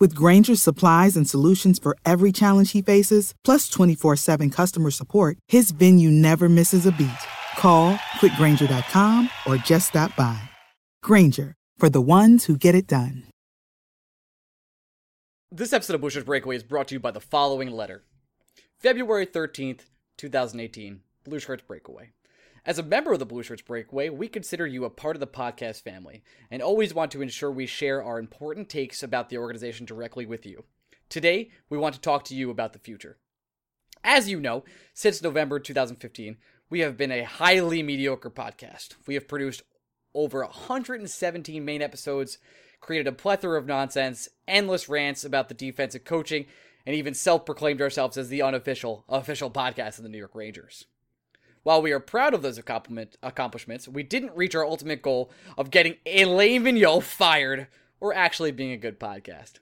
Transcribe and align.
With 0.00 0.14
Grainger's 0.14 0.62
supplies 0.62 1.16
and 1.16 1.28
solutions 1.28 1.80
for 1.80 1.96
every 2.04 2.30
challenge 2.30 2.72
he 2.72 2.82
faces, 2.82 3.34
plus 3.44 3.68
24 3.68 4.16
7 4.16 4.50
customer 4.50 4.90
support, 4.90 5.38
his 5.48 5.72
venue 5.72 6.10
never 6.10 6.48
misses 6.48 6.86
a 6.86 6.92
beat. 6.92 7.10
Call 7.56 7.96
quickgranger.com 8.20 9.28
or 9.46 9.56
just 9.56 9.88
stop 9.88 10.14
by. 10.14 10.40
Grainger, 11.02 11.54
for 11.76 11.90
the 11.90 12.00
ones 12.00 12.44
who 12.44 12.56
get 12.56 12.74
it 12.74 12.86
done. 12.86 13.24
This 15.50 15.72
episode 15.72 15.94
of 15.94 16.02
Blue 16.02 16.22
Breakaway 16.22 16.56
is 16.56 16.62
brought 16.62 16.88
to 16.88 16.96
you 16.96 17.00
by 17.00 17.10
the 17.10 17.20
following 17.20 17.70
letter 17.70 18.04
February 18.78 19.26
13th, 19.26 19.80
2018, 20.18 21.00
Blue 21.24 21.38
Shirts 21.38 21.64
Breakaway. 21.66 22.10
As 22.68 22.78
a 22.78 22.82
member 22.82 23.14
of 23.14 23.18
the 23.18 23.24
Blue 23.24 23.42
Shirts 23.42 23.62
Breakaway, 23.62 24.10
we 24.10 24.28
consider 24.28 24.66
you 24.66 24.84
a 24.84 24.90
part 24.90 25.16
of 25.16 25.20
the 25.20 25.26
podcast 25.26 25.80
family 25.80 26.22
and 26.50 26.60
always 26.60 26.92
want 26.92 27.10
to 27.12 27.22
ensure 27.22 27.50
we 27.50 27.64
share 27.64 28.04
our 28.04 28.18
important 28.18 28.68
takes 28.68 29.02
about 29.02 29.30
the 29.30 29.38
organization 29.38 29.86
directly 29.86 30.26
with 30.26 30.44
you. 30.44 30.64
Today, 31.08 31.48
we 31.70 31.78
want 31.78 31.94
to 31.94 32.00
talk 32.02 32.24
to 32.24 32.34
you 32.34 32.50
about 32.50 32.74
the 32.74 32.78
future. 32.78 33.16
As 34.04 34.28
you 34.28 34.38
know, 34.38 34.64
since 34.92 35.22
November 35.22 35.58
2015, 35.58 36.36
we 36.68 36.80
have 36.80 36.98
been 36.98 37.10
a 37.10 37.22
highly 37.22 37.82
mediocre 37.82 38.28
podcast. 38.28 38.96
We 39.06 39.14
have 39.14 39.26
produced 39.26 39.62
over 40.12 40.42
117 40.42 41.64
main 41.64 41.80
episodes 41.80 42.36
created 42.82 43.06
a 43.06 43.12
plethora 43.12 43.58
of 43.58 43.66
nonsense, 43.66 44.28
endless 44.46 44.90
rants 44.90 45.24
about 45.24 45.48
the 45.48 45.54
defensive 45.54 46.04
coaching, 46.04 46.44
and 46.84 46.94
even 46.94 47.14
self 47.14 47.46
proclaimed 47.46 47.80
ourselves 47.80 48.18
as 48.18 48.28
the 48.28 48.42
unofficial 48.42 49.06
official 49.08 49.50
podcast 49.50 49.96
of 49.96 50.02
the 50.02 50.10
New 50.10 50.18
York 50.18 50.34
Rangers. 50.34 50.84
While 51.62 51.82
we 51.82 51.92
are 51.92 52.00
proud 52.00 52.34
of 52.34 52.42
those 52.42 52.58
accomplishments, 52.58 53.88
we 53.88 54.02
didn't 54.02 54.36
reach 54.36 54.54
our 54.54 54.64
ultimate 54.64 55.02
goal 55.02 55.30
of 55.56 55.70
getting 55.70 55.96
Alain 56.06 56.62
Vigneault 56.64 57.02
fired 57.02 57.66
or 58.00 58.14
actually 58.14 58.52
being 58.52 58.72
a 58.72 58.76
good 58.76 58.98
podcast. 59.00 59.54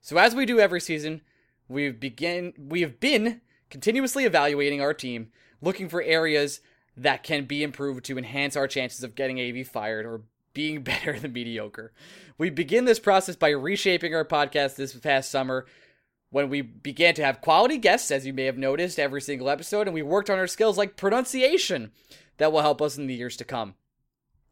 So 0.00 0.18
as 0.18 0.34
we 0.34 0.46
do 0.46 0.60
every 0.60 0.80
season, 0.80 1.22
we've 1.68 1.98
begin 1.98 2.52
we 2.58 2.82
have 2.82 3.00
been 3.00 3.40
continuously 3.70 4.24
evaluating 4.24 4.80
our 4.80 4.94
team, 4.94 5.28
looking 5.60 5.88
for 5.88 6.02
areas 6.02 6.60
that 6.96 7.22
can 7.22 7.44
be 7.44 7.62
improved 7.62 8.04
to 8.04 8.18
enhance 8.18 8.56
our 8.56 8.68
chances 8.68 9.02
of 9.02 9.14
getting 9.14 9.40
AV 9.40 9.66
fired 9.66 10.06
or 10.06 10.22
being 10.52 10.82
better 10.84 11.18
than 11.18 11.32
mediocre. 11.32 11.92
We 12.38 12.50
begin 12.50 12.84
this 12.84 13.00
process 13.00 13.36
by 13.36 13.50
reshaping 13.50 14.14
our 14.14 14.24
podcast 14.24 14.76
this 14.76 14.94
past 14.94 15.30
summer 15.30 15.66
when 16.34 16.48
we 16.48 16.62
began 16.62 17.14
to 17.14 17.24
have 17.24 17.40
quality 17.40 17.78
guests, 17.78 18.10
as 18.10 18.26
you 18.26 18.32
may 18.32 18.46
have 18.46 18.58
noticed, 18.58 18.98
every 18.98 19.20
single 19.20 19.48
episode, 19.48 19.86
and 19.86 19.94
we 19.94 20.02
worked 20.02 20.28
on 20.28 20.36
our 20.36 20.48
skills 20.48 20.76
like 20.76 20.96
pronunciation 20.96 21.92
that 22.38 22.50
will 22.50 22.60
help 22.60 22.82
us 22.82 22.98
in 22.98 23.06
the 23.06 23.14
years 23.14 23.36
to 23.36 23.44
come. 23.44 23.76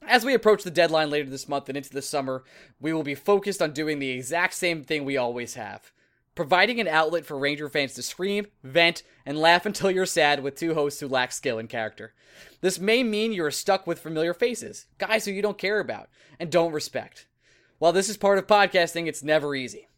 As 0.07 0.25
we 0.25 0.33
approach 0.33 0.63
the 0.63 0.71
deadline 0.71 1.11
later 1.11 1.29
this 1.29 1.49
month 1.49 1.69
and 1.69 1.77
into 1.77 1.91
the 1.91 2.01
summer, 2.01 2.45
we 2.81 2.93
will 2.93 3.03
be 3.03 3.17
focused 3.17 3.61
on 3.61 3.73
doing 3.73 3.99
the 3.99 4.11
exact 4.11 4.55
same 4.55 4.85
thing 4.85 5.05
we 5.05 5.17
always 5.17 5.55
have 5.55 5.91
providing 6.37 6.81
an 6.81 6.87
outlet 6.87 7.27
for 7.27 7.37
Ranger 7.37 7.69
fans 7.69 7.95
to 7.95 8.03
scream, 8.03 8.47
vent, 8.63 9.03
and 9.27 9.37
laugh 9.37 9.67
until 9.67 9.91
you're 9.91 10.07
sad 10.07 10.41
with 10.41 10.55
two 10.55 10.75
hosts 10.75 11.01
who 11.01 11.09
lack 11.09 11.33
skill 11.33 11.59
and 11.59 11.69
character. 11.69 12.15
This 12.61 12.79
may 12.79 13.03
mean 13.03 13.33
you 13.33 13.45
are 13.45 13.51
stuck 13.51 13.89
with 13.89 13.99
familiar 13.99 14.33
faces, 14.33 14.87
guys 14.99 15.25
who 15.25 15.33
you 15.33 15.43
don't 15.43 15.59
care 15.59 15.81
about 15.81 16.09
and 16.39 16.49
don't 16.49 16.73
respect. 16.73 17.27
While 17.81 17.93
this 17.93 18.09
is 18.09 18.17
part 18.17 18.39
of 18.39 18.47
podcasting, 18.47 19.09
it's 19.09 19.25
never 19.25 19.55
easy. 19.57 19.89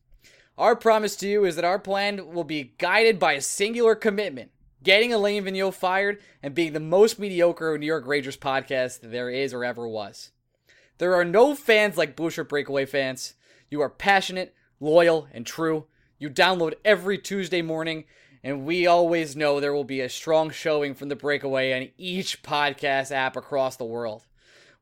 Our 0.57 0.77
promise 0.77 1.17
to 1.17 1.29
you 1.29 1.45
is 1.45 1.57
that 1.57 1.65
our 1.65 1.79
plan 1.79 2.33
will 2.33 2.45
be 2.45 2.75
guided 2.79 3.19
by 3.19 3.33
a 3.33 3.41
singular 3.41 3.95
commitment 3.95 4.51
getting 4.85 5.13
Alain 5.13 5.45
Vigneault 5.45 5.75
fired 5.75 6.21
and 6.43 6.55
being 6.55 6.75
the 6.75 6.81
most 6.81 7.19
mediocre 7.19 7.77
New 7.77 7.87
York 7.87 8.07
Rangers 8.07 8.37
podcast 8.37 9.01
there 9.03 9.31
is 9.31 9.53
or 9.53 9.65
ever 9.65 9.89
was. 9.89 10.31
There 10.99 11.15
are 11.15 11.25
no 11.25 11.57
fans 11.57 11.97
like 11.97 12.17
Shirt 12.31 12.49
Breakaway 12.49 12.87
fans. 12.87 13.35
You 13.71 13.81
are 13.81 13.89
passionate, 13.89 14.55
loyal, 14.79 15.27
and 15.33 15.45
true. 15.45 15.87
You 16.19 16.31
download 16.31 16.75
every 16.85 17.19
Tuesday 17.19 17.63
morning, 17.63 18.05
and 18.45 18.65
we 18.65 18.87
always 18.87 19.35
know 19.35 19.59
there 19.59 19.75
will 19.75 19.85
be 19.85 20.03
a 20.03 20.09
strong 20.09 20.51
showing 20.51 20.95
from 20.95 21.09
the 21.09 21.17
breakaway 21.17 21.73
on 21.73 21.89
each 21.97 22.43
podcast 22.43 23.11
app 23.11 23.37
across 23.37 23.77
the 23.77 23.85
world. 23.85 24.27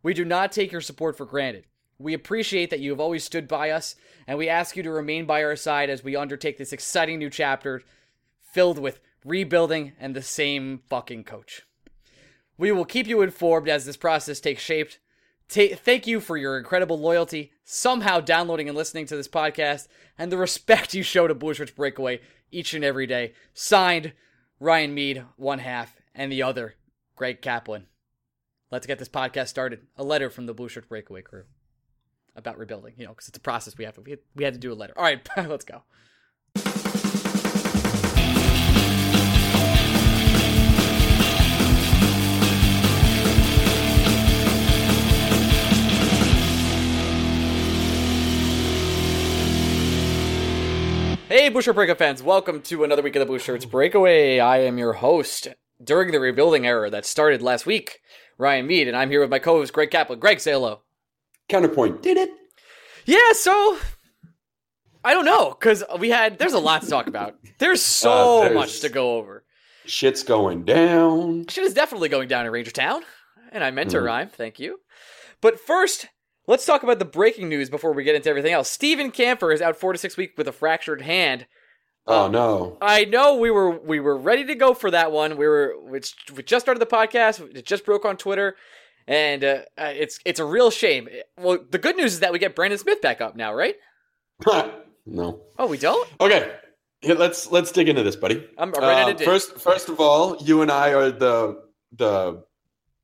We 0.03 0.13
do 0.13 0.25
not 0.25 0.53
take 0.53 0.73
your 0.73 0.81
support 0.81 1.17
for 1.17 1.25
granted. 1.25 1.65
We 1.99 2.15
appreciate 2.15 2.71
that 2.71 2.81
you 2.81 2.91
have 2.91 3.01
always 3.01 3.25
stood 3.25 3.47
by 3.47 3.71
us, 3.71 3.95
and 4.27 4.39
we 4.39 4.49
ask 4.49 4.77
you 4.77 4.83
to 4.83 4.91
remain 4.91 5.25
by 5.25 5.45
our 5.45 5.57
side 5.57 5.91
as 5.91 6.03
we 6.03 6.17
undertake 6.17 6.59
this 6.59 6.73
exciting 6.73 7.19
new 7.19 7.31
chapter 7.31 7.83
filled 8.41 8.79
with 8.79 9.01
rebuilding 9.25 9.93
and 9.99 10.15
the 10.15 10.23
same 10.23 10.81
fucking 10.89 11.25
coach. 11.25 11.63
We 12.59 12.73
will 12.73 12.85
keep 12.85 13.07
you 13.07 13.23
informed 13.23 13.69
as 13.69 13.85
this 13.85 13.97
process 13.97 14.41
takes 14.41 14.63
shape. 14.63 14.91
Ta- 15.49 15.77
thank 15.77 16.07
you 16.07 16.21
for 16.21 16.37
your 16.37 16.59
incredible 16.59 16.99
loyalty, 16.99 17.53
somehow 17.65 18.21
downloading 18.21 18.69
and 18.69 18.77
listening 18.77 19.07
to 19.07 19.17
this 19.17 19.29
podcast, 19.29 19.89
and 20.19 20.31
the 20.31 20.37
respect 20.37 20.95
you 20.95 21.03
show 21.03 21.27
to 21.27 21.35
Blue 21.35 21.55
Shirts 21.55 21.73
Breakaway 21.73 22.21
each 22.51 22.75
and 22.75 22.85
every 22.85 23.07
day. 23.07 23.33
Signed, 23.55 24.13
Ryan 24.61 24.95
Mead, 24.95 25.25
one 25.37 25.61
half, 25.61 25.97
and 26.15 26.31
the 26.31 26.43
other, 26.43 26.75
Greg 27.17 27.41
Kaplan. 27.41 27.87
Let's 28.71 28.87
get 28.87 28.99
this 28.99 29.09
podcast 29.09 29.49
started. 29.49 29.87
A 29.97 30.05
letter 30.05 30.31
from 30.31 30.47
the 30.47 30.55
Blue 30.55 30.69
Shirt 30.69 30.89
Breakaway 30.89 31.23
crew 31.23 31.45
about 32.37 32.59
rebuilding, 32.59 32.95
you 32.97 33.05
know, 33.05 33.11
because 33.13 33.29
it's 33.29 33.39
a 33.39 33.41
process 33.41 33.77
we 33.77 33.85
have 33.85 33.95
to, 33.95 34.01
we 34.01 34.11
had, 34.13 34.21
we 34.35 34.45
had 34.45 34.55
to 34.55 34.61
do 34.61 34.73
a 34.73 34.75
letter. 34.75 34.95
All 34.97 35.05
right, 35.05 35.27
let's 35.37 35.65
go. 35.65 35.83
Hey, 51.29 51.49
Blue 51.49 51.63
Shirt 51.63 51.77
Breakup 51.77 51.97
fans, 51.97 52.23
welcome 52.23 52.61
to 52.61 52.85
another 52.85 53.01
week 53.01 53.17
of 53.17 53.21
the 53.21 53.27
Blue 53.27 53.39
Shirts 53.39 53.65
Breakaway. 53.65 54.39
I 54.39 54.59
am 54.59 54.77
your 54.77 54.93
host 54.93 55.49
during 55.83 56.13
the 56.13 56.21
rebuilding 56.21 56.67
era 56.67 56.91
that 56.91 57.07
started 57.07 57.41
last 57.41 57.65
week, 57.65 58.01
Ryan 58.37 58.67
Mead, 58.67 58.87
and 58.87 58.95
I'm 58.95 59.09
here 59.09 59.23
with 59.23 59.31
my 59.31 59.39
co 59.39 59.55
host, 59.55 59.73
Greg 59.73 59.91
Kaplan. 59.91 60.19
Greg, 60.19 60.41
say 60.41 60.53
hello. 60.53 60.83
Counterpoint, 61.49 62.03
did 62.03 62.17
it? 62.17 62.31
Yeah, 63.05 63.33
so 63.33 63.79
I 65.05 65.15
don't 65.15 65.25
know, 65.25 65.51
because 65.51 65.83
we 65.99 66.11
had, 66.11 66.39
there's 66.39 66.53
a 66.53 66.59
lot 66.59 66.83
to 66.83 66.89
talk 66.89 67.07
about. 67.07 67.37
There's 67.59 67.83
so 67.83 68.11
uh, 68.11 68.41
there's, 68.43 68.55
much 68.55 68.81
to 68.81 68.89
go 68.89 69.17
over. 69.17 69.45
Shit's 69.85 70.23
going 70.23 70.65
down. 70.65 71.47
Shit 71.49 71.65
is 71.65 71.75
definitely 71.75 72.09
going 72.09 72.29
down 72.29 72.47
in 72.47 72.53
Ranger 72.53 72.71
Town, 72.71 73.03
and 73.51 73.65
I 73.65 73.71
meant 73.71 73.91
to 73.91 73.99
mm. 73.99 74.05
rhyme, 74.05 74.29
thank 74.29 74.61
you. 74.61 74.79
But 75.41 75.59
first, 75.59 76.07
Let's 76.47 76.67
talk 76.67 76.83
about 76.83 76.99
the 76.99 77.05
breaking 77.05 77.49
news 77.49 77.71
before 77.71 77.93
we 77.93 78.03
get 78.03 78.17
into 78.17 78.29
everything 78.29 78.53
else. 78.53 78.69
Steven 78.69 79.13
Kampfer 79.13 79.55
is 79.55 79.63
out 79.63 79.77
four 79.77 79.93
to 79.93 79.99
six 79.99 80.17
weeks 80.17 80.35
with 80.37 80.49
a 80.49 80.53
fractured 80.53 81.03
hand. 81.03 81.47
Oh 82.05 82.25
um, 82.25 82.33
no! 82.33 82.79
I 82.83 83.05
know 83.05 83.37
we 83.37 83.49
were 83.49 83.71
we 83.71 84.01
were 84.01 84.17
ready 84.17 84.45
to 84.47 84.57
go 84.57 84.75
for 84.75 84.91
that 84.91 85.13
one. 85.13 85.37
We 85.37 85.47
were 85.47 85.77
we 85.81 86.01
just 86.43 86.65
started 86.65 86.81
the 86.81 86.87
podcast. 86.87 87.57
It 87.57 87.65
just 87.65 87.85
broke 87.85 88.05
on 88.05 88.17
Twitter, 88.17 88.57
and 89.07 89.45
uh, 89.45 89.59
uh, 89.79 89.93
it's 89.95 90.19
it's 90.25 90.41
a 90.41 90.45
real 90.45 90.71
shame. 90.71 91.09
Well, 91.39 91.59
the 91.71 91.79
good 91.79 91.97
news 91.97 92.15
is 92.15 92.21
that 92.21 92.33
we 92.33 92.39
get 92.39 92.55
Brendan 92.55 92.79
Smith 92.79 93.01
back 93.01 93.21
up 93.21 93.37
now, 93.37 93.55
right? 93.55 93.77
no. 95.07 95.41
Oh, 95.59 95.67
we 95.67 95.79
don't. 95.79 96.09
Okay, 96.21 96.53
Here, 97.01 97.15
let's 97.15 97.51
let's 97.51 97.73
dig 97.73 97.89
into 97.89 98.03
this, 98.03 98.17
buddy. 98.17 98.49
I'm 98.59 98.73
ready 98.73 99.13
uh, 99.13 99.25
First, 99.25 99.59
first 99.59 99.89
of 99.89 100.01
all, 100.01 100.37
you 100.43 100.63
and 100.63 100.71
I 100.71 100.93
are 100.93 101.11
the 101.11 101.63
the 101.93 102.45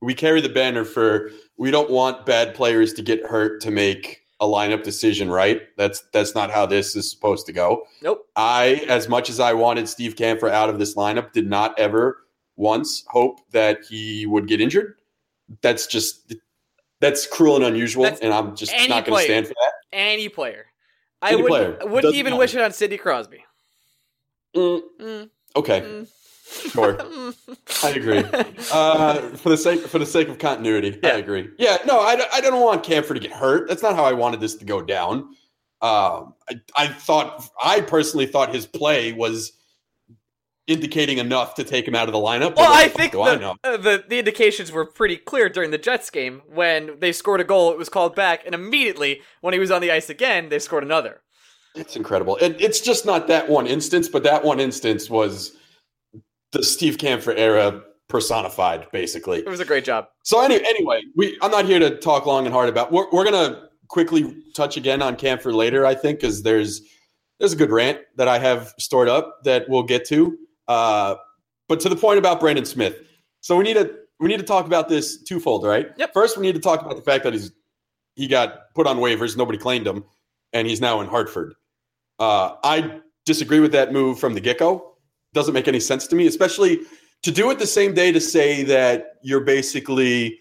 we 0.01 0.13
carry 0.13 0.41
the 0.41 0.49
banner 0.49 0.85
for 0.85 1.31
we 1.57 1.71
don't 1.71 1.89
want 1.89 2.25
bad 2.25 2.55
players 2.55 2.93
to 2.93 3.01
get 3.01 3.25
hurt 3.25 3.61
to 3.61 3.71
make 3.71 4.21
a 4.39 4.45
lineup 4.45 4.83
decision 4.83 5.29
right. 5.29 5.61
That's 5.77 6.03
that's 6.13 6.33
not 6.33 6.51
how 6.51 6.65
this 6.65 6.95
is 6.95 7.09
supposed 7.09 7.45
to 7.47 7.53
go. 7.53 7.85
Nope. 8.01 8.25
I, 8.35 8.85
as 8.87 9.09
much 9.09 9.29
as 9.29 9.39
I 9.39 9.53
wanted 9.53 9.89
Steve 9.89 10.15
Kampfer 10.15 10.49
out 10.49 10.69
of 10.69 10.79
this 10.79 10.95
lineup, 10.95 11.33
did 11.33 11.49
not 11.49 11.77
ever 11.77 12.25
once 12.55 13.03
hope 13.07 13.39
that 13.51 13.79
he 13.89 14.25
would 14.25 14.47
get 14.47 14.61
injured. 14.61 14.98
That's 15.61 15.87
just 15.87 16.33
that's 17.01 17.25
cruel 17.25 17.55
and 17.55 17.65
unusual, 17.65 18.03
That's 18.03 18.19
and 18.21 18.33
I'm 18.33 18.55
just 18.55 18.73
not 18.89 19.05
going 19.05 19.17
to 19.19 19.23
stand 19.25 19.47
for 19.47 19.53
that. 19.53 19.71
Any 19.93 20.29
player. 20.29 20.65
I 21.21 21.31
Any 21.33 21.41
wouldn't, 21.43 21.79
player. 21.79 21.89
wouldn't 21.91 22.15
even 22.15 22.31
matter. 22.31 22.39
wish 22.39 22.55
it 22.55 22.61
on 22.61 22.71
Sidney 22.71 22.97
Crosby. 22.97 23.43
Mm, 24.55 24.81
Mm, 24.99 25.29
okay, 25.55 25.81
mm. 25.81 26.71
sure. 26.71 26.97
I 27.83 27.89
agree. 27.91 28.23
Uh, 28.71 29.21
for 29.37 29.49
the 29.49 29.57
sake 29.57 29.81
for 29.87 29.99
the 29.99 30.05
sake 30.05 30.27
of 30.27 30.37
continuity, 30.39 30.99
Yeah. 31.03 31.09
I 31.11 31.17
agree. 31.17 31.49
Yeah, 31.57 31.77
no, 31.85 31.99
I, 31.99 32.15
don't- 32.15 32.33
I 32.33 32.41
don't 32.41 32.61
want 32.61 32.83
Kampfer 32.83 33.13
to 33.13 33.19
get 33.19 33.31
hurt. 33.31 33.67
That's 33.69 33.83
not 33.83 33.95
how 33.95 34.03
I 34.05 34.13
wanted 34.13 34.39
this 34.41 34.55
to 34.55 34.65
go 34.65 34.81
down. 34.81 35.35
Um, 35.81 36.33
I, 36.49 36.59
I 36.75 36.87
thought 36.87 37.49
I 37.63 37.81
personally 37.81 38.25
thought 38.25 38.53
his 38.53 38.65
play 38.65 39.13
was 39.13 39.53
indicating 40.69 41.17
enough 41.17 41.55
to 41.55 41.63
take 41.63 41.87
him 41.87 41.95
out 41.95 42.07
of 42.07 42.13
the 42.13 42.19
lineup. 42.19 42.55
Well, 42.55 42.71
I 42.71 42.87
think 42.87 43.15
I 43.15 43.35
the, 43.35 43.41
know? 43.41 43.55
uh, 43.63 43.77
the 43.77 44.03
the 44.07 44.19
indications 44.19 44.71
were 44.71 44.85
pretty 44.85 45.17
clear 45.17 45.49
during 45.49 45.71
the 45.71 45.77
Jets 45.77 46.09
game 46.09 46.41
when 46.47 46.99
they 46.99 47.11
scored 47.11 47.41
a 47.41 47.43
goal. 47.43 47.71
It 47.71 47.77
was 47.77 47.89
called 47.89 48.15
back, 48.15 48.45
and 48.45 48.53
immediately 48.53 49.21
when 49.41 49.53
he 49.53 49.59
was 49.59 49.71
on 49.71 49.81
the 49.81 49.91
ice 49.91 50.09
again, 50.09 50.49
they 50.49 50.59
scored 50.59 50.83
another. 50.83 51.21
It's 51.75 51.95
incredible. 51.95 52.37
It, 52.37 52.59
it's 52.59 52.81
just 52.81 53.05
not 53.05 53.27
that 53.27 53.49
one 53.49 53.67
instance, 53.67 54.07
but 54.07 54.23
that 54.23 54.43
one 54.43 54.59
instance 54.59 55.09
was 55.09 55.55
the 56.51 56.63
Steve 56.63 56.97
Kampfer 56.97 57.33
era 57.37 57.81
personified, 58.07 58.87
basically. 58.91 59.39
It 59.39 59.47
was 59.47 59.59
a 59.59 59.65
great 59.65 59.83
job. 59.83 60.07
So 60.23 60.41
any, 60.41 60.55
anyway, 60.55 61.01
we 61.15 61.37
I'm 61.41 61.51
not 61.51 61.65
here 61.65 61.79
to 61.79 61.97
talk 61.97 62.25
long 62.25 62.45
and 62.45 62.53
hard 62.53 62.69
about. 62.69 62.91
We're, 62.91 63.09
we're 63.11 63.23
gonna 63.23 63.69
quickly 63.87 64.35
touch 64.55 64.77
again 64.77 65.01
on 65.01 65.15
Kampfer 65.15 65.53
later, 65.53 65.85
I 65.85 65.95
think, 65.95 66.19
because 66.19 66.43
there's 66.43 66.81
there's 67.39 67.53
a 67.53 67.55
good 67.55 67.71
rant 67.71 67.99
that 68.17 68.27
I 68.27 68.39
have 68.39 68.73
stored 68.77 69.07
up 69.07 69.43
that 69.43 69.69
we'll 69.69 69.83
get 69.83 70.05
to. 70.07 70.37
Uh, 70.69 71.15
but 71.67 71.81
to 71.81 71.89
the 71.89 71.95
point 71.97 72.17
about 72.17 72.39
Brendan 72.39 72.65
Smith, 72.65 72.95
so 73.41 73.57
we 73.57 73.65
need 73.65 73.73
to 73.73 73.93
we 74.19 74.29
need 74.29 74.39
to 74.39 74.45
talk 74.45 74.65
about 74.65 74.87
this 74.87 75.21
twofold, 75.21 75.65
right? 75.65 75.89
Yep. 75.97 76.13
First, 76.13 76.37
we 76.37 76.45
need 76.45 76.55
to 76.55 76.61
talk 76.61 76.81
about 76.81 76.95
the 76.95 77.01
fact 77.01 77.25
that 77.25 77.33
he's 77.33 77.51
he 78.15 78.27
got 78.27 78.73
put 78.75 78.87
on 78.87 78.97
waivers, 78.97 79.35
nobody 79.35 79.57
claimed 79.57 79.87
him, 79.87 80.03
and 80.53 80.67
he's 80.67 80.81
now 80.81 81.01
in 81.01 81.07
Hartford. 81.07 81.55
Uh, 82.19 82.55
I 82.63 82.99
disagree 83.25 83.59
with 83.59 83.71
that 83.71 83.93
move 83.93 84.19
from 84.19 84.33
the 84.33 84.41
get 84.41 84.59
go. 84.59 84.95
Doesn't 85.33 85.53
make 85.53 85.67
any 85.67 85.79
sense 85.79 86.07
to 86.07 86.15
me, 86.15 86.27
especially 86.27 86.81
to 87.23 87.31
do 87.31 87.49
it 87.51 87.59
the 87.59 87.67
same 87.67 87.93
day 87.93 88.11
to 88.11 88.19
say 88.19 88.63
that 88.63 89.15
you're 89.21 89.41
basically 89.41 90.39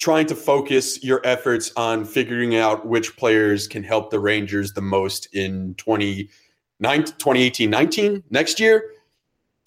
trying 0.00 0.26
to 0.26 0.34
focus 0.34 1.02
your 1.02 1.20
efforts 1.24 1.72
on 1.76 2.04
figuring 2.04 2.56
out 2.56 2.86
which 2.86 3.16
players 3.16 3.68
can 3.68 3.82
help 3.82 4.10
the 4.10 4.18
Rangers 4.18 4.72
the 4.72 4.80
most 4.80 5.26
in 5.34 5.74
2018 5.76 7.70
19 7.70 8.22
next 8.30 8.60
year. 8.60 8.91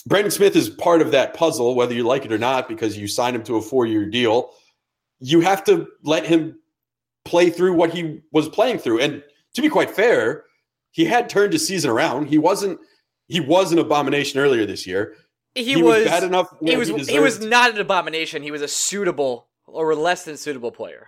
Brendan 0.07 0.31
Smith 0.31 0.55
is 0.55 0.69
part 0.69 1.01
of 1.01 1.11
that 1.11 1.33
puzzle, 1.33 1.75
whether 1.75 1.93
you 1.93 2.03
like 2.03 2.25
it 2.25 2.31
or 2.31 2.37
not, 2.37 2.67
because 2.67 2.97
you 2.97 3.07
signed 3.07 3.35
him 3.35 3.43
to 3.43 3.55
a 3.55 3.61
four 3.61 3.85
year 3.85 4.05
deal. 4.05 4.51
You 5.19 5.41
have 5.41 5.63
to 5.65 5.87
let 6.03 6.25
him 6.25 6.59
play 7.23 7.49
through 7.49 7.73
what 7.73 7.91
he 7.91 8.21
was 8.31 8.47
playing 8.47 8.77
through. 8.77 8.99
And 8.99 9.23
to 9.55 9.61
be 9.61 9.69
quite 9.69 9.89
fair, 9.89 10.43
he 10.91 11.05
had 11.05 11.29
turned 11.29 11.53
his 11.53 11.67
season 11.67 11.89
around. 11.89 12.27
He 12.27 12.37
wasn't 12.37 12.79
he 13.27 13.39
was 13.39 13.71
an 13.71 13.79
abomination 13.79 14.39
earlier 14.39 14.65
this 14.65 14.85
year. 14.85 15.15
He, 15.55 15.81
was, 15.81 16.03
bad 16.03 16.23
enough. 16.23 16.53
he 16.61 16.75
was 16.75 16.89
he, 16.89 16.97
deserved- 16.97 17.21
was 17.21 17.39
not 17.39 17.71
an 17.71 17.79
abomination. 17.79 18.43
He 18.43 18.51
was 18.51 18.61
a 18.61 18.67
suitable 18.67 19.47
or 19.65 19.95
less 19.95 20.25
than 20.25 20.37
suitable 20.37 20.71
player. 20.71 21.07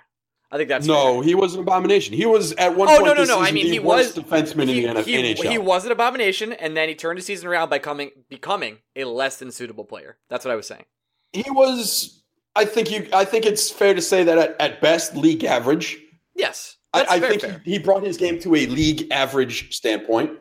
I 0.52 0.58
think 0.58 0.70
that's 0.70 0.88
no, 0.88 1.16
fair. 1.16 1.24
he 1.24 1.36
was 1.36 1.56
an 1.56 1.62
abomination. 1.62 2.14
He 2.14 2.26
was 2.26 2.54
at 2.54 2.76
one 2.76 2.88
Oh, 2.90 3.00
point. 3.00 3.06
no, 3.06 3.14
no, 3.16 3.24
no. 3.26 3.40
I 3.42 3.52
mean, 3.52 3.66
he 3.66 3.80
was- 3.80 4.16
defenseman 4.16 4.68
he, 4.68 4.86
in 4.86 4.94
the 4.96 5.02
he, 5.04 5.16
NHL. 5.36 5.52
he 5.52 5.58
was 5.58 5.86
an 5.86 5.92
abomination, 5.92 6.54
and 6.54 6.76
then 6.78 6.88
he 6.88 6.96
turned 6.96 7.18
his 7.18 7.26
season 7.26 7.48
around 7.48 7.70
by 7.70 7.80
coming 7.80 8.12
becoming 8.30 8.78
a 8.96 9.04
less 9.04 9.38
than 9.38 9.52
suitable 9.52 9.84
player. 9.84 10.18
That's 10.30 10.46
what 10.46 10.52
I 10.52 10.56
was 10.56 10.66
saying. 10.68 10.86
he 11.34 11.50
was. 11.52 12.24
I 12.56 12.66
think 12.66 12.90
you. 12.90 13.08
I 13.14 13.26
think 13.26 13.46
it's 13.46 13.70
fair 13.70 13.94
to 13.94 14.02
say 14.02 14.24
that 14.24 14.38
at, 14.38 14.56
at 14.62 14.82
best, 14.82 15.16
league 15.16 15.44
average. 15.44 15.98
Yes, 16.34 16.78
I, 16.94 17.04
I 17.06 17.20
very 17.20 17.32
think 17.38 17.42
fair. 17.42 17.62
he, 17.66 17.72
he 17.74 17.80
brought 17.80 18.04
his 18.04 18.16
game 18.18 18.40
to 18.40 18.56
a 18.56 18.66
league 18.68 19.12
average 19.12 19.76
standpoint. 19.76 20.32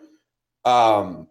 Um, 0.65 1.27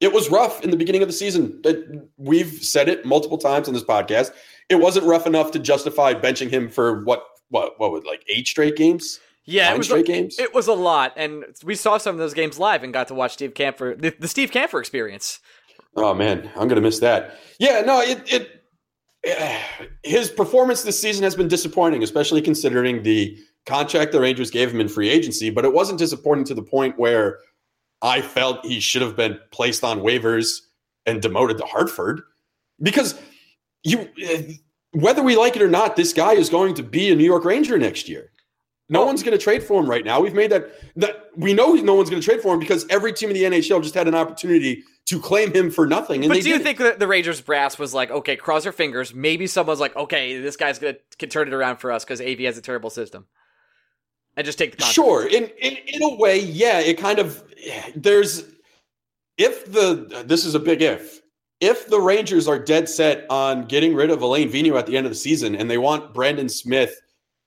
it 0.00 0.12
was 0.12 0.30
rough 0.30 0.62
in 0.62 0.70
the 0.70 0.76
beginning 0.76 1.02
of 1.02 1.08
the 1.08 1.12
season. 1.14 1.60
That 1.62 2.08
we've 2.16 2.52
said 2.62 2.88
it 2.88 3.04
multiple 3.04 3.38
times 3.38 3.66
on 3.68 3.74
this 3.74 3.84
podcast. 3.84 4.32
It 4.68 4.76
wasn't 4.76 5.06
rough 5.06 5.26
enough 5.26 5.50
to 5.52 5.58
justify 5.58 6.14
benching 6.14 6.48
him 6.50 6.68
for 6.68 7.02
what 7.04 7.24
what 7.50 7.78
what 7.78 7.92
would 7.92 8.04
like 8.04 8.24
eight 8.28 8.48
straight 8.48 8.76
games, 8.76 9.20
yeah, 9.44 9.72
it 9.72 9.78
was 9.78 9.86
straight 9.86 10.08
a, 10.08 10.12
games. 10.12 10.38
it 10.38 10.54
was 10.54 10.68
a 10.68 10.72
lot, 10.72 11.12
and 11.16 11.44
we 11.64 11.74
saw 11.74 11.98
some 11.98 12.14
of 12.14 12.18
those 12.18 12.34
games 12.34 12.58
live 12.58 12.82
and 12.82 12.92
got 12.92 13.08
to 13.08 13.14
watch 13.14 13.34
Steve 13.34 13.54
Kampfer, 13.54 14.00
the, 14.00 14.14
the 14.18 14.28
Steve 14.28 14.50
Kampfer 14.50 14.80
experience. 14.80 15.40
Oh 15.96 16.14
man, 16.14 16.50
I'm 16.56 16.68
gonna 16.68 16.80
miss 16.80 17.00
that. 17.00 17.36
Yeah, 17.58 17.80
no, 17.80 18.00
it 18.00 18.22
it 18.32 18.64
eh, 19.24 19.58
his 20.04 20.30
performance 20.30 20.82
this 20.82 21.00
season 21.00 21.22
has 21.24 21.34
been 21.34 21.48
disappointing, 21.48 22.02
especially 22.02 22.42
considering 22.42 23.02
the 23.02 23.36
contract 23.66 24.12
the 24.12 24.20
Rangers 24.20 24.50
gave 24.50 24.70
him 24.70 24.80
in 24.80 24.88
free 24.88 25.08
agency. 25.08 25.50
But 25.50 25.64
it 25.64 25.72
wasn't 25.72 25.98
disappointing 25.98 26.44
to 26.46 26.54
the 26.54 26.62
point 26.62 26.98
where 26.98 27.38
I 28.02 28.22
felt 28.22 28.64
he 28.64 28.80
should 28.80 29.02
have 29.02 29.16
been 29.16 29.38
placed 29.50 29.84
on 29.84 30.00
waivers 30.00 30.60
and 31.06 31.20
demoted 31.20 31.58
to 31.58 31.64
Hartford 31.64 32.22
because 32.80 33.20
you, 33.82 34.08
eh, 34.22 34.52
whether 34.92 35.22
we 35.22 35.36
like 35.36 35.56
it 35.56 35.62
or 35.62 35.68
not, 35.68 35.96
this 35.96 36.12
guy 36.12 36.32
is 36.32 36.48
going 36.48 36.74
to 36.74 36.82
be 36.82 37.10
a 37.10 37.14
New 37.14 37.24
York 37.24 37.44
Ranger 37.44 37.78
next 37.78 38.08
year. 38.08 38.30
No 38.88 39.04
one's 39.06 39.22
going 39.22 39.38
to 39.38 39.42
trade 39.42 39.62
for 39.62 39.80
him 39.80 39.88
right 39.88 40.04
now. 40.04 40.20
We've 40.20 40.34
made 40.34 40.50
that 40.50 40.72
that 40.96 41.30
we 41.36 41.54
know 41.54 41.74
no 41.74 41.94
one's 41.94 42.10
going 42.10 42.20
to 42.20 42.26
trade 42.26 42.42
for 42.42 42.54
him 42.54 42.58
because 42.60 42.86
every 42.90 43.12
team 43.12 43.30
in 43.30 43.34
the 43.34 43.44
NHL 43.44 43.82
just 43.82 43.94
had 43.94 44.08
an 44.08 44.16
opportunity 44.16 44.82
to 45.06 45.20
claim 45.20 45.52
him 45.52 45.70
for 45.70 45.86
nothing. 45.86 46.24
And 46.24 46.28
But 46.28 46.42
do 46.42 46.48
you 46.48 46.54
didn't. 46.54 46.64
think 46.64 46.78
that 46.78 46.98
the 46.98 47.06
Rangers 47.06 47.40
brass 47.40 47.78
was 47.78 47.94
like, 47.94 48.10
okay, 48.10 48.34
cross 48.34 48.64
your 48.64 48.72
fingers. 48.72 49.14
Maybe 49.14 49.46
someone's 49.46 49.78
like, 49.78 49.94
okay, 49.94 50.40
this 50.40 50.56
guy's 50.56 50.80
gonna 50.80 50.96
can 51.18 51.28
turn 51.28 51.46
it 51.46 51.54
around 51.54 51.76
for 51.76 51.92
us 51.92 52.04
because 52.04 52.20
AV 52.20 52.40
has 52.40 52.58
a 52.58 52.62
terrible 52.62 52.90
system, 52.90 53.26
and 54.36 54.44
just 54.44 54.58
take 54.58 54.72
the 54.72 54.78
contract. 54.78 54.94
Sure, 54.94 55.24
in, 55.24 55.44
in 55.60 55.76
in 55.86 56.02
a 56.02 56.16
way, 56.16 56.40
yeah. 56.40 56.80
It 56.80 56.98
kind 56.98 57.20
of 57.20 57.44
there's 57.94 58.44
if 59.38 59.70
the 59.70 60.24
this 60.26 60.44
is 60.44 60.56
a 60.56 60.60
big 60.60 60.82
if 60.82 61.22
if 61.60 61.88
the 61.88 62.00
Rangers 62.00 62.48
are 62.48 62.58
dead 62.58 62.88
set 62.88 63.26
on 63.30 63.66
getting 63.66 63.94
rid 63.94 64.10
of 64.10 64.22
Alain 64.22 64.50
Vigneault 64.50 64.78
at 64.78 64.86
the 64.86 64.96
end 64.96 65.06
of 65.06 65.12
the 65.12 65.16
season 65.16 65.54
and 65.54 65.70
they 65.70 65.78
want 65.78 66.14
Brendan 66.14 66.48
Smith 66.48 67.00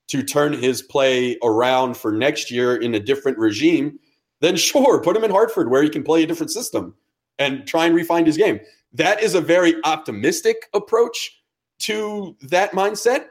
to 0.07 0.21
turn 0.21 0.54
his 0.54 0.81
play 0.81 1.38
around 1.44 1.98
for 1.98 2.12
next 2.12 2.51
year 2.51 2.75
in 2.75 2.94
a 2.94 3.00
different 3.00 3.38
regime, 3.38 4.00
then 4.42 4.56
sure, 4.57 5.01
put 5.01 5.18
him 5.18 5.24
in 5.24 5.31
Hartford 5.31 5.69
where 5.69 5.83
he 5.83 5.89
can 5.89 6.04
play 6.04 6.24
a 6.24 6.27
different 6.27 6.51
system 6.51 6.94
and 7.39 7.65
try 7.68 7.86
and 7.86 7.95
refine 7.95 8.26
his 8.26 8.38
game. 8.38 8.59
That 8.94 9.23
is 9.23 9.33
a 9.33 9.42
very 9.42 9.76
optimistic 9.85 10.69
approach 10.73 11.42
to 11.80 12.38
that 12.42 12.71
mindset. 12.73 13.21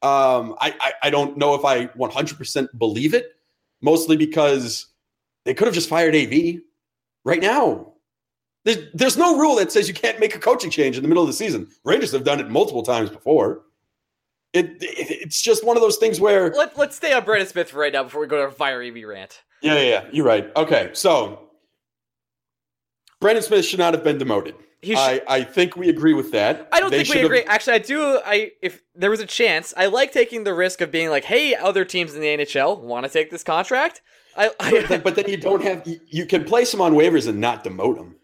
Um, 0.00 0.56
I, 0.60 0.74
I, 0.80 0.92
I 1.04 1.10
don't 1.10 1.36
know 1.36 1.54
if 1.54 1.64
I 1.64 1.86
100% 1.88 2.68
believe 2.78 3.12
it, 3.12 3.32
mostly 3.82 4.16
because 4.16 4.86
they 5.44 5.52
could 5.52 5.66
have 5.66 5.74
just 5.74 5.88
fired 5.88 6.16
AV 6.16 6.60
right 7.24 7.42
now. 7.42 7.91
There's, 8.64 8.78
there's 8.94 9.16
no 9.16 9.38
rule 9.38 9.56
that 9.56 9.72
says 9.72 9.88
you 9.88 9.94
can't 9.94 10.20
make 10.20 10.34
a 10.36 10.38
coaching 10.38 10.70
change 10.70 10.96
in 10.96 11.02
the 11.02 11.08
middle 11.08 11.22
of 11.22 11.26
the 11.26 11.32
season. 11.32 11.68
Rangers 11.84 12.12
have 12.12 12.22
done 12.24 12.38
it 12.40 12.48
multiple 12.48 12.82
times 12.82 13.10
before. 13.10 13.62
It, 14.52 14.66
it 14.82 15.10
it's 15.22 15.40
just 15.42 15.64
one 15.64 15.76
of 15.76 15.80
those 15.82 15.96
things 15.96 16.20
where 16.20 16.50
Let, 16.52 16.76
let's 16.78 16.94
stay 16.94 17.12
on 17.12 17.24
Brendan 17.24 17.48
Smith 17.48 17.70
for 17.70 17.78
right 17.78 17.92
now 17.92 18.04
before 18.04 18.20
we 18.20 18.26
go 18.26 18.36
to 18.36 18.42
our 18.42 18.50
fire 18.50 18.82
EV 18.82 19.02
rant. 19.06 19.42
yeah, 19.62 19.74
yeah, 19.74 19.80
yeah, 19.82 20.04
you're 20.12 20.26
right. 20.26 20.54
Okay, 20.56 20.90
so 20.92 21.48
Brendan 23.20 23.42
Smith 23.42 23.64
should 23.64 23.78
not 23.78 23.94
have 23.94 24.04
been 24.04 24.18
demoted. 24.18 24.54
He 24.80 24.94
sh- 24.94 24.98
I, 24.98 25.22
I 25.28 25.44
think 25.44 25.76
we 25.76 25.88
agree 25.88 26.12
with 26.12 26.32
that. 26.32 26.68
I 26.72 26.80
don't 26.80 26.90
They 26.90 26.98
think 26.98 27.08
we 27.08 27.12
should 27.14 27.22
have- 27.22 27.26
agree. 27.26 27.42
Actually, 27.44 27.74
I 27.74 27.78
do. 27.78 28.20
I 28.24 28.50
if 28.60 28.82
there 28.96 29.10
was 29.10 29.20
a 29.20 29.26
chance, 29.26 29.72
I 29.76 29.86
like 29.86 30.12
taking 30.12 30.42
the 30.44 30.52
risk 30.54 30.80
of 30.80 30.90
being 30.90 31.08
like, 31.08 31.24
"Hey, 31.24 31.54
other 31.54 31.84
teams 31.84 32.14
in 32.14 32.20
the 32.20 32.26
NHL 32.26 32.80
want 32.80 33.06
to 33.06 33.12
take 33.12 33.30
this 33.30 33.44
contract." 33.44 34.02
I, 34.36 34.50
But 34.58 34.88
then, 34.88 35.00
but 35.02 35.14
then 35.14 35.28
you 35.28 35.36
don't 35.36 35.62
have 35.62 35.86
you, 35.86 36.00
you 36.08 36.26
can 36.26 36.44
place 36.44 36.72
him 36.74 36.80
on 36.80 36.94
waivers 36.94 37.28
and 37.28 37.40
not 37.40 37.62
demote 37.64 37.96
him. 37.96 38.16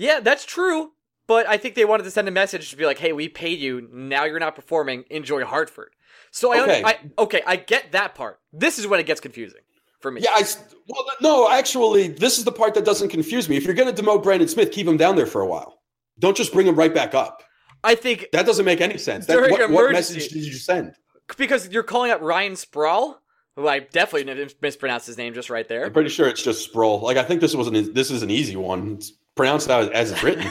Yeah, 0.00 0.20
that's 0.20 0.44
true. 0.46 0.92
But 1.26 1.46
I 1.46 1.58
think 1.58 1.74
they 1.74 1.84
wanted 1.84 2.04
to 2.04 2.10
send 2.10 2.26
a 2.26 2.30
message 2.32 2.70
to 2.70 2.76
be 2.76 2.86
like, 2.86 2.98
"Hey, 2.98 3.12
we 3.12 3.28
paid 3.28 3.60
you. 3.60 3.88
Now 3.92 4.24
you're 4.24 4.40
not 4.40 4.56
performing. 4.56 5.04
Enjoy 5.10 5.44
Hartford." 5.44 5.90
So 6.32 6.52
I, 6.52 6.62
Okay. 6.62 6.82
I 6.84 6.98
okay, 7.18 7.42
I 7.46 7.56
get 7.56 7.92
that 7.92 8.14
part. 8.14 8.40
This 8.52 8.78
is 8.78 8.86
when 8.86 8.98
it 8.98 9.06
gets 9.06 9.20
confusing 9.20 9.60
for 10.00 10.10
me. 10.10 10.22
Yeah, 10.22 10.30
I 10.34 10.42
well 10.88 11.04
no, 11.20 11.50
actually, 11.50 12.08
this 12.08 12.38
is 12.38 12.44
the 12.44 12.52
part 12.52 12.74
that 12.74 12.84
doesn't 12.84 13.10
confuse 13.10 13.48
me. 13.48 13.56
If 13.56 13.64
you're 13.64 13.74
going 13.74 13.94
to 13.94 14.02
demote 14.02 14.22
Brendan 14.22 14.48
Smith, 14.48 14.72
keep 14.72 14.86
him 14.88 14.96
down 14.96 15.16
there 15.16 15.26
for 15.26 15.42
a 15.42 15.46
while. 15.46 15.80
Don't 16.18 16.36
just 16.36 16.52
bring 16.52 16.66
him 16.66 16.74
right 16.74 16.92
back 16.92 17.14
up. 17.14 17.42
I 17.84 17.94
think 17.94 18.26
That 18.32 18.44
doesn't 18.44 18.64
make 18.64 18.80
any 18.80 18.98
sense. 18.98 19.26
That, 19.26 19.50
what, 19.50 19.70
what 19.70 19.92
message 19.92 20.28
did 20.28 20.44
you 20.44 20.52
send? 20.54 20.94
because 21.36 21.68
you're 21.68 21.82
calling 21.84 22.10
up 22.10 22.20
Ryan 22.20 22.56
Sprawl, 22.56 23.22
who 23.56 23.68
I 23.68 23.78
definitely 23.78 24.48
mispronounced 24.60 25.06
his 25.06 25.16
name 25.16 25.32
just 25.32 25.48
right 25.48 25.66
there. 25.68 25.84
I'm 25.84 25.92
pretty 25.92 26.10
sure 26.10 26.28
it's 26.28 26.42
just 26.42 26.64
Sproul. 26.64 27.00
Like 27.00 27.16
I 27.16 27.22
think 27.22 27.40
this 27.40 27.54
was 27.54 27.68
an 27.68 27.92
this 27.94 28.10
is 28.10 28.22
an 28.22 28.30
easy 28.30 28.56
one. 28.56 28.94
It's 28.94 29.12
pronounced 29.34 29.70
out 29.70 29.92
as 29.92 30.10
it's 30.10 30.22
written. 30.24 30.48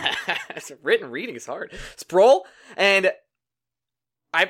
it's 0.55 0.71
written 0.81 1.09
reading 1.12 1.36
is 1.36 1.45
hard. 1.45 1.74
Sproul 1.98 2.45
and 2.77 3.12
I 4.33 4.50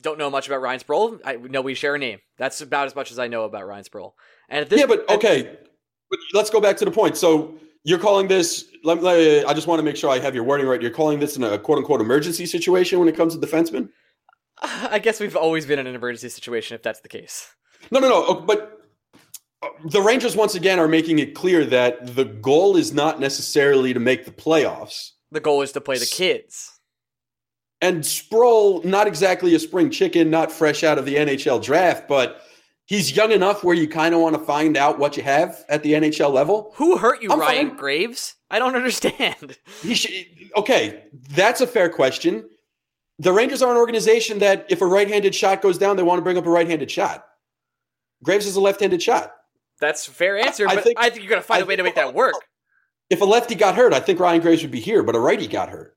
don't 0.00 0.18
know 0.18 0.30
much 0.30 0.46
about 0.46 0.60
Ryan 0.60 0.80
Sproul. 0.80 1.18
I 1.24 1.36
know 1.36 1.60
we 1.60 1.74
share 1.74 1.94
a 1.94 1.98
name. 1.98 2.20
That's 2.36 2.60
about 2.60 2.86
as 2.86 2.94
much 2.94 3.10
as 3.10 3.18
I 3.18 3.28
know 3.28 3.44
about 3.44 3.66
Ryan 3.66 3.84
Sproul. 3.84 4.14
And 4.48 4.60
at 4.60 4.70
this, 4.70 4.80
yeah, 4.80 4.86
but 4.86 5.08
okay, 5.10 5.56
but 6.10 6.18
let's 6.34 6.50
go 6.50 6.60
back 6.60 6.76
to 6.78 6.84
the 6.84 6.90
point. 6.90 7.16
So 7.16 7.54
you're 7.84 7.98
calling 7.98 8.28
this? 8.28 8.64
Let, 8.84 9.02
let, 9.02 9.46
I 9.48 9.54
just 9.54 9.66
want 9.66 9.78
to 9.78 9.82
make 9.82 9.96
sure 9.96 10.10
I 10.10 10.18
have 10.18 10.34
your 10.34 10.44
wording 10.44 10.66
right. 10.66 10.80
You're 10.80 10.90
calling 10.90 11.18
this 11.18 11.36
in 11.36 11.42
a 11.42 11.58
quote 11.58 11.78
unquote 11.78 12.00
emergency 12.00 12.46
situation 12.46 12.98
when 12.98 13.08
it 13.08 13.16
comes 13.16 13.36
to 13.36 13.44
defensemen? 13.44 13.88
I 14.62 14.98
guess 14.98 15.20
we've 15.20 15.36
always 15.36 15.66
been 15.66 15.78
in 15.78 15.86
an 15.86 15.94
emergency 15.94 16.28
situation 16.28 16.74
if 16.74 16.82
that's 16.82 17.00
the 17.00 17.08
case. 17.08 17.54
No, 17.90 18.00
no, 18.00 18.08
no. 18.08 18.24
Oh, 18.26 18.34
but 18.34 18.77
the 19.84 20.00
Rangers 20.00 20.36
once 20.36 20.54
again 20.54 20.78
are 20.78 20.88
making 20.88 21.18
it 21.18 21.34
clear 21.34 21.64
that 21.66 22.14
the 22.14 22.24
goal 22.24 22.76
is 22.76 22.92
not 22.92 23.20
necessarily 23.20 23.92
to 23.92 24.00
make 24.00 24.24
the 24.24 24.30
playoffs. 24.30 25.12
The 25.30 25.40
goal 25.40 25.62
is 25.62 25.72
to 25.72 25.80
play 25.80 25.98
the 25.98 26.06
kids. 26.06 26.78
And 27.80 28.04
Sproul, 28.04 28.82
not 28.82 29.06
exactly 29.06 29.54
a 29.54 29.58
spring 29.58 29.90
chicken, 29.90 30.30
not 30.30 30.50
fresh 30.50 30.82
out 30.82 30.98
of 30.98 31.04
the 31.04 31.14
NHL 31.14 31.62
draft, 31.62 32.08
but 32.08 32.42
he's 32.86 33.16
young 33.16 33.30
enough 33.30 33.62
where 33.62 33.74
you 33.74 33.86
kind 33.86 34.14
of 34.14 34.20
want 34.20 34.34
to 34.36 34.44
find 34.44 34.76
out 34.76 34.98
what 34.98 35.16
you 35.16 35.22
have 35.22 35.64
at 35.68 35.82
the 35.82 35.92
NHL 35.92 36.32
level. 36.32 36.72
Who 36.76 36.96
hurt 36.96 37.22
you, 37.22 37.30
I'm 37.30 37.38
Ryan 37.38 37.68
fine. 37.68 37.76
Graves? 37.76 38.34
I 38.50 38.58
don't 38.58 38.74
understand. 38.74 39.58
Should, 39.92 40.10
okay, 40.56 41.04
that's 41.30 41.60
a 41.60 41.66
fair 41.66 41.88
question. 41.88 42.48
The 43.20 43.32
Rangers 43.32 43.62
are 43.62 43.70
an 43.70 43.76
organization 43.76 44.38
that 44.40 44.66
if 44.68 44.80
a 44.80 44.86
right-handed 44.86 45.34
shot 45.34 45.62
goes 45.62 45.78
down, 45.78 45.96
they 45.96 46.02
want 46.02 46.18
to 46.18 46.22
bring 46.22 46.38
up 46.38 46.46
a 46.46 46.50
right-handed 46.50 46.90
shot. 46.90 47.26
Graves 48.22 48.46
is 48.46 48.56
a 48.56 48.60
left-handed 48.60 49.02
shot. 49.02 49.32
That's 49.80 50.06
a 50.08 50.10
fair 50.10 50.38
answer, 50.38 50.66
I 50.68 50.74
but 50.76 50.84
think- 50.84 50.98
I 50.98 51.10
think 51.10 51.22
you're 51.22 51.30
gonna 51.30 51.42
find 51.42 51.60
I 51.60 51.64
a 51.64 51.66
way 51.66 51.76
to 51.76 51.82
make 51.82 51.94
that 51.94 52.14
work. 52.14 52.34
If 53.10 53.20
a 53.20 53.24
lefty 53.24 53.54
got 53.54 53.74
hurt, 53.74 53.94
I 53.94 54.00
think 54.00 54.20
Ryan 54.20 54.40
Graves 54.40 54.62
would 54.62 54.70
be 54.70 54.80
here, 54.80 55.02
but 55.02 55.16
a 55.16 55.20
righty 55.20 55.46
got 55.46 55.70
hurt. 55.70 55.96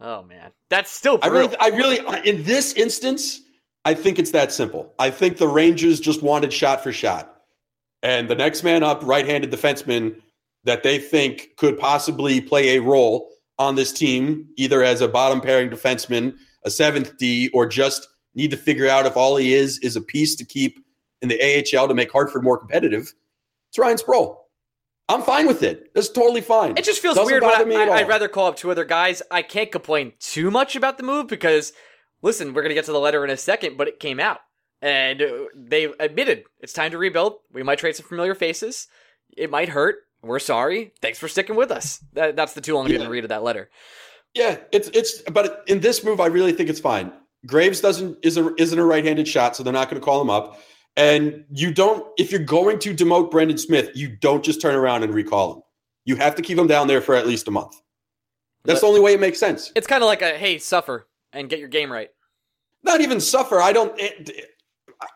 Oh 0.00 0.22
man, 0.22 0.50
that's 0.68 0.90
still 0.90 1.18
I 1.22 1.28
really, 1.28 1.54
I 1.58 1.68
really, 1.68 1.98
in 2.28 2.42
this 2.44 2.72
instance, 2.72 3.42
I 3.84 3.94
think 3.94 4.18
it's 4.18 4.30
that 4.30 4.52
simple. 4.52 4.94
I 4.98 5.10
think 5.10 5.36
the 5.36 5.48
Rangers 5.48 6.00
just 6.00 6.22
wanted 6.22 6.52
shot 6.52 6.82
for 6.82 6.92
shot, 6.92 7.42
and 8.02 8.28
the 8.28 8.34
next 8.34 8.62
man 8.62 8.82
up, 8.82 9.02
right-handed 9.04 9.50
defenseman 9.50 10.20
that 10.64 10.82
they 10.82 10.98
think 10.98 11.50
could 11.56 11.78
possibly 11.78 12.40
play 12.40 12.76
a 12.76 12.82
role 12.82 13.30
on 13.58 13.74
this 13.74 13.92
team, 13.92 14.48
either 14.56 14.82
as 14.82 15.00
a 15.02 15.08
bottom 15.08 15.40
pairing 15.40 15.68
defenseman, 15.70 16.34
a 16.64 16.70
seventh 16.70 17.16
D, 17.18 17.50
or 17.52 17.66
just 17.66 18.08
need 18.34 18.50
to 18.50 18.56
figure 18.56 18.88
out 18.88 19.06
if 19.06 19.16
all 19.16 19.36
he 19.36 19.54
is 19.54 19.78
is 19.80 19.96
a 19.96 20.00
piece 20.00 20.34
to 20.36 20.44
keep 20.44 20.82
in 21.22 21.28
the 21.28 21.40
AHL 21.78 21.88
to 21.88 21.94
make 21.94 22.10
Hartford 22.10 22.42
more 22.42 22.58
competitive. 22.58 23.12
It's 23.70 23.78
Ryan 23.78 23.98
Sproul. 23.98 24.46
I'm 25.08 25.22
fine 25.22 25.46
with 25.46 25.62
it. 25.62 25.92
That's 25.94 26.08
totally 26.08 26.40
fine. 26.40 26.76
It 26.78 26.84
just 26.84 27.00
feels 27.02 27.16
Doesn't 27.16 27.30
weird 27.30 27.42
when 27.42 27.72
I, 27.72 27.84
I. 27.92 27.96
I'd 27.98 28.08
rather 28.08 28.28
call 28.28 28.46
up 28.46 28.56
two 28.56 28.70
other 28.70 28.84
guys. 28.84 29.22
I 29.30 29.42
can't 29.42 29.72
complain 29.72 30.12
too 30.20 30.50
much 30.52 30.76
about 30.76 30.98
the 30.98 31.02
move 31.02 31.26
because, 31.26 31.72
listen, 32.22 32.54
we're 32.54 32.62
going 32.62 32.70
to 32.70 32.74
get 32.74 32.84
to 32.84 32.92
the 32.92 33.00
letter 33.00 33.24
in 33.24 33.30
a 33.30 33.36
second, 33.36 33.76
but 33.76 33.88
it 33.88 33.98
came 33.98 34.20
out. 34.20 34.38
And 34.80 35.20
uh, 35.20 35.32
they 35.54 35.86
admitted 35.98 36.44
it's 36.60 36.72
time 36.72 36.92
to 36.92 36.98
rebuild. 36.98 37.34
We 37.52 37.62
might 37.64 37.78
trade 37.80 37.96
some 37.96 38.06
familiar 38.06 38.34
faces. 38.36 38.86
It 39.36 39.50
might 39.50 39.68
hurt. 39.70 39.96
We're 40.22 40.38
sorry. 40.38 40.92
Thanks 41.02 41.18
for 41.18 41.28
sticking 41.28 41.56
with 41.56 41.70
us. 41.70 42.02
That, 42.12 42.36
that's 42.36 42.52
the 42.54 42.60
too 42.60 42.74
long 42.74 42.86
to 42.86 42.92
even 42.94 43.06
Yeah. 43.06 43.10
read 43.12 43.24
of 43.24 43.30
that 43.30 43.42
letter. 43.42 43.68
Yeah, 44.34 44.58
it's 44.70 44.88
it's 44.94 45.22
but 45.22 45.64
in 45.66 45.80
this 45.80 46.04
move, 46.04 46.20
I 46.20 46.26
really 46.26 46.52
think 46.52 46.70
it's 46.70 46.78
fine. 46.78 47.12
Graves 47.46 47.80
doesn't 47.80 48.18
is 48.22 48.36
a 48.36 48.54
isn't 48.58 48.78
a 48.78 48.84
right-handed 48.84 49.26
shot, 49.26 49.56
so 49.56 49.62
they're 49.64 49.72
not 49.72 49.90
going 49.90 50.00
to 50.00 50.04
call 50.04 50.20
him 50.20 50.30
up. 50.30 50.60
And 50.96 51.44
you 51.50 51.72
don't 51.72 52.06
if 52.18 52.30
you're 52.30 52.40
going 52.40 52.78
to 52.80 52.94
demote 52.94 53.30
Brendan 53.30 53.58
Smith, 53.58 53.90
you 53.94 54.08
don't 54.16 54.44
just 54.44 54.60
turn 54.60 54.74
around 54.74 55.02
and 55.02 55.14
recall 55.14 55.54
him. 55.54 55.62
You 56.04 56.16
have 56.16 56.34
to 56.36 56.42
keep 56.42 56.58
him 56.58 56.66
down 56.66 56.88
there 56.88 57.00
for 57.00 57.14
at 57.14 57.26
least 57.26 57.48
a 57.48 57.50
month. 57.50 57.80
That's 58.64 58.80
the 58.80 58.86
only 58.86 59.00
way 59.00 59.14
it 59.14 59.20
makes 59.20 59.38
sense. 59.38 59.72
It's 59.74 59.86
kind 59.86 60.02
of 60.02 60.06
like 60.06 60.22
a 60.22 60.36
hey, 60.36 60.58
suffer 60.58 61.06
and 61.32 61.48
get 61.48 61.58
your 61.58 61.68
game 61.68 61.90
right. 61.90 62.10
Not 62.82 63.00
even 63.00 63.20
suffer. 63.20 63.60
I 63.60 63.72
don't. 63.72 63.98
It, 63.98 64.46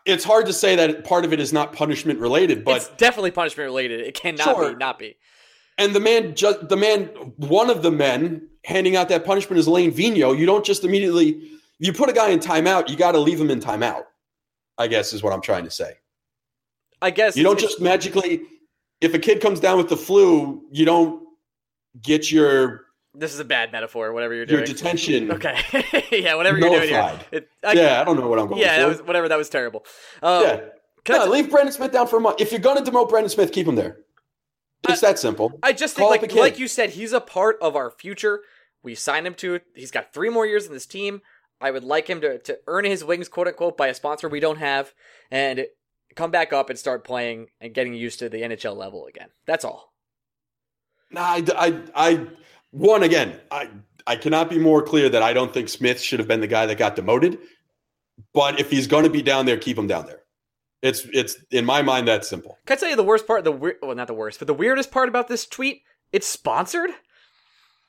it's 0.05 0.23
hard 0.23 0.47
to 0.47 0.53
say 0.53 0.75
that 0.75 1.03
part 1.03 1.25
of 1.25 1.33
it 1.33 1.39
is 1.39 1.53
not 1.53 1.73
punishment 1.73 2.19
related, 2.19 2.63
but 2.63 2.77
it's 2.77 2.89
definitely 2.97 3.31
punishment 3.31 3.67
related. 3.67 4.01
It 4.01 4.15
cannot 4.15 4.43
Sure. 4.43 4.71
be, 4.71 4.77
not 4.77 4.97
be. 4.97 5.17
And 5.77 5.93
the 5.93 5.99
man, 5.99 6.35
just 6.35 6.69
the 6.69 6.77
man, 6.77 7.07
one 7.37 7.69
of 7.69 7.83
the 7.83 7.91
men 7.91 8.47
handing 8.63 8.95
out 8.95 9.09
that 9.09 9.25
punishment 9.25 9.59
is 9.59 9.67
Alain 9.67 9.91
Vigneault. 9.91 10.37
You 10.39 10.45
don't 10.45 10.65
just 10.65 10.83
immediately, 10.83 11.51
you 11.79 11.93
put 11.93 12.09
a 12.09 12.13
guy 12.13 12.29
in 12.29 12.39
timeout, 12.39 12.89
you 12.89 12.95
got 12.95 13.11
to 13.11 13.19
leave 13.19 13.39
him 13.39 13.51
in 13.51 13.59
timeout. 13.59 14.05
I 14.77 14.87
guess 14.87 15.13
is 15.13 15.23
what 15.23 15.33
I'm 15.33 15.41
trying 15.41 15.63
to 15.65 15.71
say. 15.71 15.93
I 17.01 17.11
guess 17.11 17.35
You 17.35 17.43
don't 17.43 17.59
just 17.59 17.81
magically, 17.81 18.41
if 19.01 19.13
a 19.13 19.19
kid 19.19 19.41
comes 19.41 19.59
down 19.59 19.77
with 19.77 19.89
the 19.89 19.97
flu, 19.97 20.63
you 20.71 20.85
don't 20.85 21.23
get 22.01 22.31
your 22.31 22.85
This 23.13 23.33
is 23.33 23.39
a 23.39 23.45
bad 23.45 23.71
metaphor. 23.71 24.11
Whatever 24.13 24.33
you're 24.33 24.45
doing, 24.45 24.65
your 24.65 24.75
deteen. 24.75 25.31
Okay. 25.35 26.07
yeah. 26.21 26.35
Whatever 26.35 26.57
you're 26.57 26.69
doing 26.69 26.89
here. 26.89 27.19
It, 27.31 27.49
I, 27.63 27.73
Yeah, 27.73 28.01
I 28.01 28.03
don't 28.03 28.19
know 28.19 28.27
what 28.27 28.39
I'm 28.39 28.47
going 28.47 28.61
Yeah. 28.61 28.75
for. 28.75 28.81
That 28.81 28.87
was 28.87 29.01
whatever. 29.03 29.29
That 29.29 29.37
was 29.37 29.49
terrible. 29.49 29.85
Um, 30.21 30.43
yeah, 30.43 30.59
I 31.09 31.25
no, 31.25 31.31
leave 31.31 31.49
Brendan 31.49 31.73
Smith 31.73 31.91
down 31.91 32.07
for 32.07 32.17
a 32.17 32.19
month. 32.19 32.41
If 32.41 32.51
you're 32.51 32.61
going 32.61 32.83
to 32.83 32.91
demote 32.91 33.09
Brendan 33.09 33.29
Smith, 33.29 33.51
keep 33.51 33.67
him 33.67 33.75
there. 33.75 33.99
It's 34.87 35.01
that 35.01 35.17
simple. 35.19 35.59
I 35.63 35.73
just 35.73 35.95
think, 35.95 36.05
Call 36.05 36.13
up 36.13 36.21
like, 36.21 36.33
like 36.35 36.59
you 36.59 36.67
said, 36.67 36.91
he's 36.91 37.11
a 37.11 37.21
part 37.21 37.57
of 37.61 37.75
our 37.75 37.89
future. 37.89 38.41
We 38.83 38.93
signed 38.95 39.25
him 39.25 39.33
to. 39.35 39.59
He's 39.73 39.91
got 39.91 40.13
three 40.13 40.29
more 40.29 40.45
years 40.45 40.67
in 40.67 40.73
this 40.73 40.85
team. 40.85 41.21
I 41.65 41.71
would 41.71 41.83
like 41.83 42.07
him 42.07 42.21
to 42.21 42.37
to 42.37 42.59
earn 42.67 42.85
his 42.85 43.03
wings, 43.03 43.27
quote 43.27 43.47
unquote, 43.47 43.75
by 43.75 43.87
a 43.87 43.93
sponsor 43.95 44.29
we 44.29 44.39
don't 44.39 44.59
have, 44.59 44.93
and 45.31 45.65
come 46.15 46.29
back 46.29 46.53
up 46.53 46.69
and 46.69 46.77
start 46.77 47.03
playing 47.03 47.47
and 47.59 47.73
getting 47.73 47.95
used 47.95 48.19
to 48.19 48.29
the 48.29 48.41
NHL 48.43 48.77
level 48.77 49.07
again. 49.07 49.29
That's 49.47 49.65
all. 49.65 49.91
Nah, 51.09 51.21
I, 51.21 51.43
I, 51.57 51.81
I, 51.95 52.27
one 52.69 53.01
again, 53.01 53.39
I, 53.49 53.69
I 54.05 54.15
cannot 54.15 54.49
be 54.49 54.59
more 54.59 54.83
clear 54.83 55.09
that 55.09 55.23
I 55.23 55.33
don't 55.33 55.51
think 55.53 55.69
Smith 55.69 55.99
should 55.99 56.19
have 56.19 56.27
been 56.27 56.39
the 56.39 56.47
guy 56.47 56.67
that 56.67 56.77
got 56.77 56.95
demoted. 56.95 57.39
But 58.33 58.59
if 58.59 58.69
he's 58.69 58.85
going 58.87 59.03
to 59.03 59.09
be 59.09 59.21
down 59.23 59.45
there, 59.47 59.57
keep 59.57 59.77
him 59.77 59.87
down 59.87 60.05
there. 60.05 60.21
It's, 60.83 61.05
it's 61.13 61.35
in 61.51 61.65
my 61.65 61.81
mind 61.81 62.07
that 62.07 62.25
simple. 62.25 62.57
Can 62.67 62.77
I 62.77 62.79
tell 62.79 62.89
you 62.89 62.95
the 62.95 63.03
worst 63.03 63.25
part? 63.25 63.43
The 63.43 63.51
well, 63.51 63.95
not 63.95 64.07
the 64.07 64.13
worst, 64.13 64.39
but 64.39 64.45
the 64.47 64.53
weirdest 64.53 64.91
part 64.91 65.09
about 65.09 65.27
this 65.27 65.45
tweet. 65.47 65.81
It's 66.11 66.27
sponsored. 66.27 66.91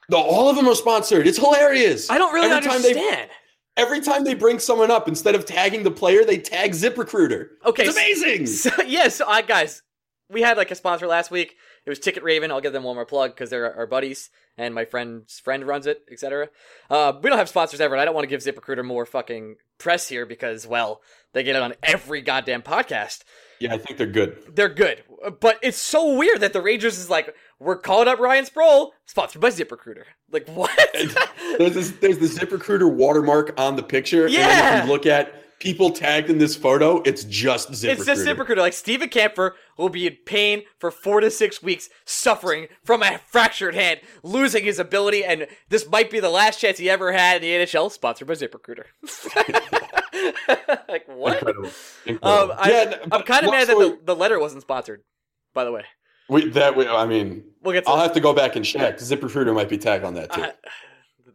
No, 0.09 0.19
all 0.19 0.49
of 0.49 0.57
them 0.57 0.67
are 0.67 0.75
sponsored. 0.75 1.27
It's 1.27 1.39
hilarious. 1.39 2.11
I 2.11 2.17
don't 2.19 2.33
really 2.33 2.49
Every 2.51 2.67
time 2.69 2.81
they- 2.83 2.89
understand. 2.95 3.31
Every 3.77 4.01
time 4.01 4.25
they 4.25 4.35
bring 4.35 4.59
someone 4.59 4.91
up, 4.91 5.09
instead 5.09 5.35
of 5.35 5.45
tagging 5.45 5.83
the 5.83 5.91
player, 5.91 6.25
they 6.25 6.39
tag 6.39 6.73
ZipRecruiter. 6.73 7.49
Okay, 7.65 7.85
it's 7.85 7.97
amazing. 7.97 8.47
So, 8.47 8.71
yes, 8.87 9.21
uh, 9.21 9.43
guys, 9.43 9.83
we 10.31 10.43
had 10.43 10.57
like 10.57 10.71
a 10.71 10.75
sponsor 10.75 11.07
last 11.07 11.31
week. 11.31 11.57
It 11.85 11.91
was 11.91 11.99
Ticket 11.99 12.23
Raven. 12.23 12.51
I'll 12.51 12.61
give 12.61 12.73
them 12.73 12.83
one 12.83 12.97
more 12.97 13.07
plug 13.07 13.31
because 13.31 13.51
they're 13.51 13.75
our 13.77 13.87
buddies, 13.87 14.31
and 14.59 14.75
my 14.75 14.85
friend's 14.85 15.39
friend 15.39 15.65
runs 15.67 15.87
it, 15.87 16.03
etc. 16.11 16.49
Uh, 16.91 17.13
we 17.23 17.29
don't 17.31 17.39
have 17.39 17.49
sponsors 17.49 17.81
ever, 17.81 17.95
and 17.95 18.03
I 18.03 18.05
don't 18.05 18.15
want 18.15 18.29
to 18.29 18.37
give 18.37 18.41
ZipRecruiter 18.41 18.85
more 18.85 19.07
fucking 19.07 19.57
press 19.79 20.09
here 20.09 20.27
because, 20.27 20.67
well, 20.67 21.01
they 21.33 21.43
get 21.45 21.55
it 21.55 21.63
on 21.63 21.75
every 21.83 22.23
goddamn 22.23 22.63
podcast. 22.63 23.23
yeah, 23.61 23.75
I 23.75 23.79
think 23.79 23.99
they're 23.99 24.07
good. 24.07 24.37
They're 24.53 24.69
good, 24.69 25.05
but 25.41 25.59
it's 25.63 25.79
so 25.79 26.17
weird 26.17 26.41
that 26.41 26.53
the 26.53 26.63
Rangers 26.63 26.99
is 26.99 27.09
like, 27.09 27.35
we're 27.59 27.77
calling 27.77 28.09
up 28.09 28.19
Ryan 28.19 28.45
Sproul, 28.45 28.93
sponsored 29.07 29.41
by 29.41 29.49
ZipRecruiter. 29.49 30.05
Like 30.31 30.49
what? 30.49 30.71
There's 31.59 31.75
this, 31.75 31.91
there's 31.93 32.19
the 32.19 32.27
ZipRecruiter 32.27 32.93
watermark 32.93 33.59
on 33.59 33.77
the 33.77 33.83
picture. 33.83 34.27
And 34.27 34.35
then 34.35 34.41
Yeah. 34.41 34.79
if 34.81 34.85
you 34.87 34.93
look 34.93 35.07
at 35.07 35.59
people 35.59 35.91
tagged 35.91 36.29
in 36.29 36.37
this 36.37 36.55
photo, 36.55 37.01
it's 37.07 37.25
just 37.25 37.71
ZipRecruiter. 37.71 37.89
It's 37.93 38.05
just 38.05 38.27
ZipRecruiter. 38.27 38.59
Like 38.59 38.75
Steven 38.75 39.09
Kampfer 39.09 39.53
will 39.79 39.89
be 39.89 40.07
in 40.07 40.17
pain 40.27 40.65
for 40.79 40.91
four 40.91 41.21
to 41.21 41.31
six 41.31 41.63
weeks, 41.63 41.89
suffering 42.05 42.67
from 42.85 43.03
a 43.03 43.19
fractured 43.27 43.75
hand, 43.75 44.01
losing 44.23 44.65
his 44.65 44.79
ability, 44.79 45.25
and 45.25 45.47
this 45.71 45.89
might 45.89 46.11
be 46.11 46.21
the 46.21 46.29
last 46.29 46.61
chance 46.61 46.77
he 46.77 46.91
ever 46.91 47.13
had 47.13 47.37
in 47.37 47.43
the 47.43 47.65
NHL. 47.65 47.91
Sponsored 47.91 48.29
by 48.29 48.35
ZipRecruiter. 48.35 48.85
like 50.89 51.07
what? 51.09 51.39
Incredible. 51.39 51.67
Um, 51.67 51.73
Incredible. 52.07 52.55
I, 52.59 52.69
Yeah, 52.71 52.99
I'm 53.03 53.09
but 53.09 53.27
kind 53.27 53.45
of 53.47 53.51
mad 53.51 53.69
that 53.69 53.79
the, 53.79 53.99
the 54.05 54.17
letter 54.17 54.39
wasn't 54.39 54.63
sponsored. 54.63 55.03
By 55.55 55.65
the 55.65 55.73
way, 55.73 55.85
We, 56.29 56.49
that 56.51 56.77
we, 56.77 56.87
I 56.89 57.07
mean, 57.07 57.45
we'll 57.63 57.73
get 57.75 57.87
I'll 57.87 57.99
have 57.99 58.13
to 58.15 58.21
go 58.21 58.33
back 58.33 58.57
and 58.57 58.65
check. 58.65 58.99
ZipRecruiter 58.99 59.55
might 59.55 59.69
be 59.69 59.79
tagged 59.79 60.05
on 60.05 60.15
that 60.15 60.33
too. 60.33 60.43
uh, 60.43 60.51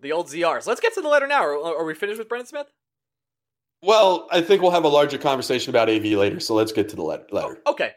the 0.02 0.12
old 0.12 0.28
ZRs. 0.28 0.68
Let's 0.68 0.82
get 0.82 0.94
to 0.96 1.02
the 1.02 1.08
letter 1.08 1.28
now. 1.28 1.44
Are, 1.44 1.56
are 1.80 1.86
we 1.86 1.94
finished 1.94 2.20
with 2.20 2.28
Brendan 2.30 2.48
Smith? 2.48 2.68
well, 3.84 4.28
I 4.32 4.42
think 4.42 4.62
we'll 4.62 4.72
have 4.72 4.84
a 4.84 4.90
larger 4.90 5.18
conversation 5.18 5.72
about 5.72 5.90
AV 5.90 6.06
later. 6.06 6.40
So 6.40 6.54
let's 6.54 6.72
get 6.72 6.90
to 6.90 6.96
the 6.96 7.02
let- 7.02 7.34
letter. 7.34 7.58
Okay. 7.66 7.92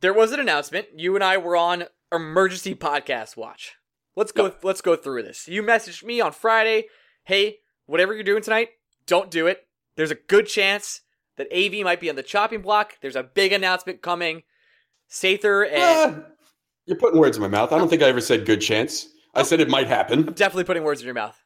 There 0.00 0.12
was 0.12 0.32
an 0.32 0.40
announcement. 0.40 0.86
You 0.96 1.14
and 1.14 1.22
I 1.22 1.36
were 1.36 1.56
on 1.56 1.84
emergency 2.12 2.74
podcast 2.74 3.36
watch. 3.36 3.74
Let's 4.16 4.32
go. 4.32 4.52
Let's 4.62 4.80
go 4.80 4.96
through 4.96 5.22
this. 5.22 5.46
You 5.48 5.62
messaged 5.62 6.02
me 6.04 6.20
on 6.20 6.32
Friday. 6.32 6.86
Hey, 7.24 7.58
whatever 7.86 8.12
you're 8.14 8.24
doing 8.24 8.42
tonight, 8.42 8.70
don't 9.06 9.30
do 9.30 9.46
it. 9.46 9.66
There's 9.96 10.10
a 10.10 10.16
good 10.16 10.46
chance 10.46 11.02
that 11.36 11.46
AV 11.52 11.84
might 11.84 12.00
be 12.00 12.10
on 12.10 12.16
the 12.16 12.22
chopping 12.22 12.62
block. 12.62 12.94
There's 13.00 13.16
a 13.16 13.22
big 13.22 13.52
announcement 13.52 14.02
coming. 14.02 14.42
Sather 15.12 15.66
and 15.70 16.16
Ah, 16.16 16.20
you're 16.86 16.96
putting 16.96 17.20
words 17.20 17.36
in 17.36 17.42
my 17.42 17.48
mouth. 17.48 17.72
I 17.72 17.78
don't 17.78 17.88
think 17.88 18.02
I 18.02 18.06
ever 18.08 18.20
said 18.20 18.46
good 18.46 18.60
chance. 18.60 19.06
I 19.34 19.42
said 19.42 19.60
it 19.60 19.68
might 19.68 19.86
happen. 19.86 20.24
definitely 20.24 20.64
putting 20.64 20.82
words 20.84 21.00
in 21.00 21.04
your 21.06 21.14
mouth. 21.14 21.38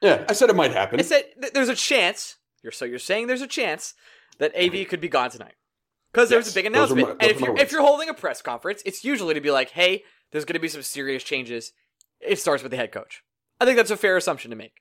Yeah, 0.00 0.24
I 0.28 0.32
said 0.32 0.48
it 0.48 0.56
might 0.56 0.72
happen. 0.72 1.00
I 1.00 1.02
said 1.02 1.24
th- 1.40 1.52
there's 1.52 1.68
a 1.68 1.74
chance. 1.74 2.36
You're 2.62 2.72
so 2.72 2.84
you're 2.84 2.98
saying 2.98 3.26
there's 3.26 3.42
a 3.42 3.46
chance 3.48 3.94
that 4.38 4.52
AV 4.56 4.86
could 4.88 5.00
be 5.00 5.08
gone 5.08 5.30
tonight 5.30 5.54
because 6.12 6.28
there's 6.28 6.46
Yes, 6.46 6.52
a 6.52 6.54
big 6.54 6.66
are 6.66 6.70
my- 6.70 6.76
announcement. 6.78 7.08
and 7.22 7.30
if 7.30 7.40
you're 7.40 7.56
if 7.58 7.72
you're 7.72 7.82
holding 7.82 8.08
a 8.08 8.14
press 8.14 8.40
conference, 8.42 8.82
it's 8.86 9.04
usually 9.04 9.34
to 9.34 9.40
be 9.40 9.50
like, 9.50 9.70
hey, 9.70 10.04
there's 10.32 10.44
going 10.44 10.54
to 10.54 10.60
be 10.60 10.68
some 10.68 10.82
serious 10.82 11.22
changes. 11.24 11.72
It 12.20 12.38
starts 12.38 12.62
with 12.62 12.70
the 12.70 12.76
head 12.76 12.92
coach. 12.92 13.22
I 13.60 13.64
think 13.64 13.76
that's 13.76 13.90
a 13.90 13.96
fair 13.96 14.16
assumption 14.16 14.50
to 14.50 14.56
make. 14.56 14.72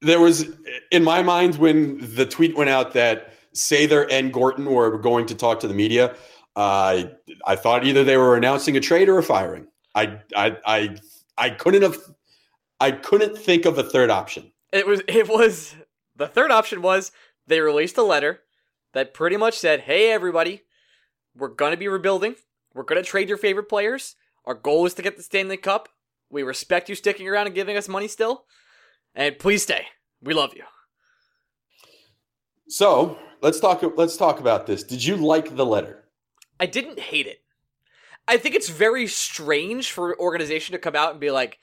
there 0.00 0.20
was 0.20 0.46
in 0.90 1.04
my 1.04 1.22
mind 1.22 1.56
when 1.56 1.98
the 2.14 2.24
tweet 2.26 2.56
went 2.56 2.70
out 2.70 2.92
that 2.94 3.32
Sather 3.54 4.06
and 4.10 4.32
Gorton 4.32 4.66
were 4.66 4.98
going 4.98 5.26
to 5.26 5.34
talk 5.34 5.60
to 5.60 5.68
the 5.68 5.74
media. 5.74 6.14
Uh, 6.56 7.04
I 7.46 7.56
thought 7.56 7.84
either 7.84 8.04
they 8.04 8.16
were 8.16 8.36
announcing 8.36 8.76
a 8.76 8.80
trade 8.80 9.08
or 9.08 9.18
a 9.18 9.22
firing. 9.22 9.66
I 9.94 10.20
I 10.36 10.56
I 10.64 10.96
I 11.36 11.50
couldn't 11.50 11.82
have 11.82 11.98
I 12.80 12.92
couldn't 12.92 13.36
think 13.36 13.64
of 13.64 13.78
a 13.78 13.82
third 13.82 14.10
option. 14.10 14.52
It 14.72 14.86
was 14.86 15.02
it 15.08 15.28
was 15.28 15.74
the 16.16 16.28
third 16.28 16.50
option 16.50 16.82
was 16.82 17.12
they 17.46 17.60
released 17.60 17.98
a 17.98 18.02
letter 18.02 18.40
that 18.92 19.14
pretty 19.14 19.36
much 19.36 19.58
said, 19.58 19.80
"Hey 19.80 20.10
everybody, 20.10 20.62
we're 21.36 21.48
going 21.48 21.72
to 21.72 21.76
be 21.76 21.88
rebuilding. 21.88 22.36
We're 22.72 22.84
going 22.84 23.02
to 23.02 23.08
trade 23.08 23.28
your 23.28 23.38
favorite 23.38 23.68
players. 23.68 24.16
Our 24.44 24.54
goal 24.54 24.86
is 24.86 24.94
to 24.94 25.02
get 25.02 25.16
the 25.16 25.22
Stanley 25.22 25.56
Cup. 25.56 25.88
We 26.30 26.42
respect 26.42 26.88
you 26.88 26.94
sticking 26.94 27.28
around 27.28 27.46
and 27.46 27.54
giving 27.54 27.76
us 27.76 27.88
money 27.88 28.08
still. 28.08 28.44
And 29.14 29.38
please 29.38 29.62
stay. 29.62 29.86
We 30.22 30.34
love 30.34 30.52
you." 30.54 30.64
So, 32.68 33.18
let's 33.42 33.60
talk 33.60 33.82
let's 33.96 34.16
talk 34.16 34.40
about 34.40 34.66
this. 34.66 34.82
Did 34.84 35.04
you 35.04 35.16
like 35.16 35.56
the 35.56 35.66
letter? 35.66 36.03
I 36.58 36.66
didn't 36.66 36.98
hate 36.98 37.26
it. 37.26 37.42
I 38.26 38.36
think 38.36 38.54
it's 38.54 38.68
very 38.68 39.06
strange 39.06 39.90
for 39.90 40.12
an 40.12 40.18
organization 40.18 40.72
to 40.72 40.78
come 40.78 40.96
out 40.96 41.12
and 41.12 41.20
be 41.20 41.30
like, 41.30 41.58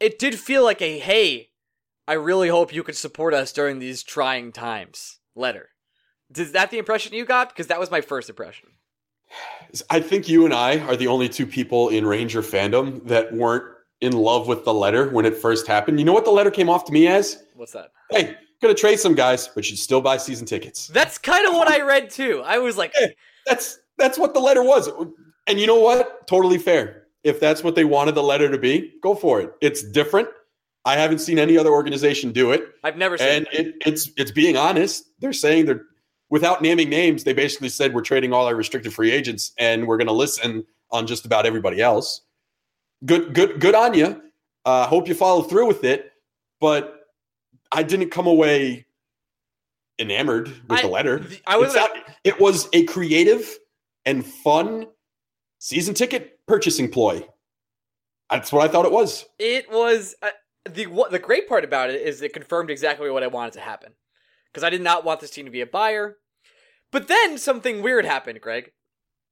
it 0.00 0.18
did 0.18 0.38
feel 0.38 0.64
like 0.64 0.82
a 0.82 0.98
hey, 0.98 1.50
I 2.08 2.14
really 2.14 2.48
hope 2.48 2.74
you 2.74 2.82
could 2.82 2.96
support 2.96 3.34
us 3.34 3.52
during 3.52 3.78
these 3.78 4.02
trying 4.02 4.52
times 4.52 5.20
letter. 5.36 5.68
Is 6.34 6.52
that 6.52 6.70
the 6.70 6.78
impression 6.78 7.14
you 7.14 7.24
got? 7.24 7.50
Because 7.50 7.68
that 7.68 7.78
was 7.78 7.90
my 7.90 8.00
first 8.00 8.28
impression. 8.28 8.70
I 9.88 10.00
think 10.00 10.28
you 10.28 10.44
and 10.44 10.52
I 10.52 10.80
are 10.80 10.96
the 10.96 11.06
only 11.06 11.28
two 11.28 11.46
people 11.46 11.88
in 11.88 12.04
Ranger 12.04 12.42
fandom 12.42 13.06
that 13.06 13.32
weren't 13.32 13.64
in 14.00 14.12
love 14.12 14.48
with 14.48 14.64
the 14.64 14.74
letter 14.74 15.08
when 15.10 15.24
it 15.24 15.36
first 15.36 15.66
happened. 15.66 15.98
You 15.98 16.04
know 16.04 16.12
what 16.12 16.24
the 16.24 16.30
letter 16.32 16.50
came 16.50 16.68
off 16.68 16.84
to 16.86 16.92
me 16.92 17.06
as? 17.06 17.44
What's 17.54 17.72
that? 17.72 17.92
Hey, 18.10 18.36
gonna 18.60 18.74
trade 18.74 18.98
some 18.98 19.14
guys, 19.14 19.48
but 19.48 19.70
you'd 19.70 19.78
still 19.78 20.00
buy 20.00 20.16
season 20.16 20.46
tickets. 20.46 20.88
That's 20.88 21.18
kind 21.18 21.46
of 21.46 21.54
what 21.54 21.68
I 21.68 21.82
read 21.82 22.10
too. 22.10 22.42
I 22.44 22.58
was 22.58 22.76
like, 22.76 22.92
Hey, 22.94 23.14
that's 23.46 23.78
that's 23.98 24.18
what 24.18 24.34
the 24.34 24.40
letter 24.40 24.62
was. 24.62 24.88
And 25.46 25.60
you 25.60 25.66
know 25.66 25.80
what? 25.80 26.26
Totally 26.26 26.58
fair. 26.58 27.04
If 27.24 27.38
that's 27.40 27.62
what 27.62 27.74
they 27.74 27.84
wanted 27.84 28.14
the 28.14 28.22
letter 28.22 28.50
to 28.50 28.58
be, 28.58 28.94
go 29.02 29.14
for 29.14 29.40
it. 29.40 29.52
It's 29.60 29.82
different. 29.82 30.28
I 30.84 30.96
haven't 30.96 31.18
seen 31.20 31.38
any 31.38 31.56
other 31.56 31.70
organization 31.70 32.32
do 32.32 32.50
it. 32.50 32.64
I've 32.82 32.96
never 32.96 33.16
seen 33.16 33.28
And 33.28 33.46
it. 33.52 33.66
it, 33.66 33.74
it's 33.86 34.10
it's 34.16 34.30
being 34.32 34.56
honest. 34.56 35.04
They're 35.20 35.32
saying 35.32 35.66
they're 35.66 35.84
without 36.30 36.62
naming 36.62 36.88
names, 36.88 37.24
they 37.24 37.32
basically 37.32 37.68
said 37.68 37.94
we're 37.94 38.00
trading 38.02 38.32
all 38.32 38.46
our 38.46 38.56
restricted 38.56 38.92
free 38.92 39.12
agents 39.12 39.52
and 39.58 39.86
we're 39.86 39.98
gonna 39.98 40.12
listen 40.12 40.64
on 40.90 41.06
just 41.06 41.24
about 41.24 41.46
everybody 41.46 41.80
else. 41.80 42.22
Good 43.04 43.34
good 43.34 43.60
good 43.60 43.74
on 43.74 43.94
you. 43.94 44.20
Uh 44.64 44.86
hope 44.86 45.06
you 45.08 45.14
follow 45.14 45.42
through 45.42 45.66
with 45.66 45.84
it. 45.84 46.12
But 46.60 47.00
I 47.70 47.82
didn't 47.82 48.10
come 48.10 48.26
away 48.26 48.86
enamored 49.98 50.48
with 50.48 50.78
I- 50.78 50.82
the 50.82 50.88
letter. 50.88 51.24
I 51.46 51.56
was 51.56 51.74
not- 51.74 51.90
it 52.24 52.40
was 52.40 52.68
a 52.72 52.84
creative 52.84 53.58
and 54.04 54.24
fun 54.26 54.86
season 55.58 55.94
ticket 55.94 56.38
purchasing 56.46 56.90
ploy. 56.90 57.26
That's 58.30 58.50
what 58.52 58.68
I 58.68 58.72
thought 58.72 58.86
it 58.86 58.92
was. 58.92 59.26
It 59.38 59.70
was 59.70 60.14
uh, 60.22 60.30
the 60.68 60.86
what, 60.86 61.10
the 61.10 61.18
great 61.18 61.48
part 61.48 61.64
about 61.64 61.90
it 61.90 62.00
is 62.00 62.22
it 62.22 62.32
confirmed 62.32 62.70
exactly 62.70 63.10
what 63.10 63.22
I 63.22 63.26
wanted 63.26 63.52
to 63.54 63.60
happen. 63.60 63.92
Because 64.50 64.64
I 64.64 64.70
did 64.70 64.82
not 64.82 65.04
want 65.04 65.20
this 65.20 65.30
team 65.30 65.44
to 65.46 65.50
be 65.50 65.60
a 65.60 65.66
buyer. 65.66 66.16
But 66.90 67.08
then 67.08 67.38
something 67.38 67.82
weird 67.82 68.04
happened, 68.04 68.40
Greg. 68.40 68.72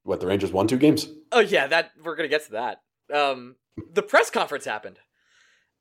What 0.02 0.20
the 0.20 0.26
Rangers 0.26 0.50
won 0.52 0.66
two 0.66 0.78
games. 0.78 1.08
Oh 1.32 1.40
yeah, 1.40 1.66
that 1.66 1.90
we're 2.02 2.16
gonna 2.16 2.28
get 2.28 2.44
to 2.46 2.52
that. 2.52 2.78
Um, 3.12 3.56
the 3.92 4.02
press 4.02 4.30
conference 4.30 4.64
happened. 4.64 4.98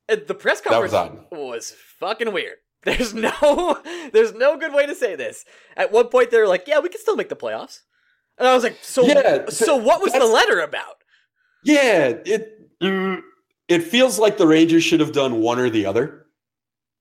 The 0.08 0.34
press 0.34 0.62
That 0.62 0.82
was 0.82 0.92
conference 0.92 1.28
odd. 1.32 1.38
was 1.38 1.76
fucking 2.00 2.34
weird. 2.34 2.58
There's 2.86 3.14
no, 3.14 3.78
there's 4.14 4.34
no 4.34 4.58
good 4.58 4.74
way 4.74 4.86
to 4.86 4.96
say 4.96 5.16
this. 5.16 5.44
At 5.76 5.92
one 5.92 6.08
point, 6.08 6.32
they're 6.32 6.48
like, 6.48 6.64
"Yeah, 6.66 6.80
we 6.80 6.88
can 6.88 7.02
still 7.02 7.18
make 7.18 7.28
the 7.28 7.36
playoffs," 7.36 7.82
and 8.38 8.48
I 8.48 8.54
was 8.54 8.64
like, 8.64 8.78
"So, 8.82 9.06
Yeah, 9.06 9.50
so 9.50 9.76
what 9.76 10.02
was 10.02 10.14
the 10.14 10.26
letter 10.26 10.62
about?" 10.62 10.96
Yeah, 11.64 12.14
it 12.26 12.60
it 13.68 13.84
feels 13.84 14.18
like 14.18 14.38
the 14.38 14.48
Rangers 14.48 14.84
should 14.84 15.02
have 15.02 15.12
done 15.12 15.42
one 15.42 15.60
or 15.60 15.70
the 15.70 15.86
other. 15.86 16.28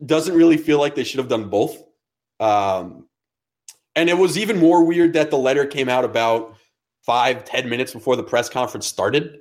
Doesn't 0.05 0.35
really 0.35 0.57
feel 0.57 0.81
like 0.81 0.97
they 0.97 1.05
should 1.05 1.19
have 1.19 1.29
done 1.29 1.49
both. 1.49 1.81
Um, 2.41 3.07
and 3.97 4.09
it 4.09 4.19
was 4.19 4.37
even 4.37 4.59
more 4.59 4.85
weird 4.85 5.13
that 5.15 5.31
the 5.31 5.39
letter 5.39 5.65
came 5.65 5.89
out 5.89 6.05
about 6.05 6.57
five, 7.05 7.45
ten 7.45 7.69
minutes 7.69 7.93
before 7.93 8.17
the 8.17 8.23
press 8.23 8.49
conference 8.49 8.87
started. 8.87 9.39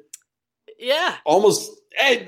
Yeah, 0.80 1.16
Almost, 1.26 1.72
eh, 1.98 2.28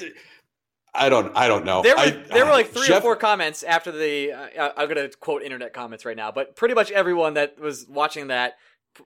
I 0.93 1.10
don't, 1.10 1.32
I 1.36 1.47
don't 1.47 1.65
know. 1.65 1.82
there 1.84 1.95
were 1.95 2.02
I- 2.02 2.23
there 2.32 2.45
were 2.45 2.52
like 2.52 2.71
three 2.71 2.93
or 2.93 3.02
four 3.02 3.15
comments 3.15 3.63
after 3.63 3.91
the. 3.91 4.32
Uh, 4.34 4.71
I'm 4.75 4.88
gonna 4.88 5.10
quote 5.19 5.43
internet 5.43 5.73
comments 5.73 6.06
right 6.06 6.17
now, 6.17 6.32
but 6.32 6.56
pretty 6.56 6.73
much 6.75 6.91
everyone 6.91 7.36
that 7.36 7.60
was 7.60 7.86
watching 7.88 8.28
that 8.28 8.54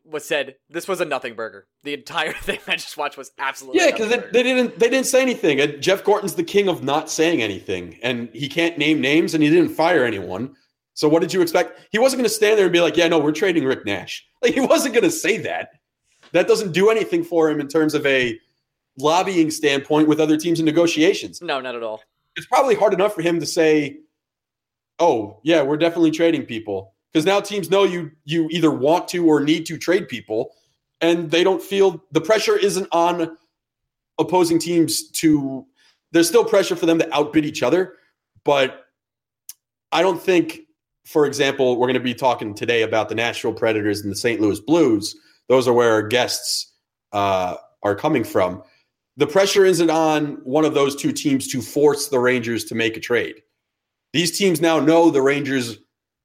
was 0.06 0.26
said 0.26 0.56
this 0.70 0.88
was 0.88 1.02
a 1.02 1.06
nothing 1.06 1.36
burger. 1.36 1.68
The 1.84 1.94
entire 1.94 2.34
thing 2.42 2.60
I 2.68 2.76
just 2.78 2.98
watched 2.98 3.18
was 3.18 3.32
absolutely 3.38 3.82
Yeah, 3.82 3.92
because 3.92 4.10
they, 4.10 4.18
they 4.32 4.44
didn't 4.44 4.80
they 4.80 4.90
didn't 4.90 5.08
say 5.08 5.22
anything. 5.22 5.60
And 5.60 5.82
Jeff 5.82 6.04
Gorton's 6.04 6.36
the 6.36 6.44
king 6.44 6.68
of 6.70 6.84
not 6.84 7.10
saying 7.10 7.42
anything, 7.42 8.00
and 8.02 8.30
he 8.34 8.48
can't 8.48 8.78
name 8.78 9.02
names, 9.02 9.34
and 9.34 9.44
he 9.44 9.50
didn't 9.50 9.70
fire 9.76 10.04
anyone. 10.06 10.56
So 10.96 11.10
what 11.10 11.22
did 11.22 11.34
you 11.34 11.42
expect? 11.42 11.88
He 11.92 11.98
wasn't 12.00 12.20
going 12.20 12.30
to 12.30 12.34
stand 12.34 12.58
there 12.58 12.66
and 12.66 12.74
be 12.74 12.80
like, 12.82 12.96
"Yeah, 12.96 13.08
no, 13.08 13.20
we're 13.20 13.32
trading 13.32 13.66
Rick 13.66 13.86
Nash." 13.86 14.26
Like 14.44 14.54
he 14.56 14.60
wasn't 14.60 14.94
going 14.94 15.06
to 15.06 15.12
say 15.12 15.38
that. 15.38 15.70
That 16.34 16.50
doesn't 16.50 16.74
do 16.74 16.90
anything 16.90 17.24
for 17.24 17.50
him 17.50 17.62
in 17.62 17.68
terms 17.70 17.94
of 17.94 18.06
a 18.06 18.38
lobbying 18.98 19.52
standpoint 19.52 20.08
with 20.08 20.20
other 20.20 20.38
teams 20.38 20.60
in 20.60 20.66
negotiations. 20.66 21.42
no, 21.42 21.60
not 21.60 21.76
at 21.76 21.84
all. 21.84 22.02
It's 22.36 22.48
probably 22.48 22.76
hard 22.76 22.94
enough 22.94 23.14
for 23.14 23.22
him 23.22 23.40
to 23.40 23.46
say, 23.46 23.98
"Oh, 25.00 25.40
yeah, 25.44 25.62
we're 25.62 25.78
definitely 25.78 26.12
trading 26.12 26.46
people," 26.46 26.94
because 27.12 27.26
now 27.26 27.40
teams 27.40 27.70
know 27.70 27.84
you 27.84 28.12
you 28.26 28.48
either 28.50 28.72
want 28.72 29.08
to 29.10 29.26
or 29.26 29.40
need 29.40 29.66
to 29.68 29.78
trade 29.78 30.08
people, 30.08 30.56
and 31.02 31.30
they 31.30 31.44
don't 31.44 31.62
feel 31.62 32.04
the 32.12 32.22
pressure 32.22 32.58
isn't 32.58 32.88
on 32.92 33.38
opposing 34.20 34.60
teams 34.60 35.10
to. 35.12 35.66
There's 36.12 36.28
still 36.28 36.46
pressure 36.46 36.76
for 36.76 36.86
them 36.86 37.00
to 37.00 37.14
outbid 37.16 37.46
each 37.46 37.64
other, 37.64 37.96
but 38.44 38.86
I 39.92 40.02
don't 40.02 40.22
think, 40.22 40.62
for 41.06 41.26
example, 41.26 41.78
we're 41.78 41.88
going 41.88 41.94
to 41.94 42.00
be 42.00 42.16
talking 42.16 42.54
today 42.56 42.82
about 42.82 43.10
the 43.10 43.16
Nashville 43.16 43.54
Predators 43.54 44.02
and 44.02 44.12
the 44.12 44.16
St. 44.16 44.42
Louis 44.42 44.60
Blues. 44.60 45.16
Those 45.50 45.68
are 45.68 45.74
where 45.74 45.92
our 45.92 46.02
guests 46.02 46.74
uh, 47.14 47.58
are 47.84 47.96
coming 47.96 48.24
from. 48.24 48.64
The 49.18 49.28
pressure 49.28 49.66
isn't 49.66 49.90
on 49.90 50.38
one 50.44 50.66
of 50.66 50.74
those 50.74 50.96
two 50.96 51.12
teams 51.12 51.48
to 51.50 51.62
force 51.62 52.08
the 52.08 52.20
Rangers 52.20 52.64
to 52.66 52.76
make 52.76 52.98
a 52.98 53.00
trade. 53.00 53.44
These 54.12 54.38
teams 54.38 54.62
now 54.62 54.80
know 54.80 55.10
the 55.10 55.22
Rangers 55.22 55.78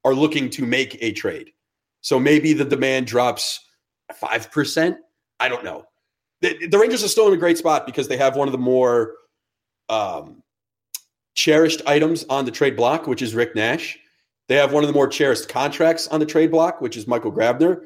are 0.05 0.13
looking 0.13 0.49
to 0.51 0.65
make 0.65 0.97
a 1.01 1.11
trade. 1.11 1.51
So 2.01 2.19
maybe 2.19 2.53
the 2.53 2.65
demand 2.65 3.07
drops 3.07 3.59
5%. 4.11 4.95
I 5.39 5.49
don't 5.49 5.63
know. 5.63 5.85
The, 6.41 6.67
the 6.67 6.77
Rangers 6.77 7.03
are 7.03 7.09
still 7.09 7.27
in 7.27 7.33
a 7.33 7.37
great 7.37 7.57
spot 7.57 7.85
because 7.85 8.07
they 8.07 8.17
have 8.17 8.35
one 8.35 8.47
of 8.47 8.51
the 8.53 8.57
more 8.57 9.15
um, 9.89 10.41
cherished 11.35 11.81
items 11.85 12.25
on 12.29 12.45
the 12.45 12.51
trade 12.51 12.75
block, 12.75 13.07
which 13.07 13.21
is 13.21 13.35
Rick 13.35 13.55
Nash. 13.55 13.97
They 14.47 14.55
have 14.55 14.73
one 14.73 14.83
of 14.83 14.87
the 14.87 14.93
more 14.93 15.07
cherished 15.07 15.47
contracts 15.47 16.07
on 16.07 16.19
the 16.19 16.25
trade 16.25 16.51
block, 16.51 16.81
which 16.81 16.97
is 16.97 17.07
Michael 17.07 17.31
Grabner. 17.31 17.85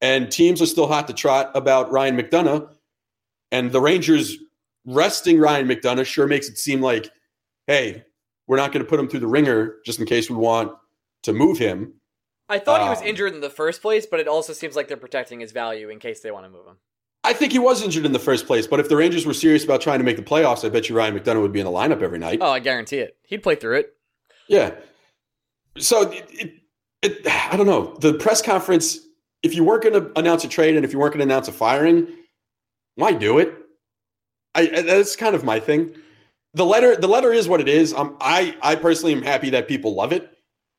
And 0.00 0.30
teams 0.30 0.62
are 0.62 0.66
still 0.66 0.86
hot 0.86 1.06
to 1.08 1.12
trot 1.12 1.50
about 1.54 1.90
Ryan 1.90 2.16
McDonagh. 2.16 2.68
And 3.50 3.72
the 3.72 3.80
Rangers 3.80 4.36
resting 4.84 5.38
Ryan 5.38 5.68
McDonagh 5.68 6.06
sure 6.06 6.26
makes 6.26 6.48
it 6.48 6.58
seem 6.58 6.80
like, 6.80 7.10
hey, 7.66 8.04
we're 8.46 8.56
not 8.56 8.72
going 8.72 8.84
to 8.84 8.88
put 8.88 8.98
him 8.98 9.08
through 9.08 9.20
the 9.20 9.26
ringer 9.26 9.76
just 9.84 10.00
in 10.00 10.06
case 10.06 10.30
we 10.30 10.36
want 10.36 10.72
to 11.22 11.32
move 11.32 11.58
him. 11.58 11.94
I 12.48 12.58
thought 12.58 12.82
he 12.82 12.88
was 12.88 13.00
Um, 13.00 13.06
injured 13.06 13.34
in 13.34 13.40
the 13.40 13.50
first 13.50 13.82
place, 13.82 14.06
but 14.06 14.20
it 14.20 14.28
also 14.28 14.54
seems 14.54 14.74
like 14.74 14.88
they're 14.88 14.96
protecting 14.96 15.40
his 15.40 15.52
value 15.52 15.90
in 15.90 15.98
case 15.98 16.20
they 16.20 16.30
want 16.30 16.46
to 16.46 16.50
move 16.50 16.66
him. 16.66 16.76
I 17.24 17.34
think 17.34 17.52
he 17.52 17.58
was 17.58 17.82
injured 17.82 18.06
in 18.06 18.12
the 18.12 18.18
first 18.18 18.46
place, 18.46 18.66
but 18.66 18.80
if 18.80 18.88
the 18.88 18.96
Rangers 18.96 19.26
were 19.26 19.34
serious 19.34 19.64
about 19.64 19.82
trying 19.82 19.98
to 19.98 20.04
make 20.04 20.16
the 20.16 20.22
playoffs, 20.22 20.64
I 20.64 20.70
bet 20.70 20.88
you 20.88 20.96
Ryan 20.96 21.18
McDonagh 21.18 21.42
would 21.42 21.52
be 21.52 21.60
in 21.60 21.66
the 21.66 21.72
lineup 21.72 22.00
every 22.00 22.18
night. 22.18 22.38
Oh, 22.40 22.50
I 22.50 22.60
guarantee 22.60 22.98
it. 22.98 23.18
He'd 23.26 23.42
play 23.42 23.54
through 23.54 23.78
it. 23.78 23.96
Yeah. 24.46 24.74
So 25.76 26.10
it, 26.10 26.26
it, 26.30 26.54
it, 27.02 27.26
I 27.52 27.56
don't 27.56 27.66
know. 27.66 27.96
The 28.00 28.14
press 28.14 28.40
conference, 28.40 28.98
if 29.42 29.54
you 29.54 29.62
weren't 29.62 29.82
going 29.82 29.94
to 29.94 30.18
announce 30.18 30.44
a 30.44 30.48
trade 30.48 30.74
and 30.74 30.86
if 30.86 30.92
you 30.92 30.98
weren't 30.98 31.12
going 31.12 31.26
to 31.26 31.30
announce 31.32 31.48
a 31.48 31.52
firing, 31.52 32.08
why 32.98 33.12
do 33.12 33.38
it? 33.38 33.54
I, 34.56 34.66
that's 34.82 35.14
kind 35.14 35.36
of 35.36 35.44
my 35.44 35.60
thing. 35.60 35.94
The 36.54 36.64
letter, 36.64 36.96
the 36.96 37.06
letter 37.06 37.32
is 37.32 37.48
what 37.48 37.60
it 37.60 37.68
is. 37.68 37.94
Um, 37.94 38.16
I, 38.20 38.56
I 38.60 38.74
personally 38.74 39.12
am 39.12 39.22
happy 39.22 39.50
that 39.50 39.68
people 39.68 39.94
love 39.94 40.12
it. 40.12 40.36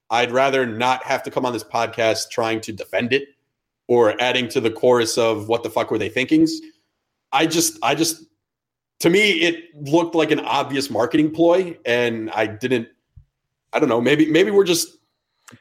I'd 0.09 0.31
rather 0.31 0.65
not 0.65 1.01
have 1.03 1.23
to 1.23 1.31
come 1.31 1.45
on 1.45 1.53
this 1.53 1.63
podcast 1.63 2.29
trying 2.29 2.59
to 2.61 2.73
defend 2.73 3.13
it 3.13 3.29
or 3.87 4.21
adding 4.21 4.49
to 4.49 4.59
the 4.59 4.69
chorus 4.69 5.17
of 5.17 5.47
what 5.47 5.63
the 5.63 5.69
fuck 5.69 5.91
were 5.91 5.97
they 5.97 6.09
thinkings. 6.09 6.59
I 7.31 7.45
just, 7.47 7.79
I 7.81 7.95
just, 7.95 8.25
to 8.99 9.09
me, 9.09 9.31
it 9.41 9.73
looked 9.73 10.13
like 10.13 10.31
an 10.31 10.41
obvious 10.41 10.89
marketing 10.89 11.31
ploy, 11.31 11.77
and 11.85 12.29
I 12.31 12.47
didn't. 12.47 12.89
I 13.71 13.79
don't 13.79 13.87
know. 13.87 14.01
Maybe, 14.01 14.29
maybe 14.29 14.51
we're 14.51 14.65
just 14.65 14.97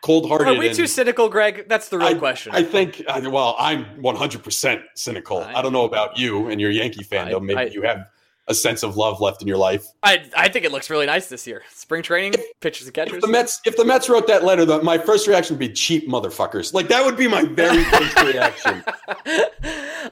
cold 0.02 0.28
hearted. 0.28 0.48
Are 0.48 0.54
we 0.58 0.72
too 0.72 0.86
cynical, 0.86 1.28
Greg? 1.28 1.66
That's 1.68 1.88
the 1.88 1.98
real 1.98 2.18
question. 2.18 2.52
I 2.54 2.62
think. 2.62 3.02
Well, 3.08 3.56
I'm 3.58 3.84
100 4.02 4.42
percent 4.42 4.82
cynical. 4.94 5.38
I, 5.42 5.54
I- 5.54 5.62
don't 5.62 5.72
know 5.72 5.84
about 5.84 6.18
you 6.18 6.48
and 6.48 6.60
your 6.60 6.70
Yankee 6.70 7.04
fandom. 7.04 7.36
I- 7.36 7.38
Maybe 7.40 7.58
I- 7.58 7.64
you 7.64 7.82
have 7.82 8.08
a 8.48 8.54
sense 8.54 8.82
of 8.82 8.96
love 8.96 9.20
left 9.20 9.42
in 9.42 9.48
your 9.48 9.56
life. 9.56 9.86
I 10.02 10.24
I 10.36 10.48
think 10.48 10.64
it 10.64 10.72
looks 10.72 10.90
really 10.90 11.06
nice 11.06 11.28
this 11.28 11.46
year. 11.46 11.62
Spring 11.70 12.02
training, 12.02 12.34
pitchers 12.60 12.86
and 12.86 12.94
catchers. 12.94 13.16
If 13.16 13.20
the 13.20 13.28
Mets, 13.28 13.60
if 13.64 13.76
the 13.76 13.84
Mets 13.84 14.08
wrote 14.08 14.26
that 14.26 14.44
letter, 14.44 14.64
the, 14.64 14.82
my 14.82 14.98
first 14.98 15.26
reaction 15.26 15.54
would 15.54 15.60
be 15.60 15.72
cheap 15.72 16.08
motherfuckers. 16.08 16.72
Like 16.72 16.88
that 16.88 17.04
would 17.04 17.16
be 17.16 17.28
my 17.28 17.44
very 17.44 17.84
first 17.84 18.20
reaction. 18.22 18.82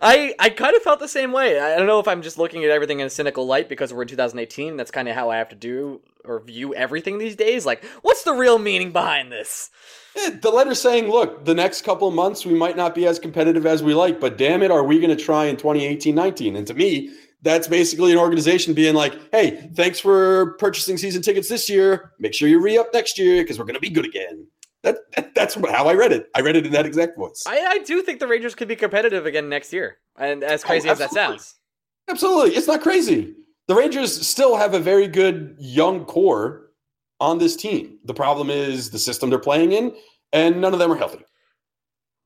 I 0.03 0.35
I 0.39 0.51
kind 0.51 0.77
of 0.77 0.83
felt 0.83 1.01
the 1.01 1.09
same 1.09 1.33
way. 1.33 1.59
I 1.59 1.77
don't 1.77 1.87
know 1.87 2.01
if 2.01 2.09
I'm 2.09 2.23
just 2.23 2.39
looking 2.39 2.65
at 2.65 2.71
everything 2.71 3.01
in 3.01 3.07
a 3.07 3.11
cynical 3.11 3.47
light 3.47 3.69
because 3.69 3.93
we're 3.93 4.03
in 4.03 4.09
2018. 4.09 4.77
That's 4.77 4.91
kind 4.91 5.09
of 5.09 5.15
how 5.15 5.31
I 5.31 5.39
have 5.39 5.49
to 5.51 5.57
do 5.57 6.01
or 6.25 6.41
view 6.41 6.75
everything 6.75 7.19
these 7.19 7.37
days. 7.37 7.65
Like, 7.65 7.85
what's 8.03 8.25
the 8.25 8.33
real 8.33 8.59
meaning 8.59 8.93
behind 8.93 9.31
this? 9.31 9.71
Yeah, 10.17 10.31
the 10.41 10.51
letter 10.51 10.75
saying, 10.75 11.09
"Look, 11.11 11.45
the 11.45 11.55
next 11.55 11.83
couple 11.83 12.09
of 12.09 12.15
months 12.15 12.47
we 12.47 12.55
might 12.55 12.77
not 12.77 12.95
be 12.95 13.07
as 13.07 13.19
competitive 13.19 13.67
as 13.67 13.83
we 13.83 13.95
like, 13.95 14.19
but 14.19 14.39
damn 14.39 14.63
it, 14.63 14.71
are 14.71 14.85
we 14.85 14.99
going 14.99 15.15
to 15.15 15.23
try 15.23 15.45
in 15.45 15.57
2018-19?" 15.57 16.57
And 16.57 16.67
to 16.67 16.75
me, 16.75 17.11
that's 17.43 17.69
basically 17.69 18.13
an 18.13 18.19
organization 18.19 18.75
being 18.75 18.95
like, 18.95 19.15
"Hey, 19.33 19.71
thanks 19.75 20.01
for 20.01 20.57
purchasing 20.59 20.97
season 20.97 21.23
tickets 21.23 21.49
this 21.49 21.69
year. 21.69 22.13
Make 22.19 22.35
sure 22.35 22.49
you 22.49 22.61
re 22.61 22.79
up 22.79 22.93
next 22.93 23.19
year 23.19 23.43
because 23.43 23.59
we're 23.59 23.65
going 23.65 23.75
to 23.75 23.81
be 23.81 23.91
good 23.91 24.07
again." 24.07 24.47
That, 24.83 24.99
that, 25.17 25.35
that's 25.35 25.55
how 25.55 25.89
I 25.89 25.95
read 25.95 26.13
it. 26.13 26.29
I 26.35 26.43
read 26.43 26.55
it 26.55 26.65
in 26.65 26.73
that 26.73 26.87
exact 26.87 27.17
voice. 27.17 27.43
I, 27.47 27.59
I 27.59 27.79
do 27.79 28.03
think 28.03 28.21
the 28.21 28.29
Rangers 28.29 28.55
could 28.55 28.69
be 28.69 28.77
competitive 28.77 29.27
again 29.27 29.49
next 29.49 29.73
year, 29.73 29.99
and 30.17 30.45
as 30.45 30.63
oh, 30.65 30.67
crazy 30.67 30.89
as 30.89 30.99
that 30.99 31.11
sounds, 31.11 31.57
Absolutely, 32.09 32.55
it's 32.55 32.69
not 32.69 32.83
crazy. 32.83 33.35
The 33.67 33.75
Rangers 33.75 34.27
still 34.27 34.57
have 34.57 34.75
a 34.75 34.79
very 34.79 35.09
good 35.09 35.57
young 35.59 36.05
core 36.05 36.71
on 37.19 37.39
this 37.39 37.57
team. 37.57 37.99
The 38.05 38.15
problem 38.15 38.49
is 38.49 38.91
the 38.91 38.99
system 38.99 39.29
they're 39.29 39.39
playing 39.39 39.73
in, 39.73 39.95
and 40.33 40.61
none 40.61 40.73
of 40.73 40.79
them 40.79 40.93
are 40.93 40.97
healthy. 40.97 41.25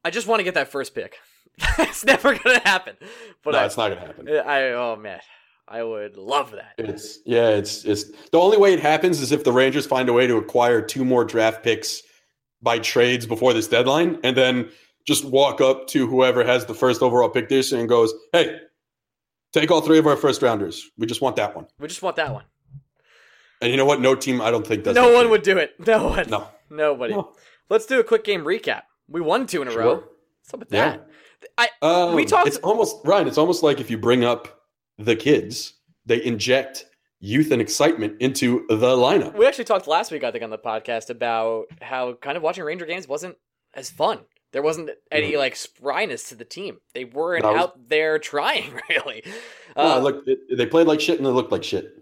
I 0.04 0.10
just 0.10 0.26
want 0.26 0.40
to 0.40 0.44
get 0.44 0.54
that 0.54 0.68
first 0.68 0.94
pick. 0.94 1.16
it's 1.78 2.04
never 2.04 2.34
gonna 2.38 2.60
happen. 2.60 2.96
But 3.42 3.52
no, 3.52 3.58
I, 3.58 3.64
it's 3.66 3.76
not 3.76 3.88
going 3.90 4.00
to 4.00 4.06
happen. 4.06 4.28
I 4.46 4.70
oh 4.72 4.96
man, 4.96 5.20
I 5.68 5.82
would 5.82 6.16
love 6.16 6.52
that. 6.52 6.74
It's 6.78 7.18
yeah, 7.26 7.48
it's 7.48 7.84
it's 7.84 8.04
the 8.30 8.38
only 8.38 8.56
way 8.58 8.72
it 8.72 8.80
happens 8.80 9.20
is 9.20 9.32
if 9.32 9.44
the 9.44 9.52
Rangers 9.52 9.86
find 9.86 10.08
a 10.08 10.12
way 10.12 10.26
to 10.26 10.36
acquire 10.36 10.80
two 10.82 11.04
more 11.04 11.24
draft 11.24 11.62
picks 11.62 12.02
by 12.62 12.78
trades 12.78 13.26
before 13.26 13.52
this 13.52 13.68
deadline, 13.68 14.18
and 14.24 14.36
then 14.36 14.70
just 15.06 15.24
walk 15.24 15.60
up 15.60 15.86
to 15.88 16.06
whoever 16.06 16.44
has 16.44 16.66
the 16.66 16.74
first 16.74 17.02
overall 17.02 17.28
pick 17.28 17.48
this 17.48 17.70
year 17.72 17.80
and 17.80 17.88
goes, 17.88 18.12
"Hey, 18.32 18.58
take 19.52 19.70
all 19.70 19.80
three 19.80 19.98
of 19.98 20.06
our 20.06 20.16
first 20.16 20.42
rounders. 20.42 20.88
We 20.98 21.06
just 21.06 21.20
want 21.22 21.36
that 21.36 21.54
one." 21.56 21.66
We 21.78 21.88
just 21.88 22.02
want 22.02 22.16
that 22.16 22.32
one. 22.32 22.44
And 23.62 23.70
you 23.70 23.76
know 23.76 23.84
what? 23.84 24.00
No 24.00 24.14
team, 24.14 24.40
I 24.40 24.50
don't 24.50 24.66
think 24.66 24.84
does. 24.84 24.94
no 24.94 25.12
one 25.12 25.24
shit. 25.24 25.30
would 25.30 25.42
do 25.42 25.58
it. 25.58 25.74
No 25.86 26.08
one. 26.08 26.30
No. 26.30 26.48
Nobody. 26.70 27.12
No. 27.14 27.32
Let's 27.68 27.84
do 27.84 28.00
a 28.00 28.04
quick 28.04 28.24
game 28.24 28.42
recap. 28.44 28.82
We 29.08 29.20
won 29.20 29.46
two 29.46 29.60
in 29.60 29.68
a 29.68 29.72
Sure. 29.72 29.80
row. 29.82 29.94
What's 29.96 30.54
up 30.54 30.60
with 30.60 30.72
Yeah. 30.72 30.90
that? 30.90 31.09
I 31.58 31.68
Um, 31.82 32.14
We 32.14 32.24
talked- 32.24 32.48
It's 32.48 32.58
almost 32.58 32.96
Ryan. 33.04 33.28
It's 33.28 33.38
almost 33.38 33.62
like 33.62 33.80
if 33.80 33.90
you 33.90 33.98
bring 33.98 34.24
up 34.24 34.62
the 34.98 35.16
kids, 35.16 35.74
they 36.06 36.22
inject 36.24 36.86
youth 37.18 37.50
and 37.50 37.60
excitement 37.60 38.16
into 38.20 38.64
the 38.68 38.96
lineup. 38.96 39.34
we 39.36 39.46
actually 39.46 39.64
talked 39.64 39.86
last 39.86 40.10
week, 40.10 40.24
I 40.24 40.30
think, 40.30 40.42
on 40.44 40.50
the 40.50 40.58
podcast 40.58 41.10
about 41.10 41.66
how 41.82 42.14
kind 42.14 42.36
of 42.36 42.42
watching 42.42 42.64
Ranger 42.64 42.86
games 42.86 43.06
wasn't 43.06 43.36
as 43.74 43.90
fun. 43.90 44.20
There 44.52 44.62
wasn't 44.62 44.90
any 45.12 45.36
like 45.36 45.54
spryness 45.54 46.28
to 46.30 46.34
the 46.34 46.44
team. 46.44 46.78
They 46.94 47.04
weren't 47.04 47.44
was- 47.44 47.56
out 47.56 47.88
there 47.88 48.18
trying 48.18 48.72
really. 48.90 49.22
Uh, 49.76 49.98
look, 50.00 50.26
they 50.54 50.66
played 50.66 50.86
like 50.86 51.00
shit 51.00 51.18
and 51.18 51.26
they 51.26 51.30
looked 51.30 51.52
like 51.52 51.62
shit. 51.64 51.94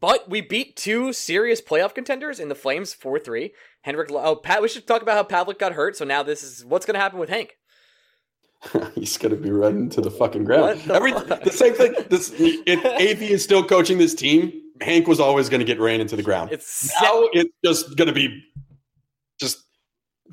But 0.00 0.28
we 0.30 0.40
beat 0.42 0.76
two 0.76 1.12
serious 1.12 1.60
playoff 1.60 1.94
contenders 1.94 2.38
in 2.38 2.48
the 2.48 2.54
Flames 2.54 2.94
4 2.94 3.18
3. 3.18 3.52
Henrik, 3.82 4.10
oh, 4.12 4.36
Pat, 4.36 4.62
we 4.62 4.68
should 4.68 4.86
talk 4.86 5.02
about 5.02 5.16
how 5.16 5.44
Pavelec 5.44 5.58
got 5.58 5.72
hurt. 5.72 5.96
So 5.96 6.04
now 6.04 6.22
this 6.22 6.42
is 6.44 6.64
what's 6.64 6.86
going 6.86 6.94
to 6.94 7.00
happen 7.00 7.18
with 7.18 7.30
Hank. 7.30 7.56
He's 8.94 9.16
gonna 9.16 9.36
be 9.36 9.50
running 9.50 9.88
to 9.90 10.00
the 10.00 10.10
fucking 10.10 10.44
ground. 10.44 10.80
The 10.80 10.94
Every 10.94 11.12
fuck? 11.12 11.42
the 11.42 11.52
same 11.52 11.74
thing. 11.74 11.94
This 12.10 12.32
if 12.38 12.84
AV 12.84 13.22
is 13.22 13.44
still 13.44 13.64
coaching 13.64 13.98
this 13.98 14.14
team, 14.14 14.52
Hank 14.80 15.06
was 15.06 15.20
always 15.20 15.48
gonna 15.48 15.64
get 15.64 15.78
ran 15.80 16.00
into 16.00 16.16
the 16.16 16.22
ground. 16.22 16.50
It's 16.52 16.90
now 17.00 17.28
it's 17.32 17.50
just 17.64 17.96
gonna 17.96 18.12
be 18.12 18.42
just. 19.40 19.64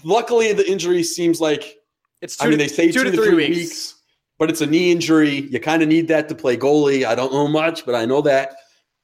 Luckily, 0.04 0.52
the 0.52 0.70
injury 0.70 1.04
seems 1.04 1.40
like 1.40 1.78
it's 2.22 2.36
two, 2.36 2.48
I 2.48 2.50
mean 2.50 2.58
they 2.58 2.68
say 2.68 2.92
two, 2.92 3.06
to 3.06 3.12
three, 3.12 3.34
weeks. 3.34 3.96
but 4.38 4.50
it's 4.50 4.60
a 4.60 4.66
knee 4.66 4.92
injury. 4.92 5.48
You 5.50 5.60
kind 5.60 5.82
of 5.82 5.88
need 5.88 6.10
that 6.10 6.28
to 6.30 6.36
play 6.36 6.58
goalie. 6.58 7.06
I 7.06 7.16
don't 7.16 7.32
know 7.32 7.48
much, 7.48 7.86
but 7.86 7.96
I 7.96 8.04
know 8.06 8.22
that. 8.24 8.56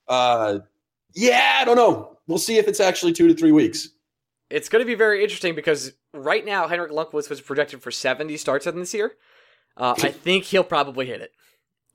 Uh, 0.08 0.60
yeah, 1.14 1.60
I 1.62 1.66
don't 1.66 1.78
know. 1.78 2.18
We'll 2.28 2.40
see 2.40 2.58
if 2.58 2.68
it's 2.68 2.82
actually 2.82 3.14
two 3.14 3.28
to 3.30 3.34
three 3.34 3.54
weeks. 3.54 3.88
It's 4.52 4.70
going 4.70 4.82
to 4.82 4.86
be 4.88 4.96
very 4.96 5.24
interesting 5.24 5.56
because 5.56 5.94
right 6.14 6.46
now 6.46 6.68
Henrik 6.68 6.92
Lundqvist 6.92 7.30
was 7.30 7.42
projected 7.42 7.82
for 7.82 7.92
70 7.92 8.36
starts 8.38 8.68
in 8.68 8.80
this 8.80 8.94
year. 8.94 9.14
Uh, 9.78 9.96
I 10.02 10.10
think 10.12 10.46
he'll 10.46 10.64
probably 10.64 11.06
hit 11.08 11.22
it, 11.22 11.32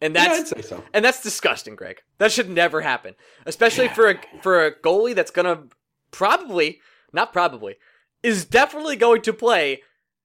and 0.01 0.15
yeah, 0.15 0.29
that's 0.29 0.51
say 0.51 0.63
so. 0.63 0.83
and 0.95 1.05
that's 1.05 1.23
disgusting, 1.23 1.77
Greg. 1.77 1.99
That 2.19 2.33
should 2.33 2.49
never 2.49 2.81
happen, 2.81 3.15
especially 3.45 3.89
for 3.89 4.11
a 4.11 4.21
for 4.43 4.65
a 4.65 4.73
goalie 4.75 5.15
that's 5.15 5.31
going 5.31 5.47
to 5.47 5.65
probably 6.11 6.81
not 7.13 7.33
probably 7.33 7.77
is 8.23 8.45
definitely 8.45 8.97
going 8.97 9.23
to 9.23 9.33
play 9.33 9.83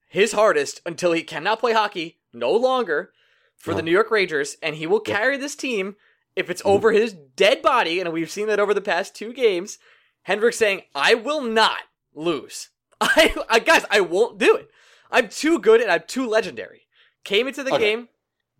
his 0.08 0.32
hardest 0.32 0.80
until 0.86 1.12
he 1.12 1.22
cannot 1.22 1.60
play 1.60 1.72
hockey 1.72 2.18
no 2.32 2.50
longer 2.52 3.12
for 3.56 3.74
the 3.74 3.82
New 3.82 3.90
York 3.92 4.10
Rangers, 4.10 4.56
and 4.62 4.76
he 4.76 4.86
will 4.86 5.00
carry 5.00 5.36
this 5.36 5.54
team 5.54 5.96
if 6.34 6.48
it's 6.50 6.62
Mhm. 6.62 6.70
over 6.70 6.90
his 6.92 7.12
dead 7.12 7.62
body. 7.62 8.00
And 8.00 8.12
we've 8.12 8.30
seen 8.30 8.46
that 8.48 8.58
over 8.58 8.74
the 8.74 8.80
past 8.80 9.14
two 9.14 9.32
games. 9.32 9.78
Henrik 10.22 10.54
saying, 10.54 10.82
"I 10.94 11.14
will 11.14 11.42
not 11.42 11.82
lose. 12.14 12.68
I, 13.00 13.34
I 13.48 13.58
guys, 13.58 13.84
I 13.90 14.00
won't 14.00 14.38
do 14.38 14.56
it. 14.56 14.68
I'm 15.10 15.28
too 15.28 15.58
good 15.58 15.80
and 15.80 15.90
I'm 15.90 16.02
too 16.06 16.26
legendary." 16.28 16.82
Came 17.24 17.46
into 17.46 17.62
the 17.62 17.72
Okay. 17.74 17.84
game, 17.92 18.08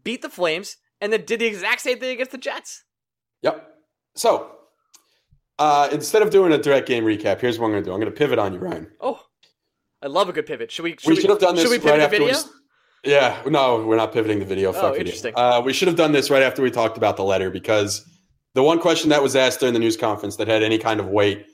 beat 0.04 0.22
the 0.22 0.28
Flames, 0.28 0.76
and 1.00 1.12
then 1.12 1.24
did 1.24 1.40
the 1.40 1.46
exact 1.46 1.80
same 1.80 1.98
thing 1.98 2.10
against 2.10 2.30
the 2.30 2.38
Jets. 2.38 2.84
Yep. 3.42 3.74
So 4.14 4.52
uh, 5.58 5.88
instead 5.92 6.22
of 6.22 6.30
doing 6.30 6.52
a 6.52 6.58
direct 6.58 6.86
game 6.86 7.04
recap, 7.04 7.40
here's 7.40 7.58
what 7.58 7.66
I'm 7.66 7.72
going 7.72 7.82
to 7.82 7.88
do. 7.88 7.92
I'm 7.92 8.00
going 8.00 8.12
to 8.12 8.16
pivot 8.16 8.38
on 8.38 8.52
you, 8.52 8.60
Ryan. 8.60 8.88
Oh, 9.00 9.20
I 10.00 10.06
love 10.06 10.28
a 10.28 10.32
good 10.32 10.46
pivot. 10.46 10.70
Should 10.70 10.84
we? 10.84 10.96
Should 10.98 11.08
we 11.10 11.16
should 11.20 11.30
have 11.30 11.38
done 11.40 11.54
this 11.54 11.64
Should 11.64 11.70
we 11.70 11.78
pivot 11.78 12.00
right 12.00 12.10
the 12.10 12.18
video? 12.18 12.34
we. 13.04 13.10
Yeah, 13.10 13.42
no, 13.46 13.84
we're 13.84 13.96
not 13.96 14.12
pivoting 14.12 14.38
the 14.38 14.44
video. 14.44 14.72
Fuck. 14.72 14.94
Oh, 14.94 14.94
interesting. 14.94 15.34
Uh, 15.36 15.60
we 15.64 15.72
should 15.72 15.88
have 15.88 15.96
done 15.96 16.12
this 16.12 16.30
right 16.30 16.42
after 16.42 16.62
we 16.62 16.70
talked 16.70 16.96
about 16.96 17.16
the 17.16 17.24
letter 17.24 17.50
because 17.50 18.08
the 18.54 18.62
one 18.62 18.78
question 18.78 19.10
that 19.10 19.20
was 19.20 19.34
asked 19.34 19.58
during 19.58 19.72
the 19.72 19.80
news 19.80 19.96
conference 19.96 20.36
that 20.36 20.46
had 20.46 20.62
any 20.62 20.78
kind 20.78 21.00
of 21.00 21.08
weight 21.08 21.46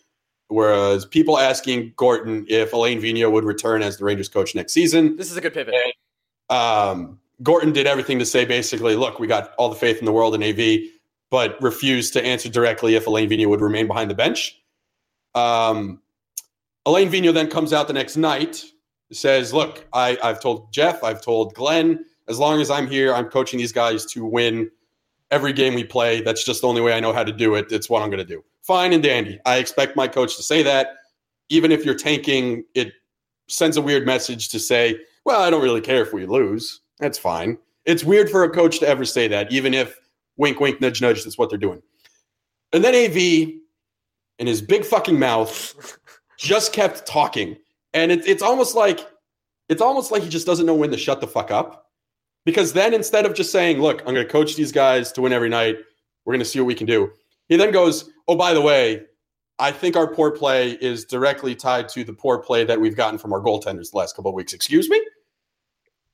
was 0.51 1.05
people 1.05 1.39
asking 1.39 1.93
Gorton 1.97 2.47
if 2.49 2.73
Alain 2.73 3.01
Vigneault 3.01 3.33
would 3.33 3.45
return 3.45 3.83
as 3.83 3.99
the 3.99 4.05
Rangers 4.05 4.29
coach 4.29 4.55
next 4.55 4.73
season. 4.73 5.17
This 5.17 5.31
is 5.31 5.37
a 5.37 5.41
good 5.41 5.53
pivot. 5.53 5.75
Um, 6.49 7.19
Gorton 7.43 7.73
did 7.73 7.87
everything 7.87 8.19
to 8.19 8.27
say 8.27 8.45
basically, 8.45 8.97
look, 8.97 9.19
we 9.19 9.27
got 9.27 9.53
all 9.59 9.69
the 9.69 9.77
faith 9.77 9.99
in 9.99 10.05
the 10.05 10.13
world 10.13 10.35
in 10.35 10.43
AV, 10.43 10.91
but 11.31 11.61
refused 11.63 12.13
to 12.15 12.25
answer 12.25 12.49
directly 12.49 12.95
if 12.95 13.07
Alain 13.07 13.29
Vigneault 13.29 13.51
would 13.51 13.61
remain 13.61 13.87
behind 13.87 14.11
the 14.11 14.15
bench. 14.15 14.61
Um, 15.35 16.01
Alain 16.87 17.11
Vigneault 17.11 17.35
then 17.35 17.51
comes 17.51 17.73
out 17.73 17.87
the 17.87 17.93
next 17.93 18.17
night, 18.17 18.65
says, 19.13 19.53
look, 19.53 19.87
I, 19.93 20.19
I've 20.23 20.41
told 20.41 20.73
Jeff, 20.73 21.05
I've 21.05 21.21
told 21.21 21.55
Glenn, 21.55 22.05
as 22.29 22.39
long 22.39 22.61
as 22.61 22.71
I'm 22.71 22.87
here, 22.87 23.15
I'm 23.15 23.29
coaching 23.29 23.59
these 23.59 23.73
guys 23.73 24.05
to 24.07 24.25
win 24.25 24.71
every 25.31 25.53
game 25.53 25.75
we 25.75 25.85
play. 25.85 26.23
That's 26.23 26.45
just 26.45 26.63
the 26.63 26.69
only 26.69 26.81
way 26.81 26.93
I 26.93 27.01
know 27.01 27.13
how 27.13 27.25
to 27.25 27.33
do 27.33 27.55
it. 27.55 27.71
It's 27.71 27.89
what 27.89 28.03
I'm 28.03 28.11
going 28.11 28.19
to 28.19 28.25
do. 28.25 28.43
Fine 28.69 28.93
and 28.93 29.03
dandy. 29.03 29.41
I 29.47 29.57
expect 29.57 29.97
my 29.97 30.07
coach 30.07 30.37
to 30.37 30.43
say 30.43 30.63
that. 30.63 30.89
Even 31.49 31.73
if 31.73 31.87
you're 31.87 31.95
tanking, 31.95 32.65
it 32.75 32.93
sends 33.49 33.79
a 33.79 33.81
weird 33.81 34.05
message 34.05 34.51
to 34.51 34.59
say, 34.59 35.01
well, 35.25 35.41
I 35.41 35.49
don't 35.49 35.63
really 35.63 35.81
care 35.81 36.03
if 36.03 36.13
we 36.13 36.27
lose. 36.27 36.83
That's 36.99 37.17
fine. 37.17 37.57
It's 37.87 38.05
weird 38.05 38.29
for 38.29 38.45
a 38.45 38.51
coach 38.51 38.79
to 38.81 38.87
ever 38.87 39.07
say 39.07 39.27
that, 39.29 39.51
even 39.51 39.73
if 39.73 39.99
wink, 40.37 40.61
wink, 40.61 40.83
nudge, 40.83 41.01
nudge, 41.01 41.25
that's 41.25 41.39
what 41.39 41.49
they're 41.49 41.59
doing. 41.59 41.81
And 42.75 42.85
then 42.85 42.95
AV, 42.95 43.17
in 44.39 44.47
his 44.47 44.61
big 44.61 44.85
fucking 44.85 45.19
mouth, 45.19 45.99
just 46.39 46.75
kept 46.75 47.07
talking. 47.07 47.57
And 47.95 48.13
it, 48.13 48.29
it's 48.29 48.43
almost 48.43 48.75
like 48.75 49.01
it's 49.71 49.81
almost 49.81 50.13
like 50.13 50.23
he 50.23 50.29
just 50.29 50.47
doesn't 50.47 50.67
know 50.67 50.75
when 50.75 50.91
to 50.91 50.99
shut 50.99 51.23
the 51.23 51.27
fuck 51.27 51.51
up. 51.51 51.87
Because 52.45 52.75
then 52.75 52.93
instead 52.93 53.25
of 53.25 53.33
just 53.33 53.51
saying, 53.51 53.81
look, 53.81 54.01
I'm 54.01 54.13
going 54.13 54.27
to 54.27 54.31
coach 54.31 54.57
these 54.57 54.73
guys 54.73 55.11
to 55.13 55.23
win 55.23 55.33
every 55.33 55.49
night, 55.49 55.77
we're 56.27 56.35
going 56.35 56.45
to 56.45 56.45
see 56.45 56.61
what 56.61 56.67
we 56.67 56.75
can 56.75 56.87
do. 56.87 57.11
He 57.49 57.57
then 57.57 57.73
goes, 57.73 58.11
oh, 58.27 58.37
by 58.37 58.53
the 58.55 58.61
way, 58.61 59.03
I 59.59 59.73
think 59.73 59.97
our 59.97 60.07
poor 60.07 60.31
play 60.31 60.73
is 60.73 61.05
directly 61.05 61.55
tied 61.55 61.89
to 61.91 62.05
the 62.05 62.13
poor 62.13 62.39
play 62.39 62.65
that 62.65 62.81
we've 62.81 62.97
gotten 62.97 63.19
from 63.19 63.33
our 63.33 63.41
goaltenders 63.41 63.91
the 63.91 63.97
last 63.97 64.15
couple 64.15 64.29
of 64.31 64.35
weeks. 64.35 64.53
Excuse 64.53 64.89
me? 64.89 65.01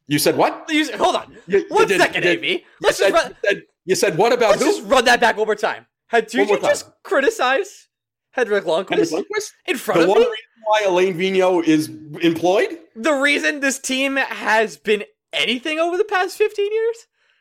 You 0.07 0.19
said 0.19 0.37
what? 0.37 0.67
You- 0.69 0.97
hold 0.97 1.17
on. 1.17 1.37
You- 1.47 1.59
you 1.59 1.67
One 1.69 1.89
did- 1.89 2.01
second, 2.01 2.23
you 2.25 2.37
did-. 2.37 2.45
You 2.45 2.61
Let's 2.81 2.99
said, 2.99 3.11
just 3.11 3.25
run, 3.25 3.33
you 3.43 3.49
said- 3.51 3.63
you 3.87 3.95
said 3.95 4.19
what 4.19 4.33
about 4.33 4.51
let's 4.53 4.63
who? 4.63 4.71
just 4.73 4.83
run 4.85 5.05
that 5.07 5.21
back 5.21 5.37
over 5.39 5.55
time. 5.55 5.87
Had, 6.07 6.27
did 6.29 6.49
you 6.49 6.61
just 6.61 6.87
criticize 7.03 7.89
Henrik 8.31 8.65
Lundqvist 8.65 9.13
Lundqvist? 9.13 9.51
in 9.67 9.77
front 9.77 9.99
The 10.01 10.05
of 10.05 10.11
one 10.11 10.21
me? 10.21 10.27
reason 10.27 10.37
why 10.65 10.83
Alain 10.87 11.19
Vigneault 11.19 11.65
is 11.65 11.89
employed? 12.23 12.79
The 12.97 13.13
reason 13.15 13.61
this 13.61 13.79
team 13.79 14.17
has 14.17 14.77
been 14.77 15.05
anything 15.33 15.79
over 15.79 15.97
the 15.97 16.05
past 16.05 16.37
15 16.39 16.73
years? 16.73 16.97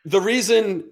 The 0.06 0.20
reason 0.20 0.84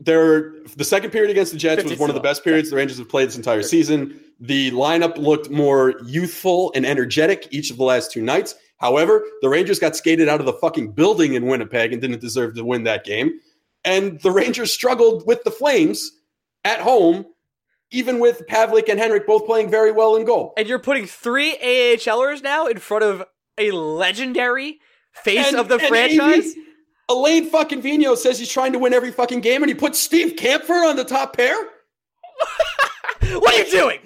they're 0.00 0.52
the 0.76 0.84
second 0.84 1.10
period 1.10 1.30
against 1.30 1.52
the 1.52 1.58
Jets 1.58 1.84
was 1.84 1.98
one 1.98 2.10
of 2.10 2.14
the 2.14 2.20
best 2.20 2.42
periods 2.42 2.70
the 2.70 2.76
Rangers 2.76 2.98
have 2.98 3.08
played 3.08 3.28
this 3.28 3.36
entire 3.36 3.62
season. 3.62 4.18
The 4.40 4.70
lineup 4.70 5.18
looked 5.18 5.50
more 5.50 5.94
youthful 6.04 6.72
and 6.74 6.86
energetic 6.86 7.46
each 7.50 7.70
of 7.70 7.76
the 7.76 7.84
last 7.84 8.10
two 8.10 8.22
nights. 8.22 8.54
However, 8.78 9.22
the 9.42 9.48
Rangers 9.50 9.78
got 9.78 9.94
skated 9.94 10.26
out 10.28 10.40
of 10.40 10.46
the 10.46 10.54
fucking 10.54 10.92
building 10.92 11.34
in 11.34 11.44
Winnipeg 11.46 11.92
and 11.92 12.00
didn't 12.00 12.20
deserve 12.22 12.54
to 12.54 12.64
win 12.64 12.84
that 12.84 13.04
game. 13.04 13.38
And 13.84 14.18
the 14.20 14.30
Rangers 14.30 14.72
struggled 14.72 15.26
with 15.26 15.44
the 15.44 15.50
Flames 15.50 16.10
at 16.64 16.80
home, 16.80 17.26
even 17.90 18.18
with 18.20 18.42
Pavelec 18.48 18.88
and 18.88 18.98
Henrik 18.98 19.26
both 19.26 19.44
playing 19.44 19.70
very 19.70 19.92
well 19.92 20.16
in 20.16 20.24
goal. 20.24 20.54
And 20.56 20.66
you're 20.66 20.78
putting 20.78 21.06
three 21.06 21.56
AHLers 21.62 22.42
now 22.42 22.66
in 22.66 22.78
front 22.78 23.04
of 23.04 23.24
a 23.58 23.70
legendary 23.70 24.78
face 25.12 25.48
And- 25.48 25.56
of 25.58 25.68
the 25.68 25.78
franchise. 25.78 26.54
AV 26.56 26.64
Alain 27.10 27.50
fucking 27.50 27.82
Vigneault 27.82 28.18
says 28.18 28.38
he's 28.38 28.50
trying 28.50 28.72
to 28.72 28.78
win 28.78 28.94
every 28.94 29.10
fucking 29.10 29.40
game, 29.40 29.62
and 29.62 29.68
he 29.68 29.74
puts 29.74 29.98
Steve 29.98 30.36
Kampfer 30.36 30.88
on 30.88 30.96
the 30.96 31.04
top 31.04 31.36
pair. 31.36 31.54
what 33.32 33.54
are 33.54 33.64
you 33.64 33.70
doing? 33.70 34.00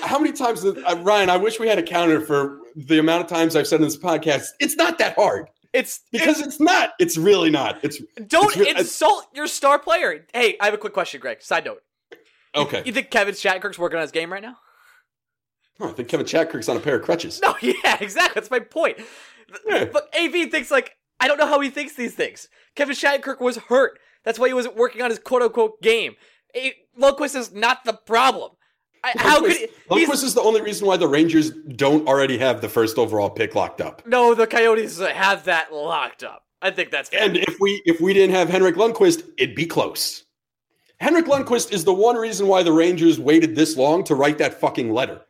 How 0.02 0.18
many 0.18 0.32
times, 0.32 0.64
uh, 0.64 0.96
Ryan? 1.02 1.28
I 1.30 1.36
wish 1.36 1.60
we 1.60 1.68
had 1.68 1.78
a 1.78 1.82
counter 1.82 2.20
for 2.20 2.60
the 2.74 2.98
amount 2.98 3.22
of 3.24 3.28
times 3.28 3.56
I've 3.56 3.66
said 3.66 3.80
in 3.80 3.82
this 3.82 3.96
podcast. 3.96 4.46
It's 4.60 4.76
not 4.76 4.98
that 4.98 5.14
hard 5.14 5.48
it's 5.72 6.00
because 6.10 6.40
it's 6.40 6.60
not. 6.60 6.92
It's 6.98 7.16
really 7.16 7.50
not. 7.50 7.78
It's 7.82 8.00
don't 8.26 8.56
it's 8.56 8.56
re- 8.56 8.70
insult 8.70 9.26
your 9.34 9.46
star 9.46 9.78
player. 9.78 10.26
Hey, 10.32 10.56
I 10.60 10.64
have 10.66 10.74
a 10.74 10.78
quick 10.78 10.92
question, 10.92 11.20
Greg. 11.20 11.42
Side 11.42 11.64
note: 11.64 11.82
okay. 12.54 12.82
You 12.84 12.92
think 12.92 13.10
Kevin 13.10 13.34
Shattenkirk's 13.34 13.78
working 13.78 13.96
on 13.96 14.02
his 14.02 14.10
game 14.10 14.32
right 14.32 14.42
now? 14.42 14.56
Oh, 15.80 15.90
I 15.90 15.92
think 15.92 16.08
Kevin 16.08 16.26
Shattenkirk's 16.26 16.68
on 16.68 16.76
a 16.76 16.80
pair 16.80 16.96
of 16.96 17.02
crutches. 17.02 17.40
No, 17.42 17.54
yeah, 17.62 17.98
exactly. 18.00 18.32
That's 18.34 18.50
my 18.50 18.60
point. 18.60 18.98
But 19.66 20.08
AV 20.18 20.50
thinks 20.50 20.70
like 20.70 20.92
I 21.20 21.28
don't 21.28 21.38
know 21.38 21.46
how 21.46 21.60
he 21.60 21.70
thinks 21.70 21.94
these 21.94 22.14
things. 22.14 22.48
Kevin 22.74 22.94
Shattenkirk 22.94 23.40
was 23.40 23.56
hurt. 23.56 23.98
That's 24.24 24.38
why 24.38 24.48
he 24.48 24.54
wasn't 24.54 24.76
working 24.76 25.02
on 25.02 25.10
his 25.10 25.18
quote 25.18 25.42
unquote 25.42 25.80
game. 25.82 26.14
A- 26.54 26.74
Lundqvist 26.98 27.36
is 27.36 27.52
not 27.52 27.84
the 27.84 27.92
problem. 27.92 28.52
I, 29.04 29.12
how 29.16 29.40
could 29.40 29.52
he, 29.52 29.68
Lundqvist 29.88 30.24
is 30.24 30.34
the 30.34 30.40
only 30.40 30.60
reason 30.60 30.86
why 30.86 30.96
the 30.96 31.06
Rangers 31.06 31.50
don't 31.50 32.06
already 32.08 32.36
have 32.38 32.60
the 32.60 32.68
first 32.68 32.98
overall 32.98 33.30
pick 33.30 33.54
locked 33.54 33.80
up. 33.80 34.04
No, 34.06 34.34
the 34.34 34.46
Coyotes 34.46 34.98
have 34.98 35.44
that 35.44 35.72
locked 35.72 36.24
up. 36.24 36.44
I 36.60 36.70
think 36.72 36.90
that's 36.90 37.08
fair. 37.08 37.22
And 37.22 37.36
if 37.36 37.56
we 37.60 37.82
if 37.86 38.00
we 38.00 38.12
didn't 38.12 38.34
have 38.34 38.48
Henrik 38.48 38.74
Lundqvist, 38.74 39.22
it'd 39.38 39.54
be 39.54 39.66
close. 39.66 40.24
Henrik 41.00 41.26
Lundqvist 41.26 41.72
is 41.72 41.84
the 41.84 41.94
one 41.94 42.16
reason 42.16 42.48
why 42.48 42.64
the 42.64 42.72
Rangers 42.72 43.20
waited 43.20 43.54
this 43.54 43.76
long 43.76 44.02
to 44.04 44.16
write 44.16 44.38
that 44.38 44.60
fucking 44.60 44.92
letter. 44.92 45.22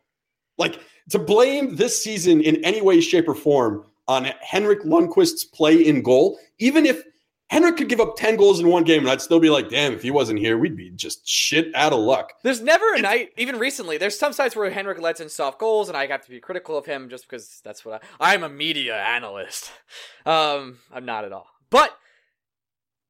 Like 0.57 0.81
to 1.11 1.19
blame 1.19 1.77
this 1.77 2.03
season 2.03 2.41
in 2.41 2.65
any 2.65 2.81
way, 2.81 3.01
shape, 3.01 3.29
or 3.29 3.35
form 3.35 3.85
on 4.09 4.25
Henrik 4.40 4.83
Lundqvist's 4.83 5.44
play 5.44 5.77
in 5.87 6.03
goal, 6.03 6.38
even 6.59 6.87
if 6.87 7.05
Henrik 7.51 7.79
could 7.79 7.88
give 7.88 8.01
up 8.01 8.16
10 8.16 8.37
goals 8.37 8.61
in 8.61 8.68
one 8.68 8.85
game, 8.85 9.01
and 9.01 9.11
I'd 9.11 9.23
still 9.23 9.40
be 9.40 9.49
like, 9.49 9.71
damn, 9.71 9.94
if 9.94 10.03
he 10.03 10.11
wasn't 10.11 10.38
here, 10.38 10.59
we'd 10.59 10.77
be 10.77 10.90
just 10.90 11.27
shit 11.27 11.75
out 11.75 11.94
of 11.94 12.01
luck. 12.01 12.33
There's 12.42 12.61
never 12.61 12.94
a 12.94 13.01
night, 13.01 13.31
even 13.38 13.59
recently, 13.59 13.97
there's 13.97 14.18
some 14.18 14.33
sites 14.35 14.55
where 14.55 14.71
Henrik 14.71 15.01
lets 15.01 15.21
in 15.21 15.29
soft 15.29 15.59
goals, 15.59 15.88
and 15.88 15.97
I 15.97 16.07
have 16.07 16.25
to 16.25 16.31
be 16.31 16.40
critical 16.40 16.77
of 16.77 16.85
him 16.85 17.09
just 17.09 17.29
because 17.29 17.61
that's 17.64 17.85
what 17.85 18.03
I, 18.21 18.35
I'm 18.35 18.42
a 18.42 18.49
media 18.49 18.97
analyst. 19.01 19.71
Um, 20.27 20.81
I'm 20.92 21.07
not 21.07 21.25
at 21.25 21.33
all. 21.33 21.47
But 21.71 21.97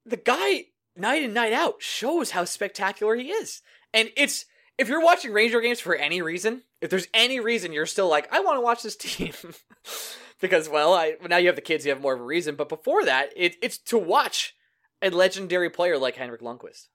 the 0.06 0.16
guy, 0.16 0.66
night 0.94 1.24
in, 1.24 1.32
night 1.32 1.52
out, 1.52 1.82
shows 1.82 2.30
how 2.30 2.44
spectacular 2.44 3.16
he 3.16 3.30
is. 3.30 3.60
And 3.92 4.10
it's, 4.16 4.44
if 4.76 4.88
you're 4.88 5.02
watching 5.02 5.32
Ranger 5.32 5.60
games 5.60 5.80
for 5.80 5.96
any 5.96 6.22
reason, 6.22 6.62
if 6.80 6.90
there's 6.90 7.08
any 7.12 7.40
reason 7.40 7.72
you're 7.72 7.86
still 7.86 8.08
like, 8.08 8.32
I 8.32 8.38
want 8.38 8.56
to 8.58 8.60
watch 8.60 8.84
this 8.84 8.94
team. 8.94 9.32
because, 10.40 10.68
well, 10.68 10.94
I, 10.94 11.14
now 11.28 11.36
you 11.36 11.46
have 11.46 11.56
the 11.56 11.62
kids, 11.62 11.84
you 11.84 11.92
have 11.92 12.00
more 12.00 12.14
of 12.14 12.20
a 12.20 12.24
reason. 12.24 12.54
But 12.54 12.68
before 12.68 13.04
that, 13.04 13.30
it, 13.36 13.56
it's 13.62 13.78
to 13.78 13.98
watch 13.98 14.54
a 15.02 15.10
legendary 15.10 15.70
player 15.70 15.98
like 15.98 16.16
Henrik 16.16 16.40
Lundqvist. 16.40 16.86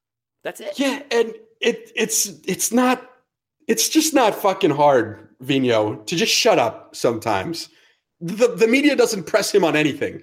That's 0.43 0.60
it. 0.60 0.77
Yeah, 0.77 1.01
and 1.12 1.34
it 1.62 1.91
it's 1.95 2.27
it's 2.45 2.71
not 2.71 3.10
it's 3.67 3.88
just 3.88 4.13
not 4.13 4.36
fucking 4.36 4.71
hard, 4.71 5.29
Vigneault, 5.41 6.06
to 6.08 6.15
just 6.15 6.34
shut 6.34 6.60
up 6.60 6.95
sometimes. 6.95 7.69
The 8.19 8.47
the 8.47 8.67
media 8.67 8.95
doesn't 8.95 9.23
press 9.23 9.53
him 9.53 9.63
on 9.63 9.75
anything. 9.75 10.21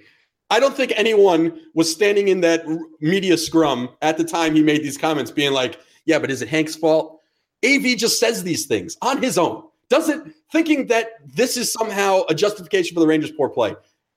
I 0.51 0.59
don't 0.59 0.75
think 0.75 0.93
anyone 0.95 1.59
was 1.73 1.91
standing 1.91 2.27
in 2.27 2.41
that 2.41 2.65
media 2.99 3.37
scrum 3.37 3.89
at 4.01 4.17
the 4.17 4.23
time 4.23 4.53
he 4.53 4.61
made 4.61 4.83
these 4.83 4.97
comments 4.97 5.31
being 5.31 5.53
like, 5.53 5.79
"Yeah, 6.05 6.19
but 6.19 6.29
is 6.29 6.41
it 6.41 6.49
Hank's 6.49 6.75
fault?" 6.75 7.19
AV 7.65 7.97
just 7.97 8.19
says 8.19 8.43
these 8.43 8.65
things 8.65 8.97
on 9.01 9.21
his 9.21 9.37
own. 9.37 9.63
Doesn't 9.91 10.33
thinking 10.53 10.87
that 10.87 11.09
this 11.35 11.57
is 11.57 11.69
somehow 11.73 12.21
a 12.29 12.33
justification 12.33 12.93
for 12.93 13.01
the 13.01 13.07
Rangers' 13.07 13.31
poor 13.31 13.49
play. 13.49 13.75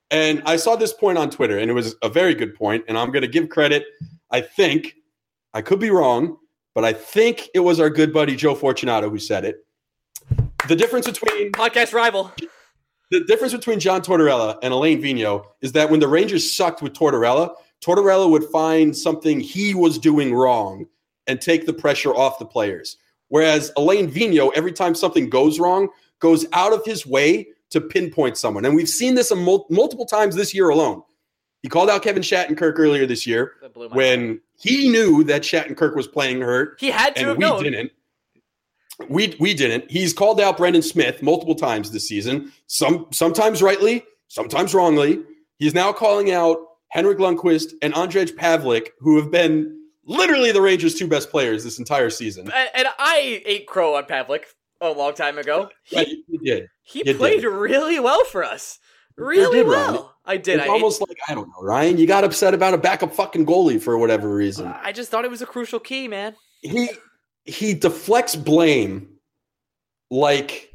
And 0.09 0.41
I 0.45 0.55
saw 0.55 0.77
this 0.77 0.93
point 0.93 1.17
on 1.17 1.29
Twitter, 1.29 1.59
and 1.59 1.69
it 1.69 1.73
was 1.73 1.95
a 2.01 2.07
very 2.07 2.33
good 2.33 2.55
point. 2.55 2.85
And 2.87 2.97
I'm 2.97 3.11
going 3.11 3.23
to 3.23 3.27
give 3.27 3.49
credit. 3.49 3.83
I 4.31 4.39
think 4.39 4.95
I 5.53 5.61
could 5.61 5.81
be 5.81 5.89
wrong, 5.89 6.37
but 6.75 6.85
I 6.85 6.93
think 6.93 7.49
it 7.53 7.59
was 7.59 7.81
our 7.81 7.89
good 7.89 8.13
buddy 8.13 8.37
Joe 8.37 8.55
Fortunato 8.55 9.09
who 9.09 9.19
said 9.19 9.43
it. 9.43 9.65
The 10.69 10.77
difference 10.77 11.07
between 11.07 11.51
Podcast 11.51 11.93
rival. 11.93 12.31
the 13.11 13.25
difference 13.25 13.53
between 13.53 13.81
John 13.81 14.01
Tortorella 14.01 14.57
and 14.63 14.73
Alain 14.73 15.01
Vigneault 15.01 15.43
is 15.61 15.73
that 15.73 15.89
when 15.89 15.99
the 15.99 16.07
Rangers 16.07 16.55
sucked 16.55 16.81
with 16.81 16.93
Tortorella, 16.93 17.53
Tortorella 17.85 18.29
would 18.29 18.45
find 18.45 18.95
something 18.95 19.41
he 19.41 19.73
was 19.73 19.99
doing 19.99 20.33
wrong 20.33 20.85
and 21.27 21.41
take 21.41 21.65
the 21.65 21.73
pressure 21.73 22.15
off 22.15 22.39
the 22.39 22.45
players. 22.45 22.95
Whereas 23.35 23.69
Alain 23.75 24.09
Vigneault, 24.09 24.53
every 24.55 24.71
time 24.71 24.95
something 24.95 25.29
goes 25.29 25.59
wrong, 25.59 25.89
goes 26.19 26.45
out 26.53 26.71
of 26.71 26.85
his 26.85 27.05
way 27.05 27.45
to 27.69 27.81
pinpoint 27.81 28.37
someone. 28.37 28.63
And 28.63 28.73
we've 28.73 28.87
seen 28.87 29.13
this 29.15 29.29
a 29.29 29.35
mul- 29.35 29.67
multiple 29.69 30.05
times 30.05 30.37
this 30.37 30.53
year 30.53 30.69
alone. 30.69 31.01
He 31.61 31.67
called 31.67 31.89
out 31.89 32.01
Kevin 32.01 32.23
Shattenkirk 32.23 32.75
earlier 32.79 33.05
this 33.05 33.27
year 33.27 33.55
my 33.61 33.67
mind. 33.81 33.91
when 33.91 34.41
he 34.57 34.87
knew 34.87 35.25
that 35.25 35.41
Shattenkirk 35.41 35.97
was 35.97 36.07
playing 36.07 36.39
hurt 36.39 36.77
He 36.79 36.91
had 36.91 37.13
to 37.15 37.19
and 37.19 37.27
have 37.27 37.37
we 37.37 37.41
known. 37.41 37.63
didn't. 37.63 37.91
We 39.09 39.35
we 39.37 39.53
didn't. 39.53 39.91
He's 39.91 40.13
called 40.13 40.39
out 40.39 40.55
Brendan 40.55 40.81
Smith 40.81 41.21
multiple 41.21 41.55
times 41.55 41.91
this 41.91 42.07
season. 42.07 42.53
Some 42.67 43.07
sometimes 43.11 43.61
rightly, 43.61 44.05
sometimes 44.29 44.73
wrongly. 44.73 45.19
He's 45.59 45.73
now 45.73 45.91
calling 45.91 46.31
out 46.31 46.57
Henrik 46.87 47.17
Lundqvist 47.17 47.73
and 47.81 47.93
Ondrej 47.95 48.31
Pavelec, 48.37 48.91
who 48.99 49.17
have 49.19 49.29
been 49.29 49.81
literally 50.05 50.51
the 50.51 50.61
Rangers' 50.61 50.95
two 50.95 51.07
best 51.07 51.29
players 51.29 51.63
this 51.63 51.79
entire 51.79 52.09
season. 52.09 52.51
And, 52.75 52.87
I 52.99 53.41
ate 53.45 53.67
crow 53.67 53.95
on 53.95 54.05
Pavelec 54.05 54.43
a 54.81 54.89
long 54.89 55.13
time 55.13 55.37
ago. 55.37 55.69
Yeah, 55.89 56.01
you 56.01 56.23
you 56.27 56.39
did. 56.39 56.67
He 56.83 57.03
You 57.05 57.15
played 57.15 57.41
did. 57.41 57.47
really 57.47 57.99
well 57.99 58.23
for 58.25 58.43
us. 58.43 58.79
Really 59.17 59.59
did, 59.59 59.67
Ryan. 59.67 59.93
well. 59.93 60.15
I 60.25 60.37
did. 60.37 60.59
It's 60.59 60.67
I, 60.67 60.71
almost 60.71 61.01
like 61.01 61.17
I 61.29 61.35
don't 61.35 61.47
know, 61.47 61.61
Ryan. 61.61 61.97
You 61.97 62.07
got 62.07 62.23
upset 62.23 62.53
about 62.53 62.73
a 62.73 62.77
backup 62.77 63.13
fucking 63.13 63.45
goalie 63.45 63.81
for 63.81 63.97
whatever 63.97 64.33
reason. 64.33 64.67
I 64.67 64.91
just 64.91 65.09
thought 65.11 65.23
it 65.23 65.31
was 65.31 65.41
a 65.41 65.45
crucial 65.45 65.79
key, 65.79 66.07
man. 66.07 66.35
he 66.61 66.89
he 67.45 67.73
deflects 67.73 68.35
blame 68.35 69.07
like 70.11 70.73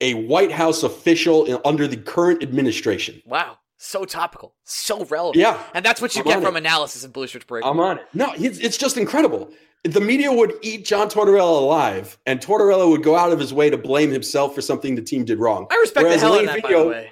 a 0.00 0.14
White 0.14 0.52
House 0.52 0.82
official 0.82 1.44
in, 1.46 1.58
under 1.64 1.86
the 1.88 1.96
current 1.96 2.42
administration. 2.42 3.22
Wow. 3.26 3.58
So 3.84 4.04
topical. 4.04 4.54
So 4.62 5.04
relevant. 5.06 5.40
Yeah, 5.40 5.60
And 5.74 5.84
that's 5.84 6.00
what 6.00 6.14
you 6.14 6.20
I'm 6.20 6.28
get 6.28 6.40
from 6.42 6.54
it. 6.54 6.60
analysis 6.60 7.02
of 7.02 7.12
Blue 7.12 7.26
Shirts 7.26 7.44
Break. 7.44 7.64
I'm 7.66 7.80
on 7.80 7.98
it. 7.98 8.04
No, 8.14 8.32
it's, 8.38 8.58
it's 8.58 8.76
just 8.76 8.96
incredible. 8.96 9.50
The 9.82 10.00
media 10.00 10.32
would 10.32 10.54
eat 10.62 10.84
John 10.84 11.08
Tortorella 11.08 11.58
alive, 11.60 12.16
and 12.24 12.38
Tortorella 12.40 12.88
would 12.88 13.02
go 13.02 13.16
out 13.16 13.32
of 13.32 13.40
his 13.40 13.52
way 13.52 13.70
to 13.70 13.76
blame 13.76 14.12
himself 14.12 14.54
for 14.54 14.60
something 14.60 14.94
the 14.94 15.02
team 15.02 15.24
did 15.24 15.40
wrong. 15.40 15.66
I 15.72 15.74
respect 15.80 16.04
Whereas 16.04 16.20
the 16.20 16.26
hell 16.28 16.34
out 16.36 16.40
of 16.44 16.46
that, 16.46 16.62
by 16.62 16.72
the 16.72 16.86
way. 16.86 17.10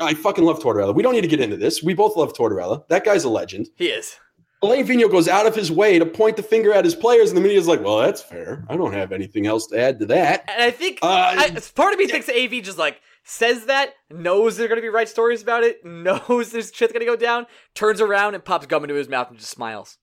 I 0.00 0.14
fucking 0.14 0.42
love 0.44 0.58
Tortorella. 0.58 0.92
We 0.92 1.04
don't 1.04 1.12
need 1.12 1.20
to 1.20 1.28
get 1.28 1.38
into 1.38 1.56
this. 1.56 1.84
We 1.84 1.94
both 1.94 2.16
love 2.16 2.32
Tortorella. 2.32 2.88
That 2.88 3.04
guy's 3.04 3.22
a 3.22 3.28
legend. 3.28 3.68
He 3.76 3.86
is. 3.86 4.16
Alain 4.64 4.84
Vigneault 4.84 5.10
goes 5.12 5.28
out 5.28 5.46
of 5.46 5.54
his 5.54 5.70
way 5.70 6.00
to 6.00 6.06
point 6.06 6.36
the 6.36 6.42
finger 6.42 6.72
at 6.72 6.84
his 6.84 6.96
players, 6.96 7.30
and 7.30 7.36
the 7.36 7.40
media's 7.42 7.68
like, 7.68 7.80
"Well, 7.82 7.98
that's 7.98 8.22
fair. 8.22 8.64
I 8.68 8.76
don't 8.76 8.92
have 8.92 9.12
anything 9.12 9.46
else 9.46 9.68
to 9.68 9.78
add 9.80 10.00
to 10.00 10.06
that." 10.06 10.44
And 10.48 10.62
I 10.62 10.70
think 10.72 10.98
Uh, 11.02 11.06
I, 11.36 11.56
part 11.76 11.92
of 11.92 11.98
me 12.00 12.08
thinks 12.08 12.28
AV 12.28 12.60
just 12.62 12.78
like 12.78 13.00
says 13.24 13.66
that, 13.66 13.94
knows 14.10 14.58
going 14.58 14.70
to 14.70 14.80
be 14.80 14.88
right 14.88 15.08
stories 15.08 15.42
about 15.42 15.62
it, 15.64 15.78
knows 15.84 16.50
there's 16.52 16.72
shit's 16.74 16.92
going 16.92 17.00
to 17.00 17.06
go 17.06 17.16
down, 17.16 17.46
turns 17.74 18.00
around 18.00 18.34
and 18.34 18.44
pops 18.44 18.66
gum 18.66 18.84
into 18.84 18.94
his 18.94 19.08
mouth 19.08 19.28
and 19.30 19.38
just 19.38 19.50
smiles. 19.50 19.98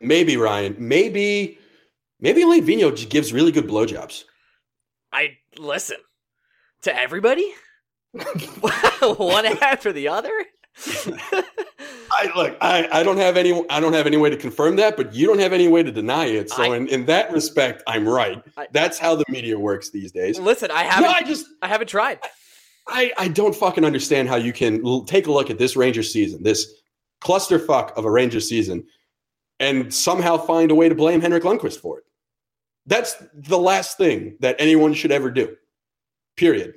Maybe 0.00 0.36
Ryan. 0.36 0.76
Maybe 0.78 1.58
maybe 2.20 2.42
only 2.42 2.60
Vigneault 2.60 3.08
gives 3.08 3.32
really 3.32 3.52
good 3.52 3.66
blowjobs. 3.66 4.24
I 5.12 5.36
listen 5.56 5.96
to 6.82 6.94
everybody, 6.94 7.52
one 9.00 9.46
after 9.46 9.92
the 9.92 10.08
other. 10.08 10.32
I 12.10 12.30
look. 12.36 12.56
I, 12.60 12.88
I 12.92 13.02
don't 13.02 13.16
have 13.16 13.36
any. 13.36 13.64
I 13.70 13.80
don't 13.80 13.92
have 13.92 14.06
any 14.06 14.16
way 14.16 14.30
to 14.30 14.36
confirm 14.36 14.76
that, 14.76 14.96
but 14.96 15.14
you 15.14 15.26
don't 15.26 15.38
have 15.38 15.52
any 15.52 15.68
way 15.68 15.82
to 15.82 15.92
deny 15.92 16.26
it. 16.26 16.50
So 16.50 16.62
I- 16.72 16.76
in, 16.76 16.88
in 16.88 17.06
that 17.06 17.32
respect, 17.32 17.82
I'm 17.86 18.08
right. 18.08 18.42
I- 18.56 18.68
That's 18.72 18.98
how 18.98 19.14
the 19.14 19.24
media 19.28 19.58
works 19.58 19.90
these 19.90 20.12
days. 20.12 20.38
listen, 20.38 20.70
I 20.70 20.82
haven't. 20.84 21.10
I 21.10 21.22
just 21.22 21.46
I 21.62 21.68
haven't 21.68 21.88
tried. 21.88 22.18
I 22.86 23.12
I 23.16 23.28
don't 23.28 23.54
fucking 23.54 23.84
understand 23.84 24.28
how 24.28 24.36
you 24.36 24.52
can 24.52 24.84
l- 24.84 25.04
take 25.04 25.26
a 25.26 25.32
look 25.32 25.50
at 25.50 25.58
this 25.58 25.76
Ranger 25.76 26.02
season, 26.02 26.42
this 26.42 26.82
clusterfuck 27.22 27.92
of 27.96 28.04
a 28.04 28.10
Ranger 28.10 28.40
season, 28.40 28.84
and 29.60 29.92
somehow 29.92 30.36
find 30.36 30.70
a 30.70 30.74
way 30.74 30.88
to 30.88 30.94
blame 30.94 31.20
Henrik 31.20 31.44
Lundqvist 31.44 31.80
for 31.80 31.98
it. 31.98 32.04
That's 32.86 33.16
the 33.32 33.58
last 33.58 33.96
thing 33.96 34.36
that 34.40 34.56
anyone 34.58 34.92
should 34.92 35.12
ever 35.12 35.30
do. 35.30 35.56
Period. 36.36 36.74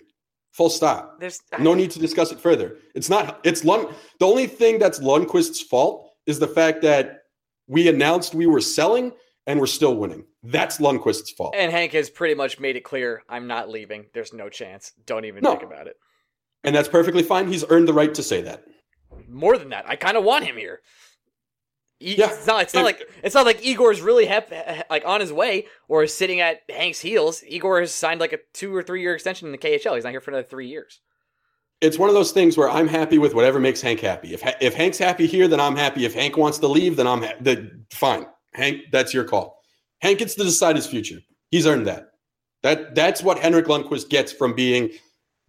Full 0.54 0.70
stop. 0.70 1.20
There's 1.20 1.42
No 1.60 1.74
need 1.74 1.92
to 1.92 2.00
discuss 2.00 2.32
it 2.32 2.40
further. 2.40 2.78
It's 2.96 3.10
not. 3.10 3.42
It's 3.44 3.64
Lund. 3.66 3.90
The 4.20 4.26
only 4.26 4.48
thing 4.48 4.80
that's 4.80 5.00
Lundqvist's 5.00 5.62
fault 5.62 6.12
is 6.26 6.40
the 6.40 6.48
fact 6.48 6.82
that 6.84 7.24
we 7.68 7.90
announced 7.90 8.34
we 8.34 8.48
were 8.48 8.62
selling 8.62 9.12
and 9.48 9.60
we're 9.60 9.66
still 9.66 9.96
winning. 9.96 10.26
That's 10.44 10.78
Lundqvist's 10.78 11.32
fault. 11.32 11.56
And 11.58 11.72
Hank 11.72 11.94
has 11.94 12.10
pretty 12.10 12.36
much 12.36 12.60
made 12.60 12.76
it 12.76 12.84
clear 12.84 13.24
I'm 13.28 13.48
not 13.48 13.70
leaving. 13.70 14.06
There's 14.14 14.34
no 14.34 14.50
chance. 14.50 14.92
Don't 15.06 15.26
even 15.26 15.42
No. 15.44 15.52
think 15.52 15.64
about 15.64 15.88
it. 15.88 15.96
And 16.64 16.76
that's 16.76 16.88
perfectly 16.90 17.24
fine. 17.24 17.48
He's 17.48 17.66
earned 17.70 17.88
the 17.88 17.94
right 17.94 18.14
to 18.14 18.22
say 18.22 18.42
that. 18.42 18.64
More 19.28 19.58
than 19.58 19.70
that, 19.70 19.88
I 19.90 19.96
kind 19.96 20.18
of 20.18 20.24
want 20.24 20.46
him 20.46 20.58
here. 20.58 20.82
E- 22.00 22.16
Yeah. 22.16 22.30
It's 22.32 22.46
not. 22.46 22.62
It's 22.64 22.74
not 22.76 22.84
like 22.84 23.02
it's 23.24 23.34
not 23.34 23.46
like 23.46 23.66
Igor's 23.66 24.02
really 24.02 24.26
hep, 24.26 24.52
like 24.90 25.04
on 25.06 25.20
his 25.22 25.34
way 25.34 25.66
or 25.88 26.04
is 26.04 26.14
sitting 26.14 26.40
at 26.42 26.62
Hank's 26.70 27.00
heels. 27.00 27.44
Igor 27.48 27.80
has 27.80 27.92
signed 27.94 28.20
like 28.20 28.34
a 28.34 28.40
two 28.54 28.76
or 28.76 28.84
three 28.84 29.02
year 29.02 29.16
extension 29.16 29.48
in 29.48 29.52
the 29.52 29.58
KHL. 29.58 29.96
He's 29.96 30.04
not 30.04 30.12
here 30.12 30.22
for 30.22 30.30
another 30.32 30.48
three 30.48 30.68
years. 30.68 31.00
it's 31.80 31.98
one 32.00 32.10
of 32.10 32.16
those 32.16 32.32
things 32.32 32.58
where 32.58 32.70
I'm 32.70 32.88
happy 32.88 33.18
with 33.20 33.34
whatever 33.36 33.60
makes 33.60 33.82
Hank 33.82 34.00
happy. 34.00 34.34
If 34.34 34.42
if 34.62 34.74
Hank's 34.76 34.98
happy 35.00 35.26
here, 35.26 35.48
then 35.48 35.60
I'm 35.60 35.76
happy. 35.76 36.06
If 36.06 36.14
Hank 36.14 36.36
wants 36.38 36.58
to 36.60 36.68
leave, 36.68 36.96
then 36.98 37.08
I'm 37.08 37.22
ha- 37.24 37.36
the, 37.40 37.72
fine. 37.92 38.26
Hank, 38.54 38.84
that's 38.92 39.14
your 39.14 39.24
call. 39.24 39.60
Hank 40.00 40.20
gets 40.20 40.36
to 40.36 40.44
decide 40.44 40.76
his 40.76 40.88
future. 40.88 41.20
He's 41.52 41.68
earned 41.68 41.88
that. 41.88 42.12
That 42.64 42.96
that's 42.96 43.22
what 43.22 43.40
Henrik 43.40 43.66
Lundqvist 43.68 44.10
gets 44.10 44.32
from 44.32 44.54
being 44.54 44.90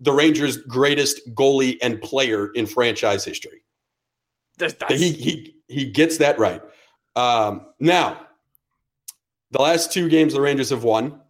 the 0.00 0.12
Rangers' 0.12 0.58
greatest 0.58 1.20
goalie 1.34 1.78
and 1.82 2.00
player 2.00 2.48
in 2.54 2.66
franchise 2.66 3.24
history. 3.24 3.64
That's, 4.58 4.74
that's, 4.74 4.94
He 4.94 5.12
he 5.12 5.54
he 5.68 5.90
gets 5.90 6.18
that 6.18 6.38
right. 6.38 6.62
Um, 7.16 7.66
now, 7.80 8.26
the 9.50 9.60
last 9.60 9.92
two 9.92 10.08
games 10.08 10.34
the 10.34 10.40
Rangers 10.40 10.70
have 10.70 10.84
won. 10.84 11.20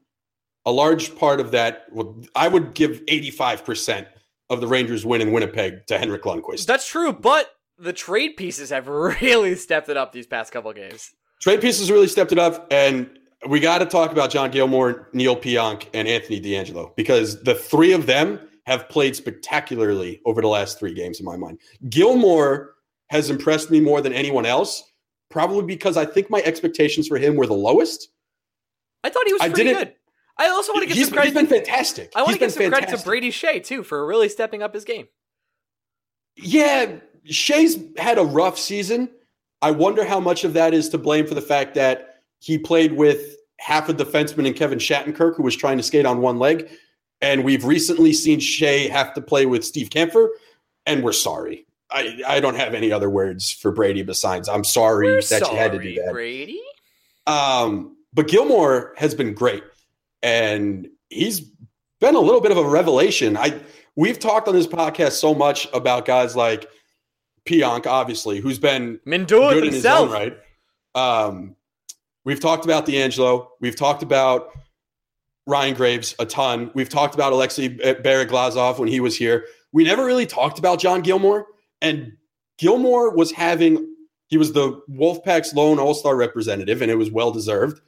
A 0.66 0.72
large 0.72 1.16
part 1.16 1.40
of 1.40 1.52
that, 1.52 1.87
I 2.35 2.48
would 2.48 2.74
give 2.74 3.02
eighty-five 3.09 3.64
percent 3.64 4.09
of 4.50 4.61
the 4.61 4.66
Rangers 4.66 5.07
win 5.07 5.20
in 5.20 5.33
Winnipeg 5.33 5.87
to 5.87 5.98
Henrik 5.98 6.22
Lundqvist. 6.22 6.66
that's 6.66 6.87
true, 6.87 7.12
but 7.12 7.50
the 7.78 7.92
trade 7.92 8.37
pieces 8.37 8.70
have 8.70 8.88
really 9.22 9.54
stepped 9.54 9.88
it 9.88 9.96
up 9.96 10.12
these 10.12 10.26
past 10.26 10.52
couple 10.52 10.72
games. 10.72 11.12
Trade 11.40 11.61
pieces 11.61 11.90
really 11.90 12.09
stepped 12.09 12.33
it 12.33 12.38
up, 12.38 12.66
and 12.70 13.09
we 13.48 13.61
got 13.61 13.79
to 13.79 13.87
talk 13.87 14.11
about 14.11 14.31
John 14.31 14.51
Gilmour, 14.51 15.07
Neil 15.12 15.37
Pionk, 15.37 15.87
and 15.94 16.09
Anthony 16.09 16.40
DeAngelo 16.40 16.94
because 16.96 17.42
the 17.42 17.55
three 17.55 17.92
of 17.92 18.07
them 18.07 18.40
have 18.66 18.88
played 18.88 19.16
spectacularly 19.16 20.20
over 20.27 20.42
the 20.42 20.48
last 20.48 20.79
three 20.79 20.92
games 20.92 21.20
in 21.20 21.24
my 21.24 21.37
mind. 21.37 21.59
Gilmour 21.88 22.74
has 23.09 23.31
impressed 23.31 23.70
me 23.70 23.81
more 23.81 24.01
than 24.01 24.12
anyone 24.12 24.44
else, 24.44 24.92
probably 25.31 25.64
because 25.64 25.96
I 25.96 26.05
think 26.05 26.29
my 26.29 26.42
expectations 26.44 27.09
for 27.09 27.16
him 27.16 27.37
were 27.37 27.46
the 27.46 27.55
lowest. 27.55 28.09
I 29.05 29.11
thought 29.11 29.27
he 29.27 29.33
was 29.33 29.42
I 29.42 29.48
pretty 29.48 29.72
good. 29.72 29.94
I 30.37 30.48
also 30.48 30.72
want 30.72 30.88
to 30.88 30.94
give 30.94 31.05
some 31.05 31.14
credit. 31.14 31.33
he's 31.33 31.35
been 31.35 31.46
fantastic. 31.46 32.12
I 32.14 32.22
want 32.22 32.35
to 32.35 32.38
give 32.38 32.53
some 32.53 32.68
credit 32.68 32.90
to. 32.96 33.05
Brady 33.05 33.31
Skjei 33.31 33.64
too 33.64 33.83
for 33.83 34.07
really 34.07 34.29
stepping 34.29 34.62
up 34.62 34.74
his 34.74 34.85
game. 34.85 35.09
Yeah, 36.37 36.96
Skjei's 37.27 37.79
had 37.96 38.18
a 38.18 38.24
rough 38.24 38.59
season. 38.59 39.11
I 39.61 39.71
wonder 39.71 40.05
how 40.05 40.21
much 40.21 40.44
of 40.44 40.53
that 40.55 40.75
is 40.75 40.88
to 40.90 40.99
blame 40.99 41.27
for 41.27 41.35
the 41.35 41.42
fact 41.42 41.75
that 41.75 42.21
he 42.40 42.59
played 42.59 42.92
with 42.92 43.37
half 43.59 43.88
a 43.88 43.94
defenseman 43.94 44.47
in 44.47 44.55
Kevin 44.55 44.79
Shattenkirk, 44.79 45.37
who 45.37 45.42
was 45.42 45.57
trying 45.57 45.79
to 45.79 45.83
skate 45.83 46.07
on 46.07 46.21
one 46.21 46.38
leg. 46.38 46.71
And 47.21 47.44
we've 47.44 47.64
recently 47.64 48.12
seen 48.12 48.38
Skjei 48.38 48.88
have 48.90 49.14
to 49.14 49.21
play 49.21 49.47
with 49.47 49.64
Steve 49.64 49.90
Kampfer, 49.90 50.29
and 50.87 51.03
we're 51.03 51.12
sorry. 51.12 51.66
I, 51.90 52.23
I 52.27 52.40
don't 52.40 52.55
have 52.55 52.75
any 52.75 52.92
other 52.92 53.11
words 53.11 53.51
for 53.51 53.73
Brady 53.73 54.03
besides 54.03 54.49
I'm 54.49 54.62
sorry 54.62 55.07
We're 55.07 55.23
that 55.23 55.51
you 55.51 55.57
had 55.57 55.73
to 55.73 55.79
do 55.79 55.94
that. 55.94 56.12
Brady. 56.12 56.61
Um, 57.27 57.97
but 58.12 58.29
Gilmour 58.29 58.92
has 58.97 59.14
been 59.14 59.35
great, 59.35 59.64
and 60.23 60.88
he's 61.09 61.40
been 62.01 62.14
a 62.14 62.21
little 62.21 62.40
bit 62.40 62.53
of 62.53 62.59
a 62.59 62.68
revelation. 62.68 63.37
I 63.37 63.59
we've 63.97 64.18
talked 64.18 64.49
on 64.49 64.55
this 64.55 64.66
podcast 64.66 65.12
so 65.12 65.35
much 65.35 65.66
about 65.73 66.05
guys 66.05 66.37
like 66.37 66.71
Pionk, 67.48 67.87
obviously, 67.87 68.40
who's 68.40 68.58
been 68.58 69.00
Min 69.04 69.24
do 69.24 69.48
it 69.48 69.54
good 69.54 69.64
in 69.64 69.72
his 69.72 69.87
own 69.87 70.11
right. 70.11 70.37
Um, 70.94 71.56
we've 72.24 72.40
talked 72.40 72.64
about 72.64 72.87
DeAngelo. 72.87 73.48
We've 73.61 73.76
talked 73.76 74.02
about 74.02 74.50
Ryan 75.46 75.74
Graves 75.74 76.14
a 76.18 76.26
ton. 76.26 76.70
We've 76.74 76.88
talked 76.88 77.14
about 77.14 77.32
Alexei 77.32 77.68
Bereglazov 77.70 78.78
when 78.78 78.88
he 78.88 79.00
was 79.00 79.16
here. 79.16 79.46
We 79.72 79.84
never 79.84 80.04
really 80.04 80.26
talked 80.26 80.58
about 80.58 80.78
John 80.78 81.02
Gilmour, 81.02 81.46
and 81.80 82.12
Gilmour 82.58 83.11
was 83.14 83.32
having. 83.32 83.94
He 84.28 84.37
was 84.37 84.52
the 84.52 84.82
Wolfpack's 84.90 85.54
lone 85.54 85.78
All 85.78 85.94
Star 85.94 86.16
representative, 86.16 86.82
and 86.82 86.90
it 86.90 86.96
was 86.96 87.11
well 87.11 87.30
deserved. 87.30 87.80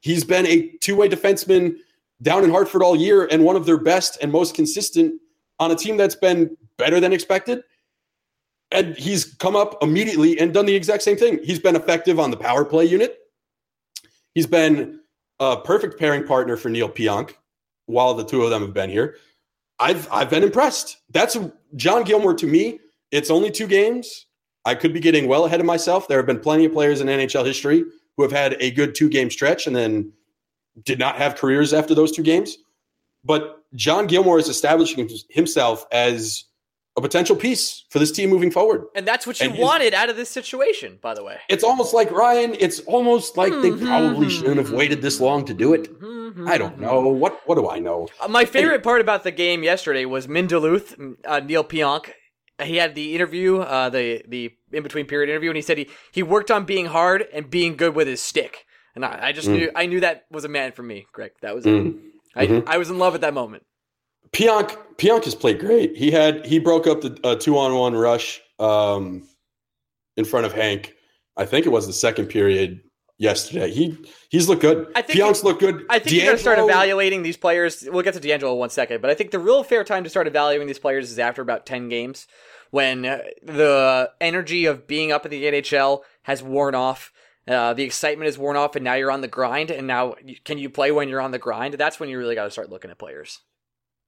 He's 0.00 0.24
been 0.24 0.46
a 0.46 0.68
two 0.80 0.96
way 0.96 1.08
defenseman 1.08 1.76
down 2.20 2.42
in 2.42 2.50
Hartford 2.50 2.82
all 2.82 2.96
year, 2.96 3.26
and 3.30 3.44
one 3.44 3.56
of 3.56 3.64
their 3.66 3.78
best 3.78 4.18
and 4.20 4.32
most 4.32 4.54
consistent 4.54 5.20
on 5.60 5.70
a 5.70 5.76
team 5.76 5.96
that's 5.96 6.16
been 6.16 6.56
better 6.76 6.98
than 6.98 7.12
expected. 7.12 7.62
And 8.70 8.96
he's 8.96 9.34
come 9.34 9.54
up 9.54 9.82
immediately 9.82 10.38
and 10.40 10.52
done 10.52 10.66
the 10.66 10.74
exact 10.74 11.02
same 11.02 11.16
thing. 11.16 11.38
He's 11.44 11.60
been 11.60 11.76
effective 11.76 12.18
on 12.18 12.30
the 12.30 12.36
power 12.36 12.64
play 12.64 12.84
unit. 12.84 13.18
He's 14.34 14.46
been 14.46 15.00
a 15.38 15.56
perfect 15.56 15.98
pairing 15.98 16.26
partner 16.26 16.56
for 16.56 16.68
Neil 16.68 16.88
Pionk 16.88 17.34
while 17.86 18.14
the 18.14 18.24
two 18.24 18.42
of 18.42 18.50
them 18.50 18.62
have 18.62 18.74
been 18.74 18.90
here. 18.90 19.16
I've 19.78 20.08
I've 20.10 20.30
been 20.30 20.42
impressed. 20.42 20.98
That's 21.10 21.36
John 21.76 22.04
Gilmour 22.04 22.34
to 22.38 22.46
me. 22.46 22.80
It's 23.10 23.30
only 23.30 23.50
two 23.50 23.66
games. 23.66 24.26
I 24.64 24.74
could 24.74 24.92
be 24.92 25.00
getting 25.00 25.28
well 25.28 25.44
ahead 25.44 25.60
of 25.60 25.66
myself. 25.66 26.08
There 26.08 26.18
have 26.18 26.26
been 26.26 26.40
plenty 26.40 26.64
of 26.64 26.72
players 26.72 27.00
in 27.00 27.08
NHL 27.08 27.44
history 27.44 27.84
who 28.16 28.22
have 28.22 28.32
had 28.32 28.56
a 28.60 28.70
good 28.70 28.94
two 28.94 29.08
game 29.08 29.30
stretch 29.30 29.66
and 29.66 29.76
then 29.76 30.12
did 30.82 30.98
not 30.98 31.16
have 31.16 31.36
careers 31.36 31.72
after 31.72 31.94
those 31.94 32.12
two 32.12 32.22
games. 32.22 32.58
But 33.24 33.62
John 33.74 34.06
Gilmour 34.06 34.38
is 34.38 34.48
establishing 34.48 35.08
himself 35.30 35.86
as 35.92 36.44
a 36.96 37.00
potential 37.00 37.34
piece 37.34 37.84
for 37.90 37.98
this 37.98 38.12
team 38.12 38.30
moving 38.30 38.50
forward. 38.52 38.84
And 38.94 39.06
that's 39.06 39.26
what 39.26 39.40
you 39.40 39.48
And 39.50 39.58
wanted 39.58 39.94
out 39.94 40.10
of 40.10 40.16
this 40.16 40.28
situation, 40.30 40.98
by 41.02 41.14
the 41.14 41.24
way. 41.24 41.38
It's 41.48 41.64
almost 41.64 41.92
like 41.92 42.10
Ryan. 42.12 42.54
It's 42.60 42.78
almost 42.80 43.36
like 43.36 43.52
they 43.52 43.70
Mm-hmm. 43.70 43.86
probably 43.86 44.30
shouldn't 44.30 44.56
have 44.58 44.70
waited 44.70 45.02
this 45.02 45.20
long 45.20 45.44
to 45.46 45.54
do 45.54 45.74
it. 45.74 45.88
I 46.46 46.56
don't 46.58 46.78
know. 46.80 47.00
What 47.08 47.40
what 47.46 47.56
do 47.56 47.68
I 47.68 47.78
know? 47.78 48.08
Uh, 48.20 48.28
My 48.28 48.44
favorite 48.44 48.82
part 48.82 49.00
about 49.00 49.22
the 49.24 49.30
game 49.30 49.62
yesterday 49.62 50.04
was 50.04 50.26
Min 50.28 50.46
Duluth, 50.46 50.96
uh, 51.24 51.40
Neil 51.40 51.64
Pionk. 51.64 52.10
He 52.62 52.76
had 52.76 52.94
the 52.94 53.14
interview, 53.16 53.58
uh, 53.58 53.88
the 53.88 54.22
the 54.28 54.52
in 54.72 54.82
between 54.82 55.06
period 55.06 55.28
interview, 55.30 55.50
and 55.50 55.56
he 55.56 55.62
said 55.62 55.78
he, 55.78 55.88
he 56.12 56.22
worked 56.22 56.50
on 56.50 56.64
being 56.64 56.86
hard 56.86 57.26
and 57.32 57.50
being 57.50 57.76
good 57.76 57.94
with 57.96 58.06
his 58.08 58.20
stick. 58.20 58.64
And 58.94 59.04
I, 59.04 59.28
I 59.28 59.32
just 59.32 59.48
knew 59.48 59.70
I 59.74 59.86
knew 59.86 60.00
that 60.00 60.24
was 60.30 60.44
a 60.44 60.48
man 60.48 60.70
for 60.72 60.82
me, 60.84 61.06
Greg. 61.12 61.32
That 61.42 61.54
was 61.54 61.64
Mm. 61.64 61.98
I, 62.36 62.46
Mhm. 62.46 62.64
I 62.66 62.78
was 62.78 62.90
in 62.90 62.98
love 62.98 63.14
at 63.14 63.20
that 63.22 63.34
moment. 63.34 63.64
Pionk 64.34 64.76
Pionk 64.96 65.24
has 65.24 65.34
played 65.34 65.58
great. 65.58 65.96
He 65.96 66.10
had 66.10 66.44
he 66.44 66.58
broke 66.58 66.86
up 66.86 67.00
the 67.00 67.18
uh, 67.24 67.36
two 67.36 67.56
on 67.58 67.74
one 67.74 67.94
rush 67.94 68.40
um, 68.58 69.26
in 70.16 70.24
front 70.24 70.46
of 70.46 70.52
Hank. 70.52 70.94
I 71.36 71.46
think 71.46 71.66
it 71.66 71.70
was 71.70 71.86
the 71.86 71.92
second 71.92 72.26
period 72.26 72.80
yesterday. 73.18 73.70
He 73.70 73.96
he's 74.28 74.48
looked 74.48 74.62
good. 74.62 74.88
I 74.94 75.02
think 75.02 75.18
Pionk's 75.18 75.44
looked 75.44 75.60
good. 75.60 75.84
I 75.88 75.98
think 75.98 76.16
you're 76.16 76.24
going 76.26 76.36
to 76.36 76.42
start 76.42 76.58
evaluating 76.58 77.22
these 77.22 77.36
players. 77.36 77.86
We'll 77.88 78.02
get 78.02 78.14
to 78.14 78.20
DeAngelo 78.20 78.52
in 78.52 78.58
one 78.58 78.70
second, 78.70 79.00
but 79.00 79.10
I 79.10 79.14
think 79.14 79.30
the 79.30 79.38
real 79.38 79.62
fair 79.62 79.84
time 79.84 80.04
to 80.04 80.10
start 80.10 80.26
evaluating 80.26 80.66
these 80.66 80.78
players 80.78 81.10
is 81.10 81.18
after 81.18 81.42
about 81.42 81.66
10 81.66 81.88
games 81.88 82.26
when 82.70 83.02
the 83.02 84.10
energy 84.20 84.66
of 84.66 84.86
being 84.86 85.12
up 85.12 85.24
in 85.24 85.30
the 85.30 85.44
NHL 85.44 86.02
has 86.22 86.42
worn 86.42 86.74
off. 86.74 87.12
Uh, 87.46 87.74
the 87.74 87.84
excitement 87.84 88.26
is 88.26 88.38
worn 88.38 88.56
off, 88.56 88.74
and 88.74 88.82
now 88.82 88.94
you're 88.94 89.10
on 89.10 89.20
the 89.20 89.28
grind. 89.28 89.70
And 89.70 89.86
now, 89.86 90.14
can 90.44 90.56
you 90.56 90.70
play 90.70 90.90
when 90.90 91.10
you're 91.10 91.20
on 91.20 91.30
the 91.30 91.38
grind? 91.38 91.74
That's 91.74 92.00
when 92.00 92.08
you 92.08 92.18
really 92.18 92.34
got 92.34 92.44
to 92.44 92.50
start 92.50 92.70
looking 92.70 92.90
at 92.90 92.98
players. 92.98 93.40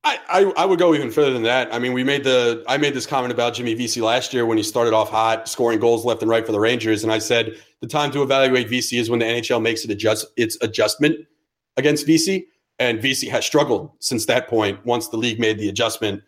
I, 0.06 0.52
I, 0.56 0.64
would 0.64 0.78
go 0.78 0.94
even 0.94 1.10
further 1.10 1.32
than 1.32 1.42
that. 1.42 1.74
I 1.74 1.78
mean, 1.78 1.92
we 1.92 2.04
made 2.04 2.22
the 2.22 2.64
I 2.68 2.76
made 2.76 2.94
this 2.94 3.06
comment 3.06 3.32
about 3.32 3.54
Jimmy 3.54 3.74
Vesey 3.74 4.00
last 4.00 4.32
year 4.32 4.46
when 4.46 4.56
he 4.56 4.62
started 4.62 4.92
off 4.94 5.10
hot, 5.10 5.48
scoring 5.48 5.80
goals 5.80 6.04
left 6.04 6.22
and 6.22 6.30
right 6.30 6.46
for 6.46 6.52
the 6.52 6.60
Rangers, 6.60 7.02
and 7.02 7.12
I 7.12 7.18
said 7.18 7.56
the 7.80 7.88
time 7.88 8.12
to 8.12 8.22
evaluate 8.22 8.68
Vesey 8.68 8.98
is 8.98 9.10
when 9.10 9.18
the 9.18 9.26
NHL 9.26 9.60
makes 9.60 9.84
it 9.84 9.90
adjust 9.90 10.26
its 10.36 10.56
adjustment 10.62 11.26
against 11.76 12.06
Vesey, 12.06 12.46
and 12.78 13.02
Vesey 13.02 13.28
has 13.28 13.44
struggled 13.44 13.90
since 13.98 14.26
that 14.26 14.48
point. 14.48 14.84
Once 14.86 15.08
the 15.08 15.16
league 15.16 15.40
made 15.40 15.58
the 15.58 15.68
adjustment, 15.68 16.22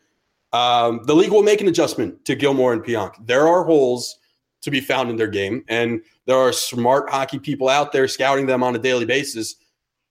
um, 0.53 1.01
the 1.05 1.15
league 1.15 1.31
will 1.31 1.43
make 1.43 1.61
an 1.61 1.69
adjustment 1.69 2.25
to 2.25 2.35
Gilmour 2.35 2.73
and 2.73 2.83
Pionk. 2.83 3.15
There 3.27 3.47
are 3.47 3.65
holes 3.65 4.19
to 4.63 4.71
be 4.71 4.81
found 4.81 5.09
in 5.11 5.17
their 5.17 5.29
game, 5.29 5.65
and 5.69 6.03
there 6.27 6.37
are 6.37 6.53
smart 6.53 7.11
hockey 7.11 7.39
people 7.39 7.69
out 7.69 7.93
there 7.93 8.09
scouting 8.09 8.47
them 8.47 8.63
on 8.63 8.75
a 8.75 8.79
daily 8.79 9.05
basis, 9.05 9.55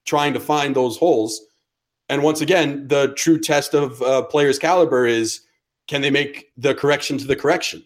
trying 0.06 0.34
to 0.34 0.39
find 0.39 0.75
those 0.75 0.97
holes. 0.97 1.41
And 2.10 2.24
once 2.24 2.41
again, 2.41 2.88
the 2.88 3.13
true 3.15 3.39
test 3.39 3.74
of 3.74 4.02
uh, 4.02 4.24
players' 4.24 4.60
caliber 4.60 5.06
is 5.06 5.41
can 5.88 6.02
they 6.02 6.10
make 6.10 6.52
the 6.58 6.74
correction 6.76 7.17
to 7.17 7.26
the 7.26 7.36
correction? 7.36 7.84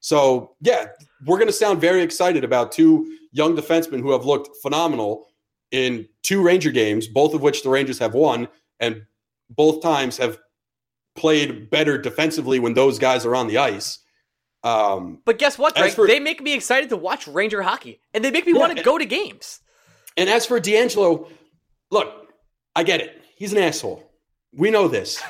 So, 0.00 0.54
yeah, 0.60 0.86
we're 1.26 1.36
going 1.36 1.48
to 1.48 1.52
sound 1.52 1.80
very 1.80 2.02
excited 2.02 2.42
about 2.42 2.72
two 2.72 3.16
young 3.32 3.56
defensemen 3.56 4.00
who 4.00 4.12
have 4.12 4.24
looked 4.24 4.56
phenomenal 4.62 5.26
in 5.70 6.08
two 6.22 6.42
Ranger 6.42 6.70
games, 6.70 7.06
both 7.06 7.34
of 7.34 7.42
which 7.42 7.62
the 7.62 7.68
Rangers 7.68 7.98
have 7.98 8.14
won, 8.14 8.48
and 8.80 9.02
both 9.50 9.82
times 9.82 10.16
have 10.16 10.38
played 11.16 11.70
better 11.70 11.98
defensively 11.98 12.58
when 12.58 12.74
those 12.74 12.98
guys 12.98 13.26
are 13.26 13.34
on 13.34 13.46
the 13.46 13.58
ice. 13.58 13.98
Um, 14.62 15.20
But 15.24 15.38
guess 15.38 15.58
what, 15.58 15.74
Greg? 15.74 15.92
for- 15.92 16.06
they 16.06 16.20
make 16.20 16.40
me 16.42 16.54
excited 16.54 16.88
to 16.90 16.96
watch 16.96 17.26
Ranger 17.28 17.62
hockey, 17.62 18.00
and 18.14 18.24
they 18.24 18.30
make 18.30 18.46
me 18.46 18.52
Yeah, 18.52 18.58
want 18.60 18.76
to 18.76 18.82
go 18.82 18.98
to 18.98 19.04
games. 19.04 19.60
And 20.16 20.28
as 20.28 20.46
for 20.46 20.60
DeAngelo, 20.60 21.28
look, 21.90 22.32
I 22.74 22.82
get 22.82 23.00
it. 23.00 23.19
He's 23.40 23.52
an 23.52 23.58
asshole. 23.58 24.08
We 24.52 24.70
know 24.70 24.86
this. 24.86 25.20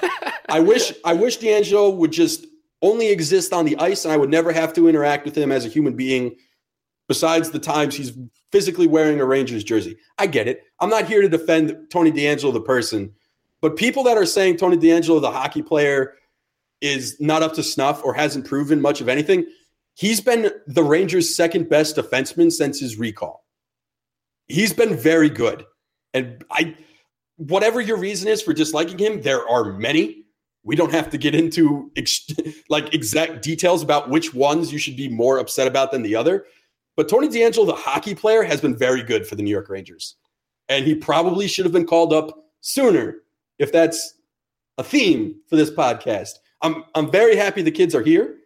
I 0.50 0.60
wish 0.60 0.92
I 1.02 1.14
wish 1.14 1.38
DeAngelo 1.38 1.96
would 1.96 2.12
just 2.12 2.44
only 2.82 3.08
exist 3.08 3.54
on 3.54 3.64
the 3.64 3.78
ice 3.78 4.04
and 4.04 4.12
I 4.12 4.18
would 4.18 4.28
never 4.28 4.52
have 4.52 4.74
to 4.74 4.88
interact 4.88 5.24
with 5.24 5.36
him 5.36 5.50
as 5.50 5.64
a 5.64 5.68
human 5.68 5.94
being 5.94 6.36
besides 7.08 7.50
the 7.50 7.58
times 7.58 7.94
he's 7.94 8.12
physically 8.52 8.86
wearing 8.86 9.20
a 9.20 9.24
Rangers 9.24 9.64
jersey. 9.64 9.96
I 10.18 10.26
get 10.26 10.48
it. 10.48 10.62
I'm 10.80 10.90
not 10.90 11.06
here 11.06 11.22
to 11.22 11.28
defend 11.28 11.76
Tony 11.90 12.12
DeAngelo 12.12 12.52
the 12.52 12.60
person, 12.60 13.14
but 13.62 13.76
people 13.76 14.02
that 14.04 14.18
are 14.18 14.26
saying 14.26 14.58
Tony 14.58 14.76
DeAngelo 14.76 15.20
the 15.20 15.30
hockey 15.30 15.62
player 15.62 16.14
is 16.82 17.18
not 17.20 17.42
up 17.42 17.54
to 17.54 17.62
snuff 17.62 18.04
or 18.04 18.12
hasn't 18.12 18.46
proven 18.46 18.80
much 18.82 19.00
of 19.00 19.08
anything, 19.08 19.46
He's 20.00 20.22
been 20.22 20.50
the 20.66 20.82
Rangers' 20.82 21.36
second 21.36 21.68
best 21.68 21.96
defenseman 21.96 22.50
since 22.50 22.80
his 22.80 22.98
recall. 22.98 23.44
He's 24.48 24.72
been 24.72 24.96
very 24.96 25.28
good. 25.28 25.66
And 26.14 26.42
I 26.50 26.74
whatever 27.40 27.80
your 27.80 27.96
reason 27.96 28.28
is 28.28 28.42
for 28.42 28.52
disliking 28.52 28.98
him, 28.98 29.22
there 29.22 29.48
are 29.48 29.72
many. 29.72 30.24
We 30.62 30.76
don't 30.76 30.92
have 30.92 31.08
to 31.10 31.18
get 31.18 31.34
into 31.34 31.90
ex- 31.96 32.26
like 32.68 32.92
exact 32.92 33.42
details 33.42 33.82
about 33.82 34.10
which 34.10 34.34
ones 34.34 34.72
you 34.72 34.78
should 34.78 34.96
be 34.96 35.08
more 35.08 35.38
upset 35.38 35.66
about 35.66 35.90
than 35.90 36.02
the 36.02 36.14
other. 36.14 36.44
But 36.96 37.08
Tony 37.08 37.28
DeAngelo, 37.28 37.66
the 37.66 37.72
hockey 37.72 38.14
player, 38.14 38.42
has 38.42 38.60
been 38.60 38.76
very 38.76 39.02
good 39.02 39.26
for 39.26 39.36
the 39.36 39.42
New 39.42 39.50
York 39.50 39.70
Rangers. 39.70 40.16
And 40.68 40.84
he 40.84 40.94
probably 40.94 41.48
should 41.48 41.64
have 41.64 41.72
been 41.72 41.86
called 41.86 42.12
up 42.12 42.44
sooner 42.60 43.16
if 43.58 43.72
that's 43.72 44.14
a 44.76 44.84
theme 44.84 45.36
for 45.48 45.56
this 45.56 45.70
podcast. 45.70 46.32
I'm 46.60 46.84
I'm 46.94 47.10
very 47.10 47.36
happy 47.36 47.62
the 47.62 47.70
kids 47.70 47.94
are 47.94 48.02
here. 48.02 48.36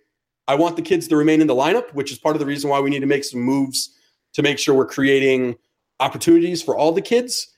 I 0.46 0.54
want 0.54 0.76
the 0.76 0.82
kids 0.82 1.08
to 1.08 1.16
remain 1.16 1.40
in 1.40 1.48
the 1.48 1.54
lineup, 1.54 1.92
which 1.94 2.12
is 2.12 2.18
part 2.18 2.36
of 2.36 2.40
the 2.40 2.46
reason 2.46 2.70
why 2.70 2.78
we 2.78 2.90
need 2.90 3.00
to 3.00 3.06
make 3.06 3.24
some 3.24 3.40
moves 3.40 3.96
to 4.34 4.42
make 4.42 4.58
sure 4.58 4.74
we're 4.74 4.86
creating 4.86 5.56
opportunities 5.98 6.62
for 6.62 6.76
all 6.76 6.92
the 6.92 7.02
kids. 7.02 7.48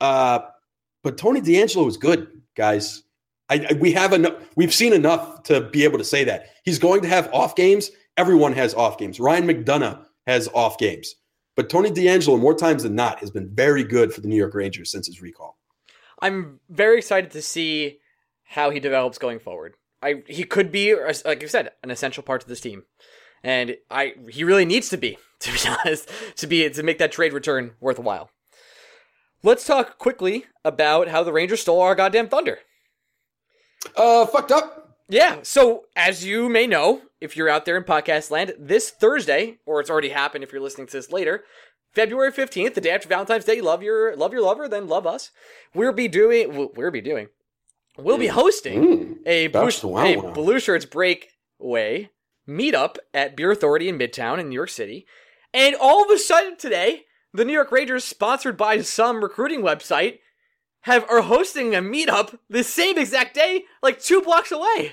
Uh, 0.00 0.40
but 1.04 1.18
Tony 1.18 1.40
DeAngelo 1.40 1.86
is 1.86 1.96
good, 1.96 2.26
guys. 2.56 3.04
I, 3.48 3.66
I, 3.70 3.72
we 3.74 3.92
have 3.92 4.12
enough. 4.12 4.32
We've 4.56 4.74
seen 4.74 4.92
enough 4.92 5.44
to 5.44 5.60
be 5.60 5.84
able 5.84 5.98
to 5.98 6.04
say 6.04 6.24
that 6.24 6.46
he's 6.64 6.80
going 6.80 7.02
to 7.02 7.08
have 7.08 7.32
off 7.32 7.54
games. 7.54 7.90
Everyone 8.16 8.54
has 8.54 8.74
off 8.74 8.98
games. 8.98 9.20
Ryan 9.20 9.46
McDonagh 9.46 10.04
has 10.26 10.48
off 10.48 10.78
games, 10.78 11.14
but 11.54 11.68
Tony 11.68 11.90
DeAngelo, 11.90 12.40
more 12.40 12.54
times 12.54 12.82
than 12.82 12.94
not, 12.94 13.20
has 13.20 13.30
been 13.30 13.54
very 13.54 13.84
good 13.84 14.12
for 14.12 14.22
the 14.22 14.28
New 14.28 14.36
York 14.36 14.54
Rangers 14.54 14.90
since 14.90 15.06
his 15.06 15.20
recall. 15.20 15.58
I'm 16.20 16.60
very 16.70 16.98
excited 16.98 17.32
to 17.32 17.42
see 17.42 17.98
how 18.44 18.70
he 18.70 18.80
develops 18.80 19.18
going 19.18 19.40
forward. 19.40 19.74
I 20.02 20.22
he 20.26 20.44
could 20.44 20.72
be, 20.72 20.94
like 21.24 21.42
you 21.42 21.48
said, 21.48 21.72
an 21.82 21.90
essential 21.90 22.22
part 22.22 22.42
of 22.42 22.48
this 22.48 22.60
team, 22.60 22.84
and 23.42 23.76
I 23.90 24.14
he 24.30 24.42
really 24.42 24.64
needs 24.64 24.88
to 24.88 24.96
be, 24.96 25.18
to 25.40 25.52
be 25.52 25.68
honest, 25.68 26.08
to 26.36 26.46
be 26.46 26.68
to 26.70 26.82
make 26.82 26.96
that 26.98 27.12
trade 27.12 27.34
return 27.34 27.72
worthwhile. 27.78 28.30
Let's 29.44 29.66
talk 29.66 29.98
quickly 29.98 30.46
about 30.64 31.08
how 31.08 31.22
the 31.22 31.32
Rangers 31.32 31.60
stole 31.60 31.82
our 31.82 31.94
goddamn 31.94 32.28
thunder. 32.28 32.60
Uh, 33.94 34.24
fucked 34.24 34.50
up. 34.50 34.96
Yeah. 35.06 35.40
So 35.42 35.84
as 35.94 36.24
you 36.24 36.48
may 36.48 36.66
know, 36.66 37.02
if 37.20 37.36
you're 37.36 37.50
out 37.50 37.66
there 37.66 37.76
in 37.76 37.84
podcast 37.84 38.30
land, 38.30 38.54
this 38.58 38.88
Thursday, 38.88 39.58
or 39.66 39.80
it's 39.80 39.90
already 39.90 40.08
happened 40.08 40.44
if 40.44 40.50
you're 40.50 40.62
listening 40.62 40.86
to 40.86 40.92
this 40.94 41.12
later, 41.12 41.44
February 41.92 42.32
15th, 42.32 42.72
the 42.72 42.80
day 42.80 42.90
after 42.90 43.06
Valentine's 43.06 43.44
Day, 43.44 43.60
love 43.60 43.82
your 43.82 44.16
love 44.16 44.32
your 44.32 44.40
lover, 44.42 44.66
then 44.66 44.88
love 44.88 45.06
us. 45.06 45.30
We'll 45.74 45.92
be 45.92 46.08
doing 46.08 46.70
we'll, 46.74 46.90
be 46.90 47.02
doing 47.02 47.28
we'll 47.98 48.16
be 48.16 48.28
hosting 48.28 48.82
Mm, 48.82 49.16
a 49.26 49.46
blue, 49.48 49.70
wow, 49.84 50.04
a 50.04 50.16
wow. 50.16 50.32
blue 50.32 50.58
shirts 50.58 50.86
breakaway 50.86 52.08
meetup 52.48 52.96
at 53.12 53.36
Beer 53.36 53.50
Authority 53.52 53.90
in 53.90 53.98
Midtown 53.98 54.38
in 54.38 54.48
New 54.48 54.54
York 54.54 54.70
City. 54.70 55.06
And 55.52 55.76
all 55.78 56.02
of 56.02 56.10
a 56.10 56.18
sudden 56.18 56.56
today, 56.56 57.04
the 57.34 57.44
New 57.44 57.52
York 57.52 57.70
Rangers, 57.72 58.04
sponsored 58.04 58.56
by 58.56 58.80
some 58.80 59.22
recruiting 59.22 59.60
website, 59.60 60.20
have 60.82 61.04
are 61.10 61.22
hosting 61.22 61.74
a 61.74 61.78
meetup 61.82 62.38
the 62.48 62.64
same 62.64 62.96
exact 62.96 63.34
day, 63.34 63.64
like 63.82 64.00
two 64.00 64.22
blocks 64.22 64.52
away. 64.52 64.92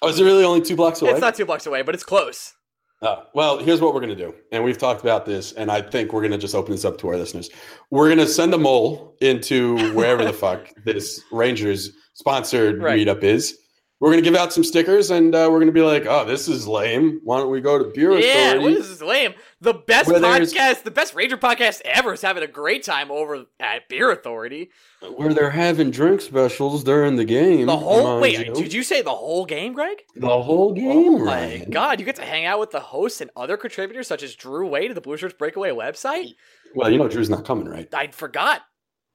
Oh, 0.00 0.08
is 0.08 0.20
it 0.20 0.24
really 0.24 0.44
only 0.44 0.60
two 0.60 0.76
blocks 0.76 1.02
away? 1.02 1.10
It's 1.10 1.20
not 1.20 1.34
two 1.34 1.44
blocks 1.44 1.66
away, 1.66 1.82
but 1.82 1.94
it's 1.94 2.04
close. 2.04 2.54
Oh, 3.00 3.24
well, 3.34 3.58
here's 3.58 3.80
what 3.80 3.94
we're 3.94 4.00
going 4.00 4.16
to 4.16 4.24
do. 4.24 4.34
And 4.50 4.64
we've 4.64 4.78
talked 4.78 5.00
about 5.02 5.24
this, 5.24 5.52
and 5.52 5.70
I 5.70 5.80
think 5.82 6.12
we're 6.12 6.20
going 6.20 6.32
to 6.32 6.38
just 6.38 6.54
open 6.54 6.72
this 6.72 6.84
up 6.84 6.98
to 6.98 7.08
our 7.08 7.16
listeners. 7.16 7.48
We're 7.90 8.06
going 8.06 8.18
to 8.18 8.26
send 8.26 8.52
a 8.54 8.58
mole 8.58 9.16
into 9.20 9.76
wherever 9.94 10.24
the 10.24 10.32
fuck 10.44 10.68
this 10.84 11.22
Rangers 11.32 11.90
sponsored 12.14 12.82
Right. 12.82 12.98
meetup 13.06 13.22
is. 13.22 13.56
We're 14.00 14.10
going 14.12 14.22
to 14.22 14.30
give 14.30 14.38
out 14.38 14.52
some 14.52 14.62
stickers, 14.62 15.10
and 15.10 15.34
uh, 15.34 15.48
we're 15.50 15.56
going 15.58 15.66
to 15.66 15.72
be 15.72 15.82
like, 15.82 16.06
oh, 16.06 16.24
this 16.24 16.46
is 16.46 16.68
lame. 16.68 17.20
Why 17.24 17.38
don't 17.38 17.50
we 17.50 17.60
go 17.60 17.78
to 17.78 17.90
Beer 17.92 18.12
Yeah, 18.12 18.52
Authority? 18.52 18.72
Yeah, 18.74 18.78
this 18.78 18.88
is 18.90 19.02
lame. 19.02 19.34
The 19.60 19.74
best 19.74 20.08
podcast, 20.08 20.84
the 20.84 20.92
best 20.92 21.16
Ranger 21.16 21.36
podcast 21.36 21.80
ever 21.84 22.12
is 22.12 22.22
having 22.22 22.44
a 22.44 22.46
great 22.46 22.84
time 22.84 23.10
over 23.10 23.46
at 23.58 23.88
Beer 23.88 24.12
Authority. 24.12 24.70
where 25.16 25.34
they're 25.34 25.50
having 25.50 25.90
drink 25.90 26.20
specials 26.20 26.84
during 26.84 27.16
the 27.16 27.24
game. 27.24 27.66
The 27.66 27.76
whole 27.76 28.20
wait, 28.20 28.38
you. 28.46 28.54
did 28.54 28.72
you 28.72 28.84
say 28.84 29.02
the 29.02 29.10
whole 29.10 29.44
game, 29.44 29.72
Greg? 29.72 30.04
The 30.14 30.42
whole 30.42 30.72
game. 30.74 31.14
Oh 31.14 31.18
my 31.18 31.24
Ryan. 31.24 31.70
god, 31.70 31.98
you 31.98 32.06
get 32.06 32.14
to 32.16 32.24
hang 32.24 32.44
out 32.44 32.60
with 32.60 32.70
the 32.70 32.78
hosts 32.80 33.20
and 33.20 33.30
other 33.36 33.56
contributors 33.56 34.06
such 34.06 34.22
as 34.22 34.36
Drew 34.36 34.68
Wade 34.68 34.92
of 34.92 34.94
the 34.94 35.00
Blue 35.00 35.16
Shirts 35.16 35.34
Breakaway 35.36 35.70
website? 35.70 36.34
Well, 36.72 36.88
you 36.88 36.98
know 36.98 37.08
Drew's 37.08 37.30
not 37.30 37.44
coming, 37.44 37.66
right? 37.66 37.92
I 37.92 38.06
forgot. 38.08 38.60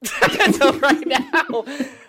so 0.54 0.78
right 0.80 1.08
now, 1.08 1.64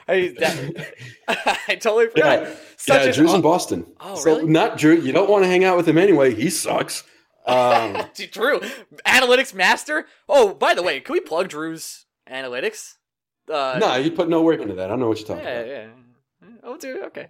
I, 0.08 0.34
that, 0.38 0.94
I 1.68 1.74
totally 1.76 2.08
forgot. 2.08 2.42
Yeah, 2.42 2.54
Such 2.76 3.06
yeah 3.06 3.12
Drew's 3.12 3.32
in 3.32 3.40
Boston. 3.40 3.86
Oh, 4.00 4.16
so 4.16 4.36
really? 4.36 4.50
not 4.50 4.76
Drew. 4.78 4.96
You 5.00 5.12
don't 5.12 5.30
want 5.30 5.44
to 5.44 5.48
hang 5.48 5.64
out 5.64 5.76
with 5.76 5.88
him 5.88 5.98
anyway. 5.98 6.34
He 6.34 6.50
sucks. 6.50 7.04
Um, 7.46 8.02
Drew, 8.32 8.60
analytics 9.06 9.54
master. 9.54 10.06
Oh, 10.28 10.54
by 10.54 10.74
the 10.74 10.82
way, 10.82 11.00
can 11.00 11.12
we 11.12 11.20
plug 11.20 11.48
Drew's 11.48 12.06
analytics? 12.30 12.94
Uh, 13.52 13.78
no, 13.78 13.96
you 13.96 14.10
put 14.10 14.28
no 14.28 14.42
work 14.42 14.60
into 14.60 14.74
that. 14.74 14.86
I 14.86 14.88
don't 14.88 15.00
know 15.00 15.08
what 15.08 15.18
you're 15.18 15.28
talking 15.28 15.44
Yeah, 15.44 15.50
about. 15.60 15.68
yeah. 15.68 15.86
Oh, 16.66 16.78
dude, 16.78 17.02
okay. 17.04 17.28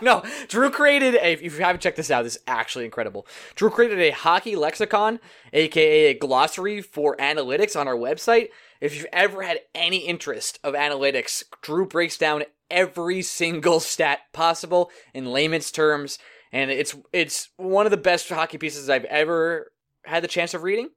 no, 0.00 0.22
Drew 0.48 0.70
created 0.70 1.14
a. 1.16 1.32
If 1.32 1.42
you 1.42 1.50
haven't 1.50 1.80
checked 1.82 1.98
this 1.98 2.10
out, 2.10 2.22
this 2.22 2.36
is 2.36 2.42
actually 2.46 2.86
incredible. 2.86 3.26
Drew 3.54 3.68
created 3.70 3.98
a 4.00 4.10
hockey 4.10 4.56
lexicon, 4.56 5.20
aka 5.52 6.06
a 6.06 6.14
glossary 6.14 6.80
for 6.80 7.14
analytics 7.18 7.78
on 7.78 7.86
our 7.86 7.94
website. 7.94 8.48
If 8.84 8.94
you've 8.94 9.06
ever 9.14 9.40
had 9.42 9.60
any 9.74 9.96
interest 9.96 10.58
of 10.62 10.74
analytics, 10.74 11.42
Drew 11.62 11.86
breaks 11.86 12.18
down 12.18 12.44
every 12.70 13.22
single 13.22 13.80
stat 13.80 14.18
possible 14.34 14.90
in 15.14 15.32
layman's 15.32 15.70
terms, 15.70 16.18
and 16.52 16.70
it's 16.70 16.94
it's 17.10 17.48
one 17.56 17.86
of 17.86 17.90
the 17.92 17.96
best 17.96 18.28
hockey 18.28 18.58
pieces 18.58 18.90
I've 18.90 19.06
ever 19.06 19.72
had 20.04 20.22
the 20.22 20.28
chance 20.28 20.52
of 20.52 20.64
reading. 20.64 20.90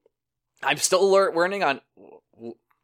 I'm 0.62 0.76
still 0.76 1.10
lear- 1.10 1.34
learning 1.34 1.64
on 1.64 1.80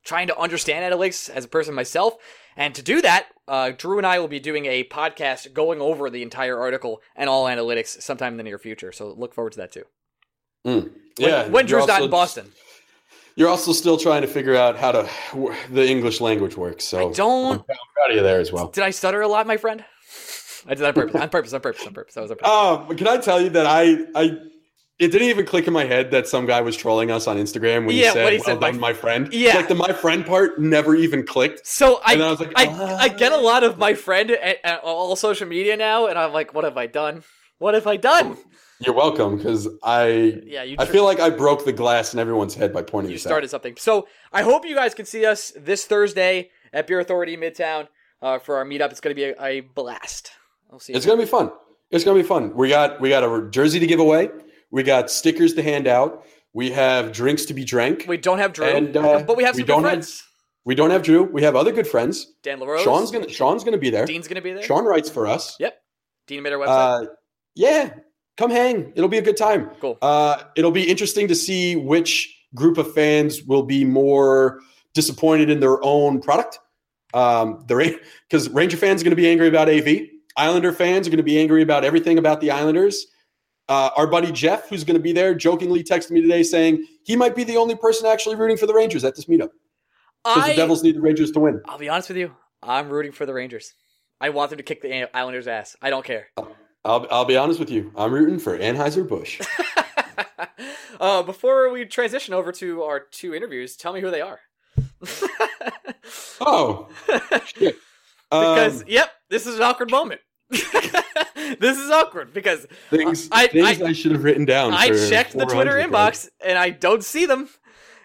trying 0.05 0.27
to 0.27 0.39
understand 0.39 0.89
analytics 0.93 1.29
as 1.29 1.43
a 1.43 1.49
person 1.49 1.73
myself. 1.73 2.15
And 2.55 2.73
to 2.75 2.81
do 2.81 3.01
that, 3.01 3.27
uh, 3.45 3.71
Drew 3.77 3.97
and 3.97 4.07
I 4.07 4.19
will 4.19 4.29
be 4.29 4.39
doing 4.39 4.67
a 4.67 4.85
podcast 4.85 5.51
going 5.51 5.81
over 5.81 6.09
the 6.09 6.21
entire 6.21 6.57
article 6.57 7.01
and 7.13 7.29
all 7.29 7.43
analytics 7.43 8.01
sometime 8.01 8.33
in 8.35 8.37
the 8.37 8.43
near 8.43 8.57
future. 8.57 8.93
So 8.93 9.09
look 9.17 9.33
forward 9.33 9.51
to 9.53 9.57
that 9.57 9.73
too. 9.73 9.83
Mm. 10.65 10.83
When, 10.83 10.93
Yeah. 11.17 11.47
when 11.49 11.65
Drew's 11.65 11.87
not 11.87 12.03
in 12.03 12.09
Boston. 12.09 12.53
You're 13.35 13.49
also 13.49 13.73
still 13.73 13.97
trying 13.97 14.21
to 14.21 14.27
figure 14.27 14.55
out 14.55 14.77
how 14.77 14.91
to 14.91 15.09
the 15.71 15.85
English 15.87 16.21
language 16.21 16.55
works. 16.55 16.85
So 16.85 17.09
I 17.09 17.13
don't- 17.13 17.51
I'm 17.53 17.65
proud 17.95 18.09
of 18.11 18.15
you 18.15 18.21
there 18.23 18.39
as 18.39 18.51
well. 18.51 18.67
Did 18.67 18.83
I 18.83 18.91
stutter 18.91 19.21
a 19.21 19.27
lot, 19.27 19.47
my 19.47 19.57
friend? 19.57 19.83
I 20.65 20.69
did 20.75 20.79
that 20.79 20.89
on 20.89 20.93
purpose. 20.93 21.21
on 21.21 21.29
purpose. 21.29 21.53
On 21.53 21.59
purpose. 21.61 21.87
On 21.87 21.93
purpose. 21.93 22.13
That 22.13 22.21
was 22.21 22.31
on 22.31 22.37
purpose. 22.37 22.89
Um, 22.91 22.95
can 22.97 23.07
I 23.07 23.17
tell 23.17 23.41
you 23.41 23.49
that 23.49 23.65
I 23.65 23.97
I 24.15 24.37
it 24.99 25.07
didn't 25.11 25.27
even 25.29 25.45
click 25.45 25.67
in 25.67 25.73
my 25.73 25.83
head 25.85 26.11
that 26.11 26.27
some 26.27 26.45
guy 26.45 26.61
was 26.61 26.77
trolling 26.77 27.09
us 27.11 27.27
on 27.27 27.37
Instagram 27.37 27.85
when 27.87 27.95
Yeah, 27.95 28.09
he 28.09 28.13
said, 28.13 28.31
he 28.33 28.37
well 28.37 28.45
said, 28.45 28.59
done, 28.61 28.79
my 28.79 28.93
friend. 28.93 29.33
Yeah. 29.33 29.55
Like 29.55 29.67
the 29.67 29.75
my 29.75 29.91
friend 29.91 30.25
part 30.25 30.59
never 30.61 30.95
even 30.95 31.25
clicked. 31.25 31.65
So 31.67 31.99
I, 32.05 32.13
I 32.13 32.29
was 32.29 32.39
like, 32.39 32.53
I, 32.55 32.67
"Ah." 32.69 32.97
I 33.01 33.09
get 33.09 33.31
a 33.33 33.37
lot 33.37 33.63
of 33.63 33.77
my 33.79 33.95
friend 33.95 34.29
at, 34.31 34.57
at 34.63 34.79
all 34.83 35.15
social 35.15 35.47
media 35.47 35.75
now, 35.75 36.05
and 36.05 36.17
I'm 36.17 36.31
like, 36.31 36.53
what 36.53 36.63
have 36.63 36.77
I 36.77 36.85
done? 36.87 37.23
What 37.57 37.73
have 37.73 37.87
I 37.87 37.97
done? 37.97 38.37
You're 38.79 38.95
welcome, 38.95 39.37
because 39.37 39.67
I 39.83 40.41
Yeah, 40.45 40.63
you. 40.63 40.75
I 40.79 40.85
feel 40.85 41.03
like 41.05 41.19
I 41.19 41.29
broke 41.29 41.63
the 41.65 41.73
glass 41.73 42.13
in 42.13 42.19
everyone's 42.19 42.53
head 42.55 42.73
by 42.73 42.81
pointing 42.81 43.11
you 43.11 43.17
started 43.17 43.49
something. 43.49 43.75
So 43.77 44.07
I 44.31 44.41
hope 44.41 44.65
you 44.65 44.75
guys 44.75 44.93
can 44.93 45.05
see 45.05 45.25
us 45.25 45.53
this 45.57 45.85
Thursday 45.85 46.49
at 46.73 46.87
Beer 46.87 46.99
Authority 46.99 47.37
Midtown 47.37 47.87
uh, 48.21 48.39
for 48.39 48.57
our 48.57 48.65
meetup. 48.65 48.91
It's 48.91 48.99
going 48.99 49.15
to 49.15 49.19
be 49.21 49.29
a, 49.29 49.43
a 49.43 49.59
blast. 49.61 50.31
I'll 50.71 50.79
see 50.79 50.93
It's 50.93 51.05
gonna 51.05 51.21
be 51.21 51.27
fun. 51.27 51.51
It's 51.91 52.03
gonna 52.03 52.19
be 52.19 52.27
fun. 52.27 52.55
We 52.55 52.67
got 52.69 52.99
we 52.99 53.09
got 53.09 53.23
a 53.23 53.47
jersey 53.51 53.79
to 53.79 53.85
give 53.87 53.99
away. 53.99 54.29
We 54.71 54.81
got 54.81 55.11
stickers 55.11 55.53
to 55.53 55.61
hand 55.61 55.87
out. 55.87 56.25
We 56.51 56.71
have 56.71 57.11
drinks 57.11 57.45
to 57.45 57.53
be 57.53 57.63
drank. 57.63 58.05
we 58.07 58.17
don't 58.17 58.39
have 58.39 58.53
Drew, 58.53 58.65
And, 58.65 58.97
uh, 58.97 59.23
but 59.23 59.37
we 59.37 59.43
have 59.43 59.55
we 59.55 59.61
some 59.61 59.67
good 59.67 59.73
don't 59.73 59.83
have- 59.83 59.91
friends. 59.91 60.23
We 60.65 60.75
don't 60.75 60.89
have 60.91 61.03
Drew. 61.03 61.23
We 61.23 61.43
have 61.43 61.55
other 61.55 61.71
good 61.71 61.87
friends. 61.87 62.33
Dan 62.41 62.59
LaRose. 62.59 62.83
Sean's 62.83 63.11
gonna 63.11 63.29
Sean's 63.29 63.63
gonna 63.63 63.77
be 63.77 63.89
there. 63.89 64.05
Dean's 64.05 64.27
going 64.27 64.35
to 64.35 64.41
be 64.41 64.53
there. 64.53 64.63
Sean 64.63 64.85
writes 64.85 65.09
for 65.09 65.27
us. 65.27 65.57
Yep. 65.59 65.77
Dean 66.25 66.41
made 66.41 66.53
our 66.53 66.59
website. 66.59 67.03
Uh, 67.03 67.05
yeah, 67.53 67.93
come 68.37 68.51
hang. 68.51 68.91
It'll 68.95 69.09
be 69.09 69.17
a 69.17 69.21
good 69.23 69.37
time. 69.37 69.69
Cool. 69.79 69.97
Uh, 70.01 70.43
it'll 70.55 70.71
be 70.71 70.89
interesting 70.89 71.27
to 71.27 71.35
see 71.35 71.75
which 71.75 72.35
group 72.55 72.77
of 72.77 72.93
fans 72.93 73.43
will 73.43 73.63
be 73.63 73.83
more 73.83 74.59
disappointed 74.93 75.49
in 75.49 75.59
their 75.59 75.83
own 75.83 76.21
product. 76.21 76.59
Um, 77.13 77.63
the 77.67 77.99
because 78.29 78.49
Ranger 78.49 78.77
fans 78.77 79.01
are 79.01 79.05
going 79.05 79.11
to 79.11 79.21
be 79.21 79.29
angry 79.29 79.47
about 79.47 79.69
AV. 79.69 80.07
Islander 80.35 80.73
fans 80.73 81.07
are 81.07 81.11
going 81.11 81.17
to 81.17 81.23
be 81.23 81.39
angry 81.39 81.61
about 81.61 81.83
everything 81.83 82.17
about 82.17 82.41
the 82.41 82.49
Islanders. 82.49 83.05
Uh, 83.69 83.91
our 83.95 84.07
buddy 84.07 84.31
Jeff, 84.31 84.67
who's 84.67 84.83
going 84.83 84.97
to 84.97 85.03
be 85.03 85.13
there, 85.13 85.33
jokingly 85.35 85.83
texted 85.83 86.11
me 86.11 86.21
today 86.21 86.43
saying 86.43 86.85
he 87.03 87.15
might 87.15 87.35
be 87.35 87.43
the 87.43 87.55
only 87.55 87.75
person 87.75 88.07
actually 88.07 88.35
rooting 88.35 88.57
for 88.57 88.65
the 88.65 88.73
Rangers 88.73 89.03
at 89.03 89.15
this 89.15 89.25
meetup 89.25 89.49
because 90.23 90.47
the 90.47 90.55
Devils 90.55 90.83
need 90.83 90.95
the 90.95 91.01
Rangers 91.01 91.31
to 91.31 91.39
win. 91.39 91.61
I'll 91.65 91.77
be 91.77 91.89
honest 91.89 92.09
with 92.09 92.17
you. 92.17 92.35
I'm 92.61 92.89
rooting 92.89 93.11
for 93.11 93.25
the 93.25 93.33
Rangers. 93.33 93.73
I 94.19 94.29
want 94.29 94.49
them 94.49 94.57
to 94.57 94.63
kick 94.63 94.81
the 94.81 95.15
Islanders' 95.15 95.47
ass. 95.47 95.75
I 95.81 95.89
don't 95.89 96.05
care. 96.05 96.27
I'll, 96.85 97.07
I'll 97.09 97.25
be 97.25 97.37
honest 97.37 97.59
with 97.59 97.69
you. 97.69 97.91
I'm 97.95 98.13
rooting 98.13 98.39
for 98.39 98.57
Anheuser 98.57 99.07
Busch. 99.07 99.39
uh, 100.99 101.23
before 101.23 101.69
we 101.71 101.85
transition 101.85 102.33
over 102.33 102.51
to 102.53 102.83
our 102.83 102.99
two 102.99 103.33
interviews, 103.33 103.75
tell 103.77 103.93
me 103.93 104.01
who 104.01 104.11
they 104.11 104.21
are. 104.21 104.39
oh, 106.41 106.89
shit. 107.45 107.75
because 108.29 108.81
Um, 108.81 108.87
yep, 108.87 109.11
this 109.29 109.47
is 109.47 109.55
an 109.55 109.61
awkward 109.63 109.91
moment. 109.91 110.21
this 110.49 111.77
is 111.77 111.89
awkward 111.89 112.33
because 112.33 112.67
Things, 112.89 113.29
I- 113.31 113.47
things 113.47 113.81
I- 113.81 113.87
I, 113.87 113.93
should 113.93 114.11
have 114.11 114.23
written 114.23 114.45
down. 114.45 114.73
I 114.73 114.89
checked 114.89 115.33
the 115.33 115.45
Twitter 115.45 115.71
400, 115.71 115.89
inbox 115.91 116.29
and 116.45 116.57
I 116.57 116.69
don't 116.69 117.03
see 117.03 117.25
them. 117.25 117.49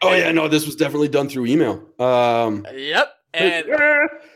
Oh 0.03 0.15
yeah, 0.15 0.31
no, 0.31 0.47
this 0.47 0.65
was 0.65 0.77
definitely 0.77 1.09
done 1.09 1.29
through 1.29 1.47
email. 1.47 1.85
Um, 1.99 2.65
Yep. 2.73 3.13
And 3.35 3.67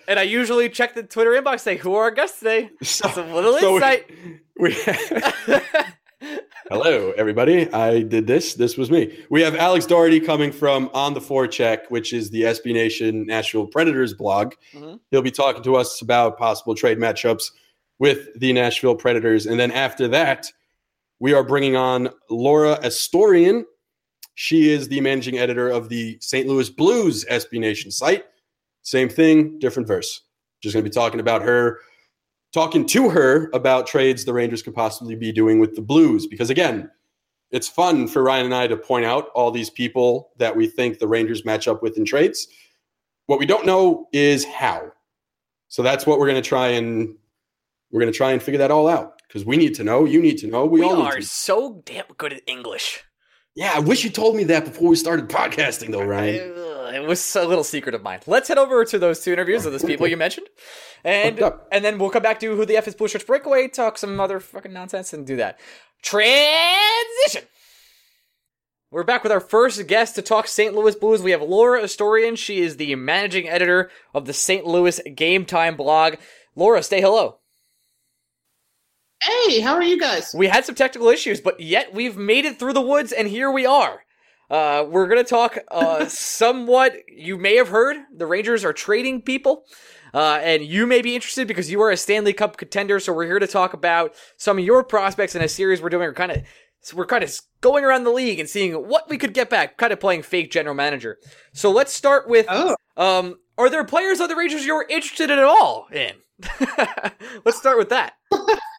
and 0.06 0.18
I 0.18 0.22
usually 0.22 0.68
check 0.68 0.94
the 0.94 1.02
Twitter 1.02 1.30
inbox, 1.30 1.60
say 1.60 1.76
who 1.76 1.94
are 1.94 2.04
our 2.04 2.10
guests 2.10 2.38
today. 2.40 2.70
so, 2.82 3.08
It's 3.08 3.16
a 3.16 3.24
little 3.34 3.58
so 3.58 3.76
insight. 3.76 4.10
we, 4.58 4.74
hello, 6.70 7.12
everybody. 7.16 7.72
I 7.72 8.02
did 8.02 8.26
this. 8.26 8.54
This 8.54 8.76
was 8.76 8.90
me. 8.90 9.18
We 9.30 9.40
have 9.42 9.54
Alex 9.56 9.86
Doherty 9.86 10.20
coming 10.20 10.52
from 10.52 10.90
On 10.94 11.14
the 11.14 11.20
Forecheck, 11.20 11.90
which 11.90 12.12
is 12.12 12.30
the 12.30 12.42
SB 12.42 12.72
Nation 12.74 13.26
Nashville 13.26 13.66
Predators 13.66 14.14
blog. 14.14 14.54
Mhm. 14.74 15.00
He'll 15.10 15.22
be 15.22 15.30
talking 15.30 15.62
to 15.62 15.76
us 15.76 16.00
about 16.02 16.38
possible 16.38 16.74
trade 16.74 16.98
matchups 16.98 17.50
with 17.98 18.28
the 18.38 18.52
Nashville 18.52 18.94
Predators, 18.96 19.46
and 19.46 19.58
then 19.58 19.70
after 19.70 20.08
that, 20.08 20.50
we 21.18 21.32
are 21.32 21.44
bringing 21.44 21.76
on 21.76 22.10
Laura 22.28 22.78
Astorian. 22.82 23.64
She 24.34 24.70
is 24.70 24.88
the 24.88 25.00
managing 25.00 25.38
editor 25.38 25.68
of 25.68 25.88
the 25.88 26.18
St. 26.20 26.46
Louis 26.48 26.68
Blues 26.68 27.24
SB 27.26 27.58
Nation 27.60 27.90
site. 27.90 28.24
Same 28.82 29.08
thing, 29.08 29.58
different 29.58 29.88
verse. 29.88 30.22
Just 30.62 30.74
going 30.74 30.84
to 30.84 30.90
be 30.90 30.94
talking 30.94 31.20
about 31.20 31.42
her, 31.42 31.80
talking 32.52 32.86
to 32.86 33.08
her 33.08 33.50
about 33.54 33.86
trades 33.86 34.24
the 34.24 34.32
Rangers 34.32 34.62
could 34.62 34.74
possibly 34.74 35.16
be 35.16 35.32
doing 35.32 35.58
with 35.58 35.74
the 35.74 35.82
Blues. 35.82 36.26
Because 36.26 36.50
again, 36.50 36.90
it's 37.50 37.68
fun 37.68 38.08
for 38.08 38.22
Ryan 38.22 38.46
and 38.46 38.54
I 38.54 38.66
to 38.66 38.76
point 38.76 39.04
out 39.04 39.28
all 39.34 39.50
these 39.50 39.70
people 39.70 40.30
that 40.38 40.56
we 40.56 40.66
think 40.66 40.98
the 40.98 41.08
Rangers 41.08 41.44
match 41.44 41.68
up 41.68 41.82
with 41.82 41.96
in 41.96 42.04
trades. 42.04 42.48
What 43.26 43.38
we 43.38 43.46
don't 43.46 43.66
know 43.66 44.08
is 44.12 44.44
how. 44.44 44.90
So 45.68 45.82
that's 45.82 46.06
what 46.06 46.18
we're 46.18 46.28
going 46.28 46.42
to 46.42 46.48
try 46.48 46.68
and 46.68 47.14
we're 47.90 48.00
going 48.00 48.12
to 48.12 48.16
try 48.16 48.32
and 48.32 48.42
figure 48.42 48.58
that 48.58 48.70
all 48.70 48.88
out 48.88 49.20
because 49.28 49.44
we 49.44 49.56
need 49.56 49.74
to 49.76 49.84
know. 49.84 50.04
You 50.04 50.20
need 50.20 50.38
to 50.38 50.46
know. 50.46 50.64
We, 50.64 50.80
We 50.80 50.86
all 50.86 50.96
need 50.96 51.04
are 51.04 51.20
so 51.20 51.82
damn 51.84 52.06
good 52.16 52.32
at 52.32 52.42
English. 52.46 53.04
Yeah, 53.54 53.72
I 53.74 53.80
wish 53.80 54.02
you 54.02 54.10
told 54.10 54.34
me 54.34 54.44
that 54.44 54.64
before 54.64 54.88
we 54.88 54.96
started 54.96 55.28
podcasting, 55.28 55.90
though, 55.90 56.04
Ryan. 56.04 56.52
It 56.94 57.06
was 57.06 57.36
a 57.36 57.44
little 57.44 57.64
secret 57.64 57.94
of 57.94 58.02
mine. 58.02 58.20
Let's 58.26 58.48
head 58.48 58.58
over 58.58 58.84
to 58.84 58.98
those 58.98 59.20
two 59.20 59.32
interviews 59.32 59.66
of 59.66 59.72
those 59.72 59.84
people 59.84 60.06
you 60.06 60.16
mentioned, 60.16 60.46
and 61.04 61.40
and 61.70 61.84
then 61.84 61.98
we'll 61.98 62.10
come 62.10 62.22
back 62.22 62.40
to 62.40 62.56
who 62.56 62.64
the 62.64 62.76
F 62.76 62.88
is 62.88 62.94
Blue 62.94 63.08
Shirts 63.08 63.24
Breakaway, 63.24 63.68
talk 63.68 63.98
some 63.98 64.20
other 64.20 64.40
fucking 64.40 64.72
nonsense, 64.72 65.12
and 65.12 65.26
do 65.26 65.36
that. 65.36 65.58
Transition. 66.02 67.48
We're 68.90 69.04
back 69.04 69.22
with 69.22 69.32
our 69.32 69.40
first 69.40 69.86
guest 69.86 70.16
to 70.16 70.22
talk 70.22 70.46
St. 70.46 70.74
Louis 70.74 70.94
Blues. 70.94 71.22
We 71.22 71.30
have 71.30 71.40
Laura 71.40 71.82
Astorian. 71.82 72.36
She 72.36 72.60
is 72.60 72.76
the 72.76 72.94
managing 72.94 73.48
editor 73.48 73.90
of 74.12 74.26
the 74.26 74.34
St. 74.34 74.66
Louis 74.66 75.00
Game 75.14 75.46
Time 75.46 75.76
blog. 75.76 76.16
Laura, 76.54 76.82
say 76.82 77.00
hello. 77.00 77.38
Hey, 79.22 79.60
how 79.60 79.74
are 79.74 79.84
you 79.84 80.00
guys? 80.00 80.34
We 80.36 80.48
had 80.48 80.64
some 80.64 80.74
technical 80.74 81.08
issues, 81.08 81.40
but 81.40 81.60
yet 81.60 81.94
we've 81.94 82.16
made 82.16 82.44
it 82.44 82.58
through 82.58 82.72
the 82.72 82.80
woods, 82.80 83.12
and 83.12 83.28
here 83.28 83.52
we 83.52 83.64
are. 83.64 84.02
Uh, 84.50 84.84
we're 84.88 85.06
going 85.06 85.22
to 85.22 85.28
talk 85.28 85.58
uh, 85.70 86.06
somewhat. 86.08 86.96
You 87.06 87.38
may 87.38 87.54
have 87.54 87.68
heard 87.68 87.98
the 88.12 88.26
Rangers 88.26 88.64
are 88.64 88.72
trading 88.72 89.22
people, 89.22 89.64
uh, 90.12 90.40
and 90.42 90.64
you 90.64 90.88
may 90.88 91.02
be 91.02 91.14
interested 91.14 91.46
because 91.46 91.70
you 91.70 91.80
are 91.82 91.92
a 91.92 91.96
Stanley 91.96 92.32
Cup 92.32 92.56
contender. 92.56 92.98
So 92.98 93.12
we're 93.12 93.26
here 93.26 93.38
to 93.38 93.46
talk 93.46 93.74
about 93.74 94.12
some 94.38 94.58
of 94.58 94.64
your 94.64 94.82
prospects 94.82 95.36
in 95.36 95.42
a 95.42 95.48
series 95.48 95.80
we're 95.80 95.90
doing. 95.90 96.08
We're 96.08 96.14
kind 96.14 96.32
of 96.32 96.42
we're 96.92 97.06
kind 97.06 97.22
of 97.22 97.32
going 97.60 97.84
around 97.84 98.02
the 98.02 98.10
league 98.10 98.40
and 98.40 98.48
seeing 98.48 98.72
what 98.74 99.08
we 99.08 99.18
could 99.18 99.34
get 99.34 99.48
back, 99.48 99.76
kind 99.76 99.92
of 99.92 100.00
playing 100.00 100.22
fake 100.22 100.50
general 100.50 100.74
manager. 100.74 101.18
So 101.52 101.70
let's 101.70 101.92
start 101.92 102.28
with 102.28 102.46
Oh, 102.48 102.74
um, 102.96 103.36
are 103.56 103.70
there 103.70 103.84
players 103.84 104.20
on 104.20 104.28
the 104.28 104.34
Rangers 104.34 104.66
you're 104.66 104.84
interested 104.88 105.30
in 105.30 105.38
at 105.38 105.44
all 105.44 105.86
in? 105.92 106.14
let's 107.44 107.58
start 107.58 107.78
with 107.78 107.90
that. 107.90 108.14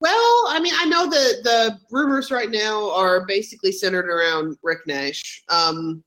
well, 0.00 0.44
I 0.48 0.60
mean, 0.60 0.72
I 0.76 0.86
know 0.86 1.08
the 1.08 1.40
the 1.42 1.78
rumors 1.90 2.30
right 2.30 2.50
now 2.50 2.90
are 2.92 3.26
basically 3.26 3.72
centered 3.72 4.08
around 4.08 4.56
Rick 4.62 4.86
Nash. 4.86 5.42
Um, 5.48 6.02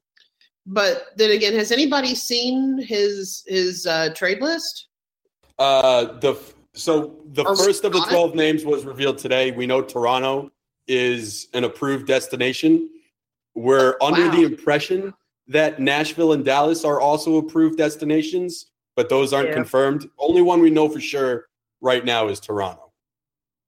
but 0.66 1.08
then 1.18 1.32
again, 1.32 1.54
has 1.54 1.72
anybody 1.72 2.16
seen 2.16 2.80
his 2.82 3.44
his 3.48 3.86
uh, 3.86 4.10
trade 4.16 4.42
list? 4.42 4.88
Uh, 5.60 6.18
the 6.20 6.40
so 6.74 7.16
the 7.34 7.44
Are 7.46 7.56
first 7.56 7.84
of 7.84 7.92
the 7.92 8.00
on 8.00 8.08
it? 8.08 8.12
twelve 8.12 8.36
names 8.36 8.66
was 8.66 8.84
revealed 8.84 9.20
today. 9.20 9.52
We 9.52 9.68
know 9.68 9.82
Toronto 9.82 10.52
is 10.88 11.48
an 11.54 11.64
approved 11.64 12.08
destination. 12.08 12.90
We're 13.56 13.96
under 14.02 14.26
Wow. 14.26 14.36
the 14.36 14.42
impression 14.44 15.14
that 15.48 15.80
Nashville 15.80 16.34
and 16.34 16.44
Dallas 16.44 16.84
are 16.84 17.00
also 17.00 17.38
approved 17.38 17.78
destinations, 17.78 18.72
but 18.96 19.08
those 19.10 19.34
aren't 19.34 19.50
Yeah. 19.50 19.54
confirmed. 19.56 20.10
Only 20.18 20.42
one 20.42 20.62
we 20.62 20.72
know 20.72 20.90
for 20.90 21.00
sure 21.00 21.46
right 21.82 22.04
now 22.04 22.28
is 22.30 22.40
Toronto. 22.40 22.83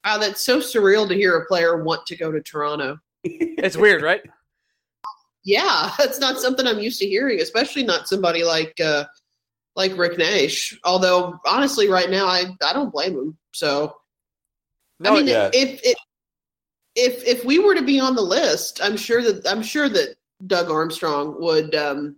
Wow, 0.06 0.20
that's 0.20 0.46
so 0.46 0.60
surreal 0.60 1.08
to 1.08 1.16
hear 1.16 1.36
a 1.36 1.46
player 1.48 1.84
want 1.84 2.06
to 2.06 2.16
go 2.16 2.32
to 2.32 2.40
Toronto. 2.40 3.00
It's 3.24 3.76
weird, 3.76 4.04
right? 4.04 4.22
Yeah, 5.44 5.92
that's 5.98 6.20
not 6.20 6.40
something 6.40 6.68
I'm 6.68 6.80
used 6.80 7.00
to 7.00 7.08
hearing, 7.08 7.42
especially 7.42 7.84
not 7.84 8.08
somebody 8.08 8.44
like 8.44 8.80
uh, 8.80 9.06
like 9.76 9.98
Rick 9.98 10.18
Nash. 10.20 10.78
Although 10.84 11.40
honestly, 11.48 11.90
right 11.90 12.10
now, 12.10 12.28
I 12.28 12.46
I 12.64 12.74
don't 12.74 12.92
blame 12.92 13.14
him. 13.14 13.38
So 13.54 13.96
No, 15.00 15.14
I 15.14 15.18
mean, 15.18 15.28
yeah. 15.28 15.50
if 15.54 15.80
if 15.84 15.98
if 16.96 17.24
if 17.26 17.46
we 17.46 17.58
were 17.58 17.76
to 17.76 17.82
be 17.82 18.00
on 18.00 18.16
the 18.16 18.22
list, 18.22 18.80
I'm 18.84 18.98
sure 18.98 19.24
that 19.24 19.48
I'm 19.48 19.64
sure 19.64 19.90
that 19.90 20.16
Doug 20.46 20.70
Armstrong 20.70 21.36
would 21.40 21.74
um, 21.74 22.18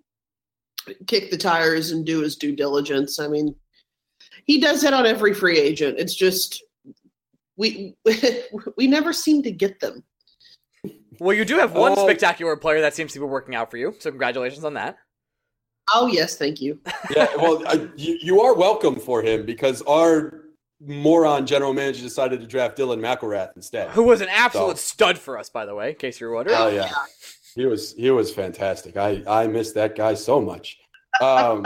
kick 1.08 1.32
the 1.32 1.38
tires 1.38 1.92
and 1.92 2.06
do 2.06 2.20
his 2.20 2.36
due 2.36 2.56
diligence. 2.56 3.18
I 3.20 3.30
mean, 3.30 3.56
he 4.46 4.60
does 4.60 4.82
that 4.82 4.94
on 4.94 5.06
every 5.06 5.34
free 5.34 5.58
agent. 5.58 6.00
It's 6.00 6.16
just 6.16 6.64
we 7.58 7.96
we 8.78 8.88
never 8.88 9.12
seem 9.14 9.44
to 9.44 9.52
get 9.52 9.80
them. 9.80 10.04
Well, 11.20 11.36
you 11.36 11.46
do 11.46 11.58
have 11.58 11.74
one 11.74 11.94
Oh. 11.98 12.04
spectacular 12.08 12.56
player 12.56 12.82
that 12.82 12.94
seems 12.94 13.12
to 13.14 13.20
be 13.20 13.26
working 13.26 13.56
out 13.56 13.72
for 13.72 13.78
you, 13.78 13.96
so 14.00 14.12
congratulations 14.12 14.64
on 14.64 14.76
that. 14.76 14.98
Oh 15.94 16.08
yes, 16.08 16.38
thank 16.38 16.62
you. 16.62 16.80
yeah, 17.16 17.28
well, 17.38 17.64
I, 17.68 17.88
you, 17.96 18.20
you 18.22 18.42
are 18.42 18.54
welcome 18.54 18.96
for 18.98 19.22
him 19.24 19.46
because 19.46 19.82
our 19.84 20.42
moron 20.80 21.48
general 21.48 21.74
manager 21.74 22.04
decided 22.04 22.40
to 22.42 22.46
draft 22.46 22.78
Dylan 22.78 23.00
McIlrath 23.00 23.50
instead. 23.56 23.90
Who 23.92 24.04
was 24.04 24.22
an 24.22 24.28
absolute 24.30 24.78
So- 24.78 24.94
stud 24.94 25.18
for 25.18 25.38
us, 25.40 25.50
by 25.50 25.66
the 25.66 25.74
way, 25.74 25.90
in 25.90 25.96
case 25.96 26.20
you're 26.20 26.32
wondering. 26.34 26.58
Oh 26.60 26.68
yeah, 26.68 26.92
he 27.56 27.66
was 27.66 27.94
he 27.94 28.12
was 28.12 28.32
fantastic. 28.34 28.98
I 28.98 29.24
I 29.28 29.48
miss 29.48 29.72
that 29.72 29.96
guy 29.96 30.14
so 30.14 30.40
much. 30.40 30.78
Um, 31.22 31.66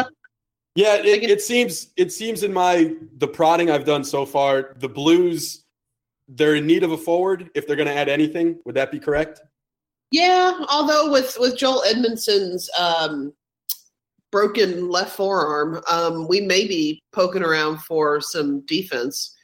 yeah, 0.75 0.95
it, 0.95 1.23
it 1.29 1.41
seems 1.41 1.89
it 1.97 2.13
seems 2.13 2.43
in 2.43 2.53
my 2.53 2.93
the 3.17 3.27
prodding 3.27 3.69
I've 3.69 3.85
done 3.85 4.03
so 4.05 4.25
far, 4.25 4.75
the 4.79 4.87
Blues 4.87 5.61
they're 6.36 6.55
in 6.55 6.65
need 6.65 6.84
of 6.84 6.91
a 6.91 6.97
forward. 6.97 7.49
If 7.55 7.67
they're 7.67 7.75
going 7.75 7.88
to 7.88 7.95
add 7.95 8.09
anything, 8.09 8.59
would 8.65 8.75
that 8.75 8.91
be 8.91 8.99
correct? 8.99 9.41
Yeah, 10.11 10.65
although 10.69 11.11
with 11.11 11.38
with 11.39 11.57
Joel 11.57 11.84
Edmundson's 11.88 12.69
um, 12.77 13.34
broken 14.32 14.89
left 14.89 15.15
forearm, 15.15 15.82
um, 15.89 16.27
we 16.27 16.41
may 16.41 16.67
be 16.67 17.01
poking 17.11 17.43
around 17.43 17.79
for 17.79 18.19
some 18.21 18.61
defense 18.61 19.36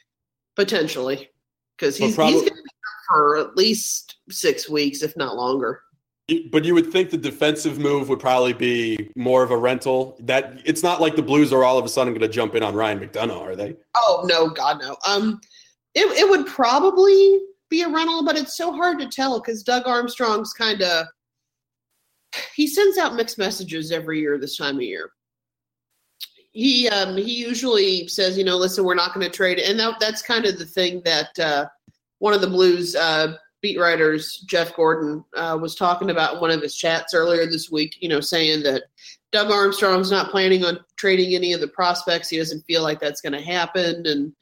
potentially 0.56 1.30
because 1.76 1.96
he's 1.96 2.14
probably- 2.14 2.34
he's 2.34 2.42
going 2.42 2.56
to 2.56 2.62
be 2.62 2.70
for 3.08 3.38
at 3.38 3.56
least 3.56 4.16
six 4.28 4.68
weeks, 4.68 5.02
if 5.02 5.16
not 5.16 5.36
longer. 5.36 5.82
But 6.50 6.66
you 6.66 6.74
would 6.74 6.92
think 6.92 7.08
the 7.08 7.16
defensive 7.16 7.78
move 7.78 8.10
would 8.10 8.20
probably 8.20 8.52
be 8.52 9.10
more 9.16 9.42
of 9.42 9.50
a 9.50 9.56
rental. 9.56 10.14
That 10.20 10.60
it's 10.66 10.82
not 10.82 11.00
like 11.00 11.16
the 11.16 11.22
Blues 11.22 11.54
are 11.54 11.64
all 11.64 11.78
of 11.78 11.86
a 11.86 11.88
sudden 11.88 12.12
going 12.12 12.20
to 12.20 12.28
jump 12.28 12.54
in 12.54 12.62
on 12.62 12.74
Ryan 12.74 13.00
McDonagh, 13.00 13.40
are 13.40 13.56
they? 13.56 13.76
Oh 13.96 14.26
no, 14.28 14.50
God 14.50 14.78
no. 14.82 14.98
Um, 15.06 15.40
it 15.98 16.18
it 16.18 16.30
would 16.30 16.46
probably 16.46 17.40
be 17.68 17.82
a 17.82 17.88
rental, 17.88 18.24
but 18.24 18.36
it's 18.36 18.56
so 18.56 18.72
hard 18.72 18.98
to 18.98 19.08
tell 19.08 19.40
because 19.40 19.62
Doug 19.62 19.86
Armstrong's 19.86 20.52
kind 20.52 20.82
of 20.82 21.06
he 22.54 22.66
sends 22.66 22.98
out 22.98 23.14
mixed 23.14 23.38
messages 23.38 23.90
every 23.90 24.20
year 24.20 24.38
this 24.38 24.56
time 24.56 24.76
of 24.76 24.82
year. 24.82 25.10
He 26.52 26.88
um 26.88 27.16
he 27.16 27.34
usually 27.34 28.08
says, 28.08 28.38
you 28.38 28.44
know, 28.44 28.56
listen, 28.56 28.84
we're 28.84 28.94
not 28.94 29.14
going 29.14 29.28
to 29.28 29.34
trade, 29.34 29.58
and 29.58 29.78
that, 29.80 30.00
that's 30.00 30.22
kind 30.22 30.44
of 30.44 30.58
the 30.58 30.66
thing 30.66 31.02
that 31.04 31.38
uh, 31.38 31.66
one 32.18 32.34
of 32.34 32.40
the 32.40 32.46
Blues 32.46 32.94
uh, 32.96 33.34
beat 33.60 33.78
writers, 33.78 34.44
Jeff 34.48 34.74
Gordon, 34.74 35.24
uh, 35.36 35.58
was 35.60 35.74
talking 35.74 36.10
about 36.10 36.34
in 36.34 36.40
one 36.40 36.50
of 36.50 36.62
his 36.62 36.76
chats 36.76 37.14
earlier 37.14 37.46
this 37.46 37.70
week. 37.70 37.96
You 38.00 38.08
know, 38.08 38.20
saying 38.20 38.62
that 38.64 38.84
Doug 39.30 39.50
Armstrong's 39.50 40.10
not 40.10 40.30
planning 40.30 40.64
on 40.64 40.80
trading 40.96 41.34
any 41.34 41.52
of 41.52 41.60
the 41.60 41.68
prospects. 41.68 42.28
He 42.28 42.38
doesn't 42.38 42.64
feel 42.66 42.82
like 42.82 42.98
that's 42.98 43.20
going 43.20 43.34
to 43.34 43.42
happen, 43.42 44.06
and 44.06 44.32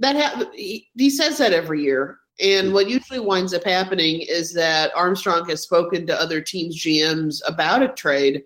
that 0.00 0.16
ha- 0.16 0.50
he, 0.54 0.88
he 0.96 1.10
says 1.10 1.38
that 1.38 1.52
every 1.52 1.82
year. 1.82 2.18
And 2.40 2.68
hmm. 2.68 2.74
what 2.74 2.88
usually 2.88 3.20
winds 3.20 3.54
up 3.54 3.64
happening 3.64 4.20
is 4.20 4.52
that 4.54 4.92
Armstrong 4.94 5.48
has 5.48 5.62
spoken 5.62 6.06
to 6.06 6.20
other 6.20 6.40
teams' 6.40 6.82
GMs 6.82 7.40
about 7.46 7.82
a 7.82 7.88
trade, 7.88 8.44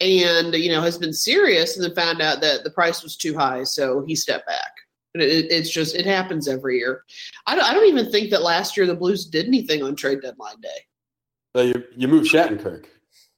and 0.00 0.54
you 0.54 0.70
know 0.70 0.82
has 0.82 0.98
been 0.98 1.12
serious, 1.12 1.76
and 1.76 1.84
then 1.84 1.94
found 1.94 2.20
out 2.20 2.40
that 2.40 2.64
the 2.64 2.70
price 2.70 3.02
was 3.02 3.16
too 3.16 3.36
high, 3.36 3.62
so 3.64 4.04
he 4.06 4.14
stepped 4.14 4.46
back. 4.46 4.72
It, 5.14 5.46
it's 5.50 5.70
just 5.70 5.94
it 5.94 6.06
happens 6.06 6.48
every 6.48 6.78
year. 6.78 7.02
I 7.46 7.54
don't, 7.54 7.64
I 7.64 7.74
don't 7.74 7.86
even 7.86 8.10
think 8.10 8.30
that 8.30 8.42
last 8.42 8.76
year 8.76 8.86
the 8.86 8.94
Blues 8.94 9.26
did 9.26 9.46
anything 9.46 9.82
on 9.82 9.96
trade 9.96 10.20
deadline 10.22 10.60
day. 10.60 10.68
So 11.54 11.62
you 11.62 11.84
you 11.96 12.08
move 12.08 12.24
Shattenkirk. 12.24 12.86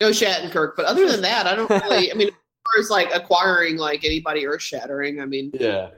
No 0.00 0.10
Shattenkirk, 0.10 0.72
but 0.76 0.86
other 0.86 1.08
than 1.10 1.22
that, 1.22 1.46
I 1.46 1.54
don't 1.54 1.70
really. 1.70 2.12
I 2.12 2.14
mean, 2.14 2.28
as 2.28 2.34
far 2.34 2.80
as 2.80 2.90
like 2.90 3.14
acquiring 3.14 3.76
like 3.76 4.04
anybody 4.04 4.46
earth 4.46 4.62
shattering, 4.62 5.20
I 5.20 5.26
mean, 5.26 5.50
Yeah. 5.54 5.90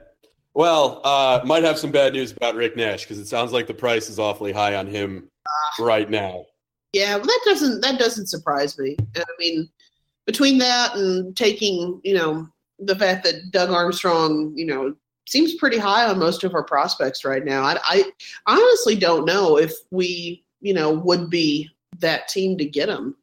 Well, 0.53 1.01
uh, 1.03 1.41
might 1.45 1.63
have 1.63 1.79
some 1.79 1.91
bad 1.91 2.13
news 2.13 2.31
about 2.31 2.55
Rick 2.55 2.75
Nash 2.75 3.03
because 3.03 3.19
it 3.19 3.27
sounds 3.27 3.51
like 3.53 3.67
the 3.67 3.73
price 3.73 4.09
is 4.09 4.19
awfully 4.19 4.51
high 4.51 4.75
on 4.75 4.87
him 4.87 5.29
right 5.79 6.09
now. 6.09 6.45
Yeah, 6.93 7.15
well, 7.15 7.25
that 7.25 7.41
doesn't 7.45 7.81
that 7.81 7.97
doesn't 7.97 8.27
surprise 8.27 8.77
me. 8.77 8.97
I 9.15 9.23
mean, 9.39 9.69
between 10.25 10.57
that 10.57 10.95
and 10.95 11.35
taking, 11.37 12.01
you 12.03 12.13
know, 12.13 12.47
the 12.79 12.97
fact 12.97 13.23
that 13.23 13.51
Doug 13.51 13.69
Armstrong, 13.69 14.51
you 14.57 14.65
know, 14.65 14.93
seems 15.27 15.55
pretty 15.55 15.77
high 15.77 16.05
on 16.05 16.19
most 16.19 16.43
of 16.43 16.53
our 16.53 16.63
prospects 16.63 17.23
right 17.23 17.45
now. 17.45 17.63
I, 17.63 17.77
I 17.87 18.03
honestly 18.45 18.95
don't 18.97 19.25
know 19.25 19.57
if 19.57 19.73
we, 19.91 20.43
you 20.59 20.73
know, 20.73 20.91
would 20.91 21.29
be 21.29 21.69
that 21.99 22.27
team 22.27 22.57
to 22.57 22.65
get 22.65 22.89
him. 22.89 23.15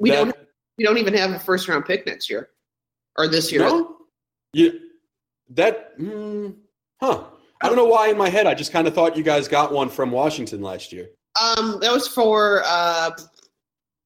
We 0.00 0.10
That- 0.10 0.24
don't. 0.24 0.36
We 0.76 0.84
don't 0.84 0.98
even 0.98 1.14
have 1.14 1.32
a 1.32 1.40
first 1.40 1.66
round 1.66 1.86
pick 1.86 2.06
next 2.06 2.30
year 2.30 2.50
or 3.16 3.26
this 3.26 3.50
year. 3.50 3.62
No? 3.62 3.96
Yeah. 4.52 4.70
That, 5.50 5.98
mm, 5.98 6.54
huh. 7.00 7.24
I 7.60 7.66
don't 7.66 7.76
know 7.76 7.86
why 7.86 8.08
in 8.08 8.16
my 8.16 8.28
head 8.28 8.46
I 8.46 8.54
just 8.54 8.72
kind 8.72 8.86
of 8.86 8.94
thought 8.94 9.16
you 9.16 9.22
guys 9.22 9.48
got 9.48 9.72
one 9.72 9.88
from 9.88 10.10
Washington 10.10 10.62
last 10.62 10.92
year. 10.92 11.10
Um, 11.40 11.78
that 11.80 11.92
was 11.92 12.06
for 12.08 12.62
uh 12.64 13.10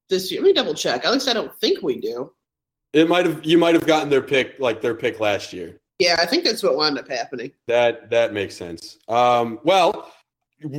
this 0.09 0.31
year. 0.31 0.41
Let 0.41 0.47
me 0.47 0.53
double 0.53 0.73
check. 0.73 1.05
At 1.05 1.11
least 1.11 1.27
I 1.27 1.33
don't 1.33 1.53
think 1.59 1.81
we 1.81 1.99
do. 1.99 2.31
It 2.93 3.07
might 3.09 3.25
have 3.25 3.43
you 3.43 3.57
might 3.57 3.73
have 3.75 3.85
gotten 3.85 4.09
their 4.09 4.21
pick 4.21 4.59
like 4.59 4.81
their 4.81 4.95
pick 4.95 5.19
last 5.19 5.53
year. 5.53 5.79
Yeah, 5.99 6.15
I 6.19 6.25
think 6.25 6.43
that's 6.43 6.63
what 6.63 6.75
wound 6.75 6.97
up 6.97 7.07
happening. 7.07 7.51
That 7.67 8.09
that 8.09 8.33
makes 8.33 8.55
sense. 8.55 8.97
Um, 9.07 9.59
well, 9.63 10.11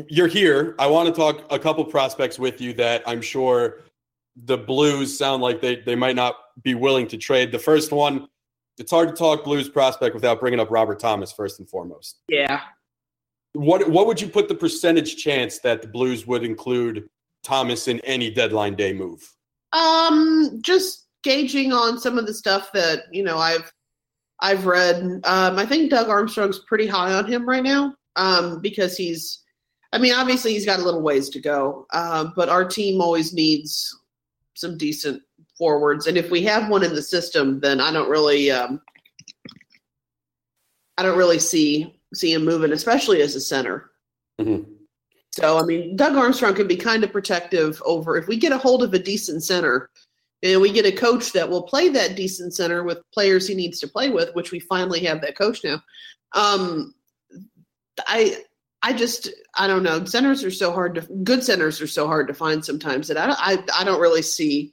you're 0.08 0.28
here. 0.28 0.74
I 0.78 0.86
want 0.86 1.08
to 1.08 1.14
talk 1.14 1.44
a 1.50 1.58
couple 1.58 1.84
prospects 1.84 2.38
with 2.38 2.60
you 2.60 2.72
that 2.74 3.02
I'm 3.06 3.20
sure 3.20 3.80
the 4.36 4.58
Blues 4.58 5.16
sound 5.16 5.42
like 5.42 5.60
they 5.60 5.76
they 5.76 5.94
might 5.94 6.16
not 6.16 6.36
be 6.62 6.74
willing 6.74 7.06
to 7.08 7.16
trade. 7.16 7.52
The 7.52 7.58
first 7.58 7.92
one, 7.92 8.28
it's 8.79 8.91
hard 8.91 9.09
to 9.09 9.14
talk 9.14 9.45
Blues 9.45 9.68
prospect 9.68 10.14
without 10.14 10.41
bringing 10.41 10.61
up 10.61 10.70
Robert 10.70 10.99
Thomas 10.99 11.33
first 11.33 11.59
and 11.59 11.68
foremost. 11.68 12.20
Yeah. 12.29 12.61
What 13.53 13.89
what 13.89 14.07
would 14.07 14.20
you 14.20 14.29
put 14.29 14.49
the 14.49 14.55
percentage 14.55 15.16
chance 15.16 15.61
that 15.61 15.83
the 15.83 15.89
Blues 15.89 16.27
would 16.27 16.45
include 16.45 17.09
Thomas 17.43 17.87
in 17.87 18.01
any 18.01 18.31
deadline 18.31 18.75
day 18.75 18.93
move? 18.93 19.20
Um, 19.72 20.59
just 20.62 21.07
gauging 21.22 21.72
on 21.72 21.99
some 21.99 22.18
of 22.18 22.27
the 22.27 22.35
stuff 22.35 22.70
that 22.72 23.05
you 23.12 23.22
know 23.22 23.39
I've 23.39 23.72
I've 24.41 24.66
read. 24.66 25.03
Um, 25.25 25.59
I 25.59 25.66
think 25.66 25.91
Doug 25.91 26.09
Armstrong's 26.09 26.59
pretty 26.59 26.87
high 26.87 27.12
on 27.12 27.27
him 27.27 27.49
right 27.49 27.62
now. 27.62 27.95
Um, 28.16 28.61
because 28.61 28.97
he's, 28.97 29.43
I 29.93 29.99
mean, 29.99 30.14
obviously 30.14 30.53
he's 30.53 30.66
got 30.66 30.79
a 30.79 30.85
little 30.85 31.03
ways 31.03 31.29
to 31.31 31.41
go. 31.41 31.87
Um, 31.93 32.33
but 32.37 32.49
our 32.49 32.64
team 32.64 33.01
always 33.01 33.33
needs 33.33 33.97
some 34.55 34.79
decent 34.79 35.22
forwards, 35.57 36.07
and 36.07 36.16
if 36.16 36.30
we 36.30 36.42
have 36.42 36.68
one 36.68 36.84
in 36.84 36.94
the 36.94 37.02
system, 37.02 37.61
then 37.61 37.80
I 37.80 37.92
don't 37.92 38.11
really, 38.11 38.50
um, 38.50 38.80
I 40.96 41.02
don't 41.02 41.18
really 41.18 41.38
see 41.38 42.00
see 42.14 42.32
him 42.32 42.44
moving, 42.44 42.72
especially 42.72 43.22
as 43.22 43.34
a 43.34 43.40
center. 43.40 43.90
Mhm. 44.40 44.66
So, 45.32 45.59
I 45.59 45.64
mean, 45.64 45.96
Doug 45.96 46.14
Armstrong 46.14 46.55
can 46.55 46.68
be 46.68 46.76
kind 46.76 47.02
of 47.02 47.11
protective 47.11 47.82
over 47.84 48.16
if 48.16 48.28
we 48.28 48.36
get 48.36 48.52
a 48.52 48.59
hold 48.59 48.84
of 48.84 48.94
a 48.94 49.00
decent 49.00 49.42
center 49.42 49.90
and 50.44 50.61
we 50.61 50.70
get 50.70 50.86
a 50.86 50.92
coach 50.92 51.32
that 51.32 51.48
will 51.48 51.62
play 51.62 51.88
that 51.88 52.14
decent 52.14 52.55
center 52.55 52.84
with 52.84 52.98
players 53.12 53.48
he 53.48 53.55
needs 53.57 53.80
to 53.80 53.88
play 53.88 54.11
with, 54.11 54.32
which 54.34 54.52
we 54.52 54.61
finally 54.61 55.00
have 55.00 55.20
that 55.22 55.36
coach 55.36 55.64
now. 55.64 55.82
Um, 56.34 56.94
I, 58.07 58.44
I 58.82 58.92
just, 58.92 59.28
I 59.57 59.66
don't 59.66 59.82
know. 59.82 60.05
Centers 60.05 60.44
are 60.44 60.52
so 60.52 60.70
hard 60.70 60.94
to, 60.96 61.00
good 61.24 61.42
centers 61.42 61.80
are 61.80 61.88
so 61.88 62.07
hard 62.07 62.28
to 62.28 62.34
find 62.34 62.64
sometimes 62.64 63.09
that 63.09 63.16
I, 63.16 63.34
I, 63.36 63.64
I 63.80 63.84
don't 63.84 64.00
really 64.00 64.22
see 64.22 64.72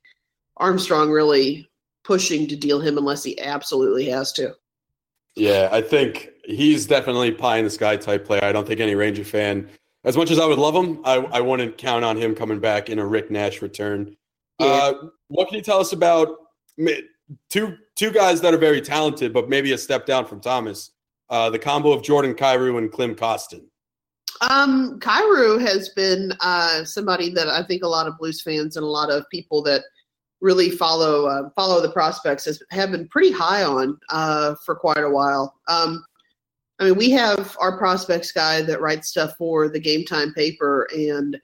Armstrong 0.58 1.10
really 1.10 1.70
pushing 2.04 2.48
to 2.48 2.56
deal 2.56 2.80
him 2.80 2.98
unless 2.98 3.24
he 3.24 3.40
absolutely 3.40 4.10
has 4.10 4.34
to. 4.34 4.56
Yeah, 5.36 5.70
I 5.72 5.82
think 5.82 6.30
he's 6.44 6.86
definitely 6.86 7.32
pie 7.32 7.58
in 7.58 7.66
the 7.66 7.72
sky 7.72 7.96
type 7.96 8.26
player. 8.26 8.44
I 8.44 8.52
don't 8.52 8.68
think 8.68 8.80
any 8.80 8.96
Ranger 8.96 9.24
fan, 9.24 9.70
as 10.04 10.18
much 10.18 10.32
as 10.32 10.40
I 10.40 10.46
would 10.46 10.60
love 10.60 10.76
him, 10.76 11.00
I, 11.06 11.18
I 11.18 11.42
wouldn't 11.42 11.78
count 11.78 12.04
on 12.04 12.18
him 12.18 12.36
coming 12.36 12.60
back 12.60 12.90
in 12.90 13.00
a 13.00 13.06
Rick 13.06 13.32
Nash 13.32 13.62
return. 13.62 14.16
Yeah. 14.60 14.68
Uh, 14.68 14.94
what 15.28 15.48
can 15.48 15.58
you 15.58 15.64
tell 15.64 15.80
us 15.80 15.94
about 15.94 16.38
two 17.50 17.78
two 17.96 18.12
guys 18.12 18.42
that 18.42 18.54
are 18.54 18.58
very 18.58 18.82
talented, 18.82 19.32
but 19.34 19.50
maybe 19.50 19.72
a 19.72 19.78
step 19.78 20.06
down 20.06 20.26
from 20.26 20.42
Thomas? 20.42 20.92
Uh, 21.30 21.50
the 21.50 21.60
combo 21.60 21.94
of 21.94 22.04
Jordan 22.04 22.34
Kyrou 22.34 22.78
and 22.78 22.92
Klim 22.92 23.16
Kostin. 23.16 23.64
Um, 24.42 25.00
Kyrou 25.00 25.62
has 25.62 25.90
been 25.90 26.34
uh, 26.42 26.84
somebody 26.84 27.30
that 27.30 27.48
I 27.48 27.64
think 27.64 27.84
a 27.84 27.88
lot 27.88 28.08
of 28.08 28.18
Blues 28.18 28.42
fans 28.42 28.76
and 28.76 28.84
a 28.84 28.90
lot 28.90 29.10
of 29.10 29.30
people 29.30 29.62
that 29.64 29.84
really 30.42 30.72
follow 30.72 31.26
uh, 31.26 31.50
follow 31.56 31.82
the 31.82 31.92
prospects 31.92 32.46
has, 32.46 32.62
have 32.72 32.92
been 32.92 33.08
pretty 33.08 33.32
high 33.32 33.64
on 33.64 33.98
uh, 34.10 34.56
for 34.66 34.76
quite 34.76 35.04
a 35.04 35.10
while. 35.10 35.60
Um, 35.68 36.04
I 36.80 36.86
mean, 36.86 36.96
we 36.96 37.12
have 37.12 37.56
our 37.60 37.78
prospects 37.78 38.32
guy 38.32 38.64
that 38.64 38.82
writes 38.82 39.10
stuff 39.10 39.34
for 39.38 39.70
the 39.70 39.80
Game 39.80 40.04
Time 40.04 40.34
paper, 40.34 40.88
and 40.96 41.38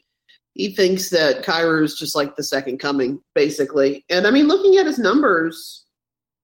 he 0.55 0.75
thinks 0.75 1.09
that 1.11 1.43
Kyrou 1.43 1.83
is 1.83 1.97
just 1.97 2.15
like 2.15 2.35
the 2.35 2.43
second 2.43 2.79
coming, 2.79 3.21
basically. 3.35 4.03
And 4.09 4.25
I 4.25 4.31
mean, 4.31 4.47
looking 4.47 4.77
at 4.77 4.87
his 4.87 4.97
numbers, 4.97 5.85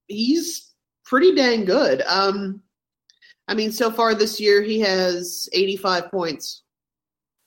he's 0.06 0.74
pretty 1.04 1.34
dang 1.34 1.64
good. 1.64 2.02
Um, 2.02 2.62
I 3.48 3.54
mean, 3.54 3.72
so 3.72 3.90
far 3.90 4.14
this 4.14 4.40
year, 4.40 4.62
he 4.62 4.80
has 4.80 5.48
85 5.52 6.10
points 6.10 6.62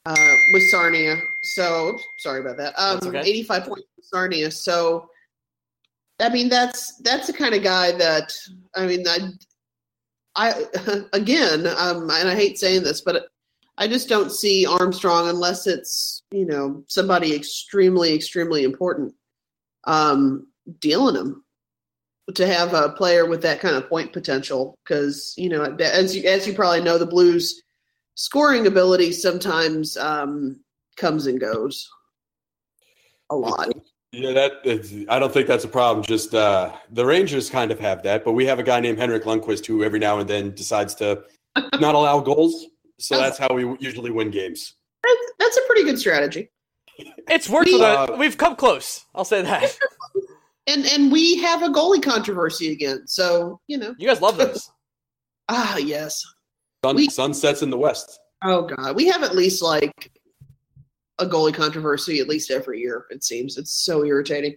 uh, 0.08 0.36
with 0.54 0.64
Sarnia. 0.70 1.18
So, 1.44 1.90
oops, 1.90 2.04
sorry 2.20 2.40
about 2.40 2.58
that. 2.58 2.74
Um, 2.78 3.00
okay. 3.04 3.20
85 3.20 3.64
points 3.66 3.88
with 3.98 4.06
Sarnia. 4.06 4.50
So, 4.52 5.10
I 6.20 6.30
mean, 6.30 6.50
that's 6.50 6.98
that's 7.02 7.28
the 7.28 7.34
kind 7.34 7.54
of 7.54 7.62
guy 7.62 7.92
that 7.92 8.34
I 8.76 8.86
mean, 8.86 9.06
I, 9.08 9.32
I 10.36 10.66
again, 11.14 11.68
um, 11.78 12.10
and 12.10 12.30
I 12.30 12.36
hate 12.36 12.58
saying 12.58 12.84
this, 12.84 13.02
but 13.02 13.28
I 13.78 13.88
just 13.88 14.10
don't 14.10 14.32
see 14.32 14.66
Armstrong 14.66 15.30
unless 15.30 15.68
it's 15.68 16.24
you 16.32 16.46
know 16.46 16.84
somebody 16.88 17.36
extremely, 17.36 18.16
extremely 18.16 18.64
important 18.64 19.14
um, 19.84 20.48
dealing 20.80 21.16
him 21.16 21.44
to 22.36 22.48
have 22.48 22.74
a 22.74 22.90
player 22.90 23.26
with 23.26 23.42
that 23.42 23.60
kind 23.60 23.76
of 23.76 23.88
point 23.88 24.12
potential 24.14 24.78
because 24.84 25.34
you 25.38 25.50
know 25.50 25.64
as 25.64 26.16
you 26.16 26.24
as 26.24 26.48
you 26.48 26.54
probably 26.54 26.82
know 26.82 26.98
the 26.98 27.06
blues 27.06 27.62
scoring 28.18 28.66
ability 28.68 29.12
sometimes 29.12 29.96
um 29.98 30.60
comes 30.98 31.28
and 31.28 31.40
goes 31.40 31.88
a 33.30 33.36
lot 33.36 33.70
Yeah, 34.12 34.32
that 34.34 34.54
is, 34.64 35.06
I 35.10 35.20
don't 35.20 35.32
think 35.34 35.48
that's 35.48 35.66
a 35.66 35.68
problem. 35.68 36.04
Just 36.06 36.34
uh, 36.34 36.72
the 36.92 37.06
Rangers 37.06 37.50
kind 37.50 37.72
of 37.72 37.80
have 37.80 38.02
that, 38.04 38.24
but 38.24 38.32
we 38.32 38.46
have 38.46 38.58
a 38.58 38.64
guy 38.64 38.80
named 38.80 38.98
Henrik 38.98 39.26
Lundqvist 39.26 39.66
who 39.68 39.84
every 39.84 40.00
now 40.00 40.20
and 40.20 40.28
then 40.30 40.56
decides 40.56 40.96
to 40.96 41.24
not 41.80 41.94
allow 41.94 42.20
goals. 42.22 42.66
So 43.00 43.18
that's 43.18 43.38
how 43.38 43.54
we 43.54 43.64
usually 43.80 44.10
win 44.10 44.32
games. 44.32 44.74
that's, 45.04 45.32
that's 45.40 45.58
a 45.58 45.62
pretty 45.68 45.84
good 45.84 46.00
strategy 46.00 46.50
It's 47.30 47.48
worked. 47.50 47.68
We- 47.68 47.82
Uh, 47.84 48.16
we've 48.18 48.38
come 48.38 48.56
close. 48.56 49.06
I'll 49.14 49.26
say 49.26 49.42
that. 49.44 49.78
and 50.68 50.86
and 50.88 51.12
we 51.12 51.38
have 51.38 51.62
a 51.64 51.70
goalie 51.70 52.02
controversy 52.02 52.72
again 52.72 53.06
so 53.08 53.60
you 53.68 53.78
know 53.78 53.94
You 54.00 54.08
guys 54.08 54.22
love 54.22 54.38
this. 54.38 54.72
ah 55.50 55.78
yes 55.78 56.24
Sun, 56.88 56.96
We- 56.96 57.10
sun 57.10 57.34
sets 57.34 57.62
in 57.62 57.70
the 57.70 57.78
west. 57.78 58.20
oh 58.44 58.64
god 58.64 58.96
we 58.96 59.08
have 59.08 59.24
at 59.24 59.36
least 59.36 59.62
like 59.64 60.12
a 61.20 61.26
goalie 61.26 61.54
controversy 61.54 62.20
at 62.20 62.28
least 62.28 62.52
every 62.52 62.80
year 62.80 63.06
it 63.10 63.24
seems 63.24 63.58
it's 63.58 63.74
so 63.74 64.04
irritating 64.06 64.56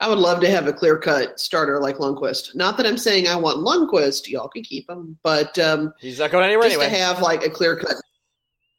I 0.00 0.08
would 0.08 0.18
love 0.18 0.40
to 0.40 0.50
have 0.50 0.66
a 0.66 0.72
clear 0.72 0.98
cut 0.98 1.38
starter 1.38 1.80
like 1.80 1.98
Lundqvist. 1.98 2.56
Not 2.56 2.76
that 2.76 2.84
I'm 2.84 2.98
saying 2.98 3.28
I 3.28 3.36
want 3.36 3.58
Lundqvist, 3.58 4.26
y'all 4.28 4.48
can 4.48 4.64
keep 4.64 4.90
him, 4.90 5.16
but 5.22 5.56
um, 5.60 5.94
He's 6.00 6.18
not 6.18 6.32
going 6.32 6.44
anywhere 6.44 6.64
just 6.68 6.80
anyway. 6.80 6.90
to 6.98 7.02
have 7.04 7.20
like 7.22 7.46
a 7.46 7.48
clear 7.48 7.76
cut. 7.76 7.94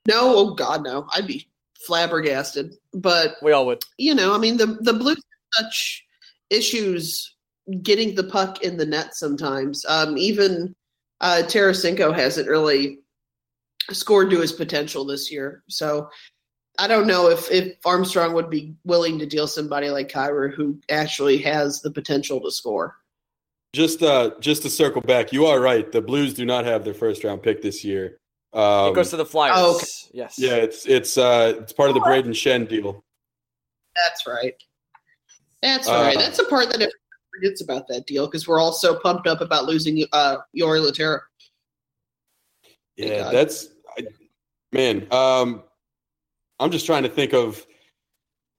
No, 0.09 0.35
oh 0.35 0.53
God, 0.55 0.83
no, 0.83 1.07
I'd 1.15 1.25
be 1.25 1.47
flabbergasted. 1.87 2.75
But 2.93 3.37
we 3.41 3.53
all 3.53 3.65
would. 3.67 3.81
you 3.97 4.13
know, 4.13 4.35
I 4.35 4.37
mean, 4.37 4.57
the 4.57 4.77
the 4.81 4.91
Blues 4.91 5.15
have 5.55 5.65
such 5.65 6.05
issues 6.49 7.33
getting 7.81 8.13
the 8.13 8.25
puck 8.25 8.61
in 8.61 8.75
the 8.75 8.85
net 8.85 9.15
sometimes. 9.15 9.85
Um, 9.87 10.17
even 10.17 10.75
uh, 11.21 11.41
Tarasenko 11.45 12.13
hasn't 12.13 12.47
really 12.47 12.99
scored 13.91 14.29
to 14.31 14.39
his 14.41 14.51
potential 14.51 15.05
this 15.05 15.31
year, 15.31 15.63
so. 15.67 16.09
I 16.77 16.87
don't 16.89 17.07
know 17.07 17.29
if, 17.29 17.49
if 17.51 17.77
Armstrong 17.85 18.33
would 18.33 18.49
be 18.49 18.75
willing 18.83 19.17
to 19.19 19.25
deal 19.25 19.47
somebody 19.47 19.89
like 19.89 20.09
Kyrou 20.09 20.53
who 20.53 20.77
actually 20.89 21.37
has 21.37 21.81
the 21.81 21.89
potential 21.89 22.41
to 22.41 22.51
score. 22.51 22.97
Just 23.73 24.03
uh, 24.03 24.31
just 24.41 24.61
to 24.63 24.69
circle 24.69 24.99
back, 25.01 25.31
you 25.31 25.45
are 25.45 25.61
right. 25.61 25.89
The 25.89 26.01
Blues 26.01 26.33
do 26.33 26.43
not 26.45 26.65
have 26.65 26.83
their 26.83 26.93
first 26.93 27.23
round 27.23 27.41
pick 27.43 27.61
this 27.61 27.85
year. 27.85 28.19
Um, 28.51 28.89
it 28.89 28.95
goes 28.95 29.09
to 29.11 29.15
the 29.15 29.25
Flyers. 29.25 29.53
oh, 29.57 29.75
okay. 29.77 29.85
Yes. 30.13 30.35
yeah, 30.37 30.55
it's 30.55 30.85
it's 30.85 31.17
uh, 31.17 31.53
it's 31.61 31.71
part 31.71 31.87
of 31.87 31.93
the 31.95 32.01
Brayden 32.01 32.31
Schenn 32.33 32.67
deal. 32.67 33.05
That's 33.95 34.27
right. 34.27 34.61
That's 35.61 35.87
Uh, 35.87 35.93
right. 35.93 36.17
That's 36.17 36.37
the 36.39 36.43
part 36.45 36.65
that 36.71 36.75
everyone 36.75 36.91
forgets 37.35 37.61
about 37.61 37.87
that 37.87 38.05
deal 38.05 38.25
because 38.25 38.47
we're 38.47 38.59
all 38.59 38.73
so 38.73 38.97
pumped 38.99 39.27
up 39.27 39.41
about 39.41 39.65
losing 39.65 40.05
uh, 40.11 40.37
Jori 40.57 40.79
Lehtera. 40.85 41.19
Yeah, 42.97 43.29
that's 43.31 43.69
I, 43.97 44.05
man. 44.71 45.07
Um, 45.11 45.63
I'm 46.59 46.71
just 46.71 46.85
trying 46.85 47.03
to 47.03 47.09
think 47.09 47.33
of 47.33 47.65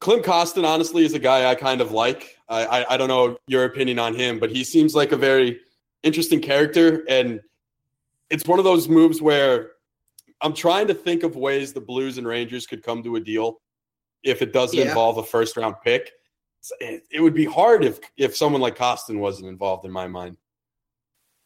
Klim 0.00 0.22
Kostin. 0.22 0.64
Honestly, 0.64 1.04
is 1.04 1.14
a 1.14 1.18
guy 1.18 1.48
I 1.50 1.54
kind 1.54 1.80
of 1.80 1.92
like. 1.92 2.36
I, 2.48 2.66
I 2.66 2.94
I 2.94 2.96
don't 2.96 3.08
know 3.08 3.38
your 3.46 3.64
opinion 3.64 3.98
on 3.98 4.14
him, 4.14 4.38
but 4.38 4.50
he 4.50 4.62
seems 4.62 4.94
like 4.94 5.12
a 5.12 5.16
very 5.16 5.60
interesting 6.02 6.40
character, 6.40 7.04
and 7.08 7.40
it's 8.30 8.46
one 8.46 8.58
of 8.58 8.64
those 8.64 8.88
moves 8.88 9.22
where 9.22 9.72
I'm 10.42 10.52
trying 10.52 10.86
to 10.88 10.94
think 10.94 11.22
of 11.22 11.36
ways 11.36 11.72
the 11.72 11.80
Blues 11.80 12.18
and 12.18 12.26
Rangers 12.26 12.66
could 12.66 12.82
come 12.82 13.02
to 13.04 13.16
a 13.16 13.20
deal 13.20 13.60
if 14.22 14.42
it 14.42 14.52
doesn't 14.52 14.78
Yeah. 14.78 14.88
involve 14.88 15.16
a 15.16 15.22
first 15.22 15.56
round 15.56 15.76
pick. 15.82 16.12
It, 16.80 17.04
it 17.10 17.20
would 17.20 17.34
be 17.34 17.44
hard 17.44 17.84
if 17.84 18.00
if 18.16 18.36
someone 18.36 18.60
like 18.60 18.76
Kostin 18.76 19.18
wasn't 19.18 19.48
involved 19.48 19.84
in 19.84 19.90
my 19.90 20.06
mind. 20.06 20.36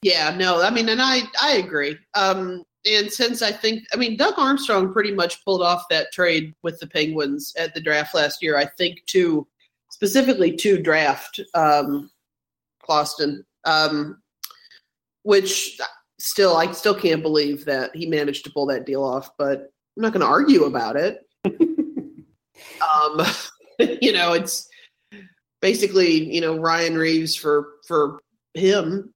Yeah, 0.03 0.35
no, 0.37 0.63
I 0.63 0.71
mean, 0.71 0.89
and 0.89 1.01
I 1.03 1.23
I 1.41 1.57
agree. 1.57 1.97
Um, 2.15 2.65
and 2.87 3.13
since 3.13 3.43
I 3.43 3.53
think, 3.53 3.85
I 3.93 3.97
mean, 3.97 4.17
Doug 4.17 4.35
Armstrong 4.39 4.93
pretty 4.93 5.13
much 5.13 5.45
pulled 5.45 5.63
off 5.63 5.85
that 5.91 6.13
trade 6.13 6.55
with 6.63 6.81
the 6.81 6.87
Penguins 6.87 7.53
at 7.59 7.75
the 7.75 7.81
draft 7.81 8.15
last 8.15 8.43
year. 8.43 8.57
I 8.57 8.65
think 8.65 9.05
to 9.07 9.47
specifically 9.91 10.57
to 10.57 10.81
draft 10.81 11.41
um, 11.55 12.11
Kostin, 12.89 13.45
um, 13.65 14.23
which 15.25 15.79
still 16.19 16.57
I 16.57 16.73
still 16.73 16.95
can't 16.95 17.23
believe 17.23 17.67
that 17.67 17.95
he 17.95 18.07
managed 18.07 18.45
to 18.45 18.51
pull 18.51 18.67
that 18.67 18.87
deal 18.87 19.05
off. 19.05 19.31
But 19.37 19.71
I'm 19.97 20.03
not 20.03 20.13
going 20.15 20.23
to 20.23 20.27
argue 20.27 20.65
about 20.65 20.97
it. 20.97 21.27
um, 21.45 23.27
you 24.01 24.13
know, 24.13 24.33
it's 24.33 24.70
basically 25.61 26.33
you 26.35 26.41
know 26.41 26.59
Ryan 26.59 26.97
Reaves 26.97 27.37
for 27.37 27.69
for 27.87 28.21
him 28.55 29.13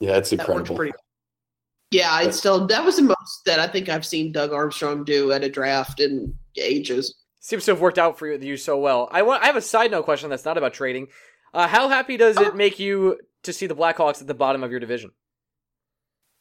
Yeah, 0.00 0.16
it's 0.16 0.30
that 0.30 0.40
incredible. 0.40 0.76
pretty. 0.76 0.92
Yeah, 1.90 2.20
it's 2.20 2.38
still 2.38 2.66
that 2.66 2.84
was 2.84 2.96
the 2.96 3.02
most 3.02 3.44
that 3.46 3.58
I 3.60 3.66
think 3.66 3.88
I've 3.88 4.04
seen 4.06 4.30
Doug 4.32 4.52
Armstrong 4.52 5.04
do 5.04 5.32
at 5.32 5.42
a 5.44 5.48
draft 5.48 6.00
in 6.00 6.34
ages. 6.56 7.14
Seems 7.40 7.64
to 7.64 7.70
have 7.70 7.80
worked 7.80 7.98
out 7.98 8.18
for 8.18 8.26
you, 8.26 8.38
you 8.38 8.56
so 8.58 8.76
well. 8.78 9.08
I 9.10 9.22
want. 9.22 9.42
I 9.42 9.46
have 9.46 9.56
a 9.56 9.62
side 9.62 9.90
note 9.90 10.04
question 10.04 10.28
that's 10.28 10.44
not 10.44 10.58
about 10.58 10.74
trading. 10.74 11.06
Uh, 11.54 11.66
how 11.66 11.88
happy 11.88 12.18
does 12.18 12.36
it 12.36 12.54
make 12.54 12.78
you 12.78 13.18
to 13.44 13.54
see 13.54 13.66
the 13.66 13.74
Blackhawks 13.74 14.20
at 14.20 14.26
the 14.26 14.34
bottom 14.34 14.62
of 14.62 14.70
your 14.70 14.80
division? 14.80 15.12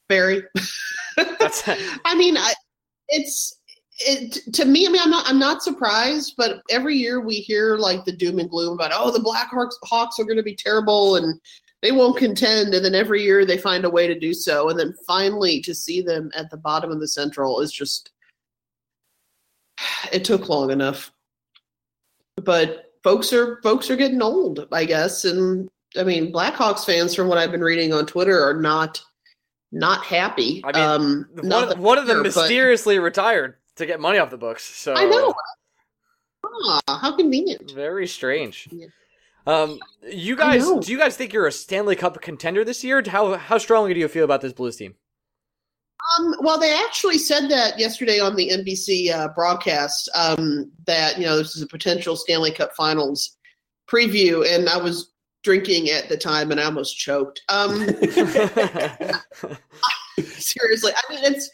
Barry. 0.09 0.43
That's 1.15 1.63
I 2.05 2.15
mean, 2.15 2.35
I, 2.35 2.53
it's 3.07 3.56
it 3.99 4.53
to 4.53 4.65
me. 4.65 4.85
I 4.85 4.89
mean, 4.89 5.01
I'm 5.01 5.09
not 5.09 5.27
I'm 5.27 5.39
not 5.39 5.63
surprised, 5.63 6.35
but 6.37 6.61
every 6.69 6.95
year 6.95 7.19
we 7.21 7.35
hear 7.35 7.77
like 7.77 8.05
the 8.05 8.11
doom 8.11 8.39
and 8.39 8.49
gloom 8.49 8.73
about 8.73 8.91
oh 8.93 9.11
the 9.11 9.19
Blackhawks 9.19 9.73
Hawks 9.83 10.19
are 10.19 10.23
going 10.23 10.37
to 10.37 10.43
be 10.43 10.55
terrible 10.55 11.15
and 11.15 11.39
they 11.81 11.91
won't 11.91 12.17
contend, 12.17 12.73
and 12.73 12.83
then 12.83 12.95
every 12.95 13.21
year 13.23 13.45
they 13.45 13.57
find 13.57 13.85
a 13.85 13.89
way 13.89 14.07
to 14.07 14.19
do 14.19 14.33
so, 14.33 14.69
and 14.69 14.79
then 14.79 14.95
finally 15.05 15.61
to 15.61 15.75
see 15.75 16.01
them 16.01 16.31
at 16.35 16.49
the 16.49 16.57
bottom 16.57 16.91
of 16.91 16.99
the 16.99 17.07
Central 17.07 17.59
is 17.59 17.71
just 17.71 18.11
it 20.11 20.25
took 20.25 20.49
long 20.49 20.71
enough. 20.71 21.11
But 22.35 22.93
folks 23.03 23.31
are 23.33 23.59
folks 23.61 23.89
are 23.89 23.95
getting 23.95 24.21
old, 24.21 24.67
I 24.71 24.85
guess, 24.85 25.25
and 25.25 25.69
I 25.97 26.03
mean 26.03 26.31
Blackhawks 26.31 26.85
fans, 26.85 27.15
from 27.15 27.27
what 27.27 27.37
I've 27.37 27.51
been 27.51 27.61
reading 27.63 27.93
on 27.93 28.05
Twitter, 28.05 28.43
are 28.47 28.59
not 28.59 29.01
not 29.71 30.03
happy. 30.05 30.63
I 30.65 30.71
mean, 30.71 30.83
um, 30.83 31.29
one, 31.49 31.71
of- 31.71 31.79
one 31.79 31.97
of 31.97 32.07
them 32.07 32.21
clear, 32.21 32.31
but- 32.31 32.41
mysteriously 32.41 32.99
retired 32.99 33.55
to 33.77 33.85
get 33.85 33.99
money 33.99 34.19
off 34.19 34.29
the 34.29 34.37
books. 34.37 34.63
So 34.63 34.93
I 34.93 35.05
know. 35.05 35.33
Ah, 36.45 36.81
how 36.87 37.15
convenient. 37.15 37.71
Very 37.71 38.07
strange. 38.07 38.69
Um, 39.45 39.79
you 40.03 40.35
guys, 40.35 40.69
do 40.81 40.91
you 40.91 40.97
guys 40.97 41.15
think 41.15 41.31
you're 41.33 41.47
a 41.47 41.51
Stanley 41.51 41.95
Cup 41.95 42.21
contender 42.21 42.65
this 42.65 42.83
year? 42.83 43.01
How 43.07 43.35
how 43.35 43.57
strongly 43.57 43.93
do 43.93 43.99
you 43.99 44.07
feel 44.07 44.25
about 44.25 44.41
this 44.41 44.53
Blues 44.53 44.75
team? 44.75 44.95
Um, 46.19 46.35
well, 46.41 46.59
they 46.59 46.73
actually 46.73 47.17
said 47.17 47.49
that 47.49 47.79
yesterday 47.79 48.19
on 48.19 48.35
the 48.35 48.49
NBC 48.49 49.11
uh, 49.11 49.29
broadcast 49.29 50.09
um, 50.15 50.71
that 50.85 51.17
you 51.17 51.25
know 51.25 51.37
this 51.37 51.55
is 51.55 51.61
a 51.61 51.67
potential 51.67 52.15
Stanley 52.15 52.51
Cup 52.51 52.73
Finals 52.75 53.37
preview, 53.89 54.45
and 54.53 54.69
I 54.69 54.77
was 54.77 55.11
drinking 55.43 55.89
at 55.89 56.09
the 56.09 56.17
time 56.17 56.51
and 56.51 56.59
I 56.59 56.65
almost 56.65 56.97
choked. 56.97 57.41
Um, 57.49 57.79
seriously, 60.19 60.91
I 60.93 61.01
mean, 61.09 61.23
it's 61.23 61.49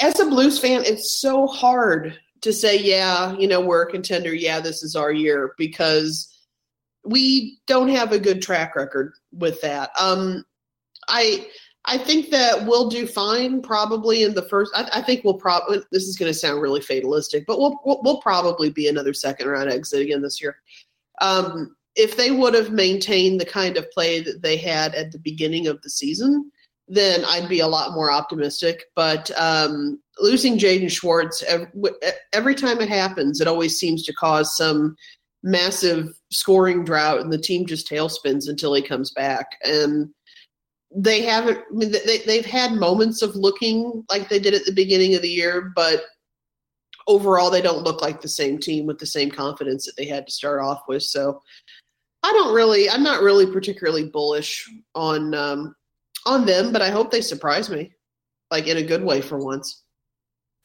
as 0.00 0.20
a 0.20 0.26
Blues 0.26 0.58
fan, 0.58 0.82
it's 0.84 1.20
so 1.20 1.46
hard 1.46 2.18
to 2.42 2.52
say, 2.52 2.78
yeah, 2.78 3.34
you 3.36 3.48
know, 3.48 3.60
we're 3.60 3.82
a 3.82 3.90
contender. 3.90 4.34
Yeah, 4.34 4.60
this 4.60 4.82
is 4.82 4.94
our 4.94 5.12
year 5.12 5.54
because 5.56 6.32
we 7.04 7.58
don't 7.66 7.88
have 7.88 8.12
a 8.12 8.18
good 8.18 8.42
track 8.42 8.76
record 8.76 9.14
with 9.32 9.60
that. 9.62 9.90
Um, 9.98 10.44
I 11.08 11.48
I 11.86 11.98
think 11.98 12.30
that 12.30 12.66
we'll 12.66 12.88
do 12.88 13.06
fine 13.06 13.62
probably 13.62 14.24
in 14.24 14.34
the 14.34 14.42
first. 14.42 14.72
I, 14.74 14.88
I 14.92 15.02
think 15.02 15.24
we'll 15.24 15.34
probably. 15.34 15.80
This 15.92 16.04
is 16.04 16.16
going 16.16 16.30
to 16.32 16.38
sound 16.38 16.60
really 16.60 16.80
fatalistic, 16.80 17.46
but 17.46 17.58
we'll, 17.58 17.78
we'll 17.84 18.00
we'll 18.02 18.20
probably 18.20 18.70
be 18.70 18.88
another 18.88 19.14
second 19.14 19.48
round 19.48 19.70
exit 19.70 20.02
again 20.02 20.20
this 20.20 20.42
year. 20.42 20.56
Um, 21.20 21.76
if 21.94 22.16
they 22.16 22.30
would 22.30 22.54
have 22.54 22.72
maintained 22.72 23.40
the 23.40 23.46
kind 23.46 23.76
of 23.76 23.90
play 23.90 24.20
that 24.20 24.42
they 24.42 24.56
had 24.56 24.94
at 24.94 25.12
the 25.12 25.18
beginning 25.18 25.66
of 25.66 25.80
the 25.80 25.88
season, 25.88 26.50
then 26.88 27.24
I'd 27.24 27.48
be 27.48 27.60
a 27.60 27.66
lot 27.66 27.94
more 27.94 28.10
optimistic. 28.10 28.84
But 28.94 29.30
um, 29.36 30.00
losing 30.18 30.58
Jaden 30.58 30.90
Schwartz 30.90 31.42
every, 32.32 32.54
time 32.54 32.80
it 32.80 32.88
happens, 32.88 33.40
it 33.40 33.48
always 33.48 33.78
seems 33.78 34.04
to 34.04 34.12
cause 34.12 34.56
some 34.56 34.96
massive 35.42 36.18
scoring 36.30 36.84
drought, 36.84 37.20
and 37.20 37.32
the 37.32 37.38
team 37.38 37.66
just 37.66 37.88
tailspins 37.88 38.48
until 38.48 38.74
he 38.74 38.82
comes 38.82 39.10
back. 39.10 39.46
And 39.64 40.10
they 40.94 41.22
haven't. 41.22 41.58
I 41.58 41.74
mean, 41.74 41.92
they 41.92 42.18
they've 42.18 42.46
had 42.46 42.72
moments 42.72 43.22
of 43.22 43.34
looking 43.34 44.04
like 44.08 44.28
they 44.28 44.38
did 44.38 44.54
at 44.54 44.64
the 44.64 44.72
beginning 44.72 45.14
of 45.14 45.22
the 45.22 45.28
year, 45.28 45.72
but 45.74 46.04
overall, 47.08 47.50
they 47.50 47.62
don't 47.62 47.84
look 47.84 48.00
like 48.00 48.20
the 48.20 48.28
same 48.28 48.58
team 48.58 48.86
with 48.86 48.98
the 48.98 49.06
same 49.06 49.30
confidence 49.30 49.86
that 49.86 49.96
they 49.96 50.06
had 50.06 50.26
to 50.26 50.32
start 50.32 50.62
off 50.62 50.82
with. 50.88 51.02
So. 51.02 51.42
I 52.22 52.32
don't 52.32 52.54
really. 52.54 52.90
I'm 52.90 53.04
not 53.04 53.22
really 53.22 53.46
particularly 53.46 54.08
bullish 54.08 54.68
on 54.96 55.32
um, 55.32 55.76
on 56.26 56.44
them, 56.44 56.72
but 56.72 56.82
I 56.82 56.90
hope 56.90 57.10
they 57.10 57.20
surprise 57.20 57.70
me, 57.70 57.92
like 58.50 58.66
in 58.66 58.76
a 58.76 58.82
good 58.82 59.02
way 59.02 59.20
for 59.20 59.38
once. 59.38 59.82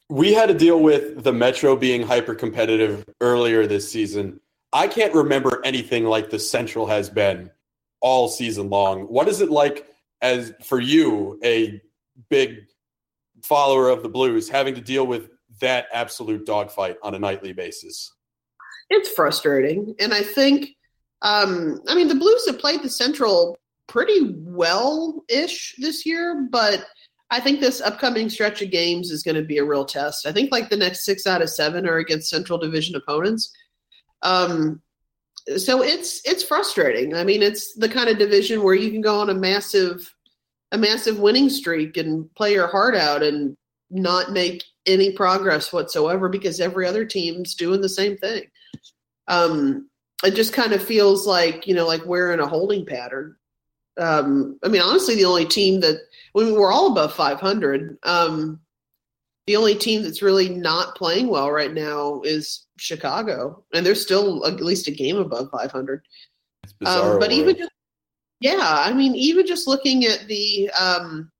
We 0.09 0.33
had 0.33 0.47
to 0.47 0.53
deal 0.53 0.81
with 0.81 1.23
the 1.23 1.31
Metro 1.31 1.75
being 1.75 2.01
hyper 2.01 2.35
competitive 2.35 3.05
earlier 3.21 3.65
this 3.65 3.89
season. 3.89 4.41
I 4.73 4.87
can't 4.87 5.13
remember 5.13 5.61
anything 5.63 6.05
like 6.05 6.29
the 6.29 6.39
Central 6.39 6.85
has 6.87 7.09
been 7.09 7.49
all 8.01 8.27
season 8.27 8.69
long. 8.69 9.03
What 9.03 9.29
is 9.29 9.39
it 9.39 9.49
like 9.49 9.87
as 10.21 10.53
for 10.63 10.79
you, 10.79 11.39
a 11.43 11.81
big 12.29 12.65
follower 13.43 13.89
of 13.89 14.03
the 14.03 14.09
Blues, 14.09 14.49
having 14.49 14.75
to 14.75 14.81
deal 14.81 15.07
with 15.07 15.29
that 15.59 15.87
absolute 15.93 16.45
dogfight 16.45 16.97
on 17.03 17.15
a 17.15 17.19
nightly 17.19 17.53
basis? 17.53 18.11
It's 18.89 19.09
frustrating, 19.09 19.95
and 19.99 20.13
I 20.13 20.21
think, 20.21 20.75
um, 21.21 21.81
I 21.87 21.95
mean, 21.95 22.09
the 22.09 22.15
Blues 22.15 22.45
have 22.47 22.59
played 22.59 22.83
the 22.83 22.89
Central 22.89 23.57
pretty 23.91 24.33
well 24.37 25.23
ish 25.27 25.75
this 25.77 26.05
year, 26.05 26.47
but 26.49 26.85
I 27.29 27.41
think 27.41 27.59
this 27.59 27.81
upcoming 27.81 28.29
stretch 28.29 28.61
of 28.61 28.71
games 28.71 29.11
is 29.11 29.21
going 29.21 29.35
to 29.35 29.43
be 29.43 29.57
a 29.57 29.65
real 29.65 29.85
test. 29.85 30.25
I 30.25 30.31
think 30.31 30.51
like 30.51 30.69
the 30.69 30.77
next 30.77 31.03
six 31.03 31.27
out 31.27 31.41
of 31.41 31.49
seven 31.49 31.87
are 31.87 31.97
against 31.97 32.29
Central 32.29 32.57
Division 32.57 32.95
opponents. 32.95 33.51
Um, 34.21 34.81
so 35.57 35.81
it's 35.81 36.21
it's 36.23 36.43
frustrating. 36.43 37.15
I 37.15 37.23
mean, 37.23 37.41
it's 37.41 37.73
the 37.73 37.89
kind 37.89 38.09
of 38.09 38.17
division 38.17 38.63
where 38.63 38.75
you 38.75 38.91
can 38.91 39.01
go 39.01 39.19
on 39.19 39.29
a 39.29 39.33
massive 39.33 40.13
a 40.71 40.77
massive 40.77 41.19
winning 41.19 41.49
streak 41.49 41.97
and 41.97 42.33
play 42.35 42.53
your 42.53 42.67
heart 42.67 42.95
out 42.95 43.23
and 43.23 43.57
not 43.89 44.31
make 44.31 44.63
any 44.85 45.11
progress 45.11 45.73
whatsoever 45.73 46.29
because 46.29 46.61
every 46.61 46.87
other 46.87 47.03
team's 47.03 47.55
doing 47.55 47.81
the 47.81 47.89
same 47.89 48.15
thing. 48.17 48.43
Um, 49.27 49.89
it 50.23 50.35
just 50.35 50.53
kind 50.53 50.71
of 50.71 50.81
feels 50.81 51.27
like 51.27 51.67
you 51.67 51.73
know, 51.73 51.87
like 51.87 52.05
we're 52.05 52.31
in 52.31 52.39
a 52.39 52.47
holding 52.47 52.85
pattern. 52.85 53.35
Um, 53.97 54.59
I 54.63 54.67
mean, 54.67 54.81
honestly, 54.81 55.15
the 55.15 55.25
only 55.25 55.45
team 55.45 55.81
that 55.81 55.99
when 56.33 56.53
we're 56.53 56.71
all 56.71 56.91
above 56.91 57.13
500, 57.13 57.97
um, 58.03 58.59
the 59.47 59.55
only 59.55 59.75
team 59.75 60.03
that's 60.03 60.21
really 60.21 60.49
not 60.49 60.95
playing 60.95 61.27
well 61.27 61.51
right 61.51 61.73
now 61.73 62.21
is 62.23 62.67
Chicago, 62.77 63.63
and 63.73 63.85
they're 63.85 63.95
still 63.95 64.45
at 64.45 64.61
least 64.61 64.87
a 64.87 64.91
game 64.91 65.17
above 65.17 65.49
500. 65.51 66.01
It's 66.63 66.73
bizarre. 66.73 67.13
Um, 67.13 67.19
but 67.19 67.31
even 67.31 67.57
just, 67.57 67.71
yeah, 68.39 68.59
I 68.61 68.93
mean, 68.93 69.15
even 69.15 69.45
just 69.45 69.67
looking 69.67 70.05
at 70.05 70.27
the, 70.27 70.69
um, 70.71 71.31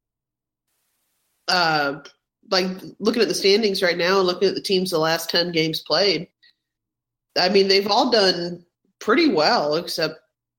uh, 1.48 2.00
like 2.50 2.68
looking 3.00 3.22
at 3.22 3.28
the 3.28 3.34
standings 3.34 3.82
right 3.82 3.98
now 3.98 4.18
and 4.18 4.28
looking 4.28 4.50
at 4.50 4.56
the 4.56 4.62
teams 4.62 4.92
the 4.92 4.98
last 5.00 5.30
10 5.30 5.52
games 5.52 5.82
played, 5.82 6.28
I 7.38 7.50
mean, 7.50 7.68
they've 7.68 7.88
all 7.90 8.12
done 8.12 8.66
pretty 9.00 9.30
well 9.30 9.76
except 9.76 10.16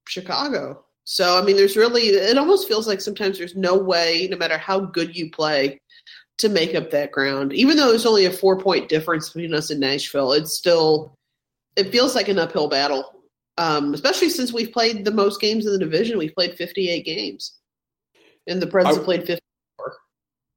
Chicago. 0.08 0.84
So, 1.04 1.38
I 1.38 1.42
mean, 1.44 1.56
there's 1.56 1.76
really, 1.76 2.08
it 2.08 2.38
almost 2.38 2.68
feels 2.68 2.86
like 2.86 3.00
sometimes 3.00 3.38
there's 3.38 3.56
no 3.56 3.76
way, 3.76 4.28
no 4.30 4.36
matter 4.36 4.56
how 4.56 4.80
good 4.80 5.16
you 5.16 5.30
play, 5.30 5.80
to 6.38 6.48
make 6.48 6.74
up 6.74 6.90
that 6.90 7.12
ground. 7.12 7.52
Even 7.52 7.76
though 7.76 7.88
there's 7.88 8.06
only 8.06 8.26
a 8.26 8.30
four 8.30 8.58
point 8.58 8.88
difference 8.88 9.30
between 9.30 9.54
us 9.54 9.70
and 9.70 9.80
Nashville, 9.80 10.32
it's 10.32 10.54
still, 10.54 11.14
it 11.76 11.90
feels 11.90 12.14
like 12.14 12.28
an 12.28 12.38
uphill 12.38 12.68
battle 12.68 13.22
um, 13.58 13.94
especially 13.94 14.28
since 14.28 14.52
we've 14.52 14.72
played 14.72 15.04
the 15.04 15.10
most 15.10 15.40
games 15.40 15.66
in 15.66 15.72
the 15.72 15.78
division. 15.78 16.18
We've 16.18 16.34
played 16.34 16.56
58 16.56 17.04
games, 17.04 17.58
and 18.46 18.60
the 18.60 18.66
Preds 18.66 18.94
have 18.94 19.04
played 19.04 19.20
54. 19.20 19.40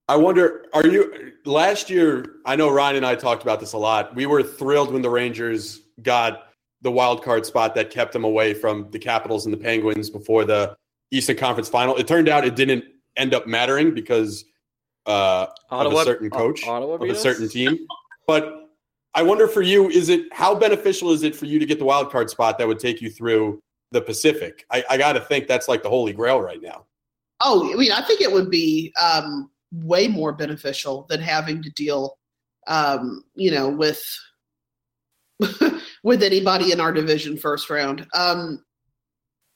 I 0.07 0.15
wonder, 0.15 0.65
are 0.73 0.85
you 0.85 1.33
last 1.45 1.89
year? 1.89 2.37
I 2.45 2.55
know 2.55 2.71
Ryan 2.71 2.97
and 2.97 3.05
I 3.05 3.15
talked 3.15 3.41
about 3.43 3.59
this 3.59 3.73
a 3.73 3.77
lot. 3.77 4.15
We 4.15 4.27
were 4.27 4.43
thrilled 4.43 4.93
when 4.93 5.01
the 5.01 5.09
Rangers 5.09 5.81
got 6.01 6.44
the 6.86 6.91
wild 6.91 7.23
card 7.23 7.47
spot 7.47 7.73
that 7.73 7.89
kept 7.89 8.13
them 8.13 8.23
away 8.23 8.53
from 8.53 8.88
the 8.91 8.99
Capitals 8.99 9.45
and 9.45 9.51
the 9.51 9.57
Penguins 9.57 10.07
before 10.07 10.45
the 10.45 10.77
Eastern 11.09 11.36
Conference 11.36 11.67
final. 11.67 11.95
It 11.95 12.07
turned 12.07 12.29
out 12.29 12.45
it 12.45 12.55
didn't 12.55 12.86
end 13.17 13.33
up 13.33 13.47
mattering 13.47 13.95
because 13.95 14.45
uh, 15.07 15.47
of 15.71 15.91
a 15.91 16.03
certain 16.03 16.29
O- 16.31 16.38
coach 16.38 16.63
Ottawa 16.65 16.93
of 16.93 17.01
a 17.01 17.15
certain 17.15 17.49
team. 17.49 17.88
But 18.27 18.69
I 19.15 19.23
wonder 19.23 19.47
for 19.47 19.63
you, 19.63 19.89
is 19.89 20.09
it 20.09 20.31
how 20.31 20.53
beneficial 20.53 21.11
is 21.11 21.23
it 21.23 21.36
for 21.36 21.45
you 21.45 21.57
to 21.57 21.65
get 21.65 21.79
the 21.79 21.86
wild 21.86 22.11
card 22.11 22.29
spot 22.29 22.59
that 22.59 22.67
would 22.67 22.79
take 22.79 23.01
you 23.01 23.09
through 23.09 23.63
the 23.91 24.01
Pacific? 24.01 24.63
I, 24.69 24.83
I 24.88 24.97
got 24.97 25.13
to 25.13 25.21
think 25.21 25.47
that's 25.47 25.67
like 25.67 25.81
the 25.81 25.89
holy 25.89 26.13
grail 26.13 26.39
right 26.39 26.61
now. 26.61 26.86
Oh, 27.41 27.73
I 27.73 27.75
mean, 27.77 27.91
I 27.91 28.03
think 28.03 28.21
it 28.21 28.31
would 28.31 28.51
be 28.51 28.93
um, 29.01 29.49
way 29.71 30.07
more 30.07 30.33
beneficial 30.33 31.07
than 31.09 31.19
having 31.19 31.63
to 31.63 31.71
deal, 31.71 32.19
um, 32.67 33.23
you 33.33 33.49
know, 33.49 33.69
with 33.69 34.03
with 36.03 36.23
anybody 36.23 36.71
in 36.71 36.79
our 36.79 36.91
division 36.91 37.38
first 37.38 37.69
round. 37.69 38.07
Um, 38.13 38.63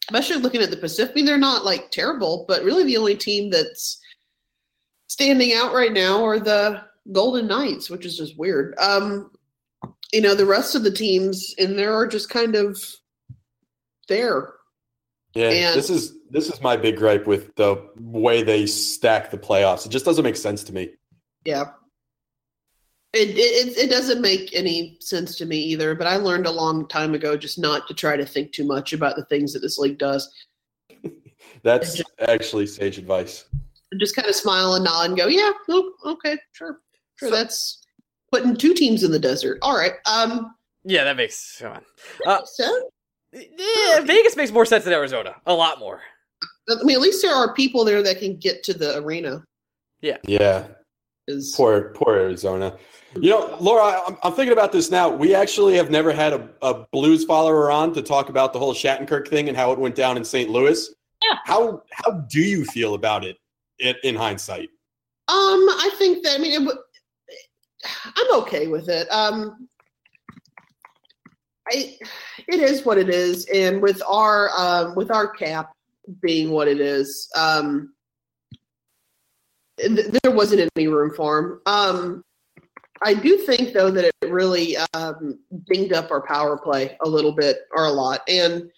especially 0.10 0.42
looking 0.42 0.62
at 0.62 0.72
the 0.72 0.78
Pacific, 0.78 1.14
I 1.14 1.16
mean, 1.16 1.26
they're 1.26 1.38
not 1.38 1.66
like 1.66 1.92
terrible, 1.92 2.46
but 2.48 2.64
really 2.64 2.84
the 2.84 2.98
only 2.98 3.16
team 3.16 3.50
that's 3.50 4.00
standing 5.08 5.54
out 5.54 5.74
right 5.74 5.94
now 5.94 6.24
are 6.24 6.40
the 6.40 6.82
Golden 7.12 7.48
Knights, 7.48 7.90
which 7.90 8.06
is 8.06 8.18
just 8.18 8.38
weird. 8.38 8.78
Um, 8.80 9.32
you 10.12 10.22
know, 10.22 10.36
the 10.36 10.46
rest 10.46 10.76
of 10.76 10.84
the 10.84 10.92
teams 10.92 11.54
in 11.58 11.76
there 11.76 11.94
are 11.94 12.08
just 12.08 12.30
kind 12.30 12.56
of 12.56 12.82
there. 14.08 14.54
Yeah, 15.36 15.50
And- 15.50 15.78
this 15.78 15.90
is 15.90 16.14
this 16.32 16.48
is 16.48 16.62
my 16.62 16.78
big 16.78 16.98
gripe 16.98 17.26
with 17.26 17.56
the 17.56 17.90
way 18.00 18.44
they 18.44 18.66
stack 18.68 19.32
the 19.32 19.38
playoffs. 19.38 19.86
It 19.86 19.90
just 19.90 20.06
doesn't 20.06 20.24
make 20.24 20.36
sense 20.36 20.64
to 20.66 20.74
me. 20.74 20.92
Yeah. 21.44 21.72
It, 23.14 23.30
it 23.38 23.78
it 23.78 23.90
doesn't 23.90 24.22
make 24.22 24.54
any 24.54 24.98
sense 25.00 25.36
to 25.38 25.46
me 25.46 25.58
either, 25.58 25.96
but 25.96 26.06
I 26.06 26.18
learned 26.18 26.46
a 26.46 26.52
long 26.52 26.88
time 26.88 27.16
ago 27.16 27.36
just 27.36 27.58
not 27.58 27.88
to 27.88 27.94
try 27.96 28.16
to 28.16 28.26
think 28.26 28.52
too 28.52 28.66
much 28.66 28.94
about 28.94 29.16
the 29.16 29.26
things 29.26 29.52
that 29.54 29.62
this 29.62 29.80
league 29.80 29.98
does. 29.98 30.32
That's 31.64 32.02
actually 32.20 32.68
sage 32.68 33.00
advice. 33.00 33.46
Just 34.00 34.16
kind 34.16 34.28
of 34.28 34.36
smile 34.36 34.76
and 34.76 34.86
nod 34.86 35.10
and 35.10 35.18
go, 35.18 35.26
yeah, 35.26 35.52
oh, 35.70 35.92
okay, 36.06 36.38
sure, 36.52 36.82
sure. 37.16 37.30
So- 37.30 37.36
that's 37.36 37.82
putting 38.32 38.56
two 38.56 38.76
teams 38.76 39.04
in 39.04 39.10
the 39.10 39.18
desert. 39.20 39.58
All 39.64 39.76
right. 39.76 39.94
Um. 40.06 40.56
Yeah, 40.84 41.04
that 41.04 41.18
makes 41.18 41.58
come 41.60 41.74
on. 41.74 41.84
Uh, 42.28 42.42
So 42.46 42.92
yeah, 43.34 44.02
Vegas 44.02 44.36
makes 44.36 44.52
more 44.52 44.66
sense 44.66 44.84
than 44.84 44.94
Arizona. 44.94 45.36
A 45.48 45.54
lot 45.54 45.80
more. 45.80 46.02
I 46.70 46.84
mean, 46.84 46.96
at 46.96 47.02
least 47.02 47.24
there 47.24 47.34
are 47.34 47.54
people 47.56 47.84
there 47.84 48.04
that 48.04 48.20
can 48.20 48.38
get 48.38 48.64
to 48.66 48.74
the 48.74 48.98
arena. 48.98 49.44
Yeah. 50.02 50.18
Yeah, 50.24 50.68
Is 51.30 51.54
poor 51.56 51.94
poor 51.96 52.16
Arizona. 52.16 52.76
You 53.16 53.32
know, 53.32 53.58
Laura, 53.60 54.02
I'm, 54.08 54.18
I'm 54.24 54.34
thinking 54.34 54.54
about 54.54 54.72
this 54.72 54.92
now. 54.92 55.10
We 55.10 55.34
actually 55.34 55.76
have 55.76 55.90
never 55.90 56.12
had 56.12 56.34
a, 56.34 56.50
a 56.62 56.86
blues 56.92 57.26
follower 57.26 57.72
on 57.72 57.94
to 57.94 58.02
talk 58.02 58.30
about 58.30 58.54
the 58.54 58.60
whole 58.60 58.74
Shattenkirk 58.74 59.28
thing 59.28 59.48
and 59.48 59.58
how 59.58 59.72
it 59.72 59.80
went 59.80 59.96
down 59.96 60.18
in 60.18 60.24
St. 60.24 60.50
Louis. 60.50 60.90
Yeah. 61.24 61.38
How 61.46 61.84
how 61.92 62.12
do 62.12 62.40
you 62.40 62.66
feel 62.66 62.94
about 62.94 63.26
it 63.26 63.38
in, 63.80 63.96
in 64.04 64.16
hindsight? 64.16 64.70
Um, 65.28 65.38
I 65.38 65.92
think 65.98 66.24
that 66.24 66.36
I 66.36 66.38
mean, 66.42 66.68
it, 66.68 66.78
I'm 68.06 68.42
okay 68.42 68.68
with 68.68 68.90
it. 68.90 69.08
Um, 69.12 69.68
I 71.72 71.98
it 72.48 72.60
is 72.60 72.86
what 72.86 72.98
it 72.98 73.10
is, 73.10 73.46
and 73.54 73.82
with 73.82 74.02
our 74.08 74.50
um, 74.58 74.96
with 74.96 75.12
our 75.12 75.28
cap 75.28 75.72
being 76.22 76.50
what 76.50 76.68
it 76.68 76.80
is, 76.80 77.30
um, 77.36 77.94
th- 79.80 80.08
there 80.24 80.32
wasn't 80.32 80.70
any 80.76 80.88
room 80.88 81.14
for 81.16 81.40
him. 81.40 81.62
Um, 81.66 82.24
I 83.02 83.14
do 83.14 83.38
think 83.38 83.74
though 83.74 83.92
that 83.92 84.06
it 84.06 84.30
really 84.30 84.76
um, 84.94 85.40
dinged 85.72 85.94
up 85.94 86.12
our 86.12 86.22
power 86.22 86.58
play 86.58 86.98
a 87.02 87.10
little 87.10 87.32
bit 87.32 87.60
or 87.72 87.86
a 87.86 87.92
lot, 87.92 88.22
and 88.28 88.70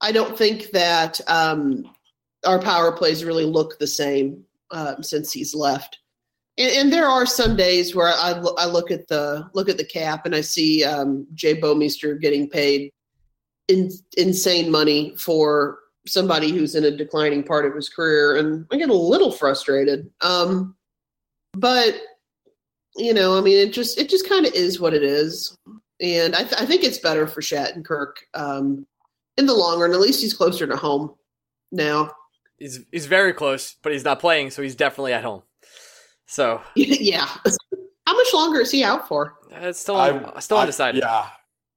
I 0.00 0.12
don't 0.12 0.36
think 0.36 0.70
that 0.70 1.20
um, 1.28 1.90
our 2.44 2.60
power 2.60 2.92
plays 2.92 3.24
really 3.24 3.44
look 3.44 3.78
the 3.78 3.86
same 3.86 4.44
um, 4.70 5.02
since 5.02 5.32
he's 5.32 5.54
left. 5.54 5.98
And, 6.58 6.70
and 6.70 6.92
there 6.92 7.08
are 7.08 7.26
some 7.26 7.56
days 7.56 7.94
where 7.94 8.08
I, 8.08 8.42
I 8.58 8.66
look 8.66 8.90
at 8.90 9.08
the 9.08 9.48
look 9.54 9.68
at 9.68 9.78
the 9.78 9.84
cap 9.84 10.26
and 10.26 10.34
I 10.34 10.40
see 10.40 10.84
um, 10.84 11.26
Jay 11.34 11.58
Bouwmeester 11.58 12.20
getting 12.20 12.48
paid 12.48 12.92
in, 13.68 13.90
insane 14.16 14.70
money 14.70 15.14
for 15.16 15.78
somebody 16.06 16.50
who's 16.52 16.74
in 16.74 16.84
a 16.84 16.90
declining 16.90 17.42
part 17.42 17.66
of 17.66 17.74
his 17.74 17.88
career, 17.88 18.36
and 18.36 18.66
I 18.72 18.76
get 18.76 18.88
a 18.90 18.94
little 18.94 19.30
frustrated. 19.32 20.10
Um, 20.20 20.76
but 21.54 21.94
you 22.96 23.12
know, 23.12 23.36
I 23.36 23.40
mean, 23.40 23.58
it 23.58 23.72
just 23.72 23.98
it 23.98 24.08
just 24.08 24.28
kind 24.28 24.46
of 24.46 24.52
is 24.54 24.80
what 24.80 24.94
it 24.94 25.02
is, 25.02 25.56
and 26.00 26.34
I, 26.34 26.42
th- 26.42 26.60
I 26.60 26.66
think 26.66 26.82
it's 26.84 26.98
better 26.98 27.26
for 27.26 27.40
Shattenkirk 27.40 28.12
um, 28.34 28.86
in 29.36 29.46
the 29.46 29.54
long 29.54 29.80
run. 29.80 29.92
At 29.92 30.00
least 30.00 30.20
he's 30.22 30.34
closer 30.34 30.66
to 30.66 30.76
home 30.76 31.14
now. 31.72 32.12
He's 32.58 32.80
he's 32.90 33.06
very 33.06 33.32
close, 33.34 33.76
but 33.82 33.92
he's 33.92 34.04
not 34.04 34.18
playing, 34.20 34.50
so 34.50 34.62
he's 34.62 34.74
definitely 34.76 35.12
at 35.12 35.24
home. 35.24 35.42
So 36.26 36.62
yeah. 36.74 37.26
How 38.06 38.14
much 38.14 38.32
longer 38.32 38.60
is 38.60 38.70
he 38.70 38.84
out 38.84 39.08
for? 39.08 39.34
it's 39.50 39.80
still 39.80 39.96
I- 39.96 40.40
still 40.40 40.58
I- 40.58 40.62
undecided. 40.62 41.02
yeah, 41.02 41.26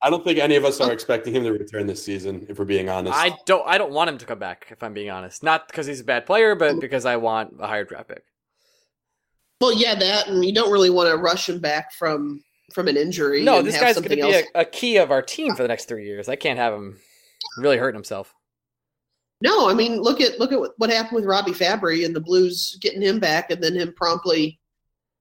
I 0.02 0.10
don't 0.10 0.24
think 0.24 0.40
any 0.40 0.56
of 0.56 0.64
us 0.64 0.80
are 0.80 0.90
uh, 0.90 0.94
expecting 0.94 1.36
him 1.36 1.44
to 1.44 1.52
return 1.52 1.86
this 1.86 2.04
season. 2.04 2.46
If 2.48 2.58
we're 2.58 2.66
being 2.66 2.90
honest, 2.90 3.18
I 3.18 3.38
don't 3.46 3.68
I 3.68 3.78
don't 3.78 3.92
want 3.92 4.10
him 4.10 4.18
to 4.20 4.26
come 4.26 4.40
back. 4.40 4.68
If 4.70 4.82
I'm 4.82 4.94
being 4.94 5.10
honest, 5.10 5.44
not 5.44 5.68
because 5.68 5.88
he's 5.88 6.00
a 6.00 6.06
bad 6.06 6.26
player, 6.26 6.56
but 6.56 6.80
because 6.80 7.06
I 7.06 7.18
want 7.18 7.56
a 7.60 7.68
higher 7.68 7.84
draft 7.84 8.10
pick. 8.10 8.24
Well, 9.60 9.74
yeah, 9.74 9.96
that, 9.96 10.28
and 10.30 10.46
you 10.46 10.54
don't 10.54 10.72
really 10.72 10.90
want 10.90 11.10
to 11.10 11.18
rush 11.18 11.50
him 11.50 11.60
back 11.60 11.92
from 11.92 12.42
from 12.74 12.88
an 12.88 12.96
injury. 12.96 13.44
No, 13.44 13.62
this 13.62 13.80
guy's 13.80 13.96
going 13.96 14.10
to 14.10 14.16
be 14.16 14.22
a, 14.22 14.44
a 14.56 14.66
key 14.66 14.98
of 14.98 15.12
our 15.12 15.22
team 15.22 15.56
for 15.56 15.64
the 15.64 15.68
next 15.68 15.86
three 15.86 16.06
years. 16.06 16.30
I 16.30 16.36
can't 16.36 16.60
have 16.60 16.74
him 16.74 16.98
really 17.58 17.78
hurting 17.78 17.98
himself. 17.98 18.34
No, 19.42 19.70
I 19.70 19.74
mean, 19.74 20.02
look 20.02 20.22
at 20.22 20.40
look 20.40 20.52
at 20.52 20.60
what, 20.60 20.72
what 20.78 20.90
happened 20.90 21.16
with 21.16 21.26
Robby 21.26 21.52
Fabbri 21.52 22.06
and 22.06 22.16
the 22.16 22.22
Blues 22.22 22.78
getting 22.82 23.02
him 23.02 23.20
back, 23.20 23.52
and 23.52 23.62
then 23.62 23.76
him 23.76 23.94
promptly 23.96 24.60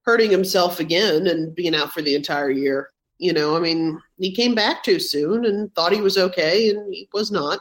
hurting 0.02 0.30
himself 0.30 0.80
again 0.80 1.26
and 1.26 1.54
being 1.54 1.74
out 1.74 1.92
for 1.92 2.02
the 2.02 2.14
entire 2.14 2.50
year. 2.50 2.90
You 3.18 3.32
know, 3.32 3.56
I 3.56 3.60
mean, 3.60 4.00
he 4.18 4.32
came 4.32 4.54
back 4.54 4.82
too 4.84 5.00
soon 5.00 5.44
and 5.44 5.74
thought 5.74 5.92
he 5.92 6.00
was 6.00 6.16
okay, 6.16 6.70
and 6.70 6.92
he 6.92 7.08
was 7.12 7.30
not. 7.30 7.58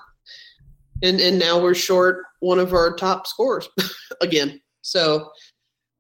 And 1.04 1.20
and 1.20 1.38
now 1.38 1.62
we're 1.62 1.76
short 1.76 2.24
one 2.40 2.60
of 2.60 2.74
our 2.74 2.96
top 2.96 3.28
scorers 3.28 3.68
again. 4.22 4.62
So, 4.82 5.32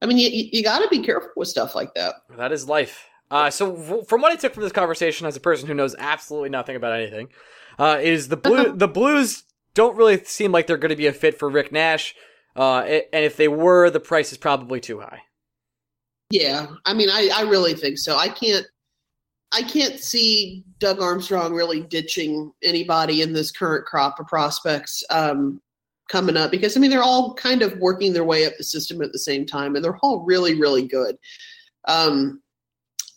I 0.02 0.06
mean, 0.06 0.18
you 0.18 0.30
you 0.30 0.64
got 0.64 0.80
to 0.80 0.88
be 0.90 1.00
careful 1.00 1.32
with 1.36 1.48
stuff 1.48 1.76
like 1.76 1.94
that. 1.96 2.16
That 2.38 2.52
is 2.52 2.68
life. 2.68 3.06
Uh, 3.30 3.50
so, 3.50 4.04
from 4.04 4.22
what 4.22 4.32
I 4.32 4.36
took 4.36 4.54
from 4.54 4.64
this 4.64 4.72
conversation, 4.72 5.28
as 5.28 5.36
a 5.36 5.42
person 5.42 5.68
who 5.68 5.74
knows 5.74 5.96
absolutely 6.00 6.50
nothing 6.50 6.76
about 6.76 6.94
anything, 6.94 7.30
uh, 7.78 8.00
is 8.02 8.30
the 8.30 8.38
blue 8.38 8.72
the 8.76 8.88
Blues 8.88 9.44
don't 9.74 9.98
really 9.98 10.24
seem 10.24 10.52
like 10.52 10.68
they're 10.68 10.78
going 10.78 10.90
to 10.90 10.96
be 10.96 11.08
a 11.08 11.14
fit 11.14 11.38
for 11.38 11.50
Rick 11.50 11.72
Nash, 11.72 12.16
uh, 12.56 12.80
and 12.80 13.26
if 13.26 13.36
they 13.38 13.48
were, 13.48 13.90
the 13.90 14.00
price 14.00 14.32
is 14.32 14.38
probably 14.38 14.80
too 14.80 15.00
high. 15.00 15.22
Yeah, 16.30 16.68
I 16.86 16.94
mean, 16.94 17.10
I, 17.10 17.30
I 17.34 17.42
really 17.44 17.74
think 17.74 17.98
so. 17.98 18.18
I 18.18 18.28
can't, 18.28 18.66
I 19.52 19.62
can't 19.64 20.00
see 20.00 20.64
Doug 20.80 21.02
Armstrong 21.02 21.54
really 21.54 21.82
ditching 21.82 22.52
anybody 22.64 23.22
in 23.22 23.34
this 23.34 23.52
current 23.52 23.86
crop 23.86 24.20
of 24.20 24.28
prospects 24.28 25.04
um, 25.10 25.62
coming 26.10 26.38
up 26.38 26.52
because 26.52 26.76
I 26.76 26.80
mean 26.80 26.90
they're 26.90 27.04
all 27.04 27.34
kind 27.34 27.62
of 27.62 27.78
working 27.80 28.14
their 28.14 28.24
way 28.24 28.46
up 28.46 28.54
the 28.58 28.64
system 28.64 29.02
at 29.02 29.12
the 29.12 29.20
same 29.20 29.46
time, 29.46 29.76
and 29.76 29.84
they're 29.84 29.98
all 29.98 30.22
really, 30.22 30.60
really 30.60 30.86
good. 30.86 31.18
Um, 31.88 32.42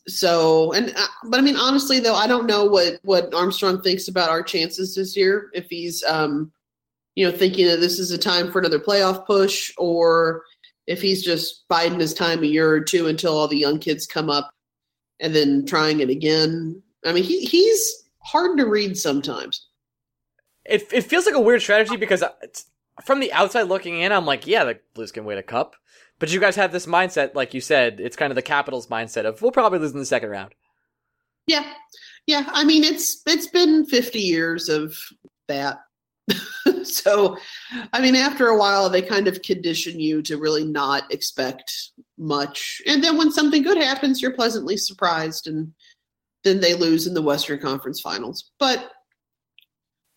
so, 0.06 0.72
and 0.72 0.90
uh, 0.96 1.06
but 1.26 1.40
I 1.40 1.42
mean, 1.42 1.56
honestly 1.56 1.98
though, 1.98 2.14
I 2.14 2.26
don't 2.26 2.46
know 2.46 2.64
what 2.64 3.00
what 3.02 3.34
Armstrong 3.34 3.82
thinks 3.82 4.08
about 4.08 4.30
our 4.30 4.42
chances 4.42 4.94
this 4.94 5.16
year. 5.16 5.50
If 5.52 5.66
he's, 5.68 6.04
um, 6.04 6.52
you 7.16 7.28
know, 7.28 7.36
thinking 7.36 7.66
that 7.66 7.80
this 7.80 7.98
is 7.98 8.12
a 8.12 8.18
time 8.18 8.52
for 8.52 8.60
another 8.60 8.78
playoff 8.78 9.26
push, 9.26 9.72
or 9.78 10.42
if 10.86 11.02
he's 11.02 11.24
just 11.24 11.66
biding 11.68 12.00
his 12.00 12.14
time 12.14 12.42
a 12.42 12.46
year 12.46 12.70
or 12.70 12.80
two 12.80 13.08
until 13.08 13.36
all 13.36 13.48
the 13.48 13.58
young 13.58 13.80
kids 13.80 14.06
come 14.06 14.30
up 14.30 14.52
and 15.20 15.34
then 15.34 15.66
trying 15.66 16.00
it 16.00 16.10
again. 16.10 16.82
I 17.04 17.12
mean, 17.12 17.24
he, 17.24 17.44
he's 17.44 18.04
hard 18.20 18.58
to 18.58 18.66
read 18.66 18.96
sometimes. 18.96 19.66
It 20.64 20.92
it 20.92 21.02
feels 21.02 21.26
like 21.26 21.34
a 21.34 21.40
weird 21.40 21.62
strategy 21.62 21.96
because 21.96 22.22
it's, 22.42 22.66
from 23.04 23.20
the 23.20 23.32
outside 23.32 23.62
looking 23.62 24.00
in, 24.00 24.12
I'm 24.12 24.26
like, 24.26 24.46
yeah, 24.46 24.64
the 24.64 24.78
Blues 24.94 25.12
can 25.12 25.24
win 25.24 25.38
a 25.38 25.42
cup, 25.42 25.74
but 26.18 26.32
you 26.32 26.38
guys 26.38 26.56
have 26.56 26.70
this 26.70 26.86
mindset, 26.86 27.34
like 27.34 27.54
you 27.54 27.60
said, 27.60 27.98
it's 27.98 28.16
kind 28.16 28.30
of 28.30 28.36
the 28.36 28.42
Capitals 28.42 28.88
mindset 28.88 29.24
of 29.24 29.40
we'll 29.42 29.50
probably 29.50 29.78
lose 29.78 29.92
in 29.92 29.98
the 29.98 30.04
second 30.04 30.28
round. 30.28 30.54
Yeah. 31.46 31.64
Yeah. 32.26 32.44
I 32.48 32.62
mean, 32.64 32.84
it's, 32.84 33.22
it's 33.26 33.48
been 33.48 33.86
50 33.86 34.20
years 34.20 34.68
of 34.68 34.94
that. 35.48 35.80
so, 36.84 37.38
I 37.92 38.00
mean, 38.00 38.14
after 38.14 38.48
a 38.48 38.58
while, 38.58 38.90
they 38.90 39.02
kind 39.02 39.26
of 39.26 39.42
condition 39.42 39.98
you 39.98 40.22
to 40.22 40.36
really 40.36 40.64
not 40.64 41.12
expect 41.12 41.90
much. 42.20 42.80
And 42.86 43.02
then 43.02 43.16
when 43.16 43.32
something 43.32 43.62
good 43.62 43.78
happens, 43.78 44.20
you're 44.20 44.34
pleasantly 44.34 44.76
surprised 44.76 45.46
and 45.46 45.72
then 46.44 46.60
they 46.60 46.74
lose 46.74 47.06
in 47.06 47.14
the 47.14 47.22
Western 47.22 47.58
Conference 47.58 48.00
Finals. 48.00 48.50
But, 48.58 48.92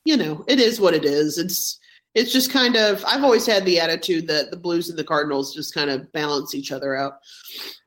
you 0.05 0.17
know, 0.17 0.43
it 0.47 0.59
is 0.59 0.79
what 0.79 0.93
it 0.93 1.05
is. 1.05 1.37
It's, 1.37 1.79
it's 2.13 2.31
just 2.31 2.51
kind 2.51 2.75
of, 2.75 3.03
I've 3.07 3.23
always 3.23 3.45
had 3.45 3.65
the 3.65 3.79
attitude 3.79 4.27
that 4.27 4.51
the 4.51 4.57
Blues 4.57 4.89
and 4.89 4.99
the 4.99 5.03
Cardinals 5.03 5.55
just 5.55 5.73
kind 5.73 5.89
of 5.89 6.11
balance 6.11 6.53
each 6.53 6.71
other 6.71 6.95
out. 6.95 7.13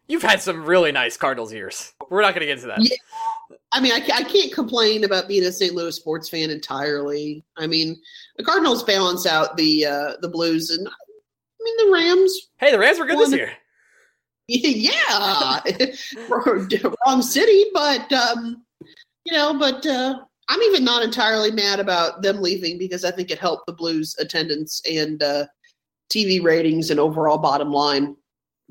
You've 0.08 0.22
had 0.22 0.40
some 0.40 0.64
really 0.64 0.92
nice 0.92 1.16
Cardinals 1.16 1.52
years. 1.52 1.92
We're 2.10 2.22
not 2.22 2.34
going 2.34 2.40
to 2.40 2.46
get 2.46 2.58
into 2.58 2.68
that. 2.68 2.78
Yeah. 2.80 2.96
I 3.72 3.80
mean, 3.80 3.92
I, 3.92 3.96
I 4.14 4.22
can't 4.22 4.52
complain 4.52 5.04
about 5.04 5.28
being 5.28 5.44
a 5.44 5.52
St. 5.52 5.74
Louis 5.74 5.94
sports 5.94 6.28
fan 6.28 6.50
entirely. 6.50 7.44
I 7.56 7.66
mean, 7.66 8.00
the 8.36 8.44
Cardinals 8.44 8.82
balance 8.84 9.26
out 9.26 9.56
the 9.56 9.84
uh, 9.84 10.12
the 10.22 10.28
Blues, 10.28 10.70
and 10.70 10.86
I 10.88 10.92
mean 11.60 11.86
the 11.86 11.92
Rams. 11.92 12.48
Hey, 12.58 12.70
the 12.70 12.78
Rams 12.78 12.98
were 12.98 13.06
good 13.06 13.18
this 13.18 13.32
year. 13.32 13.52
Yeah, 14.48 15.60
wrong 17.06 17.22
city, 17.22 17.64
but 17.74 18.12
um, 18.12 18.64
you 19.24 19.32
know, 19.32 19.58
but 19.58 19.84
uh, 19.86 20.18
I'm 20.48 20.62
even 20.62 20.84
not 20.84 21.02
entirely 21.02 21.50
mad 21.50 21.80
about 21.80 22.22
them 22.22 22.40
leaving 22.40 22.78
because 22.78 23.04
I 23.04 23.10
think 23.10 23.30
it 23.30 23.38
helped 23.38 23.66
the 23.66 23.72
Blues 23.72 24.14
attendance 24.18 24.80
and 24.88 25.22
uh, 25.22 25.46
TV 26.12 26.42
ratings 26.42 26.90
and 26.90 27.00
overall 27.00 27.38
bottom 27.38 27.72
line. 27.72 28.16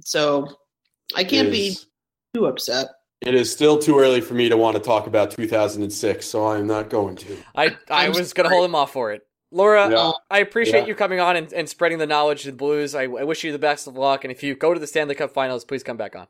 So 0.02 0.48
I 1.16 1.24
can't 1.24 1.52
be 1.52 1.78
too 2.34 2.46
upset. 2.46 2.88
It 3.22 3.34
is 3.34 3.52
still 3.52 3.78
too 3.78 4.00
early 4.00 4.22
for 4.22 4.34
me 4.34 4.50
to 4.50 4.58
want 4.58 4.76
to 4.78 4.82
talk 4.82 5.08
about 5.08 5.32
2006, 5.32 6.26
so 6.26 6.48
I'm 6.48 6.68
not 6.68 6.90
going 6.90 7.16
to. 7.18 7.38
I 7.56 7.76
I 7.90 8.06
I'm 8.06 8.14
was 8.14 8.34
gonna 8.34 8.50
hold 8.50 8.66
him 8.66 8.76
off 8.76 8.94
for 8.94 9.12
it. 9.12 9.24
Laura, 9.56 9.90
Yeah. 9.90 10.12
I 10.30 10.40
appreciate 10.40 10.82
Yeah. 10.82 10.88
you 10.88 10.96
coming 10.96 11.20
on 11.22 11.36
and, 11.38 11.52
and 11.54 11.70
spreading 11.70 11.98
the 11.98 12.06
knowledge 12.06 12.42
to 12.44 12.52
the 12.52 12.58
Blues. 12.58 12.94
I, 12.94 13.04
I 13.04 13.24
wish 13.24 13.44
you 13.44 13.52
the 13.54 13.58
best 13.60 13.88
of 13.88 13.96
luck, 13.96 14.26
and 14.26 14.32
if 14.32 14.44
you 14.44 14.54
go 14.54 14.74
to 14.74 14.80
the 14.80 14.86
Stanley 14.88 15.16
Cup 15.16 15.32
Finals, 15.32 15.64
please 15.64 15.82
come 15.84 15.96
back 15.98 16.16
on. 16.16 16.28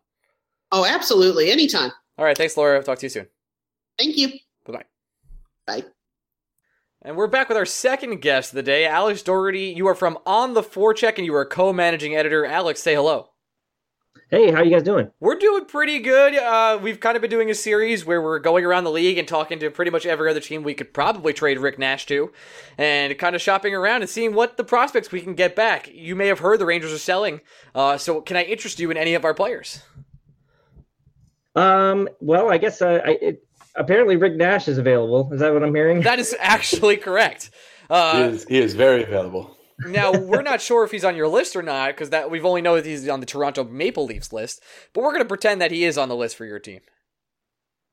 Oh, 0.71 0.85
absolutely, 0.85 1.49
anytime. 1.51 1.91
All 2.17 2.25
right, 2.25 2.37
thanks, 2.37 2.55
Laura. 2.55 2.81
Talk 2.83 2.99
to 2.99 3.05
you 3.05 3.09
soon. 3.09 3.27
Thank 3.97 4.15
you. 4.17 4.29
Bye 4.65 4.73
bye. 4.73 4.83
Bye. 5.65 5.83
And 7.01 7.17
we're 7.17 7.27
back 7.27 7.49
with 7.49 7.57
our 7.57 7.65
second 7.65 8.21
guest 8.21 8.51
of 8.51 8.55
the 8.55 8.63
day, 8.63 8.85
Alex 8.85 9.21
Doherty. 9.21 9.73
You 9.75 9.87
are 9.87 9.95
from 9.95 10.17
On 10.25 10.53
the 10.53 10.63
Forecheck, 10.63 11.17
and 11.17 11.25
you 11.25 11.35
are 11.35 11.45
co-managing 11.45 12.15
editor. 12.15 12.45
Alex, 12.45 12.81
say 12.81 12.95
hello. 12.95 13.29
Hey, 14.31 14.51
how 14.51 14.57
are 14.57 14.63
you 14.65 14.71
guys 14.71 14.81
doing? 14.83 15.11
We're 15.19 15.37
doing 15.37 15.65
pretty 15.65 15.99
good. 15.99 16.35
Uh, 16.35 16.79
we've 16.81 16.99
kind 16.99 17.15
of 17.15 17.21
been 17.21 17.29
doing 17.29 17.51
a 17.51 17.53
series 17.53 18.05
where 18.05 18.21
we're 18.21 18.39
going 18.39 18.65
around 18.65 18.83
the 18.83 18.91
league 18.91 19.19
and 19.19 19.27
talking 19.27 19.59
to 19.59 19.69
pretty 19.69 19.91
much 19.91 20.05
every 20.05 20.29
other 20.29 20.39
team 20.39 20.63
we 20.63 20.73
could 20.73 20.93
probably 20.93 21.31
trade 21.31 21.59
Rick 21.59 21.77
Nash 21.77 22.07
to, 22.07 22.33
and 22.77 23.15
kind 23.19 23.35
of 23.35 23.41
shopping 23.41 23.75
around 23.75 24.01
and 24.01 24.09
seeing 24.09 24.33
what 24.33 24.57
the 24.57 24.63
prospects 24.63 25.11
we 25.11 25.21
can 25.21 25.35
get 25.35 25.55
back. 25.55 25.89
You 25.93 26.15
may 26.15 26.27
have 26.27 26.39
heard 26.39 26.59
the 26.59 26.65
Rangers 26.65 26.91
are 26.91 26.97
selling. 26.97 27.39
Uh, 27.75 27.97
so 27.97 28.19
can 28.19 28.35
I 28.35 28.43
interest 28.43 28.79
you 28.79 28.89
in 28.89 28.97
any 28.97 29.13
of 29.13 29.23
our 29.25 29.35
players? 29.35 29.83
Um, 31.55 32.09
well, 32.19 32.51
I 32.51 32.57
guess 32.57 32.81
uh, 32.81 33.01
I, 33.05 33.09
it, 33.21 33.47
apparently 33.75 34.15
Rick 34.15 34.37
Nash 34.37 34.67
is 34.67 34.79
available. 34.79 35.31
Is 35.33 35.39
that 35.39 35.53
what 35.53 35.63
I'm 35.63 35.73
hearing? 35.75 36.01
That 36.01 36.17
is 36.17 36.35
actually 36.39 36.97
correct. 36.97 37.51
He 37.89 37.93
Uh, 37.93 38.29
is, 38.33 38.45
he 38.49 38.57
is 38.57 38.73
very 38.73 39.03
available. 39.03 39.55
Now 39.79 40.11
we're 40.17 40.41
not 40.41 40.61
sure 40.61 40.83
if 40.83 40.91
he's 40.91 41.03
on 41.05 41.15
your 41.15 41.27
list 41.27 41.55
or 41.55 41.61
not 41.61 41.89
because 41.89 42.09
that 42.11 42.29
we've 42.31 42.45
only 42.45 42.61
know 42.61 42.75
that 42.75 42.85
he's 42.85 43.07
on 43.09 43.19
the 43.19 43.25
Toronto 43.25 43.63
Maple 43.63 44.05
Leafs 44.05 44.31
list, 44.31 44.61
but 44.93 45.03
we're 45.03 45.11
going 45.11 45.23
to 45.23 45.27
pretend 45.27 45.59
that 45.61 45.71
he 45.71 45.83
is 45.83 45.97
on 45.97 46.09
the 46.09 46.15
list 46.15 46.35
for 46.37 46.45
your 46.45 46.59
team. 46.59 46.79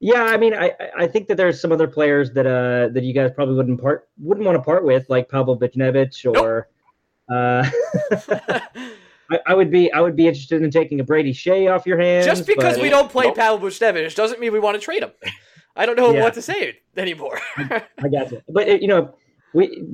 yeah, 0.01 0.23
I 0.25 0.37
mean, 0.37 0.55
I 0.55 0.73
I 0.97 1.07
think 1.07 1.29
that 1.29 1.37
there's 1.37 1.61
some 1.61 1.73
other 1.73 1.89
players 1.89 2.33
that 2.33 2.47
uh 2.47 2.93
that 2.93 3.03
you 3.03 3.13
guys 3.13 3.31
probably 3.35 3.55
wouldn't 3.57 3.81
part 3.81 4.09
wouldn't 4.19 4.47
want 4.47 4.57
to 4.57 4.63
part 4.63 4.85
with, 4.85 5.09
like 5.09 5.29
Pavel 5.29 5.59
Buchnevich 5.59 6.25
or. 6.37 6.69
Uh, 7.31 7.65
I, 9.31 9.39
I 9.47 9.55
would 9.55 9.71
be 9.71 9.91
I 9.93 10.01
would 10.01 10.17
be 10.17 10.27
interested 10.27 10.63
in 10.63 10.71
taking 10.71 11.01
a 11.01 11.05
Brady 11.05 11.33
Skjei 11.33 11.73
off 11.73 11.87
your 11.87 11.99
hands. 11.99 12.27
Just 12.27 12.47
because 12.47 12.75
but- 12.75 12.83
we 12.83 12.91
don't 12.91 13.11
play 13.11 13.27
Nope. 13.27 13.37
Pavel 13.37 13.59
Buchnevich 13.59 14.15
doesn't 14.15 14.41
mean 14.41 14.53
we 14.53 14.59
want 14.59 14.75
to 14.75 14.81
trade 14.81 15.03
him. 15.03 15.13
I 15.75 15.87
don't 15.87 15.97
know 15.97 16.13
Yeah. 16.13 16.23
what 16.23 16.35
to 16.35 16.43
say 16.43 16.81
anymore. 16.97 17.41
I 17.57 17.83
got 18.13 18.31
you. 18.33 18.43
But 18.49 18.69
uh, 18.69 18.73
you 18.75 18.89
know, 18.89 19.15
we 19.55 19.85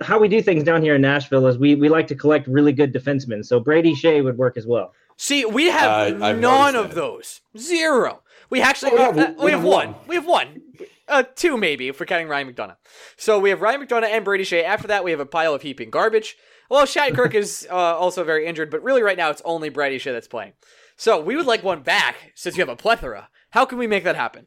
how 0.00 0.18
we 0.18 0.28
do 0.28 0.42
things 0.42 0.62
down 0.64 0.82
here 0.82 0.94
in 0.94 1.00
Nashville 1.02 1.46
is 1.46 1.58
we 1.58 1.74
we 1.74 1.88
like 1.88 2.06
to 2.08 2.14
collect 2.14 2.46
really 2.46 2.72
good 2.72 2.92
defensemen. 2.92 3.44
So 3.44 3.60
Brady 3.60 3.94
Skjei 3.94 4.22
would 4.22 4.38
work 4.38 4.56
as 4.56 4.66
well. 4.66 4.92
See, 5.16 5.44
we 5.44 5.66
have 5.66 5.90
I- 6.22 6.30
I've 6.30 6.38
none 6.38 6.76
of 6.76 6.88
that. 6.90 6.94
those. 6.94 7.40
Zero. 7.56 8.22
We 8.48 8.60
actually 8.62 8.92
Oh, 8.92 8.96
yeah, 8.96 9.08
uh, 9.08 9.12
we- 9.12 9.22
uh, 9.22 9.30
we, 9.32 9.44
we 9.46 9.50
have 9.52 9.60
have 9.60 9.68
one. 9.68 9.92
one. 9.92 9.94
We 10.08 10.14
have 10.16 10.26
one. 10.26 10.62
Uh, 11.08 11.24
two 11.34 11.56
maybe 11.56 11.88
if 11.88 11.98
we're 12.00 12.06
counting 12.06 12.28
Ryan 12.28 12.52
McDonagh. 12.52 12.76
So 13.16 13.38
we 13.38 13.50
have 13.50 13.60
Ryan 13.60 13.84
McDonagh 13.86 14.08
and 14.10 14.24
Brady 14.24 14.44
Skjei. 14.44 14.62
After 14.64 14.86
that, 14.88 15.02
we 15.04 15.10
have 15.10 15.20
a 15.20 15.26
pile 15.26 15.52
of 15.54 15.62
heaping 15.62 15.90
garbage. 15.90 16.36
Well, 16.70 16.86
Shattenkirk 16.86 17.34
is 17.42 17.66
uh, 17.70 17.74
also 17.74 18.22
very 18.24 18.46
injured, 18.46 18.70
but 18.70 18.82
really 18.82 19.02
right 19.02 19.16
now 19.16 19.30
it's 19.30 19.42
only 19.44 19.68
Brady 19.70 19.98
Skjei 19.98 20.12
that's 20.12 20.28
playing. 20.28 20.52
So 20.96 21.20
we 21.20 21.34
would 21.36 21.46
like 21.46 21.64
one 21.64 21.82
back 21.82 22.32
since 22.34 22.56
you 22.56 22.60
have 22.62 22.68
a 22.68 22.76
plethora. 22.76 23.28
How 23.50 23.64
can 23.64 23.78
we 23.78 23.86
make 23.88 24.04
that 24.04 24.14
happen? 24.16 24.46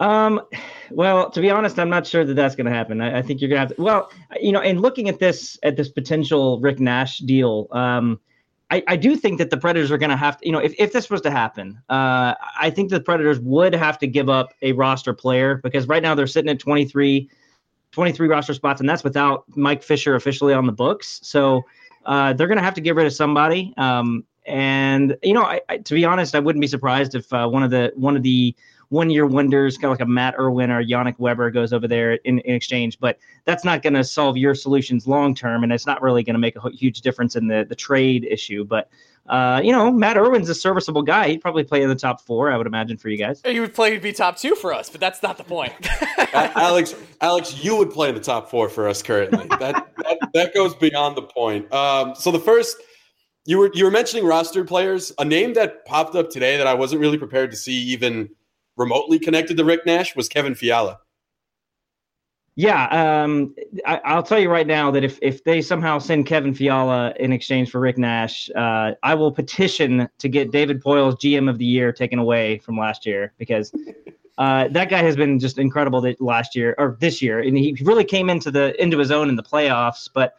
Um, 0.00 0.40
well, 0.90 1.30
to 1.30 1.40
be 1.40 1.50
honest, 1.50 1.78
I'm 1.78 1.90
not 1.90 2.06
sure 2.06 2.24
that 2.24 2.34
that's 2.34 2.54
going 2.54 2.66
to 2.66 2.72
happen. 2.72 3.00
I, 3.00 3.18
I 3.18 3.22
think 3.22 3.40
you're 3.40 3.48
going 3.48 3.56
to 3.56 3.68
have 3.68 3.76
to. 3.76 3.82
Well, 3.82 4.10
you 4.40 4.52
know, 4.52 4.60
in 4.60 4.80
looking 4.80 5.08
at 5.08 5.18
this 5.18 5.58
at 5.62 5.76
this 5.76 5.88
potential 5.88 6.60
Rick 6.60 6.78
Nash 6.78 7.18
deal, 7.18 7.66
um, 7.72 8.20
I, 8.70 8.82
I 8.86 8.96
do 8.96 9.16
think 9.16 9.38
that 9.38 9.50
the 9.50 9.56
Predators 9.56 9.90
are 9.90 9.98
going 9.98 10.10
to 10.10 10.16
have 10.16 10.38
to. 10.38 10.46
You 10.46 10.52
know, 10.52 10.60
if 10.60 10.74
if 10.78 10.92
this 10.92 11.10
was 11.10 11.20
to 11.22 11.30
happen, 11.30 11.80
uh, 11.88 12.34
I 12.58 12.70
think 12.70 12.90
the 12.90 13.00
Predators 13.00 13.40
would 13.40 13.74
have 13.74 13.98
to 13.98 14.06
give 14.06 14.28
up 14.28 14.52
a 14.62 14.72
roster 14.72 15.12
player 15.12 15.56
because 15.62 15.88
right 15.88 16.02
now 16.02 16.14
they're 16.14 16.26
sitting 16.26 16.50
at 16.50 16.60
23, 16.60 17.28
23 17.90 18.28
roster 18.28 18.54
spots, 18.54 18.80
and 18.80 18.88
that's 18.88 19.02
without 19.02 19.44
Mike 19.56 19.82
Fisher 19.82 20.14
officially 20.14 20.54
on 20.54 20.66
the 20.66 20.72
books. 20.72 21.18
So 21.24 21.62
uh, 22.06 22.34
they're 22.34 22.46
going 22.46 22.58
to 22.58 22.64
have 22.64 22.74
to 22.74 22.80
get 22.80 22.94
rid 22.94 23.06
of 23.06 23.12
somebody. 23.12 23.74
Um, 23.78 24.24
and 24.46 25.16
you 25.22 25.34
know, 25.34 25.42
I, 25.42 25.60
I, 25.68 25.78
to 25.78 25.94
be 25.94 26.04
honest, 26.04 26.34
I 26.34 26.38
wouldn't 26.38 26.60
be 26.60 26.68
surprised 26.68 27.14
if 27.14 27.32
uh, 27.32 27.48
one 27.48 27.62
of 27.62 27.70
the 27.70 27.92
one 27.96 28.16
of 28.16 28.22
the 28.22 28.54
one 28.90 29.10
year 29.10 29.26
wonders, 29.26 29.76
kind 29.76 29.86
of 29.86 29.98
like 29.98 30.06
a 30.06 30.10
Matt 30.10 30.34
Irwin 30.38 30.70
or 30.70 30.82
Yannick 30.82 31.18
Weber, 31.18 31.50
goes 31.50 31.72
over 31.72 31.86
there 31.86 32.14
in, 32.14 32.38
in 32.40 32.54
exchange. 32.54 32.98
But 32.98 33.18
that's 33.44 33.64
not 33.64 33.82
going 33.82 33.94
to 33.94 34.04
solve 34.04 34.36
your 34.36 34.54
solutions 34.54 35.06
long 35.06 35.34
term, 35.34 35.62
and 35.62 35.72
it's 35.72 35.86
not 35.86 36.00
really 36.02 36.22
going 36.22 36.34
to 36.34 36.40
make 36.40 36.56
a 36.56 36.70
huge 36.70 37.00
difference 37.02 37.36
in 37.36 37.48
the 37.48 37.66
the 37.68 37.74
trade 37.76 38.26
issue. 38.30 38.64
But 38.64 38.88
uh, 39.28 39.60
you 39.62 39.72
know, 39.72 39.90
Matt 39.90 40.16
Irwin's 40.16 40.48
a 40.48 40.54
serviceable 40.54 41.02
guy. 41.02 41.28
He'd 41.28 41.42
probably 41.42 41.64
play 41.64 41.82
in 41.82 41.88
the 41.88 41.94
top 41.94 42.22
four, 42.22 42.50
I 42.50 42.56
would 42.56 42.66
imagine, 42.66 42.96
for 42.96 43.10
you 43.10 43.18
guys. 43.18 43.42
He 43.44 43.60
would 43.60 43.74
play 43.74 43.98
be 43.98 44.12
top 44.12 44.38
two 44.38 44.54
for 44.54 44.72
us, 44.72 44.88
but 44.88 45.00
that's 45.00 45.22
not 45.22 45.36
the 45.36 45.44
point. 45.44 45.72
Alex, 46.32 46.94
Alex, 47.20 47.62
you 47.62 47.76
would 47.76 47.90
play 47.90 48.08
in 48.08 48.14
the 48.14 48.22
top 48.22 48.50
four 48.50 48.68
for 48.70 48.88
us 48.88 49.02
currently. 49.02 49.46
That 49.58 49.86
that, 49.98 50.18
that 50.32 50.54
goes 50.54 50.74
beyond 50.74 51.16
the 51.16 51.22
point. 51.22 51.70
Um, 51.72 52.14
so 52.14 52.30
the 52.30 52.38
first, 52.38 52.78
you 53.44 53.58
were 53.58 53.70
you 53.74 53.84
were 53.84 53.90
mentioning 53.90 54.24
roster 54.24 54.64
players. 54.64 55.12
A 55.18 55.26
name 55.26 55.52
that 55.54 55.84
popped 55.84 56.14
up 56.14 56.30
today 56.30 56.56
that 56.56 56.66
I 56.66 56.72
wasn't 56.72 57.02
really 57.02 57.18
prepared 57.18 57.50
to 57.50 57.56
see 57.56 57.74
even 57.74 58.30
remotely 58.78 59.18
connected 59.18 59.56
to 59.58 59.64
Rick 59.64 59.84
Nash 59.84 60.16
was 60.16 60.28
Kevin 60.28 60.54
Fiala. 60.54 61.00
Yeah, 62.54 62.86
um, 63.22 63.54
I, 63.86 64.00
I'll 64.04 64.22
tell 64.22 64.40
you 64.40 64.50
right 64.50 64.66
now 64.66 64.90
that 64.90 65.04
if 65.04 65.18
if 65.22 65.44
they 65.44 65.62
somehow 65.62 65.98
send 65.98 66.26
Kevin 66.26 66.52
Fiala 66.54 67.14
in 67.20 67.32
exchange 67.32 67.70
for 67.70 67.78
Rick 67.78 67.98
Nash, 67.98 68.50
uh, 68.56 68.94
I 69.04 69.14
will 69.14 69.30
petition 69.30 70.08
to 70.18 70.28
get 70.28 70.50
David 70.50 70.82
Poile's 70.82 71.14
GM 71.16 71.48
of 71.48 71.58
the 71.58 71.64
year 71.64 71.92
taken 71.92 72.18
away 72.18 72.58
from 72.58 72.76
last 72.76 73.06
year 73.06 73.32
because 73.38 73.72
uh, 74.38 74.66
that 74.68 74.90
guy 74.90 75.02
has 75.02 75.14
been 75.14 75.38
just 75.38 75.58
incredible 75.58 76.04
last 76.18 76.56
year 76.56 76.74
or 76.78 76.96
this 76.98 77.22
year, 77.22 77.38
and 77.38 77.56
he 77.56 77.78
really 77.82 78.04
came 78.04 78.28
into 78.28 78.50
the 78.50 78.80
into 78.82 78.98
his 78.98 79.12
own 79.12 79.28
in 79.28 79.36
the 79.36 79.42
playoffs. 79.42 80.08
But 80.12 80.34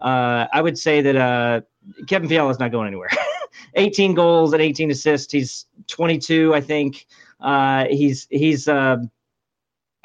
uh, 0.00 0.46
I 0.52 0.60
would 0.60 0.78
say 0.78 1.00
that 1.00 1.16
uh, 1.16 1.62
Kevin 2.06 2.28
Fiala 2.28 2.50
is 2.50 2.58
not 2.58 2.72
going 2.72 2.88
anywhere. 2.88 3.10
18 3.76 4.14
goals 4.14 4.52
and 4.52 4.62
18 4.62 4.90
assists. 4.90 5.32
He's 5.32 5.66
22, 5.86 6.54
I 6.54 6.60
think. 6.60 7.06
Uh, 7.40 7.86
he's 7.86 8.26
he's. 8.30 8.68
Uh, 8.68 8.98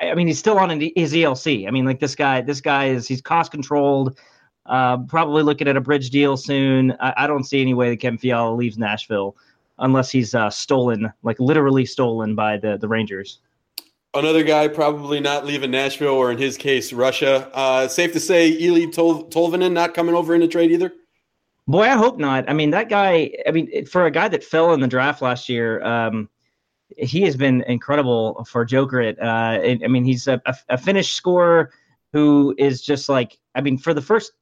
I 0.01 0.15
mean, 0.15 0.27
he's 0.27 0.39
still 0.39 0.57
on 0.57 0.69
his 0.69 1.13
ELC. 1.13 1.67
I 1.67 1.71
mean, 1.71 1.85
like 1.85 1.99
this 1.99 2.15
guy, 2.15 2.41
this 2.41 2.61
guy 2.61 2.85
is 2.85 3.07
he's 3.07 3.21
cost 3.21 3.51
controlled. 3.51 4.17
Uh, 4.65 4.97
probably 4.99 5.43
looking 5.43 5.67
at 5.67 5.75
a 5.75 5.81
bridge 5.81 6.09
deal 6.09 6.37
soon. 6.37 6.95
I, 6.99 7.13
I 7.17 7.27
don't 7.27 7.43
see 7.43 7.61
any 7.61 7.73
way 7.73 7.89
that 7.89 7.97
Kevin 7.97 8.17
Fiala 8.17 8.53
leaves 8.53 8.77
Nashville 8.77 9.35
unless 9.79 10.11
he's 10.11 10.35
uh, 10.35 10.49
stolen, 10.49 11.11
like 11.23 11.39
literally 11.39 11.85
stolen 11.85 12.35
by 12.35 12.57
the 12.57 12.77
the 12.77 12.87
Rangers. 12.87 13.39
Another 14.13 14.43
guy 14.43 14.67
probably 14.67 15.19
not 15.19 15.45
leaving 15.45 15.69
Nashville, 15.69 16.15
or 16.15 16.31
in 16.31 16.37
his 16.37 16.57
case, 16.57 16.91
Russia. 16.91 17.49
Uh, 17.53 17.87
safe 17.87 18.11
to 18.13 18.19
say, 18.19 18.51
Eeli 18.59 18.91
Tol- 18.91 19.25
Tolvanen 19.25 19.71
not 19.71 19.93
coming 19.93 20.15
over 20.15 20.33
in 20.33 20.41
a 20.41 20.47
trade 20.47 20.71
either. 20.71 20.91
Boy, 21.67 21.83
I 21.83 21.95
hope 21.95 22.17
not. 22.17 22.49
I 22.49 22.53
mean, 22.53 22.71
that 22.71 22.89
guy. 22.89 23.31
I 23.47 23.51
mean, 23.51 23.85
for 23.85 24.05
a 24.05 24.11
guy 24.11 24.27
that 24.27 24.43
fell 24.43 24.73
in 24.73 24.79
the 24.79 24.87
draft 24.87 25.21
last 25.21 25.47
year, 25.47 25.83
um, 25.83 26.27
he 26.97 27.21
has 27.21 27.35
been 27.35 27.61
incredible 27.63 28.43
for 28.45 28.65
Jokerit. 28.65 29.19
Uh, 29.21 29.61
I 29.61 29.79
I 29.83 29.87
mean, 29.87 30.03
he's 30.03 30.27
a, 30.27 30.41
a, 30.45 30.55
a 30.69 30.77
Finnish 30.77 31.13
scorer 31.13 31.71
who 32.13 32.55
is 32.57 32.81
just 32.81 33.09
like. 33.09 33.37
I 33.55 33.61
mean, 33.61 33.77
for 33.77 33.93
the 33.93 34.01
first 34.01 34.33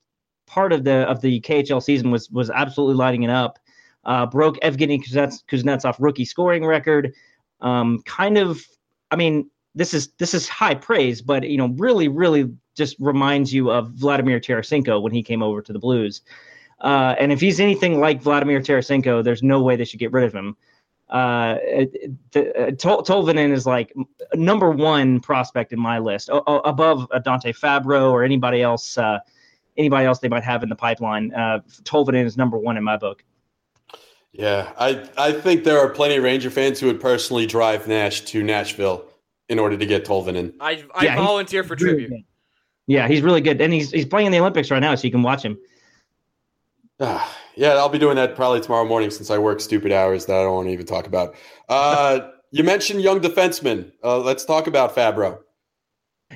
part 0.45 0.71
of 0.71 0.83
the 0.83 1.03
of 1.09 1.21
the 1.21 1.41
KHL 1.41 1.83
season 1.83 2.11
was 2.11 2.29
was 2.29 2.49
absolutely 2.49 2.95
lighting 2.95 3.23
it 3.23 3.29
up. 3.29 3.59
Uh, 4.03 4.25
broke 4.25 4.57
Evgeny 4.61 5.03
Kuznetsov 5.03 5.95
rookie 5.99 6.25
scoring 6.25 6.65
record. 6.65 7.13
Um, 7.61 8.01
kind 8.05 8.37
of. 8.37 8.65
I 9.11 9.15
mean, 9.15 9.49
this 9.75 9.93
is 9.93 10.09
this 10.17 10.33
is 10.33 10.47
high 10.47 10.75
praise, 10.75 11.21
but 11.21 11.47
you 11.47 11.57
know, 11.57 11.67
really, 11.77 12.07
really 12.07 12.51
just 12.75 12.95
reminds 12.99 13.53
you 13.53 13.71
of 13.71 13.89
Vladimir 13.91 14.39
Tarasenko 14.39 15.01
when 15.01 15.13
he 15.13 15.23
came 15.23 15.43
over 15.43 15.61
to 15.61 15.73
the 15.73 15.79
Blues. 15.79 16.21
Uh, 16.79 17.15
and 17.19 17.31
if 17.31 17.41
he's 17.41 17.59
anything 17.59 17.99
like 17.99 18.21
Vladimir 18.21 18.59
Tarasenko, 18.59 19.23
there's 19.23 19.41
no 19.41 19.61
way 19.61 19.75
they 19.75 19.85
should 19.85 19.99
get 19.99 20.11
rid 20.11 20.23
of 20.25 20.33
him. 20.33 20.55
Uh, 21.10 21.55
the, 22.32 22.53
uh, 22.58 22.72
Tolvanen 22.72 23.51
is 23.51 23.66
like 23.66 23.93
number 24.34 24.70
one 24.72 25.20
prospect 25.22 25.72
in 25.72 25.80
my 25.80 25.99
list, 25.99 26.30
o- 26.30 26.43
o- 26.47 26.60
above 26.60 27.08
uh, 27.12 27.20
Dante 27.20 27.53
Fabbro 27.53 28.12
or 28.12 28.24
anybody 28.24 28.62
else. 28.62 28.97
Uh, 28.97 29.20
anybody 29.78 30.05
else 30.05 30.20
they 30.20 30.28
might 30.28 30.43
have 30.43 30.64
in 30.64 30.70
the 30.70 30.76
pipeline. 30.76 31.34
Uh, 31.34 31.60
Tolvanen 31.84 32.26
is 32.26 32.36
number 32.36 32.58
one 32.58 32.78
in 32.78 32.84
my 32.84 32.97
book. 32.97 33.24
Yeah, 34.34 34.72
I 34.78 35.08
I 35.18 35.32
think 35.32 35.64
there 35.64 35.80
are 35.80 35.89
plenty 35.89 36.18
of 36.18 36.24
Ranger 36.24 36.49
fans 36.49 36.80
who 36.80 36.88
would 36.88 36.99
personally 36.99 37.45
drive 37.45 37.88
Nash 37.88 38.22
to 38.26 38.43
Nashville 38.43 39.05
in 39.49 39.60
order 39.60 39.78
to 39.78 39.86
get 39.86 40.03
Tolvanen. 40.03 40.53
I, 40.60 40.84
I 40.93 41.05
Yeah, 41.05 41.16
volunteer 41.16 41.64
for 41.64 41.76
tribute. 41.76 42.10
good. 42.10 42.24
Yeah, 42.88 43.08
he's 43.08 43.22
really 43.22 43.41
good, 43.41 43.62
and 43.62 43.72
he's 43.74 43.91
he's 43.91 44.05
playing 44.05 44.28
in 44.28 44.32
the 44.34 44.39
Olympics 44.39 44.70
right 44.72 44.80
now, 44.80 44.93
so 44.95 45.05
you 45.05 45.12
can 45.12 45.24
watch 45.24 45.41
him. 45.43 45.58
Ah, 46.99 47.37
yeah, 47.55 47.73
I'll 47.73 47.89
be 47.89 47.99
doing 47.99 48.15
that 48.15 48.35
probably 48.35 48.61
tomorrow 48.61 48.85
morning 48.85 49.09
since 49.09 49.29
I 49.29 49.37
work 49.37 49.59
stupid 49.59 49.91
hours 49.91 50.25
that 50.25 50.35
I 50.35 50.43
don't 50.43 50.55
want 50.55 50.67
to 50.67 50.73
even 50.73 50.85
talk 50.85 51.07
about. 51.07 51.35
Uh, 51.69 52.31
you 52.51 52.63
mentioned 52.63 53.01
young 53.01 53.19
defensemen. 53.19 53.91
Uh, 54.03 54.19
let's 54.19 54.45
talk 54.45 54.67
about 54.67 54.95
Fabbro. 54.95 55.39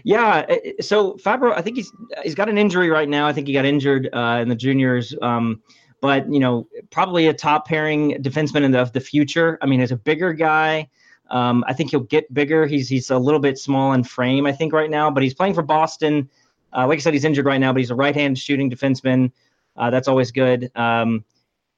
Yeah, 0.04 0.46
so 0.80 1.14
Fabbro, 1.16 1.54
I 1.54 1.62
think 1.62 1.76
he's 1.76 1.92
he's 2.24 2.34
got 2.34 2.48
an 2.48 2.58
injury 2.58 2.90
right 2.90 3.10
now. 3.10 3.28
I 3.28 3.34
think 3.34 3.48
he 3.48 3.54
got 3.54 3.66
injured 3.66 4.10
uh, 4.14 4.40
in 4.42 4.48
the 4.48 4.56
juniors, 4.56 5.14
um, 5.22 5.62
but 6.00 6.32
you 6.32 6.40
know, 6.40 6.66
probably 6.92 7.28
a 7.28 7.34
top 7.34 7.68
pairing 7.68 8.14
defenseman 8.24 8.64
in 8.64 8.72
the, 8.72 8.80
of 8.80 8.94
the 8.94 9.02
future. 9.02 9.58
I 9.62 9.66
mean, 9.66 9.82
he's 9.82 9.92
a 9.92 9.98
bigger 9.98 10.32
guy. 10.32 10.90
Um, 11.30 11.64
I 11.68 11.74
think 11.74 11.92
he'll 11.92 12.02
get 12.02 12.34
bigger. 12.34 12.66
He's 12.66 12.88
he's 12.88 13.10
a 13.10 13.18
little 13.18 13.40
bit 13.40 13.58
small 13.58 13.92
in 13.92 14.04
frame, 14.04 14.46
I 14.46 14.54
think, 14.54 14.72
right 14.72 14.90
now, 14.90 15.12
but 15.12 15.24
he's 15.24 15.34
playing 15.34 15.54
for 15.54 15.62
Boston. 15.62 16.30
Uh, 16.74 16.88
like 16.88 16.98
I 16.98 17.02
said, 17.02 17.14
he's 17.14 17.26
injured 17.26 17.46
right 17.46 17.60
now, 17.60 17.74
but 17.74 17.80
he's 17.80 17.92
a 17.92 17.96
right-hand 17.96 18.40
shooting 18.40 18.72
defenseman. 18.72 19.32
Uh, 19.76 19.90
that's 19.90 20.08
always 20.08 20.32
good. 20.32 20.72
Um, 20.76 21.24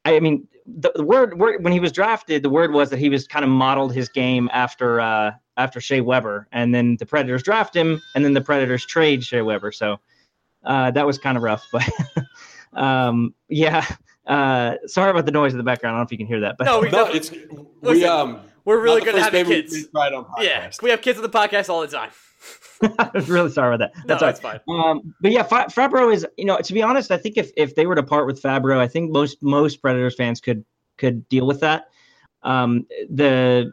I, 0.06 0.16
I, 0.16 0.20
mean, 0.20 0.48
the, 0.66 0.92
the 0.96 1.04
word, 1.04 1.38
word, 1.40 1.64
when 1.64 1.74
he 1.74 1.80
was 1.80 1.92
drafted, 1.92 2.44
the 2.44 2.50
word 2.50 2.74
was 2.74 2.90
that 2.90 3.00
he 3.00 3.10
was 3.10 3.28
kind 3.28 3.46
of 3.46 3.50
modeled 3.50 3.94
his 3.94 4.10
game 4.10 4.50
after 4.52 5.00
uh, 5.00 5.32
after 5.56 5.80
Shea 5.80 6.02
Weber, 6.02 6.48
and 6.52 6.74
then 6.74 6.98
the 6.98 7.06
Predators 7.06 7.44
draft 7.44 7.76
him, 7.76 8.02
and 8.16 8.26
then 8.26 8.34
the 8.34 8.42
Predators 8.42 8.86
trade 8.86 9.24
Shea 9.24 9.42
Weber. 9.42 9.72
So 9.72 10.00
uh, 10.64 10.92
that 10.92 11.06
was 11.06 11.18
kind 11.18 11.38
of 11.38 11.44
rough, 11.44 11.66
but 11.72 11.88
um, 12.74 13.34
yeah. 13.50 13.86
Uh, 14.26 14.78
sorry 14.86 15.12
about 15.12 15.26
the 15.26 15.32
noise 15.34 15.52
in 15.52 15.58
the 15.58 15.66
background. 15.66 15.96
I 15.96 16.00
don't 16.00 16.04
know 16.04 16.06
if 16.06 16.12
you 16.14 16.18
can 16.18 16.28
hear 16.28 16.40
that, 16.40 16.56
but 16.58 16.64
no, 16.64 16.80
we, 16.80 16.90
no, 16.90 17.08
it's 17.08 17.30
we 17.82 18.06
um 18.06 18.40
we're 18.66 18.82
really 18.82 19.02
good 19.02 19.16
at 19.16 19.22
having 19.22 19.46
kids. 19.46 19.88
right? 19.94 20.14
On 20.14 20.26
yeah, 20.40 20.72
we 20.82 20.90
have 20.90 21.02
kids 21.02 21.18
on 21.18 21.24
the 21.24 21.30
podcast 21.30 21.70
all 21.70 21.82
the 21.82 21.88
time. 21.88 22.12
I'm 23.00 23.26
really 23.28 23.50
sorry 23.50 23.76
about 23.76 23.94
that. 23.94 24.08
That's 24.20 24.42
no, 24.44 24.50
fine. 24.50 24.60
Um, 24.68 25.16
but 25.22 25.32
yeah, 25.32 25.44
Fabbro 25.48 26.14
is, 26.14 26.26
you 26.38 26.46
know, 26.46 26.58
to 26.58 26.74
be 26.74 26.82
honest, 26.82 27.12
I 27.12 27.18
think 27.18 27.38
if, 27.38 27.52
if 27.56 27.76
they 27.76 27.86
were 27.86 27.96
to 27.96 28.04
part 28.04 28.28
with 28.28 28.42
Fabbro, 28.42 28.78
I 28.78 28.88
think 28.88 29.12
most 29.12 29.42
most 29.42 29.82
Predators 29.82 30.16
fans 30.16 30.42
could 30.42 30.66
could 30.98 31.28
deal 31.30 31.48
with 31.48 31.60
that. 31.62 31.90
Um, 32.44 32.86
the 33.10 33.72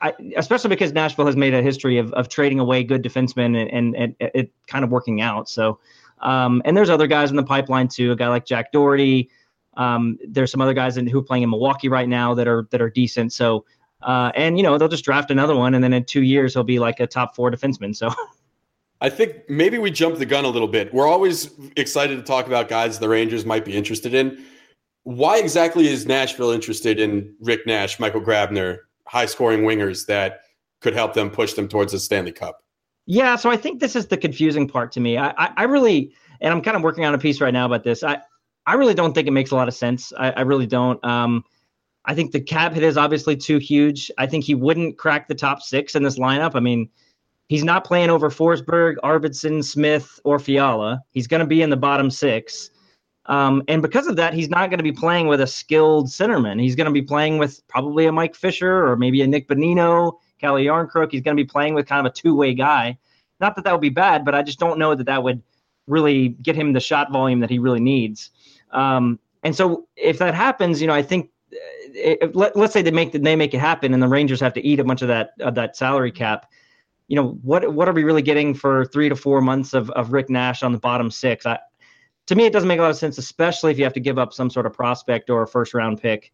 I, 0.00 0.12
especially 0.36 0.70
because 0.70 0.92
Nashville 0.92 1.26
has 1.26 1.36
made 1.36 1.54
a 1.54 1.62
history 1.62 1.98
of, 1.98 2.12
of 2.14 2.28
trading 2.28 2.58
away 2.58 2.82
good 2.82 3.04
defensemen 3.04 3.56
and, 3.56 3.70
and, 3.70 4.16
and 4.20 4.30
it 4.34 4.52
kind 4.66 4.84
of 4.84 4.90
working 4.90 5.20
out. 5.20 5.48
So, 5.48 5.78
um, 6.20 6.60
and 6.64 6.76
there's 6.76 6.90
other 6.90 7.06
guys 7.06 7.30
in 7.30 7.36
the 7.36 7.44
pipeline 7.44 7.86
too. 7.86 8.10
A 8.10 8.16
guy 8.16 8.26
like 8.28 8.44
Jack 8.44 8.72
Dougherty. 8.72 9.30
Um, 9.76 10.18
there's 10.26 10.50
some 10.50 10.60
other 10.60 10.74
guys 10.74 10.96
in, 10.96 11.06
who 11.06 11.20
are 11.20 11.22
playing 11.22 11.44
in 11.44 11.50
Milwaukee 11.50 11.88
right 11.88 12.08
now 12.08 12.34
that 12.34 12.48
are 12.48 12.66
that 12.70 12.82
are 12.82 12.90
decent. 12.90 13.32
So 13.32 13.64
uh, 14.02 14.32
and 14.34 14.56
you 14.56 14.62
know 14.62 14.78
they'll 14.78 14.88
just 14.88 15.04
draft 15.04 15.30
another 15.30 15.56
one, 15.56 15.74
and 15.74 15.82
then 15.82 15.92
in 15.92 16.04
two 16.04 16.22
years 16.22 16.54
he'll 16.54 16.64
be 16.64 16.78
like 16.78 17.00
a 17.00 17.06
top 17.06 17.34
four 17.34 17.50
defenseman. 17.50 17.94
So. 17.94 18.10
I 19.00 19.10
think 19.10 19.34
maybe 19.48 19.78
we 19.78 19.90
jumped 19.90 20.20
the 20.20 20.26
gun 20.26 20.44
a 20.44 20.48
little 20.48 20.68
bit. 20.68 20.94
We're 20.94 21.08
always 21.08 21.50
excited 21.76 22.16
to 22.18 22.22
talk 22.22 22.46
about 22.46 22.68
guys 22.68 23.00
the 23.00 23.08
Rangers 23.08 23.44
might 23.44 23.64
be 23.64 23.76
interested 23.76 24.14
in. 24.14 24.44
Why 25.02 25.38
exactly 25.38 25.88
is 25.88 26.06
Nashville 26.06 26.52
interested 26.52 27.00
in 27.00 27.34
Rick 27.40 27.66
Nash, 27.66 27.98
Michael 27.98 28.20
Grabner, 28.20 28.78
high 29.08 29.26
scoring 29.26 29.62
wingers 29.62 30.06
that 30.06 30.42
could 30.80 30.94
help 30.94 31.14
them 31.14 31.30
push 31.30 31.54
them 31.54 31.66
towards 31.66 31.90
the 31.90 31.98
Stanley 31.98 32.30
Cup? 32.30 32.62
Yeah, 33.06 33.34
so 33.34 33.50
I 33.50 33.56
think 33.56 33.80
this 33.80 33.96
is 33.96 34.06
the 34.06 34.16
confusing 34.16 34.68
part 34.68 34.92
to 34.92 35.00
me. 35.00 35.18
I, 35.18 35.30
I, 35.30 35.52
I 35.56 35.62
really, 35.64 36.14
and 36.40 36.54
I'm 36.54 36.62
kind 36.62 36.76
of 36.76 36.84
working 36.84 37.04
on 37.04 37.12
a 37.12 37.18
piece 37.18 37.40
right 37.40 37.52
now 37.52 37.66
about 37.66 37.82
this. 37.82 38.04
I, 38.04 38.18
I 38.66 38.74
really 38.74 38.94
don't 38.94 39.12
think 39.12 39.26
it 39.26 39.32
makes 39.32 39.50
a 39.50 39.56
lot 39.56 39.66
of 39.66 39.74
sense. 39.74 40.12
I, 40.16 40.30
I 40.30 40.40
really 40.42 40.66
don't. 40.66 41.04
Um, 41.04 41.44
I 42.04 42.14
think 42.14 42.32
the 42.32 42.40
cap 42.40 42.74
hit 42.74 42.82
is 42.82 42.96
obviously 42.96 43.36
too 43.36 43.58
huge. 43.58 44.10
I 44.18 44.26
think 44.26 44.44
he 44.44 44.54
wouldn't 44.54 44.98
crack 44.98 45.28
the 45.28 45.34
top 45.34 45.62
six 45.62 45.94
in 45.94 46.02
this 46.02 46.18
lineup. 46.18 46.52
I 46.54 46.60
mean, 46.60 46.88
he's 47.48 47.64
not 47.64 47.84
playing 47.84 48.10
over 48.10 48.28
Forsberg, 48.28 48.96
Arvidsson, 49.04 49.64
Smith, 49.64 50.18
or 50.24 50.38
Fiala. 50.38 51.02
He's 51.12 51.26
going 51.26 51.40
to 51.40 51.46
be 51.46 51.62
in 51.62 51.70
the 51.70 51.76
bottom 51.76 52.10
six. 52.10 52.70
Um, 53.26 53.62
and 53.68 53.80
because 53.82 54.08
of 54.08 54.16
that, 54.16 54.34
he's 54.34 54.48
not 54.48 54.68
going 54.70 54.78
to 54.78 54.84
be 54.84 54.92
playing 54.92 55.28
with 55.28 55.40
a 55.40 55.46
skilled 55.46 56.08
centerman. 56.08 56.60
He's 56.60 56.74
going 56.74 56.86
to 56.86 56.92
be 56.92 57.02
playing 57.02 57.38
with 57.38 57.62
probably 57.68 58.06
a 58.06 58.12
Mike 58.12 58.34
Fisher 58.34 58.84
or 58.84 58.96
maybe 58.96 59.22
a 59.22 59.26
Nick 59.26 59.48
Bonino, 59.48 60.14
Calle 60.40 60.56
Jarnkrok. 60.56 61.12
He's 61.12 61.22
going 61.22 61.36
to 61.36 61.42
be 61.42 61.46
playing 61.46 61.74
with 61.74 61.86
kind 61.86 62.04
of 62.04 62.10
a 62.10 62.14
two 62.14 62.34
way 62.34 62.52
guy. 62.52 62.98
Not 63.38 63.54
that 63.56 63.64
that 63.64 63.72
would 63.72 63.80
be 63.80 63.90
bad, 63.90 64.24
but 64.24 64.34
I 64.34 64.42
just 64.42 64.58
don't 64.58 64.78
know 64.78 64.94
that 64.94 65.06
that 65.06 65.22
would 65.22 65.40
really 65.86 66.30
get 66.42 66.56
him 66.56 66.72
the 66.72 66.80
shot 66.80 67.12
volume 67.12 67.40
that 67.40 67.50
he 67.50 67.58
really 67.58 67.80
needs. 67.80 68.30
Um, 68.70 69.18
and 69.42 69.54
so 69.54 69.86
if 69.96 70.18
that 70.18 70.34
happens, 70.34 70.80
you 70.80 70.86
know, 70.86 70.94
I 70.94 71.02
think 71.02 71.30
let, 72.34 72.56
us 72.56 72.72
say 72.72 72.82
they 72.82 72.90
make 72.90 73.12
they 73.12 73.36
make 73.36 73.54
it 73.54 73.58
happen, 73.58 73.94
and 73.94 74.02
the 74.02 74.08
Rangers 74.08 74.40
have 74.40 74.54
to 74.54 74.66
eat 74.66 74.80
a 74.80 74.84
bunch 74.84 75.02
of 75.02 75.08
that 75.08 75.32
of 75.40 75.54
that 75.54 75.76
salary 75.76 76.12
cap. 76.12 76.50
You 77.08 77.16
know 77.16 77.38
what? 77.42 77.72
What 77.72 77.88
are 77.88 77.92
we 77.92 78.04
really 78.04 78.22
getting 78.22 78.54
for 78.54 78.84
three 78.86 79.08
to 79.08 79.16
four 79.16 79.40
months 79.40 79.74
of, 79.74 79.90
of 79.90 80.12
Rick 80.12 80.30
Nash 80.30 80.62
on 80.62 80.72
the 80.72 80.78
bottom 80.78 81.10
six? 81.10 81.46
I, 81.46 81.58
to 82.26 82.34
me, 82.34 82.46
it 82.46 82.52
doesn't 82.52 82.68
make 82.68 82.78
a 82.78 82.82
lot 82.82 82.90
of 82.90 82.96
sense, 82.96 83.18
especially 83.18 83.72
if 83.72 83.78
you 83.78 83.84
have 83.84 83.92
to 83.94 84.00
give 84.00 84.18
up 84.18 84.32
some 84.32 84.48
sort 84.48 84.66
of 84.66 84.72
prospect 84.72 85.28
or 85.28 85.42
a 85.42 85.46
first 85.46 85.74
round 85.74 86.00
pick. 86.00 86.32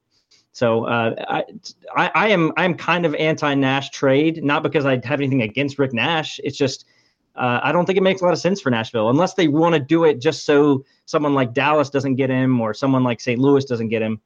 So 0.53 0.85
uh, 0.85 1.15
I, 1.29 1.45
I, 1.97 2.11
I 2.15 2.29
am 2.29 2.53
I'm 2.57 2.75
kind 2.75 3.07
of 3.07 3.15
anti 3.15 3.55
Nash 3.55 3.91
trade, 3.91 4.43
not 4.43 4.63
because 4.63 4.87
I 4.87 5.01
have 5.05 5.21
anything 5.21 5.43
against 5.43 5.79
Rick 5.79 5.93
Nash. 5.93 6.41
It's 6.43 6.57
just 6.57 6.85
uh, 7.39 7.61
I 7.63 7.73
don't 7.73 7.87
think 7.87 7.97
it 7.97 8.03
makes 8.03 8.21
a 8.21 8.25
lot 8.25 8.33
of 8.33 8.41
sense 8.41 8.61
for 8.61 8.71
Nashville 8.71 9.11
unless 9.11 9.35
they 9.35 9.47
want 9.47 9.75
to 9.75 9.81
do 9.81 10.05
it 10.05 10.21
just 10.21 10.45
so 10.45 10.85
someone 11.07 11.35
like 11.35 11.55
Dallas 11.55 11.89
doesn't 11.89 12.17
get 12.17 12.31
him 12.31 12.61
or 12.61 12.75
someone 12.75 13.05
like 13.05 13.21
St. 13.21 13.39
Louis 13.39 13.65
doesn't 13.65 13.89
get 13.89 14.03
him. 14.03 14.21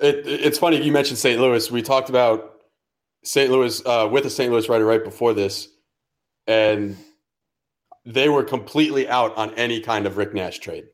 It, 0.00 0.26
it's 0.26 0.58
funny 0.58 0.82
you 0.82 0.92
mentioned 0.92 1.18
St. 1.18 1.40
Louis. 1.40 1.70
We 1.70 1.82
talked 1.82 2.08
about 2.08 2.54
St. 3.24 3.50
Louis 3.50 3.84
uh, 3.84 4.08
with 4.10 4.26
a 4.26 4.30
St. 4.30 4.50
Louis 4.50 4.68
writer 4.68 4.84
right 4.84 5.02
before 5.02 5.34
this, 5.34 5.68
and 6.46 6.96
they 8.04 8.28
were 8.28 8.44
completely 8.44 9.08
out 9.08 9.36
on 9.36 9.54
any 9.54 9.80
kind 9.80 10.06
of 10.06 10.16
Rick 10.16 10.34
Nash 10.34 10.58
trade. 10.58 10.86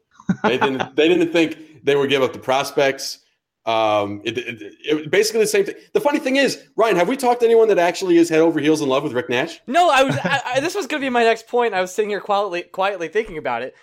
They 0.42 0.58
didn't. 0.58 0.96
they 0.96 1.08
didn't 1.08 1.32
think 1.32 1.84
they 1.84 1.96
would 1.96 2.10
give 2.10 2.22
up 2.22 2.32
the 2.32 2.38
prospects. 2.38 3.20
Um, 3.66 4.20
it, 4.24 4.36
it, 4.36 4.74
it, 4.84 5.10
basically 5.10 5.40
the 5.40 5.46
same 5.46 5.64
thing. 5.64 5.76
The 5.94 6.00
funny 6.00 6.18
thing 6.18 6.36
is, 6.36 6.62
Ryan, 6.76 6.96
have 6.96 7.08
we 7.08 7.16
talked 7.16 7.40
to 7.40 7.46
anyone 7.46 7.68
that 7.68 7.78
actually 7.78 8.18
is 8.18 8.28
head 8.28 8.40
over 8.40 8.60
heels 8.60 8.82
in 8.82 8.88
love 8.88 9.04
with 9.04 9.12
Rick 9.12 9.30
Nash? 9.30 9.60
No, 9.66 9.88
I 9.90 10.02
was. 10.02 10.16
I, 10.22 10.40
I, 10.44 10.60
this 10.60 10.74
was 10.74 10.86
going 10.86 11.00
to 11.00 11.06
be 11.06 11.10
my 11.10 11.24
next 11.24 11.46
point. 11.46 11.72
I 11.72 11.80
was 11.80 11.94
sitting 11.94 12.10
here 12.10 12.20
quietly, 12.20 12.62
quietly 12.62 13.08
thinking 13.08 13.38
about 13.38 13.62
it. 13.62 13.74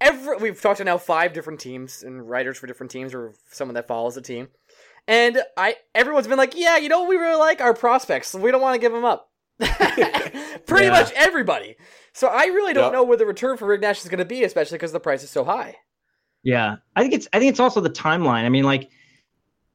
Every 0.00 0.36
we've 0.36 0.60
talked 0.60 0.78
to 0.78 0.84
now 0.84 0.98
five 0.98 1.32
different 1.32 1.60
teams 1.60 2.02
and 2.02 2.28
writers 2.28 2.58
for 2.58 2.66
different 2.66 2.92
teams, 2.92 3.14
or 3.14 3.34
someone 3.50 3.74
that 3.74 3.86
follows 3.86 4.14
the 4.14 4.22
team. 4.22 4.48
And 5.08 5.42
I 5.56 5.76
everyone's 5.94 6.26
been 6.26 6.38
like, 6.38 6.56
yeah, 6.56 6.76
you 6.76 6.88
know 6.88 7.04
we 7.04 7.16
really 7.16 7.38
like? 7.38 7.60
Our 7.60 7.74
prospects. 7.74 8.34
We 8.34 8.50
don't 8.50 8.60
want 8.60 8.74
to 8.74 8.80
give 8.80 8.92
them 8.92 9.04
up. 9.04 9.30
Pretty 9.58 10.86
yeah. 10.86 10.90
much 10.90 11.12
everybody. 11.14 11.76
So 12.12 12.28
I 12.28 12.46
really 12.46 12.72
don't 12.72 12.84
yep. 12.84 12.92
know 12.92 13.04
where 13.04 13.16
the 13.16 13.26
return 13.26 13.56
for 13.56 13.66
Rick 13.66 13.82
Nash 13.82 14.02
is 14.02 14.08
going 14.08 14.18
to 14.18 14.24
be, 14.24 14.42
especially 14.42 14.78
because 14.78 14.92
the 14.92 15.00
price 15.00 15.22
is 15.22 15.30
so 15.30 15.44
high. 15.44 15.76
Yeah, 16.42 16.76
I 16.94 17.02
think 17.02 17.14
it's 17.14 17.28
I 17.32 17.38
think 17.38 17.50
it's 17.50 17.60
also 17.60 17.80
the 17.80 17.90
timeline. 17.90 18.44
I 18.44 18.48
mean, 18.48 18.64
like, 18.64 18.90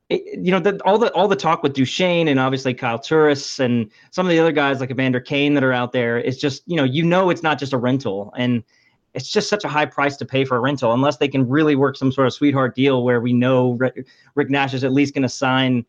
it, 0.10 0.40
you 0.40 0.52
know, 0.52 0.60
the, 0.60 0.80
all 0.86 0.98
the 0.98 1.12
all 1.14 1.28
the 1.28 1.36
talk 1.36 1.64
with 1.64 1.74
Duchene 1.74 2.28
and 2.28 2.40
obviously 2.40 2.74
Kyle 2.74 3.00
Turris 3.00 3.60
and 3.60 3.92
some 4.12 4.26
of 4.26 4.30
the 4.30 4.40
other 4.40 4.52
guys 4.52 4.80
like 4.80 4.92
Evander 4.92 5.20
Kane 5.20 5.54
that 5.54 5.64
are 5.64 5.74
out 5.74 5.92
there 5.92 6.18
is 6.18 6.38
just 6.38 6.64
you 6.66 6.76
know 6.76 6.84
you 6.84 7.04
know 7.04 7.30
it's 7.30 7.44
not 7.44 7.60
just 7.60 7.74
a 7.74 7.78
rental 7.78 8.34
and 8.38 8.64
it's 9.14 9.30
just 9.30 9.50
such 9.50 9.64
a 9.64 9.68
high 9.68 9.86
price 9.86 10.16
to 10.18 10.26
pay 10.26 10.46
for 10.46 10.58
a 10.58 10.60
rental 10.60 10.94
unless 10.94 11.18
they 11.18 11.28
can 11.28 11.48
really 11.48 11.76
work 11.76 11.98
some 11.98 12.12
sort 12.12 12.28
of 12.28 12.34
sweetheart 12.34 12.76
deal 12.76 13.04
where 13.04 13.20
we 13.20 13.34
know 13.34 13.74
Rick, 13.74 14.50
Nash 14.50 14.74
is 14.74 14.84
at 14.84 14.94
least 14.94 15.14
going 15.14 15.24
to 15.24 15.30
sign 15.30 15.86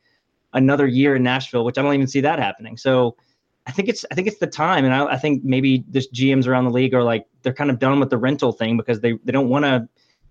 another 0.53 0.87
year 0.87 1.17
in 1.17 1.23
Nashville, 1.23 1.65
which 1.65 1.79
I 1.79 1.83
don't 1.83 1.95
even 1.95 2.07
see 2.07 2.21
that 2.21 2.39
happening. 2.39 2.77
So 2.77 3.17
I 3.67 3.73
think 3.73 3.89
it's 3.89 4.05
I 4.11 4.15
think 4.15 4.27
it's 4.27 4.39
the 4.39 4.47
time, 4.47 4.85
and 4.85 4.93
I, 4.93 5.05
I 5.07 5.19
think 5.19 5.45
maybe 5.45 5.85
this 5.89 6.09
GMs 6.11 6.49
around 6.49 6.65
the 6.65 6.71
league 6.71 6.95
are 6.95 7.05
like 7.05 7.27
they're 7.43 7.55
kind 7.55 7.71
of 7.71 7.79
done 7.79 8.01
with 8.01 8.11
the 8.11 8.19
rental 8.19 8.53
thing 8.53 8.77
because 8.77 9.01
they 9.01 9.13
they 9.25 9.33
don't 9.33 9.49
want 9.49 9.65
to 9.65 9.89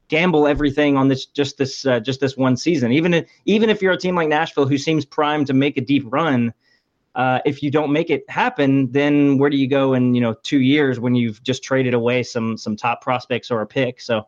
gamble 0.10 0.46
everything 0.46 0.98
on 0.98 1.08
this 1.08 1.26
just 1.26 1.58
this 1.58 1.86
uh, 1.86 2.00
just 2.02 2.20
this 2.20 2.36
one 2.36 2.58
season. 2.58 2.92
Even 2.92 3.14
if, 3.14 3.30
even 3.46 3.70
if 3.70 3.82
you're 3.82 3.94
a 3.94 3.98
team 3.98 4.16
like 4.16 4.28
Nashville 4.28 4.68
who 4.68 4.78
seems 4.78 5.06
primed 5.06 5.48
to 5.48 5.54
make 5.54 5.78
a 5.78 5.82
deep 5.82 6.04
run, 6.08 6.54
uh, 7.16 7.40
if 7.46 7.62
you 7.62 7.70
don't 7.70 7.92
make 7.92 8.10
it 8.10 8.24
happen, 8.30 8.92
then 8.92 9.38
where 9.38 9.50
do 9.50 9.58
you 9.58 9.68
go 9.68 9.94
in 9.94 10.16
you 10.16 10.22
know 10.22 10.34
two 10.44 10.62
years 10.62 11.00
when 11.00 11.16
you've 11.16 11.44
just 11.44 11.64
traded 11.64 11.94
away 11.94 12.24
some 12.24 12.58
some 12.58 12.76
top 12.76 13.02
prospects 13.02 13.52
or 13.52 13.62
a 13.62 13.68
pick? 13.68 14.00
So 14.02 14.28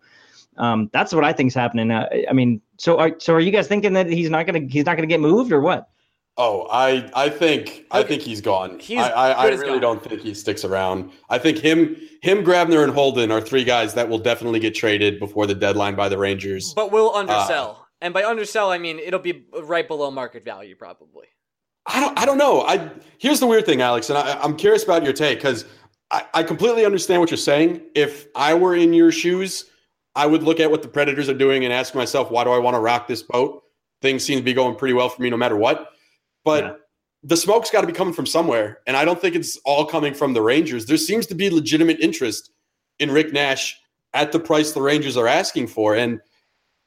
um, 0.57 0.89
that's 0.93 1.13
what 1.13 1.23
I 1.23 1.33
think 1.33 1.47
is 1.47 1.55
happening. 1.55 1.91
Uh, 1.91 2.07
I 2.29 2.33
mean, 2.33 2.61
so 2.77 2.99
are, 2.99 3.15
so 3.19 3.33
are 3.33 3.39
you 3.39 3.51
guys 3.51 3.67
thinking 3.67 3.93
that 3.93 4.07
he's 4.07 4.29
not 4.29 4.45
gonna 4.45 4.67
he's 4.67 4.85
not 4.85 4.95
gonna 4.95 5.07
get 5.07 5.19
moved 5.19 5.51
or 5.51 5.61
what? 5.61 5.89
Oh, 6.35 6.67
I 6.71 7.09
I 7.13 7.29
think 7.29 7.85
I 7.91 8.03
think 8.03 8.21
he's 8.21 8.41
gone. 8.41 8.79
He's 8.79 8.99
I 8.99 9.09
I, 9.09 9.31
I 9.31 9.47
really 9.49 9.79
gone. 9.79 9.81
don't 9.81 10.03
think 10.03 10.21
he 10.21 10.33
sticks 10.33 10.65
around. 10.65 11.11
I 11.29 11.37
think 11.37 11.59
him 11.59 11.95
him 12.21 12.43
Grabner 12.43 12.83
and 12.83 12.91
Holden 12.91 13.31
are 13.31 13.39
three 13.39 13.63
guys 13.63 13.93
that 13.93 14.09
will 14.09 14.17
definitely 14.17 14.59
get 14.59 14.73
traded 14.75 15.19
before 15.19 15.45
the 15.45 15.55
deadline 15.55 15.95
by 15.95 16.09
the 16.09 16.17
Rangers. 16.17 16.73
But 16.73 16.91
we'll 16.91 17.13
undersell. 17.13 17.77
Uh, 17.79 17.85
and 18.01 18.13
by 18.13 18.23
undersell, 18.23 18.71
I 18.71 18.77
mean 18.77 18.99
it'll 18.99 19.19
be 19.19 19.45
right 19.61 19.87
below 19.87 20.11
market 20.11 20.43
value, 20.43 20.75
probably. 20.75 21.27
I 21.85 21.99
don't. 21.99 22.17
I 22.17 22.25
don't 22.25 22.37
know. 22.37 22.61
I 22.61 22.89
here's 23.17 23.39
the 23.39 23.47
weird 23.47 23.65
thing, 23.65 23.81
Alex, 23.81 24.09
and 24.09 24.17
I, 24.17 24.43
am 24.43 24.55
curious 24.55 24.83
about 24.83 25.03
your 25.03 25.13
take 25.13 25.39
because 25.39 25.65
I, 26.11 26.25
I 26.33 26.43
completely 26.43 26.85
understand 26.85 27.21
what 27.21 27.31
you're 27.31 27.37
saying. 27.37 27.81
If 27.95 28.27
I 28.35 28.53
were 28.53 28.75
in 28.75 28.93
your 28.93 29.11
shoes, 29.11 29.65
I 30.15 30.25
would 30.25 30.43
look 30.43 30.59
at 30.59 30.69
what 30.69 30.81
the 30.81 30.87
Predators 30.87 31.29
are 31.29 31.33
doing 31.33 31.63
and 31.63 31.73
ask 31.73 31.95
myself, 31.95 32.29
why 32.29 32.43
do 32.43 32.51
I 32.51 32.59
want 32.59 32.75
to 32.75 32.79
rock 32.79 33.07
this 33.07 33.23
boat? 33.23 33.63
Things 34.01 34.23
seem 34.23 34.37
to 34.37 34.43
be 34.43 34.53
going 34.53 34.75
pretty 34.75 34.93
well 34.93 35.09
for 35.09 35.21
me, 35.21 35.29
no 35.29 35.37
matter 35.37 35.55
what. 35.55 35.91
But 36.43 36.63
yeah. 36.63 36.73
the 37.23 37.37
smoke's 37.37 37.71
got 37.71 37.81
to 37.81 37.87
be 37.87 37.93
coming 37.93 38.13
from 38.13 38.25
somewhere, 38.25 38.79
and 38.85 38.97
I 38.97 39.05
don't 39.05 39.19
think 39.19 39.35
it's 39.35 39.57
all 39.65 39.85
coming 39.85 40.13
from 40.13 40.33
the 40.33 40.41
Rangers. 40.41 40.85
There 40.85 40.97
seems 40.97 41.25
to 41.27 41.35
be 41.35 41.49
legitimate 41.49 41.99
interest 42.01 42.51
in 42.99 43.09
Rick 43.09 43.31
Nash 43.31 43.79
at 44.13 44.31
the 44.31 44.39
price 44.39 44.73
the 44.73 44.81
Rangers 44.81 45.15
are 45.15 45.27
asking 45.27 45.67
for, 45.67 45.95
and 45.95 46.19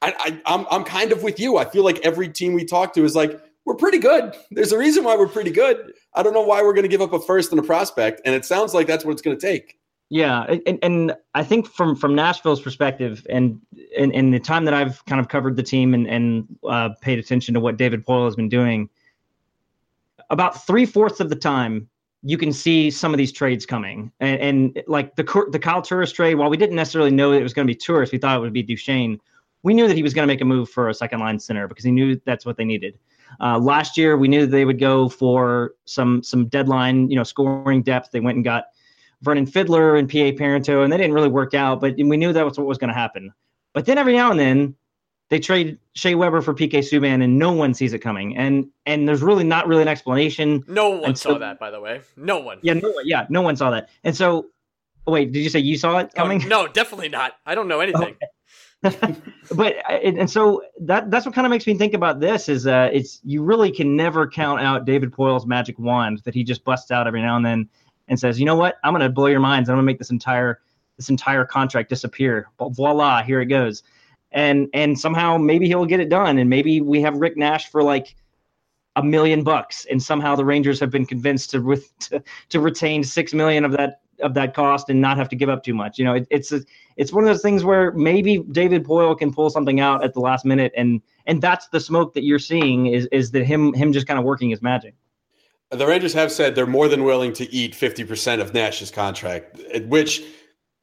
I, 0.02 0.14
I 0.18 0.54
I'm 0.54 0.66
I'm 0.70 0.84
kind 0.84 1.10
of 1.12 1.22
with 1.22 1.40
you. 1.40 1.56
I 1.56 1.64
feel 1.64 1.82
like 1.82 1.98
every 2.04 2.28
team 2.28 2.52
we 2.52 2.66
talk 2.66 2.92
to 2.94 3.04
is 3.04 3.16
like, 3.16 3.40
we're 3.66 3.74
pretty 3.74 3.98
good. 3.98 4.34
There's 4.52 4.72
a 4.72 4.78
reason 4.78 5.04
why 5.04 5.16
we're 5.16 5.28
pretty 5.28 5.50
good. 5.50 5.92
I 6.14 6.22
don't 6.22 6.32
know 6.32 6.42
why 6.42 6.62
we're 6.62 6.72
going 6.72 6.84
to 6.84 6.88
give 6.88 7.02
up 7.02 7.12
a 7.12 7.20
first 7.20 7.50
and 7.50 7.58
a 7.58 7.62
prospect, 7.62 8.22
and 8.24 8.34
it 8.34 8.44
sounds 8.44 8.72
like 8.72 8.86
that's 8.86 9.04
what 9.04 9.12
it's 9.12 9.22
going 9.22 9.36
to 9.36 9.40
take. 9.40 9.78
Yeah, 10.08 10.44
and, 10.66 10.78
and 10.82 11.16
I 11.34 11.42
think 11.42 11.66
from 11.66 11.96
from 11.96 12.14
Nashville's 12.14 12.62
perspective, 12.62 13.26
and 13.28 13.60
in, 13.96 14.12
in 14.12 14.30
the 14.30 14.38
time 14.38 14.64
that 14.66 14.72
I've 14.72 15.04
kind 15.06 15.20
of 15.20 15.28
covered 15.28 15.56
the 15.56 15.64
team 15.64 15.94
and 15.94 16.06
and 16.06 16.46
uh, 16.66 16.90
paid 17.00 17.18
attention 17.18 17.54
to 17.54 17.60
what 17.60 17.76
David 17.76 18.06
Poile 18.06 18.24
has 18.24 18.36
been 18.36 18.48
doing, 18.48 18.88
about 20.30 20.64
three 20.64 20.86
fourths 20.86 21.18
of 21.18 21.28
the 21.28 21.36
time 21.36 21.88
you 22.22 22.38
can 22.38 22.52
see 22.52 22.90
some 22.90 23.12
of 23.12 23.18
these 23.18 23.32
trades 23.32 23.66
coming, 23.66 24.12
and, 24.20 24.40
and 24.40 24.82
like 24.86 25.16
the 25.16 25.24
the 25.50 25.58
Kyle 25.58 25.82
Turris 25.82 26.12
trade. 26.12 26.36
While 26.36 26.50
we 26.50 26.56
didn't 26.56 26.76
necessarily 26.76 27.10
know 27.10 27.32
it 27.32 27.42
was 27.42 27.52
going 27.52 27.66
to 27.66 27.72
be 27.72 27.76
Turris, 27.76 28.12
we 28.12 28.18
thought 28.18 28.36
it 28.36 28.40
would 28.40 28.52
be 28.52 28.62
Duchene. 28.62 29.20
We 29.64 29.74
knew 29.74 29.88
that 29.88 29.96
he 29.96 30.04
was 30.04 30.14
going 30.14 30.22
to 30.22 30.32
make 30.32 30.40
a 30.40 30.44
move 30.44 30.70
for 30.70 30.88
a 30.88 30.94
second 30.94 31.18
line 31.18 31.40
center 31.40 31.66
because 31.66 31.84
he 31.84 31.90
knew 31.90 32.20
that's 32.24 32.46
what 32.46 32.56
they 32.56 32.64
needed. 32.64 32.96
Uh, 33.40 33.58
last 33.58 33.96
year, 33.96 34.16
we 34.16 34.28
knew 34.28 34.42
that 34.42 34.52
they 34.52 34.64
would 34.64 34.78
go 34.78 35.08
for 35.08 35.74
some 35.84 36.22
some 36.22 36.46
deadline, 36.46 37.10
you 37.10 37.16
know, 37.16 37.24
scoring 37.24 37.82
depth. 37.82 38.10
They 38.10 38.20
went 38.20 38.36
and 38.36 38.44
got 38.44 38.66
Vernon 39.22 39.46
Fiddler 39.46 39.96
and 39.96 40.08
PA 40.08 40.32
Parenteau, 40.32 40.84
and 40.84 40.92
they 40.92 40.96
didn't 40.96 41.12
really 41.12 41.28
work 41.28 41.54
out, 41.54 41.80
but 41.80 41.96
we 41.96 42.16
knew 42.16 42.32
that 42.32 42.44
was 42.44 42.58
what 42.58 42.66
was 42.66 42.78
going 42.78 42.88
to 42.88 42.94
happen. 42.94 43.32
But 43.72 43.86
then 43.86 43.98
every 43.98 44.14
now 44.14 44.30
and 44.30 44.40
then 44.40 44.74
they 45.28 45.40
trade 45.40 45.78
Shea 45.94 46.14
Weber 46.14 46.40
for 46.40 46.54
PK 46.54 46.78
Subban, 46.78 47.22
and 47.22 47.38
no 47.38 47.52
one 47.52 47.74
sees 47.74 47.92
it 47.92 47.98
coming. 47.98 48.36
And 48.36 48.68
and 48.84 49.08
there's 49.08 49.22
really 49.22 49.44
not 49.44 49.66
really 49.66 49.82
an 49.82 49.88
explanation. 49.88 50.64
No 50.68 50.90
one 50.90 51.16
saw 51.16 51.38
that, 51.38 51.58
by 51.58 51.70
the 51.70 51.80
way. 51.80 52.00
No 52.16 52.38
one. 52.38 52.58
Yeah, 52.62 52.74
no 52.74 52.90
one. 52.90 53.06
Yeah, 53.06 53.26
no 53.28 53.42
one 53.42 53.56
saw 53.56 53.70
that. 53.70 53.88
And 54.04 54.16
so, 54.16 54.46
wait, 55.06 55.32
did 55.32 55.40
you 55.40 55.50
say 55.50 55.58
you 55.58 55.76
saw 55.76 55.98
it 55.98 56.10
oh, 56.14 56.22
coming? 56.22 56.42
Oh, 56.44 56.48
no, 56.48 56.68
definitely 56.68 57.08
not. 57.08 57.32
I 57.44 57.54
don't 57.54 57.68
know 57.68 57.80
anything. 57.80 58.02
Okay. 58.16 58.26
but 59.56 59.74
and 59.90 60.30
so 60.30 60.62
that 60.80 61.10
that's 61.10 61.24
what 61.24 61.34
kind 61.34 61.46
of 61.46 61.50
makes 61.50 61.66
me 61.66 61.74
think 61.74 61.94
about 61.94 62.20
this 62.20 62.48
is 62.48 62.66
uh 62.66 62.90
it's 62.92 63.20
you 63.24 63.42
really 63.42 63.72
can 63.72 63.96
never 63.96 64.28
count 64.28 64.60
out 64.60 64.84
David 64.84 65.12
Poile's 65.12 65.46
magic 65.46 65.78
wand 65.78 66.20
that 66.24 66.34
he 66.34 66.44
just 66.44 66.62
busts 66.62 66.90
out 66.90 67.06
every 67.06 67.22
now 67.22 67.36
and 67.36 67.44
then 67.44 67.68
and 68.08 68.18
says, 68.18 68.38
you 68.38 68.46
know 68.46 68.56
what, 68.56 68.76
I'm 68.84 68.92
going 68.92 69.02
to 69.02 69.08
blow 69.08 69.26
your 69.26 69.40
minds. 69.40 69.68
I'm 69.68 69.76
going 69.76 69.84
to 69.84 69.86
make 69.86 69.98
this 69.98 70.10
entire 70.10 70.60
this 70.96 71.08
entire 71.10 71.44
contract 71.44 71.88
disappear. 71.90 72.48
Voila, 72.58 73.22
here 73.22 73.40
it 73.40 73.46
goes. 73.46 73.82
And 74.32 74.68
and 74.74 74.98
somehow 74.98 75.38
maybe 75.38 75.66
he'll 75.66 75.86
get 75.86 76.00
it 76.00 76.08
done, 76.08 76.38
and 76.38 76.50
maybe 76.50 76.80
we 76.80 77.00
have 77.00 77.16
Rick 77.16 77.36
Nash 77.36 77.70
for 77.70 77.82
like 77.82 78.14
a 78.96 79.02
million 79.02 79.42
bucks, 79.44 79.86
and 79.90 80.02
somehow 80.02 80.36
the 80.36 80.44
Rangers 80.44 80.80
have 80.80 80.90
been 80.90 81.06
convinced 81.06 81.50
to 81.50 81.60
with 81.60 81.96
to, 82.00 82.22
to 82.50 82.60
retain 82.60 83.04
six 83.04 83.32
million 83.32 83.64
of 83.64 83.72
that 83.72 84.00
of 84.20 84.34
that 84.34 84.54
cost 84.54 84.88
and 84.88 85.00
not 85.00 85.16
have 85.16 85.28
to 85.28 85.36
give 85.36 85.48
up 85.48 85.62
too 85.62 85.74
much. 85.74 85.98
You 85.98 86.04
know, 86.04 86.14
it, 86.14 86.26
it's 86.30 86.52
a, 86.52 86.60
it's 86.96 87.12
one 87.12 87.24
of 87.24 87.28
those 87.28 87.42
things 87.42 87.64
where 87.64 87.92
maybe 87.92 88.38
David 88.52 88.84
Poile 88.84 89.18
can 89.18 89.32
pull 89.32 89.50
something 89.50 89.80
out 89.80 90.04
at 90.04 90.14
the 90.14 90.20
last 90.20 90.44
minute, 90.44 90.72
and 90.76 91.00
and 91.26 91.42
that's 91.42 91.68
the 91.68 91.80
smoke 91.80 92.14
that 92.14 92.22
you're 92.22 92.38
seeing 92.38 92.86
is 92.86 93.06
is 93.12 93.30
that 93.32 93.44
him 93.44 93.72
him 93.74 93.92
just 93.92 94.06
kind 94.06 94.18
of 94.18 94.24
working 94.24 94.50
his 94.50 94.62
magic. 94.62 94.94
The 95.70 95.86
Rangers 95.86 96.12
have 96.14 96.30
said 96.30 96.54
they're 96.54 96.66
more 96.66 96.88
than 96.88 97.02
willing 97.02 97.32
to 97.34 97.52
eat 97.52 97.72
50% 97.72 98.40
of 98.40 98.54
Nash's 98.54 98.92
contract, 98.92 99.60
which 99.86 100.22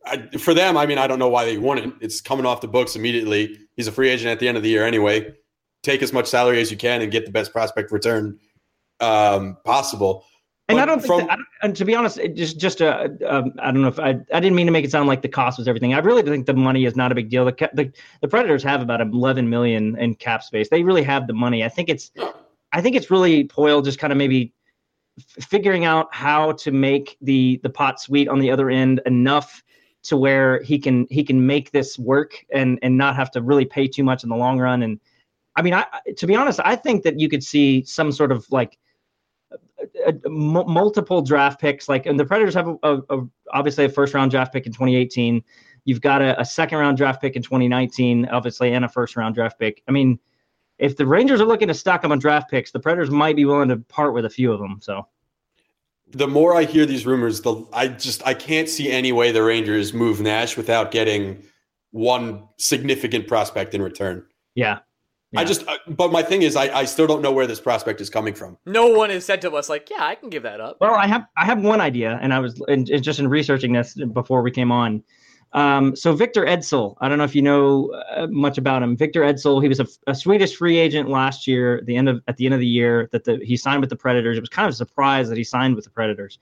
I, 0.06 0.28
for 0.38 0.54
them, 0.54 0.76
I 0.76 0.86
mean, 0.86 0.98
I 0.98 1.08
don't 1.08 1.20
know 1.20 1.30
why 1.30 1.46
they 1.46 1.58
want 1.58 1.80
it. 1.80 1.94
It's 2.02 2.20
coming 2.20 2.46
off 2.46 2.60
the 2.60 2.68
books 2.68 2.96
immediately. 2.96 3.60
He's 3.78 3.88
a 3.88 3.92
free 3.92 4.10
agent 4.10 4.30
at 4.30 4.40
the 4.40 4.48
end 4.48 4.58
of 4.58 4.64
the 4.64 4.70
year 4.70 4.86
anyway. 4.86 5.34
Take 5.84 6.02
as 6.02 6.12
much 6.12 6.28
salary 6.28 6.60
as 6.60 6.70
you 6.70 6.78
can 6.78 7.02
and 7.02 7.12
get 7.12 7.26
the 7.26 7.32
best 7.32 7.54
prospect 7.54 7.92
return 7.92 8.40
um, 9.00 9.58
possible. 9.64 10.26
And 10.70 10.80
I 10.80 10.86
don't 10.86 11.00
think, 11.00 11.08
from, 11.08 11.20
that, 11.22 11.32
I 11.32 11.36
don't, 11.36 11.48
and 11.62 11.76
to 11.76 11.84
be 11.84 11.94
honest, 11.94 12.18
it 12.18 12.36
just 12.36 12.58
just 12.58 12.82
uh, 12.82 13.10
um, 13.28 13.54
I 13.60 13.72
don't 13.72 13.82
know 13.82 13.90
if 13.90 14.00
I 14.00 14.12
I 14.34 14.40
didn't 14.40 14.56
mean 14.56 14.66
to 14.66 14.72
make 14.72 14.86
it 14.86 14.92
sound 14.92 15.10
like 15.10 15.22
the 15.22 15.28
cost 15.28 15.58
was 15.58 15.68
everything. 15.68 15.94
I 15.94 16.00
really 16.00 16.24
think 16.24 16.46
the 16.46 16.54
money 16.54 16.86
is 16.86 16.96
not 16.96 17.12
a 17.12 17.16
big 17.16 17.30
deal. 17.30 17.44
The 17.44 17.70
the, 17.74 17.92
the 18.22 18.28
Predators 18.30 18.64
have 18.64 18.82
about 18.82 19.02
11 19.02 19.50
million 19.50 19.98
in 19.98 20.16
cap 20.16 20.42
space. 20.42 20.70
They 20.70 20.84
really 20.84 21.04
have 21.04 21.28
the 21.28 21.34
money. 21.34 21.66
I 21.66 21.70
think 21.70 21.90
it's 21.90 22.12
I 22.72 22.82
think 22.82 22.96
it's 22.96 23.12
really 23.12 23.44
Poile 23.46 23.84
just 23.84 24.00
kind 24.00 24.14
of 24.14 24.18
maybe 24.18 24.54
figuring 25.20 25.86
out 25.86 26.14
how 26.14 26.54
to 26.54 26.72
make 26.72 27.18
the 27.22 27.60
the 27.64 27.70
pot 27.70 28.00
sweet 28.00 28.28
on 28.28 28.40
the 28.40 28.50
other 28.50 28.70
end 28.70 29.02
enough 29.06 29.64
to 30.04 30.18
where 30.18 30.62
he 30.64 30.80
can 30.80 31.08
he 31.10 31.24
can 31.24 31.46
make 31.46 31.72
this 31.72 32.00
work 32.00 32.46
and 32.52 32.80
and 32.82 32.98
not 32.98 33.16
have 33.16 33.32
to 33.32 33.42
really 33.42 33.66
pay 33.66 33.88
too 33.88 34.04
much 34.04 34.24
in 34.24 34.30
the 34.30 34.36
long 34.36 34.60
run 34.60 34.84
and 34.84 35.00
i 35.56 35.62
mean 35.62 35.74
i 35.74 35.86
to 36.18 36.28
be 36.28 36.36
honest 36.36 36.60
i 36.66 36.76
think 36.76 37.04
that 37.04 37.20
you 37.20 37.30
could 37.30 37.44
see 37.44 37.84
some 37.86 38.12
sort 38.12 38.32
of 38.32 38.46
like 38.52 38.78
Uh, 39.84 40.10
uh, 40.10 40.12
a, 40.26 40.28
a, 40.28 40.30
multiple 40.30 41.22
draft 41.22 41.60
picks 41.60 41.90
like 41.90 42.06
and 42.06 42.20
the 42.20 42.26
predators 42.26 42.54
have 42.54 42.78
a, 42.84 43.00
obviously 43.52 43.86
a 43.86 43.90
first 43.90 44.14
round 44.14 44.32
draft 44.32 44.54
pick 44.54 44.66
in 44.66 44.72
2018 44.72 45.44
you've 45.86 46.02
got 46.02 46.22
a, 46.22 46.46
second 46.46 46.78
round 46.78 46.98
draft 46.98 47.22
pick 47.22 47.36
in 47.36 47.42
2019 47.42 48.28
obviously 48.28 48.74
and 48.74 48.86
a 48.86 48.90
first 48.90 49.16
round 49.16 49.36
draft 49.36 49.60
pick 49.60 49.84
i 49.88 49.92
mean 49.92 50.20
if 50.80 50.98
the 50.98 51.06
Rangers 51.06 51.40
are 51.40 51.46
looking 51.46 51.68
to 51.68 51.74
stock 51.74 52.02
them 52.02 52.12
on 52.12 52.20
draft 52.20 52.50
picks, 52.50 52.72
the 52.72 52.80
Predators 52.80 53.10
might 53.10 53.36
be 53.36 53.46
willing 53.46 53.70
to 53.70 53.78
part 53.78 54.14
with 54.14 54.26
a 54.26 54.30
few 54.30 54.52
of 54.52 54.60
them. 54.60 54.80
So 54.82 55.08
the 56.10 56.28
more 56.28 56.56
I 56.56 56.64
hear 56.66 56.86
these 56.86 57.06
rumors, 57.06 57.42
the 57.42 57.66
I 57.74 57.88
just 57.88 58.26
I 58.26 58.34
can't 58.34 58.70
see 58.70 58.92
any 58.92 59.12
way 59.12 59.32
the 59.32 59.44
Rangers 59.44 59.94
move 59.94 60.22
Nash 60.22 60.58
without 60.58 60.92
getting 60.92 61.44
one 61.92 62.48
significant 62.58 63.28
prospect 63.28 63.74
in 63.74 63.82
return. 63.82 64.26
Yeah. 64.56 64.80
Yeah. 65.34 65.42
I 65.42 65.44
just, 65.44 65.68
uh, 65.68 65.78
but 65.88 66.12
my 66.12 66.24
thing 66.24 66.44
is, 66.44 66.56
I, 66.56 66.74
I 66.76 66.86
still 66.86 67.08
don't 67.08 67.22
know 67.22 67.32
where 67.32 67.48
this 67.48 67.60
prospect 67.60 68.00
is 68.02 68.10
coming 68.10 68.34
from. 68.34 68.58
No 68.66 68.88
one 68.88 69.10
has 69.10 69.26
said 69.26 69.42
to 69.42 69.52
us 69.52 69.68
like, 69.68 69.90
yeah, 69.90 70.06
I 70.06 70.16
can 70.16 70.30
give 70.30 70.44
that 70.44 70.62
up. 70.62 70.78
Well, 70.80 70.96
I 70.96 71.08
have, 71.08 71.26
I 71.38 71.46
have 71.46 71.62
one 71.64 71.82
idea, 71.82 72.20
and 72.22 72.34
I 72.34 72.40
was 72.40 72.62
and 72.68 72.86
just 73.02 73.20
in 73.20 73.28
researching 73.28 73.74
this 73.74 73.96
before 74.14 74.42
we 74.42 74.52
came 74.52 74.72
on. 74.72 75.04
Um, 75.54 75.96
so 75.96 76.14
Victor 76.14 76.46
Ejdsell, 76.46 76.96
I 77.00 77.08
don't 77.08 77.20
know 77.20 77.24
if 77.24 77.36
you 77.36 77.42
know 77.42 77.92
uh, 78.16 78.28
much 78.28 78.58
about 78.58 78.82
him. 78.82 78.98
Victor 78.98 79.22
Ejdsell, 79.22 79.62
he 79.62 79.70
was 79.70 79.80
a, 79.80 79.88
a, 80.08 80.16
Swedish 80.16 80.56
free 80.56 80.78
agent 80.78 81.10
last 81.10 81.46
year. 81.46 81.78
At 81.78 81.86
the 81.86 81.96
end 81.96 82.10
of 82.10 82.24
at 82.28 82.38
the 82.38 82.46
end 82.46 82.56
of 82.56 82.60
the 82.60 82.68
year, 82.68 83.08
that 83.12 83.24
the, 83.24 83.40
he 83.44 83.56
signed 83.56 83.82
with 83.82 83.92
the 83.92 83.96
Predators. 83.96 84.38
It 84.38 84.40
was 84.40 84.50
kind 84.50 84.68
of 84.68 84.74
a 84.74 84.76
surprise 84.76 85.30
that 85.30 85.38
he 85.38 85.44
signed 85.44 85.76
with 85.76 85.84
the 85.84 85.92
Predators. 85.92 86.40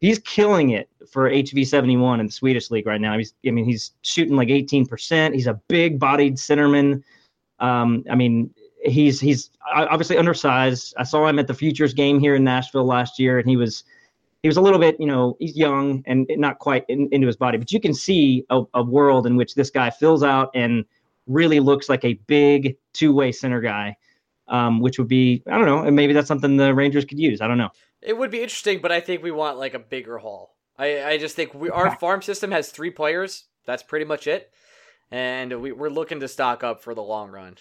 He's 0.00 0.18
killing 0.18 0.70
it 0.70 0.90
for 1.10 1.30
HV71 1.30 2.20
in 2.20 2.26
the 2.26 2.32
Swedish 2.32 2.70
league 2.70 2.86
right 2.86 3.00
now. 3.00 3.16
He's, 3.16 3.32
I 3.46 3.50
mean, 3.50 3.64
he's 3.64 3.92
shooting 4.02 4.36
like 4.36 4.48
18%. 4.48 5.32
He's 5.32 5.46
a 5.46 5.54
big-bodied 5.68 6.36
centerman. 6.36 7.02
Um, 7.60 8.04
I 8.10 8.14
mean, 8.14 8.52
he's 8.84 9.20
he's 9.20 9.50
obviously 9.74 10.18
undersized. 10.18 10.94
I 10.98 11.04
saw 11.04 11.26
him 11.26 11.38
at 11.38 11.46
the 11.46 11.54
Futures 11.54 11.94
game 11.94 12.20
here 12.20 12.34
in 12.34 12.44
Nashville 12.44 12.86
last 12.86 13.18
year, 13.18 13.38
and 13.38 13.48
he 13.48 13.56
was 13.56 13.84
he 14.44 14.48
was 14.48 14.58
a 14.58 14.60
little 14.60 14.78
bit, 14.78 15.00
you 15.00 15.06
know, 15.06 15.38
he's 15.38 15.56
young 15.56 16.02
and 16.04 16.30
not 16.36 16.58
quite 16.58 16.84
in, 16.88 17.08
into 17.12 17.26
his 17.26 17.34
body, 17.34 17.56
but 17.56 17.72
you 17.72 17.80
can 17.80 17.94
see 17.94 18.44
a, 18.50 18.62
a, 18.74 18.82
world 18.84 19.26
in 19.26 19.36
which 19.36 19.54
this 19.54 19.70
guy 19.70 19.88
fills 19.88 20.22
out 20.22 20.50
and 20.54 20.84
really 21.26 21.60
looks 21.60 21.88
like 21.88 22.04
a 22.04 22.12
big 22.26 22.76
two-way 22.92 23.32
center 23.32 23.62
guy, 23.62 23.96
um, 24.48 24.80
which 24.80 24.98
would 24.98 25.08
be, 25.08 25.42
I 25.46 25.56
don't 25.56 25.64
know, 25.64 25.84
and 25.84 25.96
maybe 25.96 26.12
that's 26.12 26.28
something 26.28 26.58
the 26.58 26.74
Rangers 26.74 27.06
could 27.06 27.18
use. 27.18 27.40
I 27.40 27.48
don't 27.48 27.56
know. 27.56 27.70
It 28.02 28.18
would 28.18 28.30
be 28.30 28.42
interesting, 28.42 28.82
but 28.82 28.92
I 28.92 29.00
think 29.00 29.22
we 29.22 29.30
want 29.30 29.56
like 29.56 29.72
a 29.72 29.78
bigger 29.78 30.18
haul. 30.18 30.54
I, 30.76 31.02
I 31.04 31.16
just 31.16 31.34
think 31.34 31.54
we, 31.54 31.70
our 31.70 31.96
farm 31.96 32.20
system 32.20 32.50
has 32.50 32.68
three 32.68 32.90
players. 32.90 33.44
That's 33.64 33.82
pretty 33.82 34.04
much 34.04 34.26
it, 34.26 34.52
and 35.14 35.62
we, 35.62 35.70
we're 35.70 35.90
looking 35.90 36.18
to 36.18 36.26
stock 36.26 36.64
up 36.64 36.82
for 36.82 36.92
the 36.92 37.02
long 37.02 37.30
run. 37.30 37.56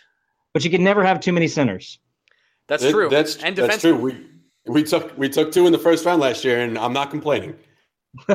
But 0.53 0.65
you 0.65 0.71
can 0.71 0.83
never 0.83 1.03
have 1.05 1.19
too 1.19 1.31
many 1.31 1.47
centers. 1.47 1.99
That's 2.67 2.83
it, 2.83 2.91
true. 2.91 3.09
That's 3.09 3.37
and 3.43 3.55
that's 3.55 3.81
true. 3.81 3.95
We 3.95 4.25
we 4.65 4.83
took 4.83 5.15
we 5.19 5.29
took 5.29 5.51
two 5.51 5.67
in 5.67 5.71
the 5.71 5.77
first 5.77 6.03
round 6.03 6.19
last 6.19 6.43
year, 6.43 6.61
and 6.61 6.79
I'm 6.79 6.93
not 6.93 7.11
complaining. 7.11 7.55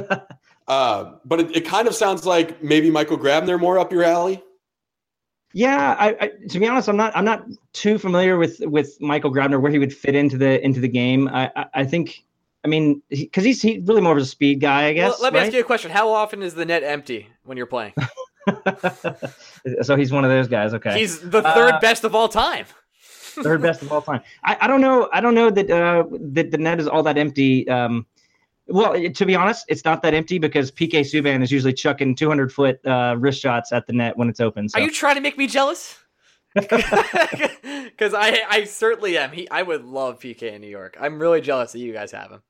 uh, 0.69 1.12
but 1.24 1.40
it, 1.40 1.57
it, 1.57 1.65
kind 1.65 1.89
of 1.89 1.95
sounds 1.95 2.27
like 2.27 2.62
maybe 2.62 2.90
Michael 2.90 3.19
Grabner 3.19 3.59
more 3.59 3.78
up 3.78 3.93
your 3.93 4.05
alley. 4.05 4.43
Yeah, 5.53 5.97
I, 5.99 6.16
I, 6.20 6.31
to 6.51 6.61
be 6.61 6.69
honest, 6.69 6.89
I'm 6.89 6.97
not 6.97 7.16
I'm 7.16 7.24
not 7.24 7.45
too 7.73 7.99
familiar 7.99 8.36
with 8.36 8.61
with 8.61 9.01
Michael 9.01 9.32
Grabner 9.32 9.61
where 9.61 9.73
he 9.73 9.81
would 9.81 9.93
fit 9.93 10.15
into 10.15 10.39
the 10.39 10.65
into 10.65 10.78
the 10.78 10.89
game. 10.89 11.27
I 11.28 11.51
I, 11.57 11.66
I 11.74 11.85
think 11.85 12.24
I 12.65 12.69
mean 12.69 13.03
because 13.09 13.43
he, 13.43 13.51
he's 13.51 13.62
he's 13.62 13.82
really 13.89 14.01
more 14.01 14.12
of 14.12 14.19
a 14.19 14.24
speed 14.24 14.61
guy, 14.61 14.86
I 14.86 14.93
guess. 14.93 15.12
Well, 15.12 15.23
let 15.23 15.32
me 15.32 15.40
right? 15.40 15.47
ask 15.47 15.55
you 15.55 15.61
a 15.61 15.65
question: 15.65 15.90
How 15.90 16.09
often 16.11 16.43
is 16.43 16.55
the 16.55 16.65
net 16.65 16.85
empty 16.85 17.28
when 17.45 17.57
you're 17.57 17.66
playing? 17.66 17.95
so 19.83 19.97
he's 19.97 20.12
one 20.12 20.25
of 20.25 20.31
those 20.31 20.49
guys. 20.49 20.75
Okay, 20.75 20.99
he's 20.99 21.20
the 21.20 21.43
third 21.43 21.75
uh, 21.75 21.81
best 21.81 22.05
of 22.05 22.15
all 22.15 22.29
time 22.29 22.66
third 23.43 23.62
best 23.62 23.83
of 23.83 23.93
all 23.93 24.03
time. 24.03 24.20
I, 24.45 24.57
I 24.62 24.66
don't 24.66 24.81
know. 24.81 25.09
I 25.12 25.20
don't 25.20 25.35
know 25.35 25.51
that 25.51 25.70
uh, 25.70 26.05
that 26.33 26.51
the 26.51 26.59
net 26.59 26.81
is 26.81 26.89
all 26.89 27.03
that 27.05 27.19
empty. 27.19 27.69
Um, 27.69 28.07
well, 28.66 28.95
to 29.11 29.27
be 29.27 29.35
honest, 29.35 29.65
it's 29.69 29.85
not 29.85 30.03
that 30.03 30.15
empty 30.15 30.39
because 30.39 30.70
PK 30.70 31.01
Subban 31.01 31.43
is 31.43 31.51
usually 31.51 31.73
chucking 31.73 32.15
200 32.15 32.53
foot 32.53 32.85
uh, 32.87 33.16
wrist 33.19 33.41
shots 33.41 33.73
at 33.73 33.87
the 33.87 33.95
net 33.95 34.16
when 34.16 34.29
it's 34.29 34.41
open. 34.41 34.69
So. 34.69 34.79
Are 34.79 34.83
you 34.83 34.91
trying 34.91 35.15
to 35.15 35.23
make 35.23 35.39
me 35.39 35.47
jealous? 35.47 35.99
Because 37.99 38.15
I, 38.15 38.43
I 38.49 38.65
certainly 38.65 39.19
am. 39.19 39.33
He, 39.33 39.51
I 39.51 39.62
would 39.62 39.85
love 39.85 40.20
PK 40.20 40.55
in 40.55 40.61
New 40.61 40.69
York. 40.69 40.97
I'm 41.01 41.19
really 41.19 41.41
jealous 41.41 41.73
that 41.73 41.81
you 41.81 41.93
guys 41.93 42.12
have 42.12 42.31
him. 42.31 42.43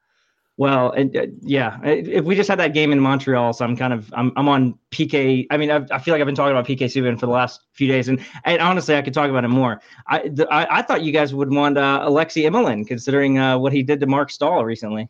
Well, 0.58 0.90
and, 0.90 1.16
uh, 1.16 1.26
yeah, 1.40 1.78
if 1.84 2.24
we 2.24 2.34
just 2.34 2.48
had 2.48 2.58
that 2.58 2.74
game 2.74 2.90
in 2.90 2.98
Montreal, 2.98 3.52
so 3.52 3.64
I'm 3.64 3.76
kind 3.76 3.92
of 3.92 4.12
I'm 4.12 4.32
I'm 4.36 4.48
on 4.48 4.76
PK. 4.90 5.46
I 5.52 5.56
mean, 5.56 5.70
I've, 5.70 5.90
i 5.92 6.00
feel 6.00 6.12
like 6.12 6.20
I've 6.20 6.26
been 6.26 6.34
talking 6.34 6.50
about 6.50 6.66
PK 6.66 6.80
Subban 6.86 7.18
for 7.18 7.26
the 7.26 7.32
last 7.32 7.60
few 7.74 7.86
days, 7.86 8.08
and, 8.08 8.20
and 8.44 8.60
honestly, 8.60 8.96
I 8.96 9.02
could 9.02 9.14
talk 9.14 9.30
about 9.30 9.44
him 9.44 9.52
more. 9.52 9.80
I 10.08 10.28
the, 10.28 10.48
I, 10.52 10.78
I, 10.78 10.82
thought 10.82 11.02
you 11.02 11.12
guys 11.12 11.32
would 11.32 11.52
want 11.52 11.78
uh, 11.78 12.00
Alexei 12.02 12.42
Emelin, 12.42 12.84
considering 12.88 13.38
uh, 13.38 13.56
what 13.56 13.72
he 13.72 13.84
did 13.84 14.00
to 14.00 14.06
Marc 14.08 14.32
Staal 14.32 14.64
recently. 14.64 15.08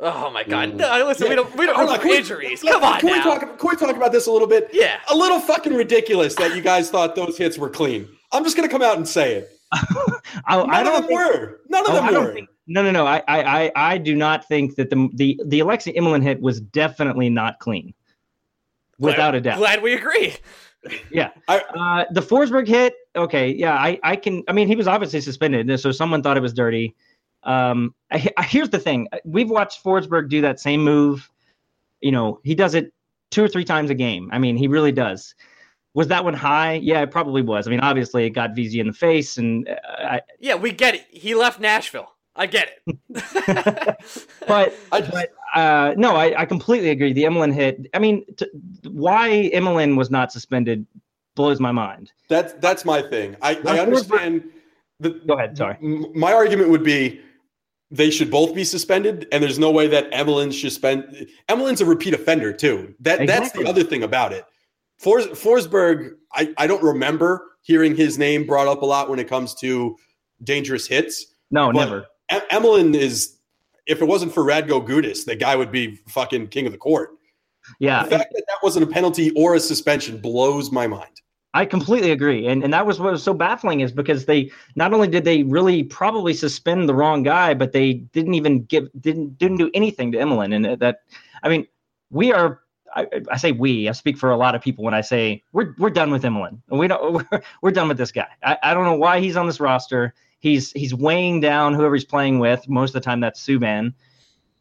Oh 0.00 0.30
my 0.30 0.44
god! 0.44 0.72
Mm. 0.72 0.76
No, 0.76 1.06
listen, 1.06 1.28
we 1.28 1.34
don't 1.34 1.54
we 1.56 1.66
don't 1.66 1.76
Hold 1.76 1.90
root 1.90 2.00
can 2.00 2.10
we- 2.10 2.16
injuries. 2.16 2.64
let- 2.64 2.72
Come 2.72 2.84
on 2.84 3.00
can 3.00 3.12
we 3.12 3.20
talk? 3.20 3.58
Can 3.58 3.68
we 3.68 3.76
talk 3.76 3.94
about 3.94 4.12
this 4.12 4.26
a 4.28 4.32
little 4.32 4.48
bit? 4.48 4.70
Yeah. 4.72 4.98
a 5.10 5.14
little 5.14 5.40
fucking 5.40 5.74
ridiculous 5.74 6.34
that 6.36 6.56
you 6.56 6.62
guys 6.62 6.88
thought 6.88 7.14
those 7.14 7.36
hits 7.36 7.58
were 7.58 7.68
clean. 7.68 8.08
I'm 8.32 8.44
just 8.44 8.56
gonna 8.56 8.68
come 8.70 8.82
out 8.82 8.96
and 8.96 9.06
say 9.06 9.34
it. 9.34 9.50
I, 9.72 10.56
None 10.56 10.70
I 10.70 10.80
of 10.80 10.86
don't 10.86 10.94
them 11.02 11.08
think, 11.08 11.20
were. 11.20 11.60
None 11.68 11.84
of 11.84 11.90
oh, 11.90 11.94
them 11.96 12.04
I 12.04 12.10
don't 12.12 12.24
were. 12.24 12.32
think. 12.32 12.48
No, 12.66 12.82
no, 12.82 12.90
no. 12.90 13.06
I, 13.06 13.22
I, 13.28 13.72
I, 13.76 13.98
do 13.98 14.16
not 14.16 14.46
think 14.48 14.74
that 14.74 14.90
the 14.90 15.08
the 15.14 15.40
the 15.46 15.60
Alexei 15.60 15.92
Emelin 15.92 16.22
hit 16.22 16.40
was 16.40 16.60
definitely 16.60 17.30
not 17.30 17.60
clean, 17.60 17.94
without 18.98 19.34
a 19.34 19.40
doubt. 19.40 19.58
Glad 19.58 19.82
we 19.82 19.94
agree. 19.94 20.34
Yeah. 21.10 21.30
I- 21.48 21.58
uh, 21.58 22.04
the 22.12 22.20
Forsberg 22.20 22.66
hit, 22.68 22.94
okay, 23.14 23.50
yeah, 23.50 23.74
I, 23.74 23.98
I 24.02 24.16
can. 24.16 24.42
I 24.48 24.52
mean, 24.52 24.68
he 24.68 24.76
was 24.76 24.86
obviously 24.86 25.20
suspended, 25.20 25.80
so 25.80 25.92
someone 25.92 26.22
thought 26.22 26.36
it 26.36 26.42
was 26.42 26.52
dirty. 26.52 26.94
Um, 27.42 27.94
I, 28.10 28.28
I, 28.36 28.42
here's 28.42 28.70
the 28.70 28.78
thing: 28.78 29.08
we've 29.24 29.50
watched 29.50 29.82
Forsberg 29.82 30.28
do 30.28 30.40
that 30.42 30.60
same 30.60 30.82
move. 30.82 31.30
You 32.00 32.12
know, 32.12 32.40
he 32.44 32.54
does 32.54 32.74
it 32.74 32.92
two 33.30 33.42
or 33.42 33.48
three 33.48 33.64
times 33.64 33.90
a 33.90 33.94
game. 33.94 34.28
I 34.32 34.38
mean, 34.38 34.56
he 34.56 34.68
really 34.68 34.92
does. 34.92 35.34
Was 35.94 36.08
that 36.08 36.24
one 36.24 36.34
high? 36.34 36.74
Yeah, 36.74 37.00
it 37.00 37.10
probably 37.10 37.40
was. 37.40 37.66
I 37.66 37.70
mean, 37.70 37.80
obviously, 37.80 38.26
it 38.26 38.30
got 38.30 38.54
Vesey 38.54 38.80
in 38.80 38.86
the 38.88 38.92
face, 38.92 39.38
and 39.38 39.68
uh, 39.68 39.74
I, 39.98 40.20
Yeah, 40.38 40.56
we 40.56 40.72
get 40.72 40.94
it. 40.94 41.06
He 41.08 41.34
left 41.34 41.58
Nashville. 41.58 42.15
I 42.36 42.46
get 42.46 42.70
it. 42.86 42.96
but 44.46 44.74
I 44.92 45.00
just, 45.00 45.12
But 45.12 45.30
uh, 45.54 45.94
no, 45.96 46.16
I, 46.16 46.42
I 46.42 46.44
completely 46.44 46.90
agree. 46.90 47.12
The 47.12 47.24
Emelin 47.24 47.52
hit. 47.52 47.86
I 47.94 47.98
mean, 47.98 48.24
t- 48.36 48.46
why 48.88 49.50
Emelin 49.54 49.96
was 49.96 50.10
not 50.10 50.32
suspended 50.32 50.86
blows 51.34 51.60
my 51.60 51.72
mind. 51.72 52.12
that's 52.28 52.52
that's 52.54 52.84
my 52.84 53.02
thing. 53.02 53.36
I, 53.42 53.60
I 53.66 53.78
understand. 53.80 54.44
The, 55.00 55.10
Go 55.10 55.34
ahead. 55.34 55.56
Sorry. 55.56 55.76
m- 55.82 56.06
My 56.14 56.32
argument 56.32 56.70
would 56.70 56.82
be 56.82 57.20
they 57.90 58.10
should 58.10 58.30
both 58.30 58.54
be 58.54 58.64
suspended, 58.64 59.28
and 59.30 59.42
there's 59.42 59.58
no 59.58 59.70
way 59.70 59.86
that 59.88 60.10
Emelin 60.12 60.52
should 60.52 60.72
spend. 60.72 61.28
Emelin's 61.48 61.80
a 61.80 61.84
repeat 61.84 62.14
offender 62.14 62.52
too. 62.52 62.94
That 63.00 63.26
that's 63.26 63.52
the 63.52 63.66
other 63.66 63.84
thing 63.84 64.02
about 64.02 64.32
it. 64.32 64.44
Fors, 64.98 65.26
Forsberg, 65.26 66.12
I, 66.32 66.54
I 66.56 66.66
don't 66.66 66.82
remember 66.82 67.42
hearing 67.62 67.94
his 67.94 68.16
name 68.16 68.46
brought 68.46 68.66
up 68.66 68.80
a 68.80 68.86
lot 68.86 69.10
when 69.10 69.18
it 69.18 69.28
comes 69.28 69.54
to 69.56 69.94
dangerous 70.42 70.86
hits. 70.86 71.26
No, 71.50 71.70
But 71.70 71.84
never. 71.84 72.06
Em- 72.28 72.42
Emelin 72.50 72.94
is, 72.94 73.36
if 73.86 74.02
it 74.02 74.04
wasn't 74.04 74.32
for 74.32 74.42
Radko 74.42 74.86
Gudas, 74.86 75.24
the 75.24 75.36
guy 75.36 75.56
would 75.56 75.70
be 75.70 75.96
fucking 76.08 76.48
king 76.48 76.66
of 76.66 76.72
the 76.72 76.78
court. 76.78 77.10
Yeah, 77.80 78.04
The 78.04 78.10
fact 78.10 78.32
that 78.32 78.44
that 78.46 78.58
wasn't 78.62 78.84
a 78.84 78.92
penalty 78.92 79.30
or 79.32 79.54
a 79.54 79.60
suspension 79.60 80.18
blows 80.18 80.70
my 80.70 80.86
mind. 80.86 81.20
I 81.56 81.64
completely 81.64 82.10
agree. 82.10 82.46
And 82.46 82.62
and 82.62 82.72
that 82.74 82.84
was 82.84 83.00
what 83.00 83.12
was 83.12 83.22
so 83.22 83.32
baffling 83.32 83.80
is 83.80 83.90
because 83.90 84.26
they 84.26 84.50
not 84.74 84.92
only 84.92 85.08
did 85.08 85.24
they 85.24 85.42
really 85.42 85.82
probably 85.82 86.34
suspend 86.34 86.86
the 86.86 86.94
wrong 86.94 87.22
guy, 87.22 87.54
but 87.54 87.72
they 87.72 87.94
didn't 87.94 88.34
even 88.34 88.64
give 88.64 88.90
didn't 89.00 89.38
didn't 89.38 89.56
do 89.56 89.70
anything 89.72 90.12
to 90.12 90.18
Emelin. 90.18 90.54
And 90.54 90.78
that 90.80 91.00
I 91.42 91.48
mean, 91.48 91.66
we 92.10 92.30
are. 92.30 92.60
I, 92.94 93.06
I 93.30 93.36
say 93.38 93.52
we. 93.52 93.88
I 93.88 93.92
speak 93.92 94.18
for 94.18 94.30
a 94.30 94.36
lot 94.36 94.54
of 94.54 94.60
people 94.60 94.84
when 94.84 94.92
I 94.92 95.00
say 95.00 95.42
we're 95.52 95.74
we're 95.78 95.90
done 95.90 96.10
with 96.10 96.24
Emelin. 96.24 96.60
We 96.68 96.88
don't. 96.88 97.14
We're, 97.14 97.42
we're 97.62 97.70
done 97.70 97.88
with 97.88 97.96
this 97.96 98.12
guy. 98.12 98.28
I, 98.42 98.58
I 98.62 98.74
don't 98.74 98.84
know 98.84 98.96
why 98.96 99.20
he's 99.20 99.36
on 99.36 99.46
this 99.46 99.58
roster. 99.58 100.12
He's 100.38 100.72
he's 100.72 100.94
weighing 100.94 101.40
down 101.40 101.74
whoever 101.74 101.94
he's 101.94 102.04
playing 102.04 102.38
with. 102.38 102.68
Most 102.68 102.90
of 102.90 102.94
the 102.94 103.00
time, 103.00 103.20
that's 103.20 103.44
Subban, 103.44 103.94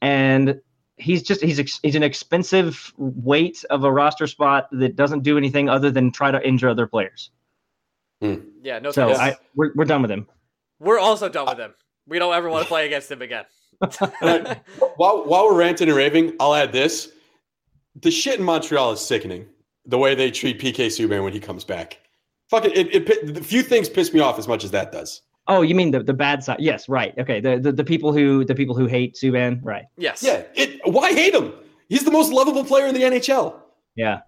and 0.02 0.60
he's 0.98 1.22
just 1.22 1.42
he's 1.42 1.60
ex, 1.60 1.80
he's 1.84 1.96
an 1.96 2.04
expensive 2.04 2.94
weight 2.98 3.64
of 3.70 3.84
a 3.84 3.92
roster 3.92 4.28
spot 4.28 4.68
that 4.72 4.96
doesn't 4.96 5.24
do 5.24 5.38
anything 5.38 5.68
other 5.70 5.92
than 5.92 6.12
try 6.12 6.32
to 6.32 6.46
injure 6.48 6.70
other 6.70 6.88
players. 6.88 7.30
Hmm. 8.22 8.36
Yeah, 8.64 8.80
no 8.80 8.92
So. 8.92 9.12
I 9.12 9.36
we're 9.56 9.74
we're 9.76 9.86
done 9.86 10.02
with 10.02 10.12
him. 10.12 10.28
We're 10.80 11.00
also 11.00 11.28
done 11.30 11.48
with 11.48 11.58
him. 11.60 11.74
We 12.08 12.20
don't 12.20 12.34
ever 12.34 12.50
want 12.50 12.64
to 12.64 12.68
play 12.68 12.86
against 12.86 13.12
him 13.12 13.22
again. 13.22 13.46
I- 13.82 14.62
while 14.96 15.26
while 15.26 15.46
we're 15.46 15.58
ranting 15.60 15.90
and 15.90 15.98
raving, 15.98 16.36
I'll 16.40 16.56
add 16.56 16.72
this: 16.72 17.12
the 18.02 18.12
shit 18.12 18.40
in 18.40 18.46
Montreal 18.46 18.94
is 18.94 19.02
sickening. 19.02 19.48
The 19.86 19.98
way 19.98 20.16
they 20.16 20.32
treat 20.32 20.60
PK 20.60 20.88
Subban 20.88 21.24
when 21.24 21.34
he 21.34 21.40
comes 21.40 21.64
back, 21.64 22.00
fucking 22.50 22.72
it. 22.74 22.96
it 22.96 23.06
pi- 23.06 23.32
the 23.34 23.44
few 23.44 23.62
things 23.62 23.90
piss 23.90 24.14
me 24.14 24.22
off 24.22 24.40
as 24.40 24.48
much 24.48 24.64
as 24.64 24.72
that 24.72 24.92
does. 24.94 25.22
Oh, 25.48 25.62
you 25.62 25.76
mean 25.76 25.92
the, 25.92 26.02
the 26.02 26.14
bad 26.14 26.44
side? 26.44 26.58
Yes, 26.60 26.90
right. 26.90 27.14
Okay, 27.18 27.40
the, 27.40 27.60
the 27.60 27.72
the 27.72 27.84
people 27.84 28.12
who 28.14 28.44
the 28.46 28.56
people 28.56 28.76
who 28.76 28.88
hate 28.88 29.16
Subban, 29.16 29.60
right? 29.64 29.86
yes. 29.98 30.24
Yeah, 30.24 30.44
it. 30.56 30.80
Why 30.86 31.12
hate 31.14 31.36
him? 31.36 31.54
He's 31.88 32.04
the 32.04 32.12
most 32.12 32.32
lovable 32.34 32.66
player 32.66 32.88
in 32.88 32.96
the 32.96 33.02
NHL. 33.04 33.56
Yeah, 33.96 34.22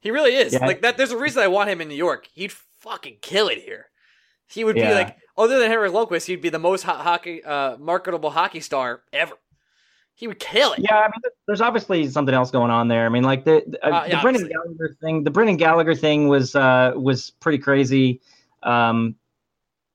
He 0.00 0.10
really 0.10 0.34
is. 0.34 0.52
Yeah. 0.52 0.66
Like 0.66 0.82
that 0.82 0.96
there's 0.96 1.12
a 1.12 1.16
reason 1.18 1.42
I 1.42 1.48
want 1.48 1.70
him 1.70 1.80
in 1.80 1.88
New 1.88 1.94
York. 1.94 2.28
He'd 2.34 2.52
fucking 2.80 3.18
kill 3.22 3.48
it 3.48 3.58
here. 3.62 3.86
He 4.48 4.64
would 4.64 4.74
be 4.74 4.82
like 4.82 5.16
other 5.36 5.58
than 5.58 5.70
Henrik 5.70 5.92
Lundqvist, 5.92 6.26
he'd 6.26 6.42
be 6.42 6.48
the 6.50 6.58
most 6.58 6.82
ho- 6.82 6.92
hockey 6.94 7.42
uh, 7.44 7.76
marketable 7.78 8.30
hockey 8.30 8.60
star 8.60 9.02
ever. 9.12 9.34
He 10.16 10.26
would 10.28 10.38
kill 10.38 10.72
it. 10.74 10.80
yeah. 10.80 10.96
I 10.96 11.06
mean, 11.06 11.32
there's 11.46 11.60
obviously 11.60 12.08
something 12.08 12.34
else 12.34 12.50
going 12.52 12.70
on 12.70 12.86
there. 12.88 13.06
I 13.06 13.08
mean, 13.08 13.24
like 13.24 13.44
the 13.44 13.64
the, 13.66 13.84
uh, 13.84 13.88
Uh, 13.88 14.04
yeah, 14.08 14.16
the 14.16 14.22
Brendan. 14.22 14.48
Gallagher 14.48 14.96
thing. 15.00 15.24
The 15.24 15.30
Brendan 15.30 15.56
Gallagher 15.56 15.94
thing 15.94 16.28
was 16.28 16.54
uh 16.56 16.92
was 16.96 17.30
pretty 17.30 17.58
crazy. 17.58 18.20
Um, 18.62 19.14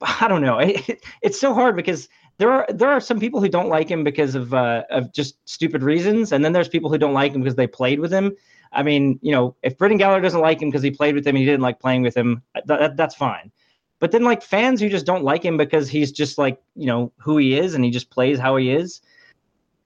I 0.21 0.27
don't 0.27 0.41
know. 0.41 0.59
It, 0.59 1.03
it's 1.21 1.39
so 1.39 1.53
hard 1.53 1.75
because 1.75 2.09
there 2.37 2.51
are 2.51 2.65
there 2.69 2.89
are 2.89 3.01
some 3.01 3.19
people 3.19 3.41
who 3.41 3.49
don't 3.49 3.69
like 3.69 3.89
him 3.89 4.03
because 4.03 4.35
of 4.35 4.53
uh, 4.53 4.83
of 4.89 5.13
just 5.13 5.37
stupid 5.47 5.83
reasons, 5.83 6.31
and 6.31 6.43
then 6.43 6.53
there's 6.53 6.69
people 6.69 6.89
who 6.89 6.97
don't 6.97 7.13
like 7.13 7.33
him 7.33 7.41
because 7.41 7.55
they 7.55 7.67
played 7.67 7.99
with 7.99 8.11
him. 8.11 8.35
I 8.71 8.83
mean, 8.83 9.19
you 9.21 9.31
know, 9.31 9.55
if 9.63 9.77
Brendan 9.77 9.97
Gallagher 9.97 10.21
doesn't 10.21 10.39
like 10.39 10.61
him 10.61 10.69
because 10.69 10.83
he 10.83 10.91
played 10.91 11.15
with 11.15 11.25
him 11.25 11.35
and 11.35 11.39
he 11.39 11.45
didn't 11.45 11.61
like 11.61 11.79
playing 11.79 12.03
with 12.03 12.15
him, 12.15 12.43
that, 12.53 12.67
that, 12.67 12.97
that's 12.97 13.15
fine. 13.15 13.51
But 13.99 14.11
then 14.11 14.23
like 14.23 14.43
fans 14.43 14.79
who 14.79 14.89
just 14.89 15.05
don't 15.05 15.23
like 15.23 15.43
him 15.43 15.57
because 15.57 15.89
he's 15.89 16.11
just 16.11 16.37
like 16.37 16.61
you 16.75 16.85
know 16.85 17.11
who 17.17 17.37
he 17.37 17.57
is 17.57 17.73
and 17.73 17.83
he 17.83 17.91
just 17.91 18.09
plays 18.09 18.39
how 18.39 18.55
he 18.55 18.71
is. 18.71 19.01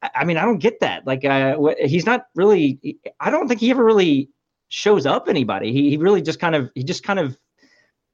I, 0.03 0.09
I 0.15 0.25
mean, 0.25 0.37
I 0.37 0.45
don't 0.45 0.59
get 0.59 0.79
that. 0.81 1.07
Like, 1.07 1.25
uh, 1.25 1.57
he's 1.79 2.05
not 2.05 2.27
really. 2.35 2.99
I 3.19 3.31
don't 3.31 3.47
think 3.47 3.59
he 3.59 3.71
ever 3.71 3.83
really 3.83 4.29
shows 4.67 5.05
up 5.05 5.27
anybody. 5.27 5.71
He 5.73 5.89
he 5.89 5.97
really 5.97 6.21
just 6.21 6.39
kind 6.39 6.55
of 6.55 6.69
he 6.75 6.83
just 6.83 7.03
kind 7.03 7.19
of 7.19 7.37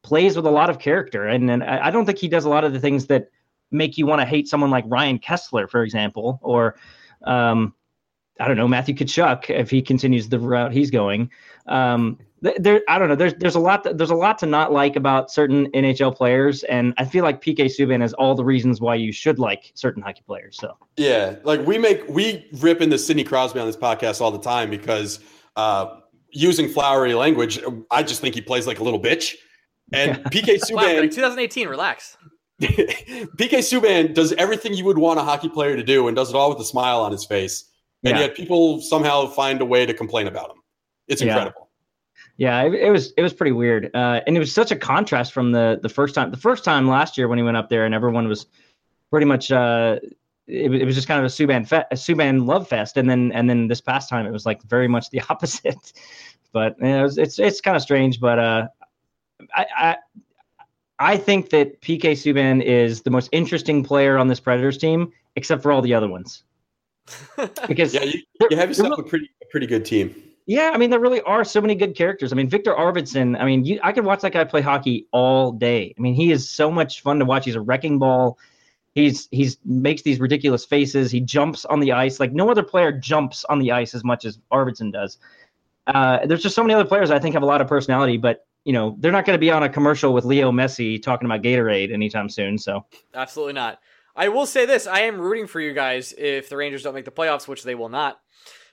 plays 0.01 0.35
with 0.35 0.45
a 0.45 0.51
lot 0.51 0.69
of 0.69 0.79
character, 0.79 1.27
and 1.27 1.49
and 1.49 1.63
I 1.63 1.91
don't 1.91 2.05
think 2.05 2.17
he 2.17 2.27
does 2.27 2.45
a 2.45 2.49
lot 2.49 2.63
of 2.63 2.73
the 2.73 2.79
things 2.79 3.07
that 3.07 3.29
make 3.71 3.97
you 3.97 4.05
want 4.05 4.21
to 4.21 4.25
hate 4.25 4.47
someone 4.47 4.69
like 4.71 4.85
Ryan 4.87 5.19
Kesler, 5.19 5.69
for 5.69 5.83
example, 5.83 6.39
or 6.41 6.75
um, 7.25 7.73
I 8.39 8.47
don't 8.47 8.57
know 8.57 8.67
Matthew 8.67 8.95
Tkachuk 8.95 9.49
if 9.49 9.69
he 9.69 9.81
continues 9.81 10.29
the 10.29 10.39
route 10.39 10.71
he's 10.71 10.91
going. 10.91 11.29
Um, 11.67 12.17
there, 12.41 12.81
I 12.87 12.97
don't 12.97 13.09
know. 13.09 13.15
There's 13.15 13.33
there's 13.35 13.55
a 13.55 13.59
lot 13.59 13.83
that, 13.83 13.97
there's 13.97 14.11
a 14.11 14.15
lot 14.15 14.37
to 14.39 14.45
not 14.45 14.71
like 14.71 14.95
about 14.95 15.29
certain 15.29 15.69
NHL 15.71 16.15
players, 16.15 16.63
and 16.63 16.93
I 16.97 17.03
feel 17.03 17.23
like 17.23 17.41
PK 17.41 17.65
Subban 17.65 18.01
has 18.01 18.13
all 18.13 18.33
the 18.33 18.45
reasons 18.45 18.79
why 18.79 18.95
you 18.95 19.11
should 19.11 19.39
like 19.39 19.71
certain 19.75 20.01
hockey 20.01 20.23
players. 20.25 20.57
So 20.57 20.77
Yeah, 20.95 21.35
like 21.43 21.65
we 21.65 21.77
make 21.77 22.07
we 22.07 22.47
rip 22.53 22.81
into 22.81 22.97
Sidney 22.97 23.25
Crosby 23.25 23.59
on 23.59 23.67
this 23.67 23.75
podcast 23.75 24.21
all 24.21 24.31
the 24.31 24.39
time 24.39 24.69
because 24.69 25.19
uh, 25.57 25.99
using 26.31 26.69
flowery 26.69 27.13
language, 27.13 27.59
I 27.91 28.03
just 28.03 28.21
think 28.21 28.35
he 28.35 28.41
plays 28.41 28.65
like 28.65 28.79
a 28.79 28.83
little 28.83 29.01
bitch. 29.01 29.35
And 29.93 30.17
PK 30.25 30.59
Wow, 30.71 30.83
like 30.83 31.09
Subban, 31.09 31.15
2018, 31.15 31.67
relax. 31.67 32.17
PK 32.61 33.59
Subban 33.59 34.13
does 34.13 34.33
everything 34.33 34.73
you 34.73 34.85
would 34.85 34.97
want 34.97 35.19
a 35.19 35.23
hockey 35.23 35.49
player 35.49 35.75
to 35.75 35.83
do, 35.83 36.07
and 36.07 36.15
does 36.15 36.29
it 36.29 36.35
all 36.35 36.49
with 36.49 36.59
a 36.59 36.65
smile 36.65 36.99
on 37.01 37.11
his 37.11 37.25
face. 37.25 37.65
And 38.03 38.15
Yeah. 38.15 38.25
yet, 38.25 38.35
people 38.35 38.81
somehow 38.81 39.27
find 39.27 39.61
a 39.61 39.65
way 39.65 39.85
to 39.85 39.93
complain 39.93 40.27
about 40.27 40.51
him. 40.51 40.57
It's 41.07 41.21
incredible. 41.21 41.69
Yeah, 42.37 42.61
it, 42.63 42.73
it 42.73 42.91
was 42.91 43.11
it 43.17 43.21
was 43.21 43.33
pretty 43.33 43.51
weird, 43.51 43.89
uh, 43.93 44.21
and 44.25 44.35
it 44.37 44.39
was 44.39 44.53
such 44.53 44.71
a 44.71 44.75
contrast 44.75 45.33
from 45.33 45.51
the 45.51 45.79
the 45.81 45.89
first 45.89 46.15
time. 46.15 46.31
The 46.31 46.37
first 46.37 46.63
time 46.63 46.87
last 46.87 47.17
year 47.17 47.27
when 47.27 47.37
he 47.37 47.43
went 47.43 47.57
up 47.57 47.67
there, 47.69 47.85
and 47.85 47.93
everyone 47.93 48.27
was 48.27 48.45
pretty 49.11 49.25
much. 49.25 49.51
Uh, 49.51 49.99
it, 50.47 50.69
was- 50.71 50.81
it 50.81 50.85
was 50.85 50.95
just 50.95 51.07
kind 51.07 51.19
of 51.19 51.25
a 51.25 51.29
Subban 51.29 51.67
fe- 51.67 51.83
a 51.91 51.95
Subban 51.95 52.45
love 52.47 52.67
fest, 52.67 52.95
and 52.97 53.09
then 53.09 53.31
and 53.33 53.49
then 53.49 53.67
this 53.67 53.81
past 53.81 54.09
time 54.09 54.25
it 54.25 54.31
was 54.31 54.45
like 54.45 54.61
very 54.63 54.87
much 54.87 55.09
the 55.09 55.21
opposite. 55.29 55.91
But 56.53 56.75
you 56.79 56.87
know, 56.87 56.99
it 57.01 57.03
was, 57.03 57.17
it's 57.17 57.39
it's 57.39 57.59
kind 57.61 57.75
of 57.75 57.83
strange, 57.83 58.19
but 58.21 58.39
uh, 58.39 58.67
I, 59.55 59.65
I 59.77 59.97
I 60.99 61.17
think 61.17 61.49
that 61.51 61.81
PK 61.81 62.11
Subban 62.11 62.61
is 62.61 63.01
the 63.03 63.09
most 63.09 63.29
interesting 63.31 63.83
player 63.83 64.17
on 64.17 64.27
this 64.27 64.39
Predators 64.39 64.77
team, 64.77 65.11
except 65.35 65.63
for 65.63 65.71
all 65.71 65.81
the 65.81 65.93
other 65.93 66.09
ones, 66.09 66.43
because 67.67 67.93
Yeah, 67.93 68.03
you, 68.03 68.21
you 68.49 68.57
have 68.57 68.75
there 68.77 68.87
yourself 68.87 68.99
a 68.99 69.03
pretty 69.03 69.29
a 69.41 69.45
pretty 69.45 69.65
good 69.67 69.85
team. 69.85 70.13
yeah, 70.45 70.71
I 70.73 70.77
mean, 70.77 70.89
there 70.89 70.99
really 70.99 71.21
are 71.21 71.43
so 71.43 71.61
many 71.61 71.75
good 71.75 71.95
characters. 71.95 72.33
I 72.33 72.35
mean, 72.35 72.49
Victor 72.49 72.73
Arvidsson. 72.73 73.39
I 73.39 73.45
mean, 73.45 73.63
you, 73.63 73.79
I 73.83 73.93
could 73.93 74.03
watch 74.03 74.21
that 74.21 74.33
guy 74.33 74.43
play 74.43 74.61
hockey 74.61 75.07
all 75.11 75.51
day. 75.53 75.93
I 75.97 76.01
mean, 76.01 76.15
he 76.15 76.31
is 76.31 76.49
so 76.49 76.69
much 76.69 77.01
fun 77.01 77.19
to 77.19 77.25
watch. 77.25 77.45
He's 77.45 77.55
a 77.55 77.61
wrecking 77.61 77.97
ball. 77.97 78.37
He's 78.93 79.29
he's 79.31 79.57
makes 79.63 80.01
these 80.01 80.19
ridiculous 80.19 80.65
faces. 80.65 81.11
He 81.11 81.21
jumps 81.21 81.63
on 81.63 81.79
the 81.79 81.93
ice 81.93 82.19
like 82.19 82.33
no 82.33 82.49
other 82.49 82.63
player 82.63 82.91
jumps 82.91 83.45
on 83.45 83.59
the 83.59 83.71
ice 83.71 83.95
as 83.95 84.03
much 84.03 84.25
as 84.25 84.39
Arvidsson 84.51 84.91
does. 84.91 85.17
Uh, 85.87 86.25
there's 86.25 86.43
just 86.43 86.55
so 86.55 86.63
many 86.63 86.73
other 86.73 86.85
players 86.85 87.09
I 87.09 87.19
think 87.19 87.33
have 87.33 87.43
a 87.43 87.47
lot 87.47 87.61
of 87.61 87.67
personality, 87.67 88.17
but 88.17 88.45
you 88.69 88.73
know 88.73 88.95
they're 88.99 89.11
not 89.11 89.25
going 89.25 89.33
to 89.33 89.39
be 89.39 89.49
on 89.49 89.63
a 89.63 89.69
commercial 89.69 90.13
with 90.13 90.25
Leo 90.25 90.51
Messi 90.51 91.01
talking 91.01 91.25
about 91.25 91.41
Gatorade 91.41 91.91
anytime 91.91 92.29
soon. 92.29 92.55
So 92.55 92.85
Absolutely 93.15 93.53
not. 93.53 93.79
I 94.15 94.27
will 94.27 94.45
say 94.45 94.67
this: 94.67 94.85
I 94.85 94.99
am 94.99 95.19
rooting 95.19 95.47
for 95.47 95.59
you 95.59 95.73
guys 95.73 96.13
if 96.15 96.49
the 96.49 96.55
Rangers 96.55 96.83
don't 96.83 96.93
make 96.93 97.05
the 97.05 97.09
playoffs, 97.09 97.47
which 97.47 97.63
they 97.63 97.73
will 97.73 97.89
not. 97.89 98.19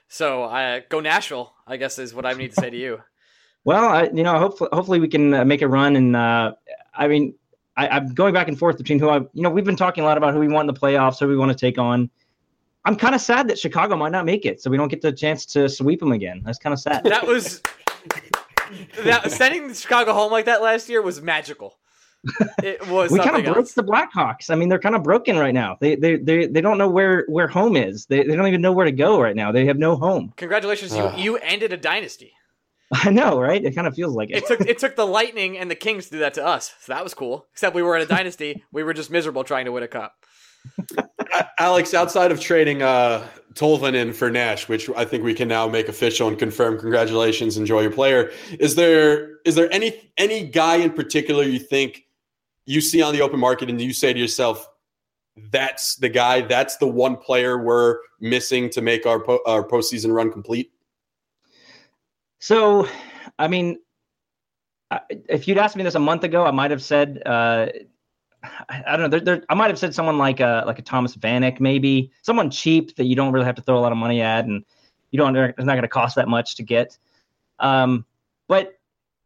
So, 0.07 0.43
uh, 0.43 0.81
go 0.87 0.99
Nashville. 0.99 1.51
I 1.65 1.77
guess 1.77 1.97
is 1.97 2.13
what 2.13 2.27
I 2.27 2.33
need 2.33 2.49
to 2.53 2.61
say 2.61 2.69
to 2.69 2.77
you. 2.77 3.01
Well, 3.63 3.83
I, 3.83 4.03
you 4.03 4.23
know, 4.23 4.39
hopefully, 4.39 4.69
hopefully 4.71 4.99
we 5.01 5.09
can 5.09 5.33
uh, 5.33 5.43
make 5.43 5.61
a 5.61 5.67
run. 5.67 5.97
And 5.97 6.15
uh, 6.15 6.53
I 6.95 7.09
mean, 7.09 7.33
I, 7.75 7.89
I'm 7.89 8.13
going 8.13 8.33
back 8.33 8.47
and 8.47 8.57
forth 8.57 8.77
between 8.77 8.97
who 8.97 9.09
I, 9.09 9.17
you 9.17 9.43
know, 9.43 9.49
we've 9.49 9.65
been 9.65 9.75
talking 9.75 10.05
a 10.05 10.07
lot 10.07 10.17
about 10.17 10.33
who 10.33 10.39
we 10.39 10.47
want 10.47 10.69
in 10.69 10.73
the 10.73 10.79
playoffs, 10.79 11.19
who 11.19 11.27
we 11.27 11.35
want 11.35 11.51
to 11.51 11.57
take 11.57 11.77
on. 11.77 12.09
I'm 12.85 12.95
kind 12.95 13.13
of 13.13 13.19
sad 13.19 13.49
that 13.49 13.59
Chicago 13.59 13.97
might 13.97 14.13
not 14.13 14.25
make 14.25 14.45
it, 14.45 14.61
so 14.61 14.71
we 14.71 14.77
don't 14.77 14.87
get 14.87 15.01
the 15.01 15.11
chance 15.11 15.45
to 15.47 15.67
sweep 15.67 15.99
them 15.99 16.13
again. 16.13 16.43
That's 16.45 16.59
kind 16.59 16.71
of 16.71 16.79
sad. 16.79 17.03
That 17.09 17.27
was 17.27 17.61
that 19.03 19.31
sending 19.31 19.73
Chicago 19.73 20.13
home 20.13 20.31
like 20.31 20.45
that 20.45 20.61
last 20.61 20.89
year 20.89 21.01
was 21.01 21.21
magical. 21.21 21.77
It 22.63 22.85
was 22.87 23.11
we 23.11 23.19
kind 23.19 23.37
of 23.37 23.43
broke 23.45 23.57
else. 23.57 23.73
the 23.73 23.83
Blackhawks. 23.83 24.49
I 24.49 24.55
mean, 24.55 24.67
they're 24.67 24.79
kind 24.79 24.95
of 24.95 25.03
broken 25.03 25.37
right 25.37 25.53
now. 25.53 25.77
They 25.79 25.95
they 25.95 26.17
they, 26.17 26.47
they 26.47 26.61
don't 26.61 26.77
know 26.77 26.89
where 26.89 27.23
where 27.27 27.47
home 27.47 27.77
is. 27.77 28.07
They, 28.07 28.23
they 28.23 28.35
don't 28.35 28.47
even 28.47 28.61
know 28.61 28.73
where 28.73 28.85
to 28.85 28.91
go 28.91 29.21
right 29.21 29.35
now. 29.35 29.51
They 29.51 29.65
have 29.67 29.77
no 29.77 29.95
home. 29.95 30.33
Congratulations, 30.35 30.95
you 30.95 31.11
you 31.15 31.37
ended 31.37 31.71
a 31.71 31.77
dynasty. 31.77 32.33
I 32.93 33.11
know, 33.11 33.39
right? 33.39 33.63
It 33.63 33.75
kind 33.75 33.87
of 33.87 33.95
feels 33.95 34.15
like 34.15 34.29
it. 34.29 34.37
It 34.37 34.47
took 34.47 34.61
it 34.61 34.77
took 34.79 34.95
the 34.95 35.05
Lightning 35.05 35.57
and 35.57 35.69
the 35.69 35.75
Kings 35.75 36.05
to 36.05 36.11
do 36.11 36.19
that 36.19 36.33
to 36.35 36.45
us, 36.45 36.73
so 36.81 36.93
that 36.93 37.03
was 37.03 37.13
cool. 37.13 37.45
Except 37.53 37.75
we 37.75 37.83
were 37.83 37.95
in 37.95 38.01
a 38.01 38.07
dynasty, 38.07 38.63
we 38.71 38.83
were 38.83 38.93
just 38.93 39.11
miserable 39.11 39.43
trying 39.43 39.65
to 39.65 39.71
win 39.71 39.83
a 39.83 39.87
cup. 39.87 40.15
Alex, 41.59 41.93
outside 41.93 42.31
of 42.31 42.39
trading 42.39 42.81
uh, 42.81 43.27
Tolvanen 43.53 44.13
for 44.13 44.29
Nash, 44.29 44.69
which 44.69 44.89
I 44.95 45.05
think 45.05 45.23
we 45.23 45.33
can 45.33 45.47
now 45.47 45.67
make 45.67 45.87
official 45.87 46.27
and 46.27 46.37
confirm, 46.37 46.79
congratulations, 46.79 47.57
enjoy 47.57 47.81
your 47.81 47.91
player. 47.91 48.31
Is 48.59 48.75
there 48.75 49.37
is 49.45 49.55
there 49.55 49.71
any 49.73 50.11
any 50.17 50.45
guy 50.45 50.77
in 50.77 50.91
particular 50.91 51.43
you 51.43 51.59
think 51.59 52.05
you 52.65 52.81
see 52.81 53.01
on 53.01 53.13
the 53.13 53.21
open 53.21 53.39
market 53.39 53.69
and 53.69 53.81
you 53.81 53.93
say 53.93 54.13
to 54.13 54.19
yourself, 54.19 54.67
that's 55.51 55.95
the 55.95 56.09
guy, 56.09 56.41
that's 56.41 56.77
the 56.77 56.87
one 56.87 57.15
player 57.15 57.57
we're 57.57 57.97
missing 58.19 58.69
to 58.71 58.81
make 58.81 59.05
our 59.05 59.19
po- 59.19 59.41
our 59.45 59.67
postseason 59.67 60.13
run 60.13 60.31
complete? 60.31 60.71
So, 62.39 62.87
I 63.39 63.47
mean, 63.47 63.79
if 65.09 65.47
you'd 65.47 65.57
asked 65.57 65.75
me 65.75 65.83
this 65.83 65.95
a 65.95 65.99
month 65.99 66.23
ago, 66.23 66.45
I 66.45 66.51
might 66.51 66.71
have 66.71 66.83
said, 66.83 67.21
uh, 67.25 67.67
I, 68.69 68.97
don't 68.97 69.01
know. 69.01 69.07
There, 69.07 69.19
there, 69.19 69.43
I 69.49 69.53
might 69.55 69.69
have 69.69 69.79
said 69.79 69.93
someone 69.93 70.17
like 70.17 70.39
a 70.39 70.63
like 70.65 70.79
a 70.79 70.81
Thomas 70.81 71.15
Vanek, 71.15 71.59
maybe 71.59 72.11
someone 72.21 72.49
cheap 72.49 72.95
that 72.95 73.05
you 73.05 73.15
don't 73.15 73.33
really 73.33 73.45
have 73.45 73.55
to 73.55 73.61
throw 73.61 73.77
a 73.77 73.81
lot 73.81 73.91
of 73.91 73.97
money 73.97 74.21
at, 74.21 74.45
and 74.45 74.63
you 75.11 75.17
don't. 75.17 75.35
It's 75.35 75.57
not 75.57 75.73
going 75.73 75.81
to 75.81 75.87
cost 75.87 76.15
that 76.15 76.27
much 76.27 76.55
to 76.55 76.63
get. 76.63 76.97
Um, 77.59 78.05
but 78.47 78.77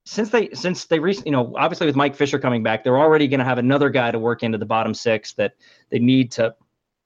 since 0.05 0.29
they 0.29 0.49
since 0.53 0.85
they 0.85 0.99
recently, 0.99 1.29
you 1.29 1.31
know, 1.31 1.53
obviously 1.57 1.87
with 1.87 1.95
Mike 1.95 2.15
Fisher 2.15 2.39
coming 2.39 2.63
back, 2.63 2.83
they're 2.83 2.99
already 2.99 3.27
going 3.27 3.39
to 3.39 3.45
have 3.45 3.57
another 3.57 3.89
guy 3.89 4.11
to 4.11 4.19
work 4.19 4.43
into 4.43 4.57
the 4.57 4.65
bottom 4.65 4.93
six 4.93 5.33
that 5.33 5.53
they 5.89 5.99
need 5.99 6.31
to 6.33 6.55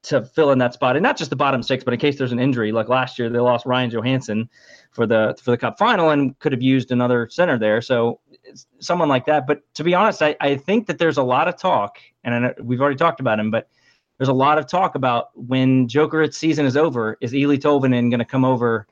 to 0.03 0.23
fill 0.23 0.51
in 0.51 0.59
that 0.59 0.73
spot, 0.73 0.95
and 0.95 1.01
not 1.01 1.17
just 1.17 1.31
the 1.31 1.35
bottom 1.35 1.63
six, 1.63 1.83
but 1.83 1.93
in 1.93 1.99
case 1.99 2.17
there's 2.17 2.31
an 2.31 2.39
injury, 2.39 2.71
like 2.71 2.89
last 2.89 3.17
year 3.17 3.27
they 3.27 3.39
lost 3.39 3.65
Ryan 3.65 3.89
Johansen 3.89 4.49
for 4.91 5.07
the 5.07 5.37
for 5.41 5.51
the 5.51 5.57
Cup 5.57 5.77
final 5.77 6.11
and 6.11 6.37
could 6.39 6.51
have 6.51 6.61
used 6.61 6.91
another 6.91 7.27
center 7.29 7.57
there. 7.57 7.81
So 7.81 8.19
someone 8.79 9.09
like 9.09 9.25
that. 9.25 9.47
But 9.47 9.61
to 9.75 9.83
be 9.83 9.93
honest, 9.93 10.21
I, 10.21 10.35
I 10.39 10.55
think 10.55 10.87
that 10.87 10.97
there's 10.97 11.17
a 11.17 11.23
lot 11.23 11.47
of 11.47 11.57
talk, 11.57 11.97
and 12.23 12.53
we've 12.61 12.81
already 12.81 12.97
talked 12.97 13.19
about 13.19 13.39
him, 13.39 13.51
but 13.51 13.69
there's 14.17 14.29
a 14.29 14.33
lot 14.33 14.57
of 14.57 14.67
talk 14.67 14.95
about 14.95 15.29
when 15.35 15.87
Jokerit's 15.87 16.37
season 16.37 16.65
is 16.65 16.77
over, 16.77 17.17
is 17.21 17.33
Eeli 17.33 17.57
Tolvanen 17.57 18.09
going 18.09 18.19
to 18.19 18.25
come 18.25 18.45
over 18.45 18.87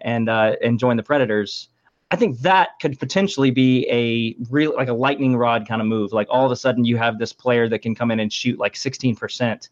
and 0.00 0.28
uh, 0.28 0.56
and 0.62 0.78
join 0.78 0.96
the 0.96 1.02
Predators? 1.02 1.68
I 2.10 2.16
think 2.16 2.40
that 2.40 2.70
could 2.80 2.98
potentially 2.98 3.50
be 3.50 3.88
a 3.90 4.36
real 4.50 4.74
like 4.74 4.88
a 4.88 4.92
lightning 4.92 5.36
rod 5.36 5.66
kind 5.66 5.80
of 5.80 5.86
move. 5.86 6.12
Like 6.12 6.26
all 6.30 6.44
of 6.44 6.52
a 6.52 6.56
sudden 6.56 6.84
you 6.84 6.96
have 6.96 7.18
this 7.18 7.32
player 7.32 7.68
that 7.68 7.80
can 7.80 7.94
come 7.94 8.10
in 8.10 8.20
and 8.20 8.32
shoot 8.32 8.58
like 8.58 8.76
16 8.76 9.16
percent. 9.16 9.70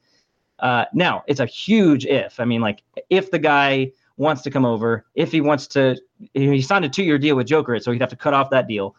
Uh, 0.59 0.84
now 0.92 1.24
it's 1.26 1.40
a 1.40 1.46
huge 1.46 2.06
if. 2.06 2.38
I 2.38 2.44
mean, 2.44 2.60
like 2.60 2.82
if 3.10 3.30
the 3.30 3.38
guy 3.38 3.92
wants 4.16 4.42
to 4.42 4.50
come 4.50 4.64
over, 4.64 5.04
if 5.14 5.32
he 5.32 5.40
wants 5.40 5.66
to, 5.68 5.96
he 6.34 6.62
signed 6.62 6.84
a 6.84 6.88
two-year 6.88 7.18
deal 7.18 7.34
with 7.36 7.48
Jokerit, 7.48 7.82
so 7.82 7.90
he'd 7.90 8.00
have 8.00 8.10
to 8.10 8.16
cut 8.16 8.34
off 8.34 8.50
that 8.50 8.68
deal. 8.68 8.94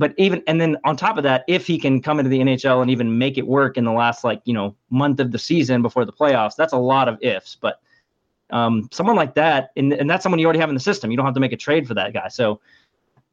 But 0.00 0.14
even 0.16 0.42
and 0.46 0.58
then 0.58 0.78
on 0.84 0.96
top 0.96 1.18
of 1.18 1.24
that, 1.24 1.44
if 1.46 1.66
he 1.66 1.78
can 1.78 2.00
come 2.00 2.18
into 2.18 2.30
the 2.30 2.38
NHL 2.40 2.80
and 2.80 2.90
even 2.90 3.18
make 3.18 3.36
it 3.36 3.46
work 3.46 3.76
in 3.76 3.84
the 3.84 3.92
last 3.92 4.24
like 4.24 4.40
you 4.46 4.54
know 4.54 4.74
month 4.88 5.20
of 5.20 5.30
the 5.30 5.38
season 5.38 5.82
before 5.82 6.06
the 6.06 6.12
playoffs, 6.12 6.56
that's 6.56 6.72
a 6.72 6.78
lot 6.78 7.06
of 7.06 7.18
ifs. 7.20 7.54
But 7.60 7.82
um, 8.48 8.88
someone 8.90 9.14
like 9.14 9.34
that, 9.34 9.72
and, 9.76 9.92
and 9.92 10.08
that's 10.08 10.22
someone 10.22 10.38
you 10.38 10.46
already 10.46 10.58
have 10.58 10.70
in 10.70 10.74
the 10.74 10.80
system. 10.80 11.10
You 11.10 11.18
don't 11.18 11.26
have 11.26 11.34
to 11.34 11.40
make 11.40 11.52
a 11.52 11.56
trade 11.56 11.86
for 11.86 11.92
that 11.94 12.14
guy. 12.14 12.28
So 12.28 12.60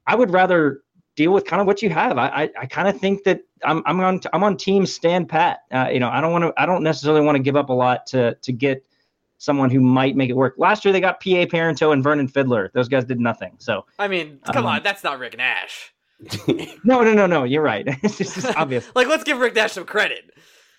I 0.06 0.16
would 0.16 0.30
rather 0.30 0.82
deal 1.16 1.32
with 1.32 1.46
kind 1.46 1.62
of 1.62 1.68
what 1.68 1.82
you 1.82 1.90
have. 1.90 2.18
I 2.18 2.28
I, 2.28 2.50
I 2.60 2.66
kind 2.66 2.90
of 2.90 3.00
think 3.00 3.24
that 3.24 3.40
I'm 3.64 3.82
I'm 3.86 4.02
on 4.02 4.20
I'm 4.34 4.44
on 4.44 4.58
team 4.58 4.86
stand 4.86 5.30
pat. 5.30 5.60
Uh, 5.72 5.88
you 5.90 6.02
know, 6.02 6.10
I 6.10 6.20
don't 6.20 6.34
want 6.34 6.44
to 6.44 6.54
I 6.62 6.66
don't 6.66 6.84
necessarily 6.84 7.22
want 7.22 7.38
to 7.38 7.42
give 7.42 7.56
up 7.56 7.70
a 7.70 7.74
lot 7.74 8.06
to 8.08 8.36
to 8.36 8.52
get 8.52 8.86
someone 9.38 9.70
who 9.70 9.80
might 9.80 10.18
make 10.18 10.30
it 10.30 10.36
work. 10.36 10.56
Last 10.58 10.84
year 10.84 10.92
they 10.92 11.00
got 11.00 11.22
PA 11.22 11.46
Parenteau 11.48 11.94
and 11.94 12.04
Vernon 12.04 12.28
Fiddler. 12.28 12.72
Those 12.74 12.90
guys 12.90 13.06
did 13.06 13.22
nothing. 13.22 13.54
So 13.60 13.86
I 13.98 14.10
mean, 14.10 14.40
come 14.52 14.66
Um, 14.66 14.74
on, 14.74 14.84
that's 14.84 15.04
not 15.06 15.18
Rick 15.18 15.38
Nash. 15.38 15.94
No, 16.84 17.04
no, 17.04 17.14
no, 17.14 17.26
no. 17.28 17.44
You're 17.44 17.62
right. 17.62 17.86
it's 18.04 18.18
just 18.18 18.38
it's 18.38 18.46
obvious. 18.56 18.90
Like, 18.96 19.08
let's 19.08 19.24
give 19.24 19.38
Rick 19.40 19.56
Nash 19.56 19.74
some 19.74 19.86
credit. 19.86 20.32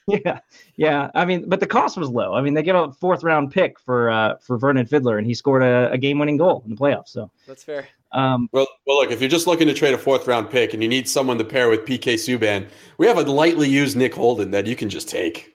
Yeah, 0.09 0.41
yeah. 0.77 1.11
I 1.15 1.27
mean, 1.27 1.49
but 1.49 1.61
the 1.61 1.67
cost 1.67 1.99
was 1.99 2.09
low. 2.09 2.33
I 2.35 2.41
mean, 2.41 2.55
they 2.55 2.63
gave 2.63 2.75
a 2.75 2.91
fourth 2.93 3.23
round 3.23 3.53
pick 3.53 3.79
for 3.79 4.11
uh, 4.11 4.37
for 4.39 4.57
Vernon 4.57 4.87
Fiddler, 4.87 5.19
and 5.19 5.27
he 5.27 5.35
scored 5.35 5.63
a, 5.63 5.91
a 5.93 5.99
game 5.99 6.19
winning 6.19 6.39
goal 6.39 6.63
in 6.65 6.71
the 6.71 6.77
playoffs. 6.77 7.09
So, 7.09 7.31
That's 7.47 7.63
fair. 7.63 7.87
um, 8.13 8.49
Well, 8.53 8.67
well, 8.87 8.97
look, 9.01 9.11
if 9.11 9.21
you're 9.21 9.29
just 9.29 9.47
looking 9.47 9.69
to 9.69 9.75
trade 9.75 9.93
a 9.93 9.99
fourth 9.99 10.27
round 10.27 10.49
pick 10.49 10.73
and 10.73 10.83
you 10.83 10.89
need 10.89 11.07
someone 11.09 11.37
to 11.37 11.45
pair 11.45 11.69
with 11.69 11.81
PK 11.81 12.15
Subban, 12.15 12.69
we 12.97 13.07
have 13.07 13.19
a 13.19 13.23
lightly 13.31 13.69
used 13.69 13.97
Nick 13.99 14.15
Holden 14.15 14.51
that 14.53 14.67
you 14.67 14.75
can 14.77 14.89
just 14.89 15.11
take. 15.11 15.55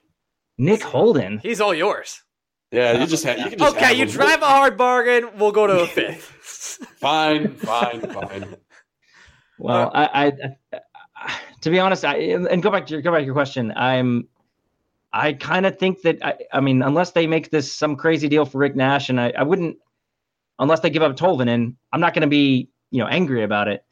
Nick 0.56 0.82
Holden. 0.84 1.38
He's 1.38 1.60
all 1.60 1.74
yours. 1.74 2.22
Yeah, 2.70 2.98
you 3.00 3.06
just 3.08 3.24
have. 3.24 3.38
You 3.38 3.50
can 3.50 3.58
just 3.58 3.74
Okay, 3.76 3.86
have 3.86 3.96
you 3.96 4.04
him. 4.04 4.10
drive 4.10 4.40
a 4.40 4.46
hard 4.46 4.76
bargain. 4.78 5.30
We'll 5.36 5.50
go 5.52 5.66
to 5.66 5.80
a 5.80 5.86
fifth. 5.88 6.78
Fine, 6.98 7.56
fine, 7.56 8.00
fine. 8.02 8.54
Well, 9.58 9.90
I, 9.94 10.26
I, 10.26 10.32
I, 10.72 11.38
to 11.60 11.70
be 11.70 11.78
honest, 11.78 12.04
I 12.04 12.16
and 12.16 12.62
go 12.62 12.70
back 12.70 12.86
to 12.86 12.92
your 12.92 13.02
go 13.02 13.12
back 13.12 13.20
to 13.20 13.24
your 13.24 13.34
question. 13.34 13.72
I'm, 13.76 14.28
I 15.12 15.32
kind 15.32 15.64
of 15.64 15.78
think 15.78 16.02
that 16.02 16.24
I, 16.24 16.34
I 16.52 16.60
mean, 16.60 16.82
unless 16.82 17.12
they 17.12 17.26
make 17.26 17.50
this 17.50 17.72
some 17.72 17.96
crazy 17.96 18.28
deal 18.28 18.44
for 18.44 18.58
Rick 18.58 18.76
Nash, 18.76 19.08
and 19.08 19.20
I, 19.20 19.32
I 19.38 19.42
wouldn't, 19.44 19.78
unless 20.58 20.80
they 20.80 20.90
give 20.90 21.02
up 21.02 21.16
Tolvanen, 21.16 21.76
I'm 21.92 22.00
not 22.00 22.14
going 22.14 22.22
to 22.22 22.28
be 22.28 22.68
you 22.90 22.98
know 23.00 23.06
angry 23.08 23.44
about 23.44 23.68
it. 23.68 23.84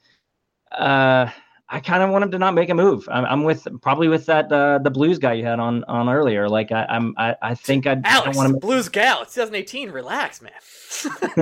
Uh, 0.71 1.31
I 1.69 1.81
kind 1.81 2.03
of 2.03 2.11
want 2.11 2.25
him 2.25 2.31
to 2.33 2.39
not 2.39 2.53
make 2.55 2.69
a 2.69 2.75
move. 2.75 3.09
I'm, 3.11 3.25
I'm 3.25 3.45
with 3.45 3.67
probably 3.81 4.09
with 4.09 4.27
that 4.27 4.53
uh, 4.53 4.79
the 4.79 4.91
Blues 4.91 5.19
guy 5.19 5.33
you 5.35 5.45
had 5.45 5.59
on 5.59 5.85
on 5.85 6.09
earlier. 6.09 6.49
Like 6.49 6.73
I, 6.73 6.85
I'm, 6.85 7.15
I, 7.17 7.35
I 7.41 7.55
think 7.55 7.87
I, 7.87 7.93
I 7.93 8.01
Alex, 8.05 8.25
don't 8.27 8.37
want 8.37 8.53
to. 8.53 8.59
Blues 8.59 8.91
Gal. 8.91 9.23
It's 9.23 9.35
2018. 9.35 9.91
Relax, 9.91 10.43
man. 10.43 10.53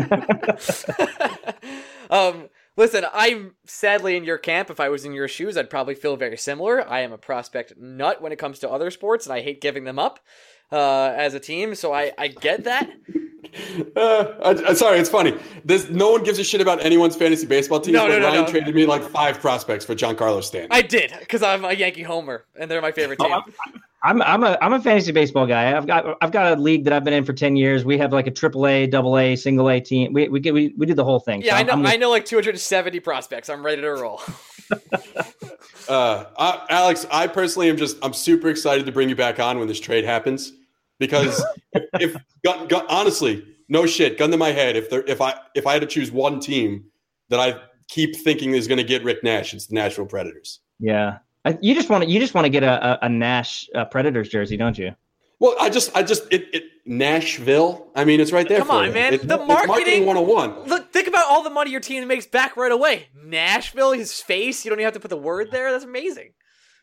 um, 2.11 2.49
listen, 2.81 3.05
I'm 3.13 3.57
sadly 3.67 4.17
in 4.17 4.25
your 4.25 4.39
camp. 4.39 4.71
If 4.71 4.81
I 4.81 4.89
was 4.89 5.05
in 5.05 5.13
your 5.13 5.29
shoes, 5.29 5.59
I'd 5.59 5.69
probably 5.69 5.95
feel 5.95 6.17
very 6.17 6.39
similar. 6.39 6.89
I 6.89 7.01
am 7.01 7.13
a 7.13 7.19
prospect 7.19 7.75
nut 7.77 8.23
when 8.23 8.33
it 8.33 8.39
comes 8.39 8.59
to 8.61 8.71
other 8.71 8.91
sports, 8.91 9.27
and 9.27 9.35
I 9.35 9.43
hate 9.43 9.61
giving 9.61 9.85
them 9.85 9.99
up 9.99 10.19
uh, 10.73 11.13
as 11.15 11.35
a 11.35 11.41
team. 11.41 11.75
So 11.75 11.93
I, 11.93 12.13
I 12.17 12.29
get 12.29 12.65
that. 12.65 12.91
Uh, 13.97 14.25
I, 14.45 14.51
I'm 14.69 14.75
sorry, 14.77 14.99
it's 14.99 15.09
funny. 15.11 15.35
This 15.65 15.89
no 15.91 16.13
one 16.13 16.23
gives 16.23 16.39
a 16.39 16.45
shit 16.45 16.61
about 16.61 16.85
anyone's 16.85 17.17
fantasy 17.17 17.47
baseball 17.47 17.81
team. 17.81 17.95
No, 17.95 18.03
but 18.07 18.09
no, 18.09 18.19
no, 18.21 18.29
Ryan 18.29 18.45
no. 18.45 18.51
traded 18.51 18.75
me 18.75 18.87
like 18.87 19.03
five 19.03 19.41
prospects 19.41 19.85
for 19.85 19.95
Giancarlo 19.95 20.43
Stanton. 20.43 20.69
I 20.73 20.83
did 20.83 21.13
because 21.19 21.43
I'm 21.43 21.65
a 21.65 21.73
Yankee 21.73 22.03
homer, 22.03 22.45
and 22.59 22.71
they're 22.71 22.81
my 22.83 22.93
favorite 22.93 23.19
team. 23.19 23.33
I'm 24.03 24.23
I'm 24.23 24.45
a 24.45 24.57
I'm 24.63 24.73
a 24.73 24.81
fantasy 24.81 25.13
baseball 25.13 25.47
guy. 25.47 25.77
I've 25.77 25.87
got 25.87 26.17
I've 26.23 26.33
got 26.33 26.57
a 26.57 26.61
league 26.61 26.85
that 26.85 26.93
I've 26.93 27.05
been 27.05 27.13
in 27.15 27.25
for 27.25 27.33
ten 27.33 27.57
years. 27.57 27.85
We 27.85 27.99
have 27.99 28.13
like 28.13 28.27
a 28.27 28.31
triple 28.31 28.67
A, 28.67 28.87
double 28.87 29.19
A, 29.19 29.37
single 29.37 29.69
A 29.69 29.81
team. 29.81 30.13
We 30.13 30.29
we 30.29 30.41
get 30.41 30.55
we, 30.55 30.73
we 30.77 30.87
do 30.87 30.95
the 30.95 31.05
whole 31.05 31.21
thing. 31.21 31.43
yeah, 31.43 31.51
So 31.51 31.55
I 31.57 31.59
I'm- 31.59 31.67
know. 31.67 31.73
I'm 31.75 31.87
I 31.87 31.97
know 31.97 32.11
like 32.11 32.25
270 32.25 33.01
prospects. 33.01 33.49
I'm 33.51 33.65
ready 33.65 33.83
to 33.83 33.91
roll. 33.91 34.21
Uh, 35.89 36.25
I, 36.39 36.67
Alex, 36.69 37.05
I 37.11 37.27
personally 37.27 37.69
am 37.69 37.77
just 37.77 37.97
I'm 38.01 38.13
super 38.13 38.49
excited 38.49 38.87
to 38.87 38.93
bring 38.93 39.09
you 39.09 39.17
back 39.17 39.41
on 39.41 39.59
when 39.59 39.67
this 39.67 39.81
trade 39.81 40.05
happens 40.05 40.53
because 41.01 41.45
if, 41.73 41.85
if 41.95 42.17
gun, 42.45 42.69
gun, 42.69 42.87
honestly, 42.89 43.45
no 43.69 43.87
shit, 43.87 44.17
gun 44.19 44.31
to 44.31 44.37
my 44.37 44.51
head, 44.53 44.77
if 44.77 44.89
there 44.91 45.03
if 45.09 45.21
I 45.21 45.35
if 45.57 45.67
I 45.67 45.73
had 45.73 45.81
to 45.83 45.89
choose 45.89 46.13
one 46.13 46.39
team 46.39 46.85
that 47.31 47.41
I 47.41 47.61
keep 47.89 48.15
thinking 48.15 48.53
is 48.55 48.69
going 48.69 48.79
to 48.79 48.85
get 48.85 49.03
Rick 49.03 49.25
Nash, 49.25 49.53
it's 49.53 49.67
the 49.67 49.75
Nashville 49.75 50.07
Predators. 50.07 50.61
Yeah, 50.79 51.19
I, 51.45 51.59
you 51.61 51.75
just 51.75 51.91
want 51.91 52.05
to 52.05 52.09
you 52.11 52.21
just 52.21 52.35
want 52.35 52.45
to 52.45 52.49
get 52.51 52.63
a, 52.63 52.93
a, 53.03 53.07
a 53.07 53.09
Nash 53.09 53.69
uh, 53.75 53.85
Predators 53.87 54.29
jersey, 54.29 54.57
don't 54.57 54.79
you? 54.79 54.95
Well, 55.41 55.57
I 55.61 55.71
just 55.71 55.97
I 55.97 56.03
just 56.03 56.25
it, 56.31 56.47
it 56.55 56.65
Nashville. 56.87 57.89
I 57.95 58.05
mean, 58.05 58.21
it's 58.21 58.31
right 58.33 58.47
there. 58.49 58.59
Come 58.59 58.67
for 58.69 58.73
on, 58.75 58.87
you. 58.87 58.93
man. 58.93 59.15
It- 59.15 59.27
The 59.27 59.39
it's 59.39 59.49
marketing- 59.49 60.07
101. 60.07 60.69
Look, 60.69 60.93
think 60.93 61.09
about 61.09 61.27
all 61.31 61.43
the 61.43 61.51
money 61.51 61.71
your 61.71 61.81
team 61.81 62.07
makes 62.07 62.27
back 62.27 62.57
right 62.57 62.71
away. 62.73 63.09
Nashville, 63.15 63.93
his 63.93 64.21
face. 64.21 64.65
You 64.65 64.71
don't 64.71 64.79
even 64.79 64.85
have 64.87 64.95
to 64.95 65.01
put 65.01 65.09
the 65.11 65.17
word 65.17 65.51
there. 65.51 65.73
That's 65.73 65.85
amazing. 65.85 66.33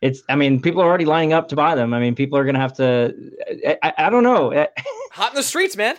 It's 0.01 0.21
I 0.29 0.35
mean 0.35 0.61
people 0.61 0.81
are 0.81 0.85
already 0.85 1.05
lining 1.05 1.33
up 1.33 1.47
to 1.49 1.55
buy 1.55 1.75
them. 1.75 1.93
I 1.93 1.99
mean 1.99 2.15
people 2.15 2.37
are 2.37 2.45
gonna 2.45 2.59
have 2.59 2.73
to. 2.73 3.13
I, 3.65 3.77
I, 3.83 3.93
I 3.97 4.09
don't 4.09 4.23
know. 4.23 4.53
Uh, 4.53 4.67
Hot 5.11 5.31
in 5.31 5.35
the 5.35 5.43
streets, 5.43 5.75
man. 5.75 5.95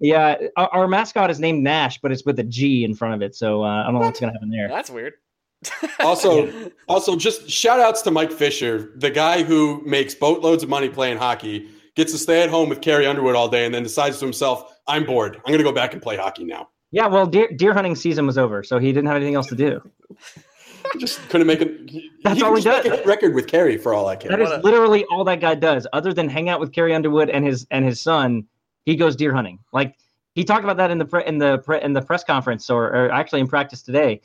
Yeah, 0.00 0.36
our, 0.56 0.68
our 0.68 0.88
mascot 0.88 1.30
is 1.30 1.40
named 1.40 1.62
Nash, 1.62 1.98
but 2.00 2.12
it's 2.12 2.24
with 2.24 2.38
a 2.38 2.44
G 2.44 2.84
in 2.84 2.94
front 2.94 3.14
of 3.14 3.22
it. 3.22 3.34
So 3.34 3.64
uh, 3.64 3.82
I 3.82 3.84
don't 3.84 3.94
know 3.94 4.00
what's 4.00 4.20
gonna 4.20 4.32
happen 4.32 4.50
there. 4.50 4.68
That's 4.68 4.90
weird. 4.90 5.14
Also, 6.00 6.70
also 6.86 7.16
just 7.16 7.50
shout 7.50 7.80
outs 7.80 8.02
to 8.02 8.10
Mike 8.12 8.30
Fisher, 8.30 8.92
the 8.94 9.10
guy 9.10 9.42
who 9.42 9.82
makes 9.84 10.14
boatloads 10.14 10.62
of 10.62 10.68
money 10.68 10.88
playing 10.88 11.18
hockey, 11.18 11.68
gets 11.96 12.12
to 12.12 12.18
stay 12.18 12.40
at 12.42 12.48
home 12.48 12.68
with 12.68 12.80
Carrie 12.80 13.04
Underwood 13.04 13.34
all 13.34 13.48
day, 13.48 13.66
and 13.66 13.74
then 13.74 13.82
decides 13.82 14.20
to 14.20 14.24
himself, 14.24 14.72
I'm 14.86 15.04
bored. 15.04 15.36
I'm 15.36 15.52
going 15.52 15.58
to 15.58 15.64
go 15.64 15.72
back 15.72 15.92
and 15.92 16.00
play 16.00 16.16
hockey 16.16 16.44
now. 16.44 16.68
Yeah, 16.92 17.08
well, 17.08 17.26
deer 17.26 17.48
deer 17.54 17.74
hunting 17.74 17.96
season 17.96 18.26
was 18.26 18.38
over, 18.38 18.62
so 18.62 18.78
he 18.78 18.92
didn't 18.92 19.06
have 19.06 19.16
anything 19.16 19.34
else 19.34 19.48
to 19.48 19.56
do. 19.56 19.82
Just 20.98 21.20
couldn't 21.28 21.46
make 21.46 21.60
it. 21.60 21.90
That's 22.22 22.36
he 22.38 22.42
all 22.42 22.54
could 22.54 22.64
he 22.64 22.70
does. 22.70 22.86
a 23.00 23.04
record 23.04 23.34
with 23.34 23.46
Carrie 23.46 23.76
for 23.76 23.94
all 23.94 24.06
I 24.08 24.16
care. 24.16 24.30
That 24.30 24.40
is 24.40 24.48
What 24.50 24.60
a- 24.60 24.62
literally 24.62 25.04
all 25.06 25.24
that 25.24 25.40
guy 25.40 25.54
does, 25.54 25.86
other 25.92 26.12
than 26.12 26.28
hang 26.28 26.48
out 26.48 26.60
with 26.60 26.72
Carrie 26.72 26.94
Underwood 26.94 27.30
and 27.30 27.44
his 27.44 27.66
and 27.70 27.84
his 27.84 28.00
son. 28.00 28.44
he 28.86 28.96
goes 28.96 29.14
deer 29.16 29.34
hunting. 29.34 29.58
Like 29.72 29.96
he 30.34 30.44
talked 30.44 30.64
about 30.64 30.76
that 30.78 30.90
in 30.90 30.98
the 30.98 31.04
pre- 31.04 31.24
in 31.26 31.38
the 31.38 31.58
pre- 31.58 31.82
in 31.82 31.92
the 31.92 32.02
press 32.02 32.24
conference, 32.24 32.70
or, 32.70 32.86
or 32.86 33.10
actually 33.12 33.40
in 33.40 33.48
practice 33.48 33.82
today, 33.82 34.20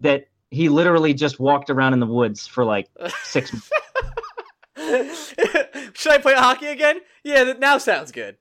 that 0.00 0.26
he 0.50 0.68
literally 0.68 1.12
just 1.14 1.38
walked 1.40 1.68
around 1.68 1.92
in 1.92 2.00
the 2.00 2.06
woods 2.06 2.46
for 2.46 2.64
like 2.64 2.88
six 3.22 3.52
months. 3.52 3.70
Should 5.94 6.12
I 6.12 6.18
play 6.18 6.34
hockey 6.34 6.66
again? 6.66 7.00
Yeah, 7.24 7.44
that 7.44 7.60
now 7.60 7.78
sounds 7.78 8.12
good. 8.12 8.36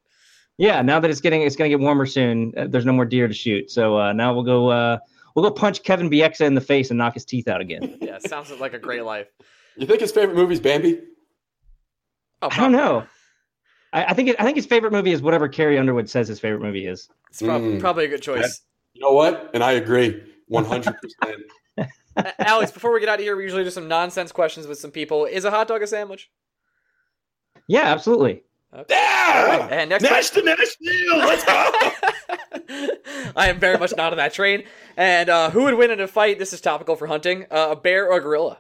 Yeah, 0.58 0.82
now 0.82 1.00
that 1.00 1.10
it's 1.12 1.22
getting 1.22 1.42
it's 1.42 1.56
gonna 1.56 1.70
get 1.70 1.80
warmer 1.80 2.06
soon, 2.06 2.54
uh, 2.58 2.68
there's 2.68 2.86
no 2.86 2.94
more 2.94 3.06
deer 3.06 3.28
to 3.28 3.34
shoot. 3.34 3.70
So 3.72 3.98
uh, 3.98 4.14
now 4.14 4.34
we'll 4.34 4.44
go 4.44 4.70
uh, 4.70 4.98
we'll 5.38 5.48
go 5.48 5.52
punch 5.54 5.84
Kevin 5.84 6.10
Bieksa 6.10 6.42
in 6.42 6.56
the 6.56 6.62
face 6.62 6.90
and 6.90 6.98
knock 6.98 7.14
his 7.14 7.24
teeth 7.24 7.48
out 7.48 7.62
again. 7.62 8.00
Yeah, 8.02 8.18
sounds 8.18 8.50
like 8.60 8.74
a 8.74 8.80
great 8.80 9.04
life. 9.04 9.28
You 9.78 9.86
think 9.86 10.00
his 10.00 10.12
favorite 10.12 10.36
movie 10.36 10.54
is 10.54 10.60
Bambi? 10.60 11.00
Oh, 12.42 12.50
I 12.52 12.58
don't 12.58 12.72
know. 12.72 13.06
I, 13.94 14.06
I 14.06 14.14
think 14.16 14.30
it, 14.30 14.36
I 14.40 14.44
think 14.44 14.56
his 14.56 14.66
favorite 14.66 14.92
movie 14.92 15.12
is 15.12 15.22
whatever 15.22 15.48
Carrie 15.48 15.78
Underwood 15.78 16.10
says 16.10 16.28
his 16.28 16.40
favorite 16.40 16.62
movie 16.62 16.88
is. 16.88 17.08
It's 17.30 17.42
prob- 17.42 17.62
Mm. 17.62 17.80
probably 17.80 18.06
a 18.06 18.08
good 18.08 18.22
choice. 18.24 18.62
You 18.94 19.02
know 19.02 19.12
what? 19.12 19.52
And 19.54 19.64
I 19.64 19.74
agree 19.74 20.24
100%. 20.52 20.96
Alex, 22.40 22.72
before 22.72 22.92
we 22.92 23.00
get 23.00 23.10
out 23.10 23.20
of 23.20 23.24
here, 23.26 23.36
we 23.36 23.44
usually 23.44 23.64
do 23.64 23.70
some 23.70 23.88
nonsense 23.88 24.32
questions 24.32 24.66
with 24.66 24.80
some 24.80 24.90
people. 24.90 25.26
Is 25.26 25.46
a 25.46 25.52
hot 25.52 25.68
dog 25.68 25.84
a 25.84 25.88
sandwich? 25.88 26.32
Yeah, 27.68 27.84
absolutely. 27.84 28.42
yeah! 28.90 29.68
And 29.70 29.90
next 29.92 30.04
Nash 30.04 30.30
to 30.32 30.42
Nashville! 30.42 31.18
Let's 31.18 31.44
go! 31.46 31.72
I 33.36 33.50
am 33.50 33.60
very 33.60 33.78
much 33.78 33.94
not 33.98 34.12
on 34.14 34.18
that 34.18 34.34
train. 34.34 34.64
And 34.96 35.30
uh, 35.30 35.50
who 35.50 35.64
would 35.64 35.76
win 35.76 35.92
in 35.92 36.00
a 36.00 36.08
fight? 36.08 36.40
This 36.40 36.54
is 36.54 36.62
topical 36.62 36.96
for 36.96 37.08
hunting. 37.08 37.46
Uh, 37.52 37.70
a 37.72 37.76
bear 37.76 38.10
or 38.12 38.18
a 38.18 38.22
gorilla? 38.22 38.60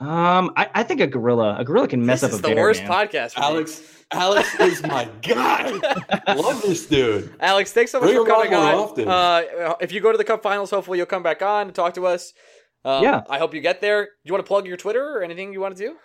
Um, 0.00 0.52
I, 0.56 0.68
I 0.74 0.82
think 0.82 1.00
a 1.00 1.06
gorilla. 1.06 1.56
A 1.58 1.64
gorilla 1.64 1.88
can 1.88 2.04
mess 2.06 2.22
this 2.22 2.30
up 2.30 2.32
is 2.34 2.38
a 2.38 2.42
the 2.42 2.48
bear. 2.54 2.56
worst 2.64 2.82
man. 2.84 2.90
podcast. 2.90 3.32
For 3.34 3.40
me. 3.40 3.46
Alex, 3.46 3.82
Alex 4.12 4.60
is 4.60 4.82
my 4.82 5.04
guy. 5.22 5.70
Love 6.34 6.62
this 6.62 6.86
dude. 6.86 7.34
Alex, 7.40 7.72
thanks 7.72 7.90
so 7.92 8.00
much 8.00 8.08
Bring 8.10 8.24
for 8.24 8.30
coming 8.30 8.54
on. 8.54 8.74
often. 8.76 9.08
Uh, 9.08 9.74
if 9.80 9.92
you 9.92 10.00
go 10.00 10.10
to 10.10 10.16
the 10.18 10.24
Cup 10.24 10.42
Finals, 10.42 10.70
hopefully 10.70 10.96
you'll 10.96 11.06
come 11.06 11.22
back 11.22 11.42
on 11.42 11.66
and 11.66 11.74
talk 11.74 11.94
to 11.94 12.06
us. 12.06 12.32
Um, 12.84 13.02
Yeah. 13.04 13.22
I 13.28 13.38
hope 13.38 13.52
you 13.54 13.60
get 13.60 13.82
there. 13.82 14.04
Do 14.04 14.10
you 14.24 14.32
want 14.32 14.44
to 14.44 14.48
plug 14.48 14.66
your 14.66 14.78
Twitter 14.78 15.18
or 15.18 15.22
anything 15.22 15.52
you 15.52 15.60
want 15.60 15.76
to 15.76 15.82
do? 15.88 15.96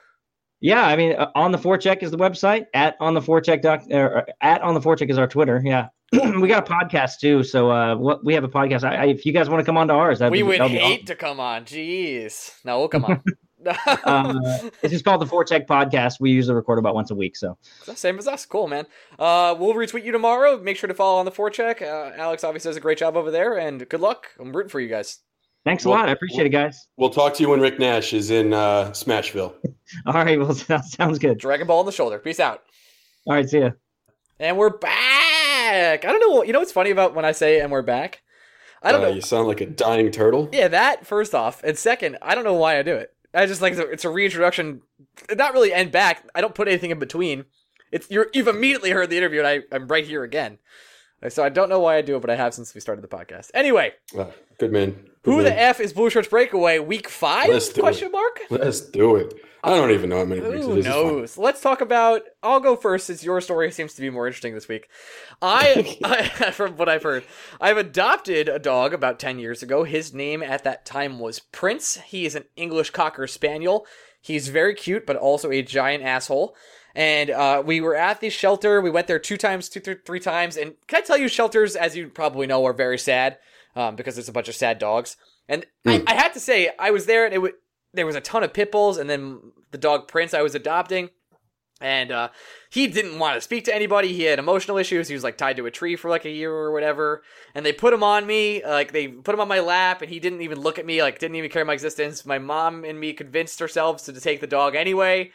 Yeah, 0.59 0.85
I 0.85 0.95
mean, 0.97 1.13
uh, 1.15 1.29
on 1.35 1.51
the 1.53 1.57
forecheck 1.57 2.01
is 2.03 2.11
the 2.11 2.17
website. 2.17 2.65
At 2.73 2.95
on 2.99 3.13
the 3.13 3.21
forecheck 3.21 3.61
doc, 3.61 3.83
or 3.91 4.25
at 4.41 4.61
on 4.61 4.73
the 4.73 4.79
forecheck 4.81 5.09
is 5.09 5.17
our 5.17 5.27
Twitter. 5.27 5.61
Yeah, 5.63 5.87
we 6.39 6.47
got 6.47 6.69
a 6.69 6.71
podcast 6.73 7.19
too. 7.19 7.43
So 7.43 7.71
uh, 7.71 7.95
what 7.95 8.23
we 8.23 8.33
have 8.35 8.43
a 8.43 8.49
podcast. 8.49 8.83
I, 8.83 8.95
I, 8.95 9.05
if 9.07 9.25
you 9.25 9.33
guys 9.33 9.49
want 9.49 9.59
to 9.61 9.65
come 9.65 9.77
on 9.77 9.87
to 9.87 9.93
ours, 9.93 10.19
that'd 10.19 10.31
we 10.31 10.39
be, 10.39 10.43
would 10.43 10.59
that'd 10.59 10.71
be 10.71 10.77
hate 10.77 10.93
awesome. 10.93 11.05
to 11.07 11.15
come 11.15 11.39
on. 11.39 11.65
Jeez. 11.65 12.51
No, 12.63 12.79
we'll 12.79 12.87
come 12.87 13.05
on. 13.05 13.21
Uh, 13.65 14.69
it's 14.83 14.91
just 14.91 15.03
called 15.03 15.19
the 15.19 15.25
forecheck 15.25 15.65
podcast. 15.65 16.19
We 16.19 16.29
usually 16.29 16.53
record 16.53 16.77
about 16.77 16.93
once 16.93 17.09
a 17.09 17.15
week. 17.15 17.35
So 17.35 17.57
Same 17.95 18.19
as 18.19 18.27
us. 18.27 18.45
Cool, 18.45 18.67
man. 18.67 18.85
Uh, 19.17 19.55
we'll 19.57 19.73
retweet 19.73 20.03
you 20.05 20.11
tomorrow. 20.11 20.59
Make 20.59 20.77
sure 20.77 20.87
to 20.87 20.93
follow 20.93 21.17
on 21.17 21.25
the 21.25 21.31
forecheck. 21.31 21.81
Uh, 21.81 22.11
Alex 22.15 22.43
obviously 22.43 22.69
does 22.69 22.77
a 22.77 22.81
great 22.81 22.99
job 22.99 23.17
over 23.17 23.31
there, 23.31 23.57
and 23.57 23.89
good 23.89 24.01
luck. 24.01 24.27
I'm 24.39 24.55
rooting 24.55 24.69
for 24.69 24.79
you 24.79 24.87
guys. 24.87 25.17
thanks 25.63 25.83
a 25.83 25.89
Well- 25.89 25.97
lot. 25.97 26.09
I 26.09 26.11
appreciate 26.11 26.45
it, 26.45 26.49
guys. 26.51 26.87
We'll 26.97 27.09
talk 27.09 27.33
to 27.35 27.41
you 27.41 27.49
when 27.49 27.59
Rick 27.59 27.79
Nash 27.79 28.13
is 28.13 28.29
in 28.29 28.53
uh, 28.53 28.91
Smashville. 28.91 29.55
All 30.05 30.13
right, 30.13 30.39
well, 30.39 30.53
sounds 30.53 31.17
good. 31.17 31.39
Dragon 31.39 31.65
Ball 31.65 31.79
on 31.79 31.87
the 31.87 31.91
shoulder. 31.91 32.19
Peace 32.19 32.39
out. 32.39 32.61
All 33.25 33.33
right, 33.33 33.49
see 33.49 33.61
ya. 33.61 33.71
And 34.39 34.57
we're 34.57 34.77
back. 34.77 35.14
I 35.69 35.97
don't 35.97 36.19
know. 36.19 36.43
You 36.43 36.53
know 36.53 36.59
what's 36.59 36.71
funny 36.71 36.91
about 36.91 37.15
when 37.15 37.25
I 37.25 37.31
say 37.31 37.59
"and 37.59 37.71
we're 37.71 37.81
back"? 37.81 38.21
I 38.83 38.91
don't 38.91 39.01
Uh, 39.03 39.09
know. 39.09 39.15
You 39.15 39.21
sound 39.21 39.47
like 39.47 39.61
a 39.61 39.65
dying 39.65 40.11
turtle. 40.11 40.49
Yeah, 40.51 40.67
that 40.67 41.05
first 41.07 41.33
off, 41.33 41.63
and 41.63 41.77
second, 41.77 42.17
I 42.21 42.35
don't 42.35 42.43
know 42.43 42.53
why 42.53 42.77
I 42.77 42.83
do 42.83 42.95
it. 42.95 43.13
I 43.33 43.45
just 43.47 43.61
like 43.61 43.73
it's 43.73 44.05
a, 44.05 44.09
reintroduction. 44.09 44.81
Not 45.35 45.53
really 45.53 45.73
end 45.73 45.91
back. 45.91 46.23
I 46.35 46.41
don't 46.41 46.55
put 46.55 46.67
anything 46.67 46.91
in 46.91 46.99
between. 46.99 47.45
It's 47.91 48.09
you're, 48.09 48.27
you've 48.33 48.47
immediately 48.47 48.91
heard 48.91 49.09
the 49.09 49.17
interview, 49.17 49.39
and 49.39 49.47
I, 49.47 49.59
I'm 49.71 49.87
right 49.87 50.05
here 50.05 50.23
again. 50.23 50.59
So 51.29 51.43
I 51.43 51.49
don't 51.49 51.69
know 51.69 51.79
why 51.79 51.95
I 51.97 52.01
do 52.01 52.15
it, 52.17 52.19
but 52.21 52.29
I 52.29 52.35
have 52.35 52.53
since 52.53 52.75
we 52.75 52.81
started 52.81 53.01
the 53.03 53.07
podcast. 53.07 53.49
Anyway, 53.53 53.93
Uh, 54.17 54.25
good 54.59 54.71
man. 54.71 54.91
Good 55.23 55.31
who 55.31 55.35
man. 55.37 55.45
the 55.45 55.59
f 55.59 55.79
is 55.79 55.91
Blue 55.91 56.09
Shirts 56.09 56.27
Breakaway 56.27 56.77
Week 56.79 57.09
Five? 57.09 57.49
Let's 57.49 57.69
do 57.69 57.81
Question 57.81 58.09
it. 58.09 58.11
mark. 58.11 58.41
Let's 58.51 58.81
do 58.81 59.15
it. 59.15 59.33
I 59.65 59.75
don't 59.75 59.91
even 59.91 60.09
know 60.09 60.19
how 60.19 60.25
many 60.25 60.41
weeks 60.41 60.65
Who 60.65 60.71
is. 60.73 60.85
It's 60.85 60.95
fine. 60.95 61.07
knows? 61.07 61.37
Let's 61.37 61.61
talk 61.61 61.81
about. 61.81 62.21
I'll 62.43 62.59
go 62.59 62.75
first, 62.75 63.07
since 63.07 63.23
your 63.23 63.41
story 63.41 63.71
seems 63.71 63.93
to 63.95 64.01
be 64.01 64.09
more 64.09 64.27
interesting 64.27 64.53
this 64.53 64.67
week. 64.67 64.87
I, 65.41 65.97
I, 66.03 66.23
from 66.51 66.77
what 66.77 66.87
I've 66.89 67.03
heard, 67.03 67.23
I've 67.59 67.77
adopted 67.77 68.47
a 68.47 68.59
dog 68.59 68.93
about 68.93 69.19
ten 69.19 69.39
years 69.39 69.63
ago. 69.63 69.83
His 69.83 70.13
name 70.13 70.43
at 70.43 70.63
that 70.63 70.85
time 70.85 71.19
was 71.19 71.39
Prince. 71.39 71.97
He 71.97 72.25
is 72.25 72.35
an 72.35 72.45
English 72.55 72.91
Cocker 72.91 73.27
Spaniel. 73.27 73.85
He's 74.21 74.47
very 74.47 74.73
cute, 74.73 75.05
but 75.05 75.15
also 75.15 75.51
a 75.51 75.61
giant 75.61 76.03
asshole. 76.03 76.55
And 76.95 77.29
uh, 77.29 77.61
we 77.65 77.81
were 77.81 77.95
at 77.95 78.21
the 78.21 78.29
shelter. 78.29 78.81
We 78.81 78.89
went 78.89 79.07
there 79.07 79.19
two 79.19 79.37
times, 79.37 79.67
two, 79.69 79.81
th- 79.81 79.99
three 80.05 80.19
times. 80.19 80.55
And 80.57 80.75
can 80.87 80.99
I 80.99 81.01
tell 81.01 81.17
you, 81.17 81.27
shelters, 81.27 81.75
as 81.75 81.95
you 81.95 82.07
probably 82.07 82.47
know, 82.47 82.65
are 82.65 82.73
very 82.73 82.97
sad 82.97 83.37
um, 83.75 83.95
because 83.95 84.15
there's 84.15 84.29
a 84.29 84.33
bunch 84.33 84.47
of 84.47 84.55
sad 84.55 84.79
dogs. 84.79 85.17
And 85.47 85.65
I, 85.85 86.03
I 86.07 86.15
had 86.15 86.33
to 86.33 86.39
say, 86.39 86.71
I 86.79 86.89
was 86.91 87.05
there, 87.05 87.25
and 87.25 87.33
it 87.33 87.37
w- 87.37 87.53
there 87.95 88.05
was 88.05 88.15
a 88.15 88.21
ton 88.21 88.43
of 88.43 88.53
pit 88.53 88.71
bulls, 88.71 88.97
and 88.97 89.09
then 89.09 89.39
the 89.71 89.77
dog 89.77 90.07
Prince 90.07 90.33
I 90.33 90.41
was 90.41 90.55
adopting, 90.55 91.09
and 91.81 92.11
uh, 92.11 92.29
he 92.69 92.87
didn't 92.87 93.19
want 93.19 93.35
to 93.35 93.41
speak 93.41 93.65
to 93.65 93.75
anybody. 93.75 94.13
He 94.13 94.23
had 94.23 94.39
emotional 94.39 94.77
issues. 94.77 95.07
He 95.07 95.13
was 95.13 95.23
like 95.23 95.37
tied 95.37 95.57
to 95.57 95.65
a 95.65 95.71
tree 95.71 95.95
for 95.95 96.09
like 96.09 96.25
a 96.25 96.29
year 96.29 96.51
or 96.51 96.71
whatever. 96.71 97.23
And 97.53 97.65
they 97.65 97.73
put 97.73 97.93
him 97.93 98.03
on 98.03 98.25
me, 98.25 98.63
like 98.65 98.93
they 98.93 99.07
put 99.07 99.35
him 99.35 99.41
on 99.41 99.47
my 99.47 99.59
lap, 99.59 100.01
and 100.01 100.09
he 100.09 100.19
didn't 100.19 100.41
even 100.41 100.59
look 100.59 100.79
at 100.79 100.85
me, 100.85 101.01
like 101.01 101.19
didn't 101.19 101.35
even 101.35 101.51
care 101.51 101.65
my 101.65 101.73
existence. 101.73 102.25
My 102.25 102.39
mom 102.39 102.85
and 102.85 102.99
me 102.99 103.13
convinced 103.13 103.61
ourselves 103.61 104.03
to 104.03 104.13
take 104.19 104.39
the 104.39 104.47
dog 104.47 104.75
anyway. 104.75 105.31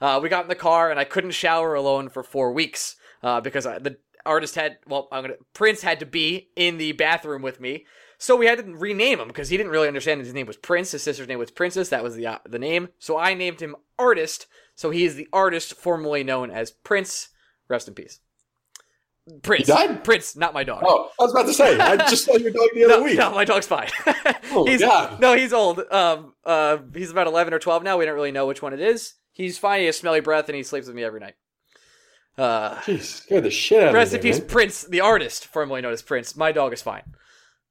Uh, 0.00 0.20
we 0.22 0.28
got 0.28 0.44
in 0.44 0.48
the 0.48 0.54
car, 0.54 0.90
and 0.90 1.00
I 1.00 1.04
couldn't 1.04 1.32
shower 1.32 1.74
alone 1.74 2.08
for 2.08 2.22
four 2.22 2.52
weeks 2.52 2.96
uh, 3.22 3.40
because 3.40 3.66
I, 3.66 3.78
the 3.78 3.96
artist 4.26 4.54
had, 4.54 4.78
well, 4.86 5.08
I'm 5.10 5.22
gonna 5.22 5.34
Prince 5.54 5.82
had 5.82 6.00
to 6.00 6.06
be 6.06 6.50
in 6.54 6.78
the 6.78 6.92
bathroom 6.92 7.42
with 7.42 7.60
me. 7.60 7.86
So 8.18 8.34
we 8.34 8.46
had 8.46 8.58
to 8.58 8.64
rename 8.74 9.20
him 9.20 9.28
because 9.28 9.48
he 9.48 9.56
didn't 9.56 9.70
really 9.70 9.86
understand 9.86 10.20
his 10.20 10.34
name 10.34 10.46
was 10.46 10.56
Prince. 10.56 10.90
His 10.90 11.02
sister's 11.04 11.28
name 11.28 11.38
was 11.38 11.52
Princess. 11.52 11.88
That 11.88 12.02
was 12.02 12.16
the 12.16 12.26
uh, 12.26 12.38
the 12.44 12.58
name. 12.58 12.88
So 12.98 13.16
I 13.16 13.34
named 13.34 13.60
him 13.60 13.76
Artist. 13.98 14.46
So 14.74 14.90
he 14.90 15.04
is 15.04 15.14
the 15.14 15.28
artist 15.32 15.74
formerly 15.74 16.24
known 16.24 16.50
as 16.50 16.70
Prince. 16.70 17.28
Rest 17.68 17.88
in 17.88 17.94
peace. 17.94 18.20
Prince. 19.42 19.66
He 19.66 19.72
died? 19.72 20.04
Prince, 20.04 20.36
not 20.36 20.54
my 20.54 20.64
dog. 20.64 20.82
Oh, 20.86 21.10
I 21.20 21.24
was 21.24 21.32
about 21.32 21.46
to 21.46 21.52
say. 21.52 21.78
I 21.78 21.96
just 21.96 22.24
saw 22.24 22.36
your 22.36 22.50
dog 22.50 22.68
the 22.74 22.84
other 22.84 22.98
no, 22.98 23.02
week. 23.02 23.18
no, 23.18 23.30
my 23.30 23.44
dog's 23.44 23.66
fine. 23.66 23.88
Oh, 24.50 24.64
he's, 24.64 24.80
God. 24.80 25.20
No, 25.20 25.36
he's 25.36 25.52
old. 25.52 25.80
Um, 25.90 26.32
uh, 26.42 26.78
he's 26.94 27.10
about 27.10 27.26
eleven 27.26 27.52
or 27.52 27.58
twelve 27.58 27.82
now. 27.82 27.98
We 27.98 28.06
don't 28.06 28.14
really 28.14 28.32
know 28.32 28.46
which 28.46 28.62
one 28.62 28.72
it 28.72 28.80
is. 28.80 29.14
He's 29.32 29.58
fine. 29.58 29.80
He 29.80 29.86
has 29.86 29.98
smelly 29.98 30.20
breath, 30.20 30.48
and 30.48 30.56
he 30.56 30.62
sleeps 30.62 30.86
with 30.86 30.96
me 30.96 31.04
every 31.04 31.20
night. 31.20 31.34
Uh, 32.38 32.76
Jeez, 32.76 33.02
scared 33.02 33.44
the 33.44 33.50
shit 33.50 33.82
out 33.82 33.92
rest 33.92 34.12
in 34.14 34.18
of 34.18 34.24
me. 34.24 34.30
peace. 34.30 34.40
Prince, 34.40 34.84
the 34.84 35.02
artist 35.02 35.46
formerly 35.46 35.82
known 35.82 35.92
as 35.92 36.00
Prince. 36.00 36.34
My 36.34 36.50
dog 36.50 36.72
is 36.72 36.80
fine. 36.80 37.02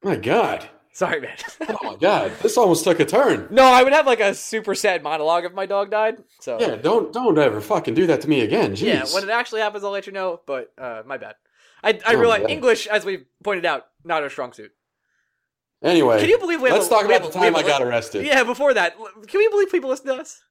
My 0.04 0.16
God. 0.16 0.70
Sorry, 0.94 1.22
man. 1.22 1.38
Oh 1.70 1.78
my 1.92 1.96
God. 1.96 2.32
This 2.42 2.58
almost 2.58 2.84
took 2.84 3.00
a 3.00 3.06
turn. 3.06 3.48
no, 3.52 3.64
I 3.66 3.84
would 3.84 3.94
have 3.94 4.06
like 4.08 4.20
a 4.20 4.34
super 4.34 4.74
sad 4.74 5.04
monologue 5.04 5.46
if 5.46 5.54
my 5.54 5.66
dog 5.66 5.92
died. 5.92 6.24
So 6.42 6.58
Yeah, 6.60 6.76
don't 6.76 7.14
don't 7.14 7.38
ever 7.38 7.62
fucking 7.62 7.94
do 7.94 8.08
that 8.08 8.22
to 8.22 8.30
me 8.30 8.42
again. 8.42 8.74
Jeez. 8.74 8.82
Yeah, 8.82 9.06
when 9.14 9.24
it 9.24 9.30
actually 9.30 9.62
happens, 9.62 9.84
I'll 9.84 9.92
let 9.92 10.08
you 10.08 10.14
know. 10.14 10.42
But 10.48 10.72
uh, 10.78 11.04
my 11.06 11.18
bad. 11.18 11.36
I 11.84 12.00
I 12.06 12.16
Oh, 12.16 12.20
realize 12.20 12.42
yeah. 12.44 12.56
English, 12.56 12.88
as 12.88 13.06
we 13.06 13.26
pointed 13.44 13.66
out, 13.66 13.86
not 14.04 14.24
our 14.24 14.30
strong 14.30 14.54
suit. 14.54 14.72
anyway, 15.84 16.20
Can 16.20 16.30
you 16.30 16.40
believe 16.40 16.62
we 16.62 16.72
let's 16.72 16.88
a- 16.88 16.90
talk 16.90 17.06
about 17.06 17.22
have 17.22 17.32
the 17.32 17.40
time 17.40 17.56
I 17.56 17.62
got 17.62 17.82
arrested. 17.84 18.26
Yeah, 18.26 18.44
before 18.44 18.74
that, 18.74 18.96
can 19.28 19.38
we 19.40 19.48
believe 19.50 19.70
people 19.72 19.90
listen 19.92 20.08
to 20.08 20.16
us? 20.16 20.42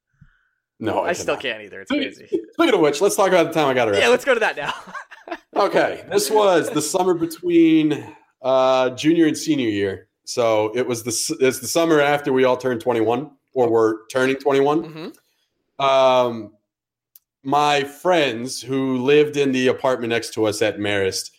No, 0.79 1.01
I, 1.01 1.09
I 1.09 1.13
still 1.15 1.37
can't 1.39 1.63
either. 1.63 1.81
It's 1.81 1.91
crazy. 1.91 2.27
Speaking 2.53 2.75
of 2.75 2.81
which, 2.81 3.01
let's 3.01 3.17
talk 3.17 3.29
about 3.29 3.47
the 3.47 3.53
time 3.53 3.67
I 3.69 3.75
got 3.75 3.89
arrested. 3.89 4.03
yeah, 4.05 4.09
let's 4.11 4.25
go 4.25 4.35
to 4.35 4.41
that 4.41 4.57
now. 4.57 4.75
Okay, 5.57 6.05
this 6.11 6.31
was 6.31 6.69
the 6.71 6.83
summer 6.83 7.15
between 7.15 8.15
uh, 8.43 8.91
junior 8.91 9.27
and 9.27 9.37
senior 9.37 9.69
year. 9.69 10.09
So 10.25 10.73
it 10.77 10.87
was 10.87 11.03
the 11.05 11.37
it's 11.41 11.61
the 11.61 11.69
summer 11.69 12.01
after 12.01 12.33
we 12.33 12.45
all 12.45 12.57
turned 12.57 12.81
21 12.81 13.31
or 13.55 13.71
were 13.71 14.03
turning 14.11 14.37
21. 14.37 14.85
hmm 14.85 15.85
Um, 15.85 16.53
my 17.43 17.85
friends 17.85 18.61
who 18.61 18.99
lived 18.99 19.37
in 19.37 19.53
the 19.53 19.69
apartment 19.69 20.11
next 20.11 20.35
to 20.35 20.47
us 20.47 20.63
at 20.63 20.79
Marist, 20.79 21.31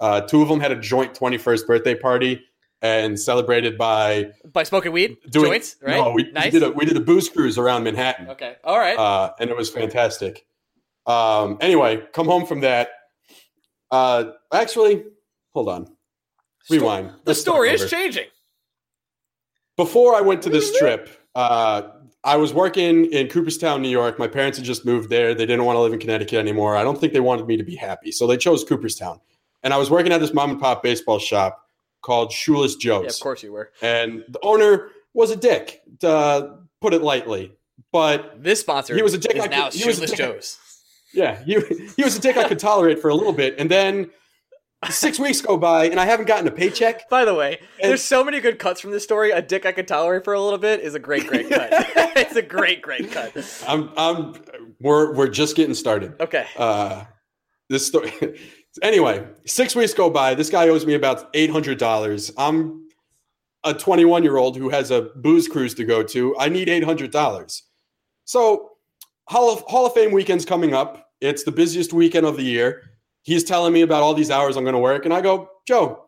uh, 0.00 0.20
two 0.20 0.42
of 0.42 0.48
them 0.48 0.60
had 0.60 0.72
a 0.72 0.76
joint 0.76 1.14
21st 1.14 1.66
birthday 1.66 1.94
party 1.94 2.44
and 2.82 3.18
celebrated 3.18 3.78
by 3.78 4.30
By 4.52 4.62
smoking 4.64 4.92
weed, 4.92 5.16
doing 5.30 5.46
joints, 5.52 5.76
right? 5.80 5.96
No, 5.96 6.10
we, 6.12 6.30
nice. 6.32 6.52
we 6.52 6.60
did 6.60 6.62
a 6.64 6.70
we 6.70 6.84
did 6.84 6.96
a 6.98 7.00
booze 7.00 7.30
cruise 7.30 7.56
around 7.56 7.84
Manhattan. 7.84 8.28
okay, 8.28 8.56
all 8.62 8.78
right. 8.78 8.98
uh, 8.98 9.32
and 9.40 9.48
it 9.48 9.56
was 9.56 9.70
fantastic. 9.70 10.44
Um, 11.06 11.56
anyway, 11.62 12.02
come 12.12 12.26
home 12.26 12.44
from 12.44 12.60
that. 12.60 12.90
Uh, 13.90 14.32
actually, 14.52 15.04
hold 15.54 15.68
on. 15.70 15.93
Rewind. 16.70 17.08
the 17.10 17.14
Let's 17.26 17.40
story 17.40 17.70
is 17.70 17.90
changing. 17.90 18.26
Before 19.76 20.14
I 20.14 20.20
went 20.20 20.42
to 20.42 20.50
this 20.50 20.76
trip, 20.78 21.08
uh, 21.34 21.82
I 22.22 22.36
was 22.36 22.54
working 22.54 23.06
in 23.06 23.28
Cooperstown, 23.28 23.82
New 23.82 23.88
York. 23.88 24.18
My 24.18 24.28
parents 24.28 24.56
had 24.56 24.64
just 24.64 24.84
moved 24.86 25.10
there. 25.10 25.34
They 25.34 25.46
didn't 25.46 25.64
want 25.64 25.76
to 25.76 25.80
live 25.80 25.92
in 25.92 25.98
Connecticut 25.98 26.38
anymore. 26.38 26.76
I 26.76 26.84
don't 26.84 26.98
think 26.98 27.12
they 27.12 27.20
wanted 27.20 27.46
me 27.46 27.56
to 27.56 27.64
be 27.64 27.74
happy, 27.74 28.12
so 28.12 28.26
they 28.26 28.36
chose 28.36 28.64
Cooperstown. 28.64 29.20
And 29.62 29.74
I 29.74 29.76
was 29.78 29.90
working 29.90 30.12
at 30.12 30.20
this 30.20 30.32
mom 30.32 30.50
and 30.50 30.60
pop 30.60 30.82
baseball 30.82 31.18
shop 31.18 31.60
called 32.02 32.30
Shoeless 32.32 32.76
Joe's. 32.76 33.02
Yeah, 33.04 33.10
of 33.10 33.20
course 33.20 33.42
you 33.42 33.52
were. 33.52 33.72
And 33.82 34.24
the 34.28 34.38
owner 34.42 34.90
was 35.12 35.30
a 35.30 35.36
dick, 35.36 35.82
to 36.00 36.58
put 36.80 36.94
it 36.94 37.02
lightly. 37.02 37.52
But 37.92 38.42
This 38.42 38.60
sponsor 38.60 38.94
He 38.94 39.02
was 39.02 39.14
a 39.14 39.18
dick 39.18 39.36
is 39.36 39.42
I 39.44 39.46
now 39.46 39.64
could- 39.70 39.74
he 39.80 39.86
was 39.86 39.98
a 39.98 40.06
Shoeless 40.06 40.10
dick 40.10 40.18
Joe's. 40.18 40.58
Yeah, 41.14 41.40
he, 41.44 41.54
he 41.96 42.02
was 42.02 42.16
a 42.16 42.20
dick 42.20 42.36
I 42.36 42.48
could 42.48 42.58
tolerate 42.58 42.98
for 43.00 43.08
a 43.08 43.14
little 43.14 43.32
bit, 43.32 43.54
and 43.56 43.70
then 43.70 44.10
six 44.90 45.18
weeks 45.18 45.40
go 45.40 45.56
by, 45.56 45.86
and 45.86 45.98
I 46.00 46.04
haven't 46.06 46.26
gotten 46.26 46.46
a 46.48 46.50
paycheck. 46.50 47.08
By 47.08 47.24
the 47.24 47.34
way, 47.34 47.58
And- 47.80 47.90
there's 47.90 48.02
so 48.02 48.24
many 48.24 48.40
good 48.40 48.58
cuts 48.58 48.80
from 48.80 48.90
this 48.90 49.02
story. 49.04 49.30
A 49.30 49.42
dick 49.42 49.66
I 49.66 49.72
could 49.72 49.88
tolerate 49.88 50.24
for 50.24 50.34
a 50.34 50.40
little 50.40 50.58
bit 50.58 50.80
is 50.80 50.94
a 50.94 50.98
great, 50.98 51.26
great 51.26 51.48
cut. 51.48 51.68
it's 52.16 52.36
a 52.36 52.42
great, 52.42 52.82
great 52.82 53.10
cut. 53.10 53.32
I'm, 53.66 53.90
I'm, 53.96 54.34
we're, 54.80 55.14
we're 55.14 55.28
just 55.28 55.56
getting 55.56 55.74
started. 55.74 56.14
Okay. 56.20 56.46
Uh, 56.56 57.04
this 57.68 57.86
story. 57.86 58.12
anyway, 58.82 59.26
six 59.46 59.74
weeks 59.74 59.94
go 59.94 60.10
by. 60.10 60.34
This 60.34 60.50
guy 60.50 60.68
owes 60.68 60.86
me 60.86 60.94
about 60.94 61.30
eight 61.34 61.50
hundred 61.50 61.78
dollars. 61.78 62.30
I'm 62.36 62.88
a 63.64 63.72
21 63.72 64.22
year 64.22 64.36
old 64.36 64.56
who 64.56 64.68
has 64.68 64.90
a 64.90 65.02
booze 65.16 65.48
cruise 65.48 65.74
to 65.74 65.84
go 65.84 66.02
to. 66.02 66.36
I 66.38 66.48
need 66.48 66.68
eight 66.68 66.84
hundred 66.84 67.10
dollars. 67.10 67.62
So 68.24 68.72
Hall 69.28 69.52
of 69.52 69.60
Hall 69.62 69.86
of 69.86 69.94
Fame 69.94 70.12
weekend's 70.12 70.44
coming 70.44 70.74
up. 70.74 71.08
It's 71.20 71.44
the 71.44 71.52
busiest 71.52 71.92
weekend 71.92 72.26
of 72.26 72.36
the 72.36 72.42
year. 72.42 72.82
He's 73.24 73.42
telling 73.42 73.72
me 73.72 73.80
about 73.82 74.02
all 74.02 74.14
these 74.14 74.30
hours 74.30 74.56
I'm 74.56 74.64
going 74.64 74.74
to 74.74 74.78
work, 74.78 75.04
and 75.04 75.12
I 75.12 75.20
go, 75.20 75.48
Joe, 75.66 76.04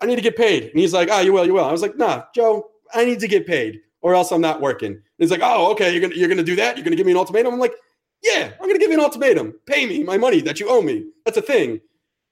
I 0.00 0.06
need 0.06 0.16
to 0.16 0.22
get 0.22 0.36
paid. 0.36 0.64
And 0.64 0.80
he's 0.80 0.92
like, 0.92 1.08
Ah, 1.10 1.20
you 1.20 1.32
will, 1.32 1.46
you 1.46 1.54
will. 1.54 1.64
I 1.64 1.70
was 1.70 1.82
like, 1.82 1.96
Nah, 1.96 2.24
Joe, 2.34 2.70
I 2.92 3.04
need 3.04 3.20
to 3.20 3.28
get 3.28 3.46
paid, 3.46 3.80
or 4.00 4.14
else 4.14 4.32
I'm 4.32 4.40
not 4.40 4.60
working. 4.60 4.92
And 4.92 5.02
he's 5.18 5.30
like, 5.30 5.42
Oh, 5.42 5.70
okay, 5.72 5.92
you're 5.92 6.00
gonna 6.00 6.14
you're 6.14 6.28
gonna 6.28 6.42
do 6.42 6.56
that. 6.56 6.76
You're 6.76 6.84
gonna 6.84 6.96
give 6.96 7.06
me 7.06 7.12
an 7.12 7.18
ultimatum. 7.18 7.52
I'm 7.52 7.60
like, 7.60 7.74
Yeah, 8.22 8.50
I'm 8.60 8.66
gonna 8.66 8.78
give 8.78 8.90
you 8.90 8.98
an 8.98 9.04
ultimatum. 9.04 9.54
Pay 9.66 9.86
me 9.86 10.02
my 10.02 10.16
money 10.18 10.40
that 10.40 10.58
you 10.58 10.68
owe 10.68 10.82
me. 10.82 11.04
That's 11.24 11.36
a 11.36 11.42
thing. 11.42 11.80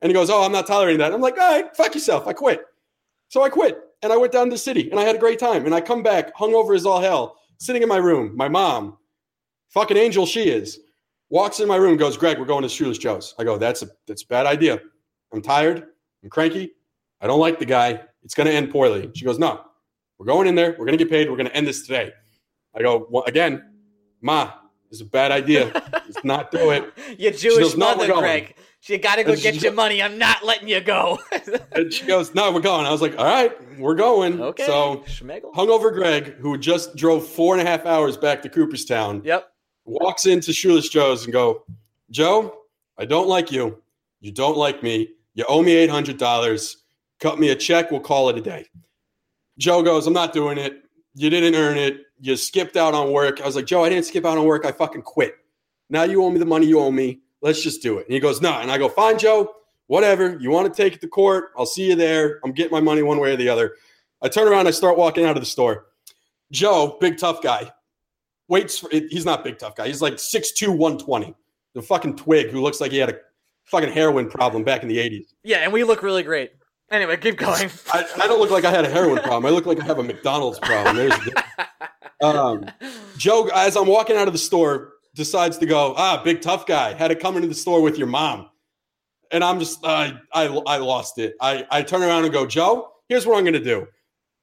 And 0.02 0.10
he 0.10 0.14
goes, 0.14 0.30
Oh, 0.30 0.42
I'm 0.42 0.52
not 0.52 0.66
tolerating 0.66 0.98
that. 0.98 1.12
I'm 1.12 1.20
like, 1.20 1.38
All 1.38 1.52
right, 1.52 1.76
fuck 1.76 1.94
yourself. 1.94 2.26
I 2.26 2.32
quit. 2.32 2.64
So 3.28 3.42
I 3.42 3.50
quit, 3.50 3.78
and 4.02 4.12
I 4.12 4.16
went 4.16 4.32
down 4.32 4.46
to 4.46 4.50
the 4.50 4.58
city, 4.58 4.90
and 4.90 4.98
I 4.98 5.04
had 5.04 5.14
a 5.14 5.18
great 5.20 5.38
time. 5.38 5.66
And 5.66 5.74
I 5.74 5.80
come 5.80 6.02
back, 6.02 6.34
hungover 6.34 6.74
as 6.74 6.84
all 6.86 7.00
hell, 7.00 7.36
sitting 7.58 7.82
in 7.82 7.88
my 7.88 7.98
room. 7.98 8.36
My 8.36 8.48
mom, 8.48 8.96
fucking 9.68 9.96
angel 9.96 10.26
she 10.26 10.48
is, 10.48 10.80
walks 11.30 11.60
in 11.60 11.68
my 11.68 11.76
room, 11.76 11.96
goes, 11.96 12.16
Greg, 12.16 12.38
we're 12.38 12.44
going 12.44 12.62
to 12.62 12.68
Shoeless 12.68 12.98
Joe's. 12.98 13.34
I 13.38 13.44
go, 13.44 13.56
that's 13.58 13.82
a 13.82 13.88
that's 14.06 14.22
a 14.22 14.26
bad 14.26 14.46
idea. 14.46 14.80
I'm 15.32 15.40
tired. 15.42 15.86
I'm 16.22 16.28
cranky. 16.30 16.72
I 17.20 17.26
don't 17.26 17.40
like 17.40 17.58
the 17.58 17.64
guy. 17.66 18.00
It's 18.22 18.34
going 18.34 18.46
to 18.46 18.52
end 18.52 18.70
poorly. 18.70 19.10
She 19.14 19.24
goes, 19.24 19.38
no, 19.38 19.62
we're 20.18 20.26
going 20.26 20.46
in 20.46 20.54
there. 20.54 20.70
We're 20.72 20.84
going 20.86 20.98
to 20.98 21.02
get 21.02 21.10
paid. 21.10 21.30
We're 21.30 21.36
going 21.36 21.48
to 21.48 21.56
end 21.56 21.66
this 21.66 21.82
today. 21.86 22.12
I 22.74 22.82
go, 22.82 23.06
well, 23.10 23.24
again, 23.24 23.64
ma, 24.20 24.52
it's 24.90 25.00
a 25.00 25.04
bad 25.04 25.30
idea. 25.32 25.70
Let's 25.92 26.22
not 26.24 26.50
do 26.50 26.70
it. 26.70 26.92
Your 27.18 27.32
Jewish 27.32 27.58
goes, 27.58 27.76
mother, 27.76 28.06
going." 28.06 28.20
Greg. 28.20 28.54
You 28.84 28.96
gotta 28.96 29.22
go 29.24 29.32
And 29.32 29.42
get 29.42 29.60
your 29.60 29.72
go- 29.72 29.76
money. 29.76 30.02
I'm 30.02 30.16
not 30.16 30.42
letting 30.42 30.66
you 30.66 30.80
go. 30.80 31.18
And 31.72 31.92
she 31.92 32.06
goes, 32.06 32.34
no, 32.34 32.50
we're 32.50 32.60
going. 32.60 32.86
I 32.86 32.90
was 32.90 33.02
like, 33.02 33.16
all 33.18 33.24
right, 33.26 33.52
we're 33.78 33.94
going. 33.94 34.40
okay. 34.40 34.64
So 34.64 35.04
Schmegel. 35.06 35.52
hungover 35.52 35.92
Greg, 35.92 36.36
who 36.38 36.56
just 36.56 36.96
drove 36.96 37.26
four 37.26 37.56
and 37.56 37.66
a 37.66 37.70
half 37.70 37.84
hours 37.84 38.16
back 38.16 38.40
to 38.42 38.48
Cooperstown, 38.48 39.20
Yep. 39.24 39.49
Walks 39.90 40.26
into 40.26 40.52
Shoeless 40.52 40.88
Joe's 40.88 41.24
and 41.24 41.32
go, 41.32 41.64
Joe, 42.10 42.58
I 42.98 43.04
don't 43.04 43.28
like 43.28 43.50
you. 43.50 43.82
You 44.20 44.32
don't 44.32 44.56
like 44.56 44.82
me. 44.82 45.08
You 45.34 45.44
owe 45.48 45.62
me 45.62 45.72
eight 45.72 45.90
hundred 45.90 46.18
dollars. 46.18 46.78
Cut 47.18 47.38
me 47.38 47.50
a 47.50 47.56
check. 47.56 47.90
We'll 47.90 48.00
call 48.00 48.28
it 48.28 48.38
a 48.38 48.40
day. 48.40 48.66
Joe 49.58 49.82
goes, 49.82 50.06
I'm 50.06 50.12
not 50.12 50.32
doing 50.32 50.58
it. 50.58 50.84
You 51.14 51.28
didn't 51.28 51.54
earn 51.54 51.76
it. 51.76 52.02
You 52.20 52.36
skipped 52.36 52.76
out 52.76 52.94
on 52.94 53.12
work. 53.12 53.40
I 53.40 53.46
was 53.46 53.56
like, 53.56 53.66
Joe, 53.66 53.84
I 53.84 53.88
didn't 53.88 54.06
skip 54.06 54.24
out 54.24 54.38
on 54.38 54.44
work. 54.44 54.64
I 54.64 54.72
fucking 54.72 55.02
quit. 55.02 55.34
Now 55.88 56.04
you 56.04 56.22
owe 56.24 56.30
me 56.30 56.38
the 56.38 56.46
money 56.46 56.66
you 56.66 56.80
owe 56.80 56.90
me. 56.90 57.20
Let's 57.42 57.62
just 57.62 57.82
do 57.82 57.98
it. 57.98 58.06
And 58.06 58.14
he 58.14 58.20
goes, 58.20 58.40
no. 58.40 58.52
And 58.52 58.70
I 58.70 58.78
go, 58.78 58.88
fine, 58.88 59.18
Joe. 59.18 59.54
Whatever. 59.86 60.38
You 60.40 60.50
want 60.50 60.72
to 60.72 60.82
take 60.82 60.94
it 60.94 61.00
to 61.00 61.08
court? 61.08 61.50
I'll 61.56 61.66
see 61.66 61.88
you 61.88 61.96
there. 61.96 62.38
I'm 62.44 62.52
getting 62.52 62.72
my 62.72 62.80
money 62.80 63.02
one 63.02 63.18
way 63.18 63.32
or 63.32 63.36
the 63.36 63.48
other. 63.48 63.76
I 64.22 64.28
turn 64.28 64.46
around. 64.46 64.68
I 64.68 64.70
start 64.70 64.96
walking 64.96 65.24
out 65.24 65.36
of 65.36 65.42
the 65.42 65.46
store. 65.46 65.86
Joe, 66.52 66.96
big 67.00 67.18
tough 67.18 67.42
guy, 67.42 67.72
waits 68.50 68.78
for 68.78 68.90
he's 68.90 69.24
not 69.24 69.44
big 69.44 69.58
tough 69.58 69.76
guy. 69.76 69.86
He's 69.86 70.02
like 70.02 70.14
6'2, 70.14 70.68
120. 70.68 71.34
The 71.74 71.80
fucking 71.82 72.16
twig 72.16 72.50
who 72.50 72.60
looks 72.60 72.80
like 72.80 72.90
he 72.92 72.98
had 72.98 73.08
a 73.10 73.14
fucking 73.64 73.92
heroin 73.92 74.28
problem 74.28 74.64
back 74.64 74.82
in 74.82 74.88
the 74.88 74.98
80s. 74.98 75.26
Yeah, 75.44 75.58
and 75.58 75.72
we 75.72 75.84
look 75.84 76.02
really 76.02 76.24
great. 76.24 76.50
Anyway, 76.90 77.16
keep 77.16 77.36
going. 77.38 77.70
I, 77.92 78.04
I 78.20 78.26
don't 78.26 78.40
look 78.40 78.50
like 78.50 78.64
I 78.64 78.70
had 78.72 78.84
a 78.84 78.90
heroin 78.90 79.22
problem. 79.22 79.46
I 79.46 79.50
look 79.50 79.64
like 79.64 79.80
I 79.80 79.84
have 79.84 79.98
a 80.00 80.02
McDonald's 80.02 80.58
problem. 80.58 80.96
There's 80.96 81.16
the- 81.20 81.44
um, 82.20 82.66
Joe, 83.16 83.48
as 83.54 83.76
I'm 83.76 83.86
walking 83.86 84.16
out 84.16 84.26
of 84.26 84.34
the 84.34 84.38
store, 84.38 84.94
decides 85.14 85.56
to 85.58 85.66
go, 85.66 85.94
ah, 85.96 86.20
big 86.22 86.40
tough 86.42 86.66
guy. 86.66 86.92
Had 86.94 87.08
to 87.08 87.14
come 87.14 87.36
into 87.36 87.48
the 87.48 87.54
store 87.54 87.80
with 87.80 87.96
your 87.96 88.08
mom. 88.08 88.48
And 89.30 89.44
I'm 89.44 89.60
just, 89.60 89.78
uh, 89.84 90.12
I, 90.32 90.46
I 90.66 90.76
lost 90.78 91.18
it. 91.18 91.34
I, 91.40 91.64
I 91.70 91.82
turn 91.82 92.02
around 92.02 92.24
and 92.24 92.32
go, 92.32 92.46
Joe, 92.46 92.90
here's 93.08 93.24
what 93.24 93.38
I'm 93.38 93.44
going 93.44 93.54
to 93.54 93.62
do. 93.64 93.86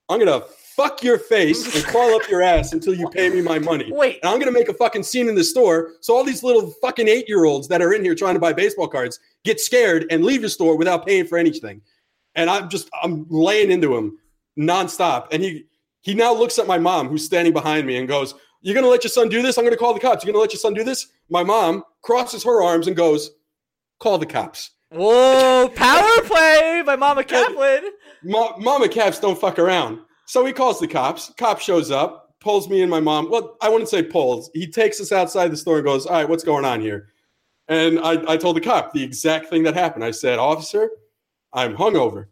I'm 0.07 0.17
going 0.19 0.41
to 0.41 0.47
fuck 0.77 1.03
your 1.03 1.17
face 1.17 1.75
and 1.75 1.83
crawl 1.91 2.13
up 2.15 2.29
your 2.29 2.41
ass 2.41 2.71
until 2.71 2.93
you 2.93 3.09
pay 3.09 3.29
me 3.29 3.41
my 3.41 3.59
money. 3.59 3.91
Wait, 3.91 4.19
And 4.23 4.29
I'm 4.29 4.39
going 4.39 4.51
to 4.53 4.57
make 4.57 4.69
a 4.69 4.73
fucking 4.73 5.03
scene 5.03 5.27
in 5.27 5.35
the 5.35 5.43
store. 5.43 5.93
So 6.01 6.15
all 6.15 6.23
these 6.23 6.43
little 6.43 6.71
fucking 6.81 7.07
eight 7.07 7.27
year 7.27 7.43
olds 7.45 7.67
that 7.67 7.81
are 7.81 7.91
in 7.93 8.03
here 8.03 8.15
trying 8.15 8.35
to 8.35 8.39
buy 8.39 8.53
baseball 8.53 8.87
cards 8.87 9.19
get 9.43 9.59
scared 9.59 10.05
and 10.11 10.23
leave 10.23 10.41
the 10.43 10.49
store 10.49 10.77
without 10.77 11.05
paying 11.05 11.25
for 11.25 11.37
anything. 11.37 11.81
And 12.35 12.49
I'm 12.49 12.69
just, 12.69 12.89
I'm 13.03 13.25
laying 13.29 13.71
into 13.71 13.97
him 13.97 14.17
nonstop. 14.57 15.27
And 15.31 15.43
he, 15.43 15.65
he 16.01 16.13
now 16.13 16.33
looks 16.33 16.59
at 16.59 16.67
my 16.67 16.77
mom 16.77 17.09
who's 17.09 17.25
standing 17.25 17.53
behind 17.53 17.87
me 17.87 17.97
and 17.97 18.07
goes, 18.07 18.35
You're 18.61 18.75
going 18.75 18.85
to 18.85 18.89
let 18.89 19.03
your 19.03 19.09
son 19.11 19.29
do 19.29 19.41
this? 19.41 19.57
I'm 19.57 19.63
going 19.63 19.73
to 19.73 19.79
call 19.79 19.93
the 19.93 19.99
cops. 19.99 20.23
You're 20.23 20.31
going 20.33 20.39
to 20.39 20.45
let 20.45 20.53
your 20.53 20.59
son 20.59 20.73
do 20.75 20.83
this? 20.83 21.07
My 21.29 21.43
mom 21.43 21.83
crosses 22.03 22.43
her 22.43 22.61
arms 22.61 22.87
and 22.87 22.95
goes, 22.95 23.31
Call 23.99 24.19
the 24.19 24.25
cops. 24.27 24.71
whoa, 24.91 25.69
power 25.75 26.21
play 26.23 26.83
by 26.85 26.95
Mama 26.95 27.23
Kaplan. 27.23 27.89
Ma- 28.23 28.55
Mama 28.57 28.87
Caps 28.87 29.19
don't 29.19 29.37
fuck 29.39 29.57
around. 29.59 29.99
So 30.27 30.45
he 30.45 30.51
calls 30.51 30.79
the 30.79 30.87
cops. 30.87 31.31
Cop 31.37 31.59
shows 31.59 31.89
up, 31.89 32.35
pulls 32.41 32.69
me 32.69 32.81
and 32.81 32.91
my 32.91 32.99
mom. 32.99 33.31
Well, 33.31 33.55
I 33.61 33.69
wouldn't 33.69 33.89
say 33.89 34.03
pulls. 34.03 34.51
He 34.53 34.67
takes 34.67 34.99
us 34.99 35.13
outside 35.13 35.51
the 35.51 35.57
store 35.57 35.77
and 35.77 35.85
goes, 35.85 36.05
All 36.05 36.13
right, 36.13 36.27
what's 36.27 36.43
going 36.43 36.65
on 36.65 36.81
here? 36.81 37.09
And 37.69 37.97
I, 37.99 38.33
I 38.33 38.37
told 38.37 38.57
the 38.57 38.61
cop 38.61 38.93
the 38.93 39.03
exact 39.03 39.49
thing 39.49 39.63
that 39.63 39.73
happened. 39.73 40.03
I 40.03 40.11
said, 40.11 40.37
Officer, 40.37 40.89
I'm 41.53 41.75
hungover. 41.75 42.27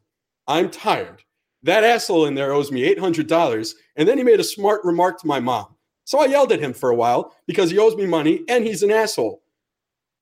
I'm 0.47 0.69
tired. 0.69 1.23
That 1.63 1.85
asshole 1.85 2.25
in 2.25 2.35
there 2.35 2.51
owes 2.51 2.71
me 2.71 2.93
$800. 2.93 3.73
And 3.95 4.07
then 4.07 4.17
he 4.17 4.23
made 4.23 4.39
a 4.39 4.43
smart 4.43 4.83
remark 4.83 5.19
to 5.21 5.27
my 5.27 5.39
mom. 5.39 5.67
So 6.03 6.19
I 6.19 6.25
yelled 6.25 6.51
at 6.51 6.59
him 6.59 6.73
for 6.73 6.89
a 6.89 6.95
while 6.95 7.33
because 7.47 7.71
he 7.71 7.79
owes 7.79 7.95
me 7.95 8.05
money 8.05 8.43
and 8.49 8.63
he's 8.63 8.83
an 8.83 8.91
asshole. 8.91 9.41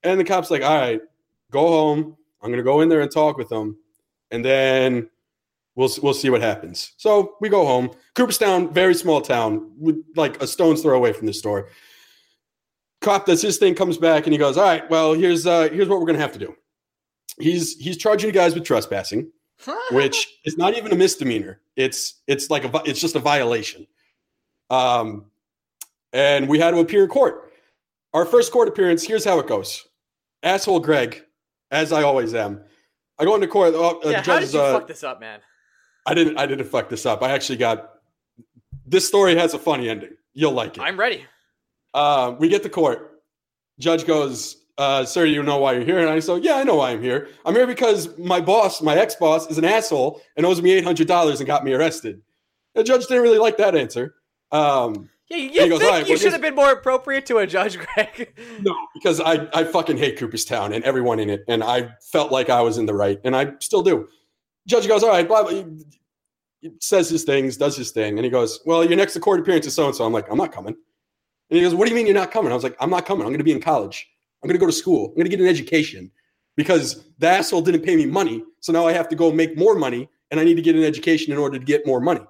And 0.04 0.18
the 0.18 0.24
cop's 0.24 0.50
like, 0.50 0.62
All 0.62 0.78
right, 0.78 1.00
go 1.50 1.66
home. 1.66 2.16
I'm 2.40 2.50
going 2.50 2.58
to 2.58 2.64
go 2.64 2.82
in 2.82 2.88
there 2.88 3.00
and 3.00 3.10
talk 3.10 3.36
with 3.36 3.50
him. 3.50 3.76
And 4.30 4.44
then 4.44 5.10
we'll 5.76 5.90
we'll 6.02 6.14
see 6.14 6.30
what 6.30 6.40
happens. 6.40 6.92
So 6.96 7.36
we 7.40 7.48
go 7.48 7.66
home. 7.66 7.90
Cooperstown, 8.14 8.72
very 8.72 8.94
small 8.94 9.20
town, 9.20 9.72
with 9.78 10.02
like 10.16 10.42
a 10.42 10.46
stone's 10.46 10.82
throw 10.82 10.96
away 10.96 11.12
from 11.12 11.26
the 11.26 11.32
store. 11.32 11.68
Cop 13.00 13.26
does 13.26 13.42
his 13.42 13.58
thing, 13.58 13.74
comes 13.74 13.98
back, 13.98 14.24
and 14.24 14.32
he 14.32 14.38
goes, 14.38 14.56
"All 14.56 14.64
right, 14.64 14.88
well, 14.90 15.14
here's 15.14 15.46
uh, 15.46 15.68
here's 15.70 15.88
what 15.88 16.00
we're 16.00 16.06
gonna 16.06 16.18
have 16.18 16.32
to 16.32 16.38
do. 16.38 16.54
He's 17.38 17.76
he's 17.76 17.96
charging 17.96 18.28
you 18.28 18.32
guys 18.32 18.54
with 18.54 18.64
trespassing, 18.64 19.30
which 19.90 20.28
is 20.44 20.56
not 20.56 20.76
even 20.76 20.92
a 20.92 20.96
misdemeanor. 20.96 21.60
It's 21.76 22.22
it's 22.26 22.50
like 22.50 22.64
a 22.64 22.82
it's 22.84 23.00
just 23.00 23.16
a 23.16 23.20
violation. 23.20 23.86
Um, 24.70 25.26
and 26.12 26.48
we 26.48 26.58
had 26.58 26.70
to 26.70 26.78
appear 26.78 27.04
in 27.04 27.10
court. 27.10 27.52
Our 28.14 28.24
first 28.24 28.52
court 28.52 28.68
appearance. 28.68 29.02
Here's 29.02 29.24
how 29.24 29.40
it 29.40 29.48
goes. 29.48 29.86
Asshole 30.42 30.80
Greg, 30.80 31.24
as 31.70 31.92
I 31.92 32.02
always 32.04 32.34
am. 32.34 32.60
I 33.18 33.24
go 33.24 33.34
into 33.34 33.48
court. 33.48 33.74
Uh, 33.74 33.88
uh, 33.88 34.00
yeah, 34.04 34.22
how 34.22 34.38
did 34.38 34.52
you 34.52 34.60
uh, 34.60 34.72
fuck 34.72 34.86
this 34.86 35.02
up, 35.02 35.20
man? 35.20 35.40
I 36.06 36.14
didn't. 36.14 36.38
I 36.38 36.46
didn't 36.46 36.66
fuck 36.66 36.88
this 36.88 37.06
up. 37.06 37.22
I 37.22 37.30
actually 37.30 37.58
got. 37.58 37.90
This 38.86 39.06
story 39.06 39.36
has 39.36 39.54
a 39.54 39.58
funny 39.58 39.88
ending. 39.88 40.10
You'll 40.34 40.52
like 40.52 40.76
it. 40.76 40.80
I'm 40.82 40.98
ready. 40.98 41.24
Uh, 41.94 42.34
we 42.38 42.48
get 42.48 42.62
to 42.64 42.68
court. 42.68 43.22
Judge 43.78 44.06
goes, 44.06 44.56
uh, 44.78 45.04
"Sir, 45.04 45.24
you 45.24 45.42
know 45.42 45.58
why 45.58 45.72
you're 45.72 45.84
here?" 45.84 45.98
And 46.00 46.08
I 46.10 46.18
say, 46.20 46.38
"Yeah, 46.38 46.56
I 46.56 46.64
know 46.64 46.76
why 46.76 46.90
I'm 46.90 47.02
here. 47.02 47.28
I'm 47.44 47.54
here 47.54 47.66
because 47.66 48.16
my 48.18 48.40
boss, 48.40 48.82
my 48.82 48.96
ex-boss, 48.96 49.50
is 49.50 49.58
an 49.58 49.64
asshole 49.64 50.20
and 50.36 50.44
owes 50.44 50.60
me 50.60 50.72
eight 50.72 50.84
hundred 50.84 51.06
dollars 51.08 51.40
and 51.40 51.46
got 51.46 51.64
me 51.64 51.72
arrested." 51.72 52.20
The 52.74 52.84
judge 52.84 53.06
didn't 53.06 53.22
really 53.22 53.38
like 53.38 53.56
that 53.58 53.74
answer. 53.76 54.14
Um, 54.52 55.08
Yeah, 55.30 55.36
you 55.38 55.62
he 55.62 55.68
goes, 55.68 55.78
think 55.78 55.82
"All 55.84 55.98
right, 55.98 56.06
you 56.06 56.12
well, 56.14 56.18
should 56.18 56.32
have 56.32 56.42
been 56.42 56.54
more 56.56 56.72
appropriate 56.72 57.24
to 57.26 57.38
a 57.38 57.46
judge, 57.46 57.78
Greg? 57.94 58.36
no, 58.60 58.74
because 58.94 59.20
I, 59.20 59.48
I 59.54 59.64
fucking 59.64 59.96
hate 59.96 60.18
Cooperstown 60.18 60.72
and 60.72 60.84
everyone 60.84 61.18
in 61.20 61.30
it, 61.30 61.44
and 61.48 61.64
I 61.64 61.90
felt 62.12 62.30
like 62.32 62.50
I 62.50 62.60
was 62.60 62.76
in 62.76 62.86
the 62.86 62.94
right, 62.94 63.18
and 63.24 63.34
I 63.34 63.52
still 63.60 63.82
do. 63.82 64.08
Judge 64.66 64.88
goes, 64.88 65.02
"All 65.02 65.10
right, 65.10 65.26
blah 65.26 65.42
blah." 65.42 65.62
He 66.60 66.70
says 66.80 67.10
his 67.10 67.24
things, 67.24 67.56
does 67.56 67.76
his 67.76 67.90
thing, 67.90 68.18
and 68.18 68.24
he 68.24 68.30
goes, 68.30 68.60
"Well, 68.64 68.84
your 68.84 68.96
next 68.96 69.18
court 69.20 69.40
appearance 69.40 69.66
is 69.66 69.74
so 69.74 69.86
and 69.86 69.94
so." 69.94 70.04
I'm 70.04 70.12
like, 70.12 70.30
"I'm 70.30 70.38
not 70.38 70.52
coming." 70.52 70.74
And 70.74 71.56
he 71.56 71.60
goes, 71.60 71.74
"What 71.74 71.86
do 71.86 71.90
you 71.90 71.96
mean 71.96 72.06
you're 72.06 72.14
not 72.14 72.30
coming?" 72.30 72.50
I 72.50 72.54
was 72.54 72.64
like, 72.64 72.76
"I'm 72.80 72.90
not 72.90 73.06
coming. 73.06 73.22
I'm 73.22 73.30
going 73.30 73.38
to 73.38 73.44
be 73.44 73.52
in 73.52 73.60
college. 73.60 74.08
I'm 74.42 74.48
going 74.48 74.58
to 74.58 74.60
go 74.60 74.66
to 74.66 74.72
school. 74.72 75.08
I'm 75.08 75.14
going 75.14 75.24
to 75.24 75.30
get 75.30 75.40
an 75.40 75.46
education 75.46 76.10
because 76.56 77.04
the 77.18 77.28
asshole 77.28 77.62
didn't 77.62 77.82
pay 77.82 77.96
me 77.96 78.06
money, 78.06 78.44
so 78.60 78.72
now 78.72 78.86
I 78.86 78.92
have 78.92 79.08
to 79.08 79.16
go 79.16 79.32
make 79.32 79.56
more 79.56 79.74
money, 79.74 80.08
and 80.30 80.40
I 80.40 80.44
need 80.44 80.54
to 80.54 80.62
get 80.62 80.76
an 80.76 80.84
education 80.84 81.32
in 81.32 81.38
order 81.38 81.58
to 81.58 81.64
get 81.64 81.86
more 81.86 82.00
money." 82.00 82.22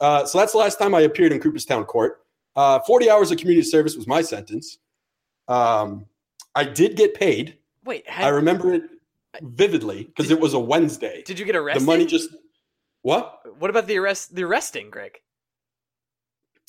Uh, 0.00 0.26
so 0.26 0.38
that's 0.38 0.52
the 0.52 0.58
last 0.58 0.78
time 0.78 0.94
I 0.94 1.00
appeared 1.00 1.32
in 1.32 1.40
Cooperstown 1.40 1.84
court. 1.84 2.20
Uh, 2.56 2.78
40 2.80 3.10
hours 3.10 3.30
of 3.30 3.38
community 3.38 3.66
service 3.66 3.96
was 3.96 4.06
my 4.06 4.22
sentence. 4.22 4.78
Um, 5.48 6.06
I 6.54 6.64
did 6.64 6.96
get 6.96 7.14
paid. 7.14 7.58
Wait, 7.84 8.04
I 8.08 8.28
remember 8.28 8.72
it 8.74 8.82
vividly 9.42 10.04
because 10.04 10.30
it 10.30 10.40
was 10.40 10.54
a 10.54 10.58
Wednesday. 10.58 11.22
did 11.26 11.38
you 11.38 11.44
get 11.44 11.56
arrested? 11.56 11.82
The 11.82 11.86
money 11.86 12.06
just 12.06 12.30
what? 13.02 13.40
What 13.58 13.70
about 13.70 13.86
the 13.86 13.98
arrest? 13.98 14.34
The 14.34 14.44
arresting, 14.44 14.90
Greg? 14.90 15.18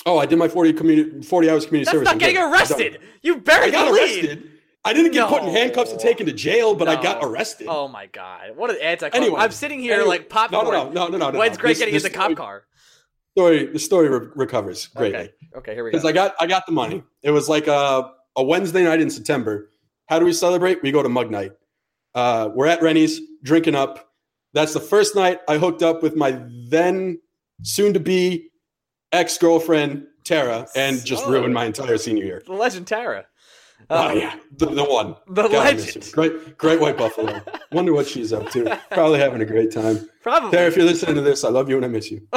Oh, 0.06 0.18
I 0.20 0.26
did 0.26 0.38
my 0.38 0.48
40 0.48 0.74
community 0.74 1.22
40 1.22 1.50
hours 1.50 1.66
community 1.66 1.86
That's 1.86 1.94
service. 1.96 2.06
not 2.08 2.20
getting 2.20 2.38
arrested. 2.38 3.00
You 3.22 3.36
I 3.36 3.40
buried 3.40 3.72
got 3.72 3.86
the 3.88 3.92
lead. 3.92 4.26
arrested. 4.26 4.52
I 4.84 4.94
didn't 4.94 5.14
get 5.14 5.28
put 5.30 5.42
in 5.42 5.50
handcuffs 5.50 5.92
and 5.92 6.00
taken 6.00 6.28
to 6.28 6.32
jail, 6.32 6.76
but 6.76 6.88
I 6.88 7.02
got 7.02 7.24
arrested. 7.24 7.66
Oh 7.68 7.88
my 7.88 8.06
god! 8.06 8.56
What 8.56 8.70
an 8.70 8.78
anti. 8.82 9.10
Anyway, 9.14 9.40
I'm 9.40 9.50
sitting 9.52 9.80
here 9.80 9.94
anyway, 9.96 10.10
like 10.10 10.30
popcorn. 10.30 10.66
No, 10.66 10.72
no, 10.72 10.90
no, 10.92 11.08
no, 11.08 11.18
no, 11.18 11.32
no. 11.32 11.40
When's 11.40 11.58
no. 11.58 11.62
Greg 11.62 11.72
This- 11.72 11.80
getting 11.80 11.94
this 11.96 12.06
in 12.06 12.12
the 12.12 12.18
cop 12.18 12.36
car? 12.36 12.66
Story, 13.36 13.66
the 13.66 13.80
story 13.80 14.08
re- 14.10 14.28
recovers 14.36 14.88
greatly. 14.88 15.18
Okay. 15.20 15.30
Okay. 15.58 15.74
Here 15.74 15.84
we 15.84 15.90
go. 15.92 15.98
because 15.98 16.06
I 16.06 16.12
got 16.12 16.36
I 16.40 16.46
got 16.46 16.66
the 16.68 16.72
money. 16.72 17.04
It 17.24 17.32
was 17.32 17.50
like 17.50 17.66
a, 17.68 18.12
a 18.36 18.44
Wednesday 18.44 18.84
night 18.84 19.02
in 19.02 19.10
September. 19.10 19.72
How 20.08 20.20
do 20.20 20.26
we 20.26 20.32
celebrate? 20.34 20.84
We 20.84 20.92
go 20.92 21.02
to 21.02 21.10
Mug 21.10 21.32
Night. 21.32 21.52
Uh, 22.16 22.50
we're 22.56 22.66
at 22.68 22.82
Rennie's 22.82 23.20
drinking 23.44 23.76
up. 23.76 24.10
That's 24.54 24.74
the 24.74 24.80
first 24.80 25.16
night 25.16 25.42
I 25.48 25.58
hooked 25.58 25.84
up 25.84 26.02
with 26.02 26.16
my 26.16 26.40
then 26.70 27.20
soon 27.62 27.94
to 27.94 28.00
be 28.00 28.50
ex 29.12 29.38
girlfriend 29.38 30.08
Tara 30.24 30.66
and 30.76 31.04
just 31.06 31.24
So- 31.26 31.30
ruined 31.30 31.54
my 31.54 31.66
entire 31.66 31.98
senior 31.98 32.24
year. 32.24 32.42
the 32.46 32.54
legend 32.54 32.88
Tara. 32.88 33.26
Oh 33.90 34.10
Um, 34.12 34.18
yeah, 34.18 34.36
the, 34.56 34.68
the 34.68 34.84
one. 34.86 35.16
The 35.28 35.44
God, 35.44 35.52
legend. 35.76 36.10
Great, 36.14 36.58
great 36.58 36.80
white 36.80 36.98
buffalo. 36.98 37.42
Wonder 37.74 37.94
what 37.94 38.08
she's 38.08 38.32
up 38.34 38.50
to. 38.52 38.80
Probably 38.92 39.20
having 39.20 39.42
a 39.42 39.46
great 39.46 39.72
time. 39.72 40.10
Probably. 40.24 40.50
Tara, 40.52 40.68
if 40.68 40.78
you're 40.78 40.86
listening 40.86 41.16
to 41.16 41.22
this, 41.22 41.44
I 41.44 41.50
love 41.50 41.70
you 41.70 41.76
and 41.76 41.86
I 41.86 41.90
miss 41.90 42.10
you. 42.10 42.22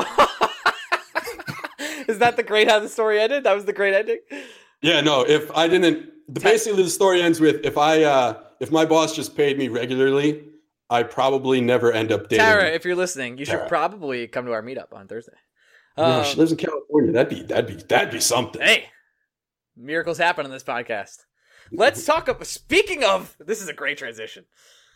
Is 2.08 2.18
that 2.18 2.36
the 2.36 2.42
great 2.42 2.68
how 2.68 2.80
the 2.80 2.88
story 2.88 3.20
ended? 3.20 3.44
That 3.44 3.54
was 3.54 3.66
the 3.66 3.72
great 3.72 3.94
ending. 3.94 4.18
Yeah, 4.82 5.00
no. 5.02 5.24
If 5.26 5.50
I 5.56 5.68
didn't, 5.68 6.10
the, 6.28 6.40
basically 6.40 6.82
the 6.82 6.88
story 6.90 7.20
ends 7.22 7.38
with 7.40 7.64
if 7.64 7.76
I 7.78 8.02
uh 8.02 8.40
if 8.60 8.70
my 8.70 8.84
boss 8.84 9.14
just 9.14 9.36
paid 9.36 9.58
me 9.58 9.68
regularly, 9.68 10.44
I 10.90 11.02
probably 11.02 11.60
never 11.60 11.92
end 11.92 12.12
up 12.12 12.28
dating. 12.28 12.44
Tara, 12.44 12.66
if 12.70 12.84
you're 12.84 12.96
listening, 12.96 13.38
you 13.38 13.44
should 13.44 13.68
probably 13.68 14.26
come 14.26 14.46
to 14.46 14.52
our 14.52 14.62
meetup 14.62 14.92
on 14.92 15.06
Thursday. 15.08 15.32
No, 15.96 16.04
Um, 16.04 16.24
she 16.24 16.36
lives 16.36 16.52
in 16.52 16.58
California. 16.58 17.12
That'd 17.12 17.28
be 17.36 17.42
that'd 17.42 17.66
be 17.66 17.82
that'd 17.84 18.10
be 18.12 18.20
something. 18.20 18.62
hey, 18.62 18.84
miracles 19.76 20.18
happen 20.18 20.44
on 20.46 20.52
this 20.52 20.62
podcast. 20.64 21.16
Let's 21.72 22.04
talk 22.04 22.28
about. 22.28 22.46
Speaking 22.46 23.04
of, 23.04 23.36
this 23.44 23.60
is 23.60 23.68
a 23.68 23.72
great 23.74 23.98
transition. 23.98 24.44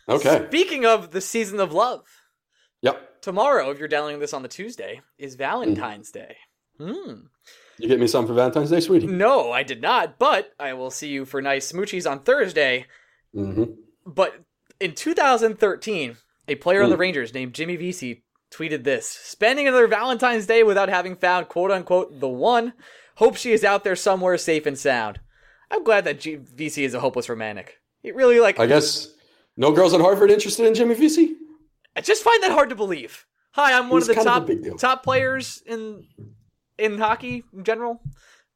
Okay. 0.09 0.45
Speaking 0.47 0.85
of 0.85 1.11
the 1.11 1.21
season 1.21 1.59
of 1.59 1.71
love, 1.71 2.05
Yep. 2.81 3.21
tomorrow, 3.21 3.69
if 3.69 3.79
you're 3.79 3.87
downloading 3.87 4.19
this 4.19 4.33
on 4.33 4.41
the 4.41 4.47
Tuesday, 4.47 5.01
is 5.17 5.35
Valentine's 5.35 6.11
Day. 6.11 6.35
Hmm. 6.79 7.27
You 7.77 7.87
get 7.87 7.99
me 7.99 8.07
something 8.07 8.27
for 8.27 8.33
Valentine's 8.33 8.69
Day, 8.71 8.79
sweetie. 8.79 9.07
No, 9.07 9.51
I 9.51 9.63
did 9.63 9.81
not, 9.81 10.17
but 10.19 10.51
I 10.59 10.73
will 10.73 10.89
see 10.91 11.09
you 11.09 11.25
for 11.25 11.41
nice 11.41 11.71
smoochies 11.71 12.09
on 12.09 12.21
Thursday. 12.23 12.85
Hmm 13.33 13.63
But 14.05 14.35
in 14.79 14.93
2013, 14.95 16.17
a 16.47 16.55
player 16.55 16.83
on 16.83 16.89
the 16.89 16.95
Mm. 16.95 16.99
Rangers 16.99 17.33
named 17.33 17.53
Jimmy 17.53 17.75
Vesey 17.75 18.23
tweeted 18.51 18.83
this 18.83 19.07
Spending 19.09 19.67
another 19.67 19.87
Valentine's 19.87 20.45
Day 20.45 20.63
without 20.63 20.89
having 20.89 21.15
found 21.15 21.49
quote 21.49 21.71
unquote 21.71 22.19
the 22.19 22.29
one. 22.29 22.73
Hope 23.15 23.35
she 23.35 23.51
is 23.51 23.63
out 23.63 23.83
there 23.83 23.95
somewhere 23.95 24.37
safe 24.37 24.65
and 24.65 24.77
sound. 24.77 25.19
I'm 25.71 25.83
glad 25.83 26.03
that 26.05 26.19
G- 26.19 26.35
Vesey 26.35 26.83
is 26.83 26.93
a 26.93 26.99
hopeless 26.99 27.29
romantic. 27.29 27.79
He 28.01 28.11
really 28.11 28.39
like. 28.39 28.59
I 28.59 28.65
guess 28.67 29.07
no 29.55 29.71
girls 29.71 29.93
at 29.93 30.01
Harvard 30.01 30.31
interested 30.31 30.65
in 30.65 30.73
Jimmy 30.75 30.95
Vesey. 30.95 31.35
I 31.95 32.01
just 32.01 32.23
find 32.23 32.41
that 32.43 32.51
hard 32.51 32.69
to 32.69 32.75
believe. 32.75 33.25
Hi, 33.51 33.77
I'm 33.77 33.89
one 33.89 34.01
He's 34.01 34.09
of 34.09 34.15
the 34.15 34.23
kind 34.23 34.49
of 34.51 34.63
top 34.73 34.79
top 34.79 35.03
players 35.03 35.61
in 35.65 36.05
in 36.77 36.97
hockey 36.97 37.43
in 37.53 37.63
general. 37.63 38.01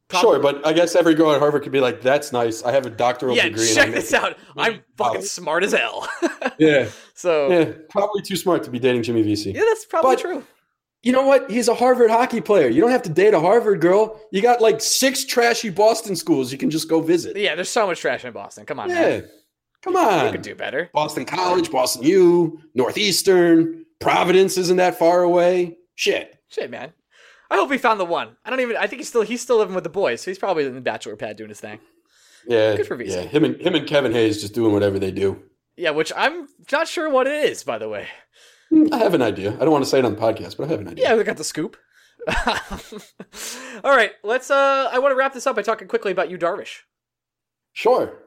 Top- 0.10 0.22
Sure, 0.22 0.40
but 0.40 0.66
I 0.66 0.72
guess 0.72 0.96
every 0.96 1.14
girl 1.16 1.34
at 1.34 1.40
Harvard 1.40 1.64
could 1.64 1.72
be 1.74 1.82
like, 1.82 2.02
"That's 2.02 2.32
nice. 2.32 2.64
I 2.64 2.72
have 2.72 2.86
a 2.86 2.90
doctoral 2.90 3.36
yeah, 3.36 3.44
degree." 3.50 3.74
check 3.74 3.92
this 3.92 4.14
out. 4.14 4.38
I'm 4.56 4.82
fucking 4.98 5.22
smart 5.24 5.64
as 5.64 5.74
hell. 5.74 6.08
Yeah, 6.60 6.88
so 7.14 7.50
yeah. 7.52 7.72
Probably 7.90 8.24
too 8.24 8.36
smart 8.36 8.64
to 8.64 8.72
be 8.72 8.80
dating 8.80 9.04
Jimmy 9.04 9.22
Vesey. 9.22 9.52
yeah, 9.52 9.62
that's 9.68 9.86
probably 9.86 10.16
But- 10.16 10.22
true. 10.22 10.44
You 11.04 11.12
know 11.12 11.22
what? 11.28 11.52
He's 11.52 11.68
a 11.68 11.76
Harvard 11.76 12.10
hockey 12.10 12.42
player. 12.42 12.68
You 12.68 12.82
don't 12.82 12.90
have 12.90 13.04
to 13.04 13.10
date 13.10 13.36
a 13.36 13.40
Harvard 13.40 13.80
girl. 13.80 14.20
You 14.32 14.42
got 14.42 14.60
like 14.62 14.82
six 14.82 15.24
trashy 15.24 15.70
Boston 15.70 16.16
schools 16.16 16.52
you 16.52 16.58
can 16.58 16.72
just 16.72 16.90
go 16.90 17.00
visit. 17.00 17.38
Yeah, 17.38 17.54
there's 17.54 17.70
so 17.70 17.86
much 17.86 18.00
trash 18.02 18.26
in 18.26 18.34
Boston. 18.34 18.66
Come 18.66 18.80
on, 18.80 18.90
Yeah. 18.90 18.96
man. 19.02 19.30
Come 19.84 19.96
on. 19.96 20.26
You 20.26 20.32
could 20.32 20.42
do 20.42 20.56
better. 20.56 20.90
Boston 20.94 21.24
College, 21.26 21.70
Boston 21.70 22.02
U, 22.04 22.60
Northeastern, 22.74 23.86
Providence 24.00 24.58
isn't 24.58 24.78
that 24.78 24.98
far 24.98 25.22
away. 25.22 25.78
Shit. 25.96 26.36
Shit, 26.50 26.72
man. 26.72 26.92
I 27.49 27.56
hope 27.56 27.72
he 27.72 27.78
found 27.78 27.99
the 27.99 28.06
one. 28.06 28.36
I 28.44 28.49
don't 28.49 28.60
even. 28.60 28.78
I 28.78 28.88
think 28.88 28.99
he's 28.99 29.10
still 29.10 29.22
he's 29.22 29.41
still 29.41 29.57
living 29.57 29.76
with 29.76 29.84
the 29.84 29.90
boys, 29.90 30.22
so 30.22 30.32
he's 30.32 30.40
probably 30.40 30.65
in 30.65 30.76
the 30.76 30.82
bachelor 30.82 31.15
pad 31.15 31.38
doing 31.38 31.49
his 31.49 31.60
thing. 31.60 31.80
Yeah. 32.48 32.76
Good 32.76 32.88
for 32.88 32.95
Vesey. 32.95 33.19
Yeah. 33.19 33.22
Him 33.24 33.44
and 33.44 33.61
him 33.61 33.76
and 33.76 33.88
Kevin 33.88 34.14
Hayes 34.14 34.41
just 34.41 34.53
doing 34.53 34.74
whatever 34.74 34.99
they 34.99 35.11
do. 35.11 35.41
Yeah, 35.76 35.91
which 35.91 36.11
I'm 36.15 36.48
not 36.72 36.88
sure 36.88 37.10
what 37.10 37.28
it 37.28 37.45
is, 37.45 37.64
by 37.64 37.78
the 37.78 37.90
way. 37.90 38.07
Hmm, 38.69 38.88
I 38.91 38.98
have 38.98 39.14
an 39.14 39.22
idea. 39.22 39.53
I 39.56 39.60
don't 39.60 39.72
want 39.72 39.84
to 39.84 39.90
say 39.90 39.99
it 39.99 40.06
on 40.06 40.15
the 40.15 40.22
podcast, 40.22 40.57
but 40.57 40.68
I 40.68 40.72
have 40.72 40.80
an 40.82 40.88
idea. 40.90 41.10
Yeah, 41.10 41.15
we 41.15 41.24
got 41.24 41.38
the 41.38 41.44
scoop. 41.44 41.78
All 43.84 43.91
right, 43.95 44.11
let's. 44.24 44.49
Uh, 44.49 44.90
I 44.91 44.99
want 44.99 45.11
to 45.11 45.15
wrap 45.15 45.34
this 45.34 45.48
up 45.48 45.56
by 45.56 45.61
talking 45.61 45.88
quickly 45.88 46.11
about 46.11 46.30
Yu, 46.30 46.38
Darvish. 46.38 46.80
Sure. 47.74 48.18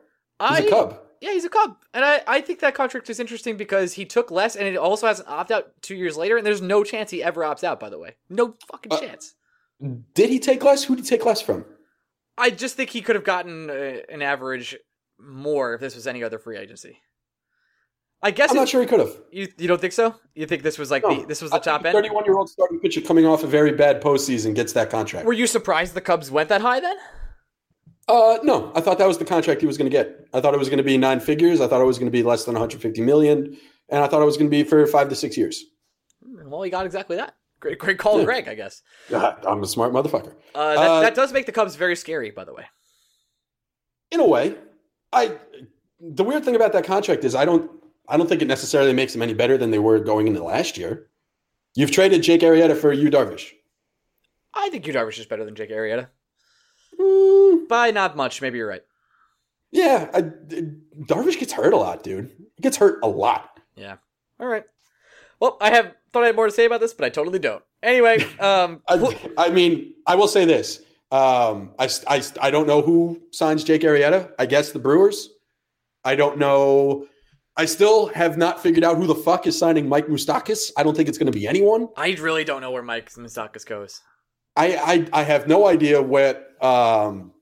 He's 0.40 0.50
I, 0.50 0.58
a 0.60 0.70
Cub. 0.70 1.00
Yeah, 1.20 1.32
he's 1.32 1.44
a 1.44 1.50
Cub, 1.50 1.76
and 1.92 2.02
I, 2.02 2.22
I 2.26 2.40
think 2.40 2.60
that 2.60 2.74
contract 2.74 3.10
is 3.10 3.20
interesting 3.20 3.58
because 3.58 3.92
he 3.92 4.06
took 4.06 4.30
less, 4.30 4.56
and 4.56 4.66
it 4.66 4.76
also 4.76 5.06
has 5.06 5.20
an 5.20 5.26
opt 5.28 5.50
out 5.50 5.70
two 5.82 5.94
years 5.94 6.16
later, 6.16 6.38
and 6.38 6.46
there's 6.46 6.62
no 6.62 6.82
chance 6.82 7.10
he 7.10 7.22
ever 7.22 7.42
opts 7.42 7.62
out. 7.62 7.78
By 7.78 7.90
the 7.90 7.98
way, 7.98 8.16
no 8.30 8.54
fucking 8.70 8.90
Uh, 8.92 9.00
chance. 9.00 9.34
Did 10.14 10.30
he 10.30 10.38
take 10.38 10.64
less? 10.64 10.84
Who 10.84 10.96
did 10.96 11.04
he 11.04 11.08
take 11.10 11.26
less 11.26 11.42
from? 11.42 11.66
I 12.38 12.48
just 12.48 12.74
think 12.74 12.88
he 12.90 13.02
could 13.02 13.16
have 13.16 13.24
gotten 13.24 13.68
uh, 13.68 13.96
an 14.08 14.22
average 14.22 14.76
more 15.18 15.74
if 15.74 15.80
this 15.82 15.94
was 15.94 16.06
any 16.06 16.24
other 16.24 16.38
free 16.38 16.56
agency. 16.56 16.98
I 18.22 18.30
guess 18.30 18.50
I'm 18.50 18.56
it- 18.56 18.60
not 18.60 18.68
sure 18.70 18.80
he 18.80 18.86
could 18.86 19.00
have. 19.00 19.14
you 19.30 19.48
you 19.58 19.68
don't 19.68 19.80
think 19.80 19.92
so. 19.92 20.14
You 20.34 20.46
think 20.46 20.62
this 20.62 20.78
was 20.78 20.90
like 20.90 21.02
the 21.02 21.26
this 21.28 21.42
was 21.42 21.50
the 21.50 21.58
top 21.58 21.84
end? 21.84 21.92
31 21.94 22.24
year 22.24 22.36
old 22.38 22.48
starting 22.48 22.80
pitcher 22.80 23.02
coming 23.02 23.26
off 23.26 23.42
a 23.42 23.46
very 23.46 23.72
bad 23.72 24.02
postseason 24.02 24.54
gets 24.54 24.72
that 24.72 24.88
contract. 24.88 25.26
Were 25.26 25.34
you 25.34 25.46
surprised 25.46 25.92
the 25.92 26.00
Cubs 26.00 26.30
went 26.30 26.48
that 26.48 26.62
high 26.62 26.80
then? 26.80 26.96
Uh, 28.08 28.38
no, 28.42 28.72
I 28.74 28.80
thought 28.80 28.98
that 28.98 29.06
was 29.06 29.18
the 29.18 29.24
contract 29.24 29.60
he 29.60 29.66
was 29.66 29.78
going 29.78 29.90
to 29.90 29.96
get. 29.96 30.26
I 30.34 30.40
thought 30.40 30.52
it 30.54 30.58
was 30.58 30.68
going 30.68 30.78
to 30.78 30.84
be 30.84 30.98
nine 30.98 31.20
figures. 31.20 31.60
I 31.60 31.68
thought 31.68 31.80
it 31.80 31.84
was 31.84 31.98
going 31.98 32.10
to 32.10 32.16
be 32.16 32.22
less 32.22 32.44
than 32.44 32.54
150 32.54 33.00
million, 33.02 33.56
and 33.88 34.02
I 34.02 34.08
thought 34.08 34.20
it 34.20 34.24
was 34.24 34.36
going 34.36 34.50
to 34.50 34.56
be 34.56 34.64
for 34.64 34.84
five 34.86 35.08
to 35.10 35.14
six 35.14 35.36
years. 35.36 35.64
Well, 36.22 36.62
he 36.62 36.70
got 36.70 36.86
exactly 36.86 37.16
that. 37.16 37.36
Great, 37.60 37.78
great 37.78 37.98
call, 37.98 38.18
Yeah. 38.18 38.24
Greg. 38.24 38.48
I 38.48 38.54
guess 38.54 38.82
God, 39.10 39.44
I'm 39.46 39.62
a 39.62 39.66
smart 39.66 39.92
motherfucker. 39.92 40.34
uh, 40.54 40.74
that, 40.74 40.90
Uh, 40.90 41.00
that 41.02 41.14
does 41.14 41.32
make 41.32 41.46
the 41.46 41.52
Cubs 41.52 41.76
very 41.76 41.94
scary. 41.94 42.30
By 42.30 42.44
the 42.44 42.54
way, 42.54 42.64
In 44.10 44.20
a 44.20 44.26
way, 44.26 44.56
I. 45.12 45.36
The 46.00 46.24
weird 46.24 46.44
thing 46.46 46.56
about 46.56 46.72
that 46.72 46.84
contract 46.84 47.24
is 47.24 47.34
I 47.34 47.44
don't. 47.44 47.70
I 48.08 48.16
don't 48.16 48.28
think 48.28 48.42
it 48.42 48.48
necessarily 48.48 48.92
makes 48.94 49.12
them 49.12 49.22
any 49.22 49.34
better 49.34 49.56
than 49.58 49.70
they 49.70 49.78
were 49.78 50.00
going 50.00 50.26
into 50.26 50.42
last 50.42 50.76
year. 50.78 51.06
You've 51.76 51.92
traded 51.92 52.22
Jake 52.22 52.40
Arrieta 52.40 52.76
for 52.76 52.92
Yu, 52.92 53.08
Darvish. 53.10 53.50
I 54.54 54.68
think 54.70 54.84
Yu 54.86 54.92
Darvish 54.92 55.20
is 55.20 55.26
better 55.26 55.44
than 55.44 55.54
Jake 55.54 55.70
Arrieta 55.70 56.08
Hmm, 56.98 57.66
by 57.68 57.90
not 57.90 58.16
much. 58.16 58.40
Maybe 58.42 58.58
you're 58.58 58.68
right. 58.68 58.82
yeah, 59.70 60.10
I, 60.12 60.22
Darvish 60.22 61.38
gets 61.38 61.52
hurt 61.52 61.72
a 61.72 61.76
lot, 61.76 62.02
dude. 62.02 62.30
He 62.56 62.62
gets 62.62 62.76
hurt 62.76 62.98
a 63.02 63.08
lot. 63.08 63.60
Yeah. 63.76 63.96
All 64.38 64.46
right. 64.46 64.64
Well, 65.40 65.56
I 65.60 65.70
have 65.70 65.94
thought 66.12 66.22
I 66.24 66.26
had 66.26 66.36
more 66.36 66.46
to 66.46 66.52
say 66.52 66.64
about 66.66 66.80
this, 66.80 66.92
but 66.92 67.04
I 67.04 67.08
totally 67.08 67.38
don't. 67.38 67.62
Anyway, 67.82 68.22
um, 68.40 68.82
I, 68.88 69.32
I 69.38 69.50
mean, 69.50 69.94
I 70.06 70.14
will 70.16 70.28
say 70.28 70.44
this. 70.44 70.80
Um, 71.12 71.72
I, 71.78 71.88
I, 72.06 72.22
I 72.40 72.50
don't 72.50 72.66
know 72.66 72.82
who 72.82 73.20
signs 73.32 73.64
Jake 73.64 73.82
Arrieta. 73.82 74.32
I 74.38 74.46
guess 74.46 74.72
the 74.72 74.78
Brewers. 74.78 75.30
I 76.04 76.14
don't 76.14 76.38
know. 76.38 77.06
I 77.56 77.64
still 77.64 78.06
have 78.08 78.38
not 78.38 78.62
figured 78.62 78.84
out 78.84 78.96
who 78.96 79.06
the 79.06 79.14
fuck 79.14 79.46
is 79.46 79.58
signing 79.58 79.88
Mike 79.88 80.06
Moustakas. 80.06 80.70
I 80.76 80.82
don't 80.82 80.96
think 80.96 81.08
it's 81.08 81.18
going 81.18 81.30
to 81.30 81.36
be 81.36 81.46
anyone. 81.48 81.88
I 81.96 82.10
really 82.20 82.44
don't 82.44 82.60
know 82.60 82.70
where 82.70 82.82
Mike 82.82 83.10
Moustakas 83.12 83.66
goes. 83.66 84.00
I, 84.56 84.76
I, 85.12 85.20
I 85.20 85.22
have 85.24 85.48
no 85.48 85.66
idea 85.66 86.00
what 86.00 86.49
um, 86.60 87.32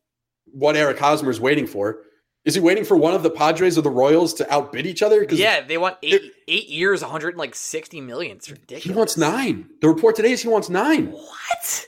what 0.47 0.77
Eric 0.77 0.99
Hosmer 0.99 1.31
is 1.31 1.41
waiting 1.41 1.67
for. 1.67 1.99
Is 2.45 2.55
he 2.55 2.61
waiting 2.61 2.85
for 2.85 2.97
one 2.97 3.13
of 3.13 3.23
the 3.23 3.29
Padres 3.31 3.77
or 3.77 3.83
the 3.83 3.91
Royals 3.91 4.33
to 4.35 4.51
outbid 4.51 4.87
each 4.87 5.03
other? 5.03 5.27
Yeah, 5.31 5.61
they 5.61 5.77
want 5.77 5.99
eight 6.03 6.33
eight 6.47 6.69
years, 6.69 7.03
160 7.03 8.01
million. 8.01 8.39
It's 8.39 8.51
ridiculous. 8.51 8.85
he 8.85 8.93
wants 8.93 9.17
nine. 9.19 9.69
The 9.83 9.89
report 9.89 10.17
today 10.17 10.33
is 10.33 10.41
he 10.41 10.49
wants 10.49 10.71
nine. 10.71 11.13
What? 11.13 11.87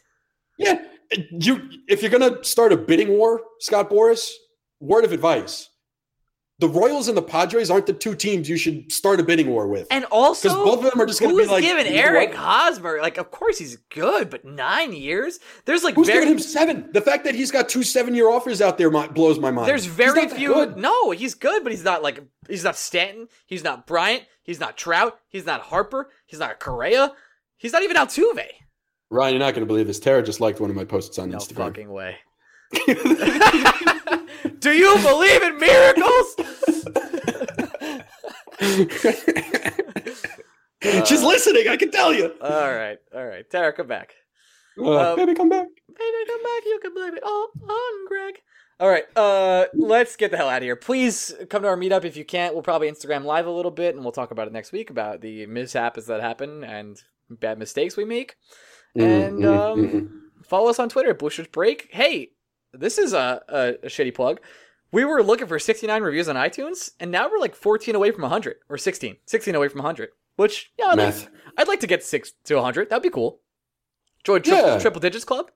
Yeah, 0.59 0.83
you 1.31 1.63
if 1.89 2.03
you're 2.03 2.11
gonna 2.11 2.45
start 2.45 2.73
a 2.73 2.77
bidding 2.77 3.09
war, 3.09 3.41
Scott 3.61 3.89
Boras, 3.89 4.31
word 4.81 5.05
of 5.07 5.13
advice: 5.13 5.70
the 6.61 6.69
Royals 6.69 7.09
and 7.09 7.17
the 7.17 7.23
Padres 7.23 7.71
aren't 7.71 7.87
the 7.87 7.93
two 7.93 8.15
teams 8.15 8.49
you 8.49 8.57
should 8.57 8.93
start 8.93 9.19
a 9.19 9.23
bidding 9.25 9.49
war 9.51 9.67
with. 9.67 9.87
And 9.91 10.05
also, 10.07 10.49
'Cause 10.51 10.57
both 10.59 10.85
of 10.85 10.91
them 10.91 11.01
are 11.01 11.07
just 11.07 11.21
gonna 11.21 11.33
who's 11.33 11.47
be 11.47 11.53
like, 11.53 11.63
giving 11.63 11.87
Eric? 11.87 12.35
Hosmer? 12.35 12.99
Like, 13.01 13.19
of 13.19 13.31
course 13.31 13.59
he's 13.59 13.77
good, 13.89 14.31
but 14.31 14.45
nine 14.45 14.93
years. 14.93 15.41
There's 15.65 15.83
like 15.83 15.95
Who's 15.95 16.07
very 16.07 16.21
giving 16.21 16.35
him 16.35 16.39
seven? 16.39 16.91
The 16.93 17.01
fact 17.01 17.25
that 17.25 17.35
he's 17.35 17.51
got 17.51 17.69
two 17.69 17.83
seven-year 17.83 18.29
offers 18.29 18.61
out 18.63 18.79
there 18.79 18.91
blows 18.91 19.39
my 19.41 19.51
mind. 19.51 19.69
there's 19.69 19.87
very 19.87 20.29
few. 20.29 20.55
good. 20.55 20.77
No, 20.77 21.11
he's 21.11 21.35
good, 21.35 21.63
but 21.63 21.73
he's 21.73 21.85
not 21.85 22.03
like 22.03 22.21
he's 22.49 22.65
not 22.65 22.77
Stanton. 22.77 23.29
He's 23.47 23.65
not 23.65 23.87
Bryant. 23.87 24.25
He's 24.43 24.61
not 24.61 24.77
Trout. 24.77 25.19
He's 25.29 25.47
not 25.47 25.61
Harper. 25.63 26.11
He's 26.27 26.39
not 26.41 26.61
Correa. 26.61 27.13
He's 27.57 27.73
not 27.73 27.83
even 27.83 27.97
Altuve. 27.97 28.45
Ryan, 29.11 29.35
you're 29.35 29.41
not 29.41 29.55
going 29.55 29.63
to 29.63 29.67
believe 29.67 29.87
this. 29.87 29.99
Tara 29.99 30.23
just 30.23 30.41
liked 30.41 30.61
one 30.61 30.71
of 30.71 30.77
my 30.77 30.85
posts 30.85 31.19
on 31.19 31.31
No 31.31 31.39
Instagram. 31.39 31.57
fucking 31.57 31.91
way. 31.91 32.17
Do 34.61 34.73
you 34.73 34.97
believe 35.03 35.43
in 35.43 35.59
miracles? 35.59 36.37
She's 41.07 41.23
listening. 41.23 41.69
I 41.69 41.77
can 41.77 41.91
tell 41.91 42.13
you. 42.13 42.33
all 42.41 42.73
right, 42.75 42.99
all 43.15 43.27
right. 43.27 43.49
Tara, 43.51 43.73
come 43.73 43.87
back. 43.87 44.15
Uh, 44.79 45.11
Um, 45.13 45.17
baby, 45.17 45.35
come 45.35 45.49
back. 45.49 45.67
Baby, 45.89 46.27
come 46.27 46.43
back. 46.43 46.65
You 46.65 46.79
can 46.83 46.95
blame 46.95 47.15
it 47.17 47.23
all 47.23 47.49
on 47.69 48.07
Greg. 48.09 48.35
All 48.79 48.89
right, 48.89 49.05
uh, 49.15 49.67
let's 49.75 50.17
get 50.17 50.31
the 50.31 50.39
hell 50.39 50.49
out 50.49 50.59
of 50.59 50.63
here. 50.63 50.77
Please 50.77 51.35
come 51.51 51.63
to 51.63 51.69
our 51.69 51.77
meetup 51.77 52.05
if 52.07 52.17
you 52.17 52.25
can't. 52.25 52.55
We'll 52.55 52.63
probably 52.63 52.91
Instagram 52.91 53.25
live 53.25 53.47
a 53.47 53.51
little 53.51 53.71
bit, 53.71 53.95
and 53.95 54.03
we'll 54.03 54.13
talk 54.13 54.31
about 54.31 54.47
it 54.47 54.55
next 54.55 54.73
week 54.73 54.89
about 54.89 55.21
the 55.21 55.45
mishaps 55.45 56.07
that 56.07 56.23
happen 56.23 56.65
and 56.65 56.99
bad 57.29 57.59
mistakes 57.59 57.99
we 57.99 58.07
make. 58.07 58.37
Mm, 58.97 59.27
And 59.29 59.39
mm, 59.41 59.73
um, 59.73 59.87
mm. 59.89 60.09
follow 60.47 60.71
us 60.71 60.79
on 60.79 60.89
Twitter 60.89 61.15
Shirts 61.29 61.51
Break. 61.53 61.89
Hey, 61.91 62.31
this 62.73 62.99
is 62.99 63.13
a, 63.13 63.43
a, 63.49 63.69
a 63.85 63.87
shitty 63.89 64.15
plug. 64.15 64.41
We 64.93 65.05
were 65.05 65.23
looking 65.23 65.47
for 65.47 65.59
69 65.59 66.03
reviews 66.03 66.29
on 66.29 66.37
iTunes, 66.37 66.91
and 66.99 67.11
now 67.11 67.31
we're 67.31 67.39
like 67.39 67.55
14 67.55 67.95
away 67.95 68.11
from 68.11 68.23
100, 68.23 68.57
or 68.69 68.77
16, 68.77 69.17
16 69.25 69.55
away 69.55 69.69
from 69.69 69.79
100. 69.79 70.11
Which, 70.37 70.73
yeah, 70.79 70.87
I'd 70.87 70.99
like, 70.99 71.29
I'd 71.59 71.69
like 71.69 71.81
to 71.81 71.87
get 71.87 72.03
six 72.03 72.33
to 72.45 72.55
100. 72.57 72.91
That'd 72.91 73.03
be 73.03 73.11
cool. 73.11 73.41
Join 74.25 74.43
tri- 74.43 74.57
Yeah. 74.59 74.79
Triple 74.79 75.01
Digits 75.01 75.25
Club. 75.25 75.51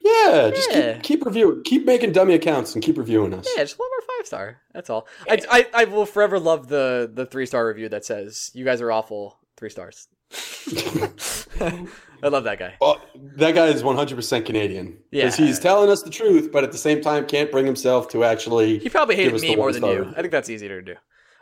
Yeah, 0.00 0.50
just 0.54 0.70
keep 0.70 1.02
keep 1.02 1.26
reviewing, 1.26 1.62
keep 1.64 1.84
making 1.84 2.12
dummy 2.12 2.34
accounts 2.34 2.74
and 2.74 2.84
keep 2.84 2.96
reviewing 2.96 3.34
us. 3.34 3.48
Yeah, 3.56 3.64
just 3.64 3.78
one 3.80 3.88
more 3.90 4.06
five 4.16 4.26
star. 4.26 4.60
That's 4.72 4.88
all. 4.90 5.08
I, 5.28 5.40
I, 5.50 5.66
I 5.74 5.84
will 5.86 6.06
forever 6.06 6.38
love 6.38 6.68
the 6.68 7.10
the 7.12 7.26
three 7.26 7.46
star 7.46 7.66
review 7.66 7.88
that 7.88 8.04
says 8.04 8.52
you 8.54 8.64
guys 8.64 8.80
are 8.80 8.92
awful. 8.92 9.38
Three 9.56 9.70
stars. 9.70 10.06
I 12.20 12.28
love 12.28 12.44
that 12.44 12.58
guy. 12.58 12.74
Well, 12.80 13.00
that 13.36 13.54
guy 13.54 13.66
is 13.66 13.82
100% 13.82 14.44
Canadian. 14.44 14.98
Because 15.10 15.38
Yeah. 15.38 15.46
he's 15.46 15.58
telling 15.58 15.88
us 15.90 16.02
the 16.02 16.10
truth, 16.10 16.50
but 16.52 16.64
at 16.64 16.72
the 16.72 16.78
same 16.78 17.00
time 17.00 17.26
can't 17.26 17.50
bring 17.50 17.64
himself 17.64 18.08
to 18.08 18.24
actually. 18.24 18.78
He 18.78 18.88
probably 18.88 19.16
Give 19.16 19.32
hated 19.32 19.42
me 19.42 19.56
more 19.56 19.72
than 19.72 19.82
star 19.82 19.92
you. 19.92 20.12
I 20.16 20.20
think 20.20 20.32
that's 20.32 20.50
easier 20.50 20.80
to 20.80 20.94
do. 20.94 20.98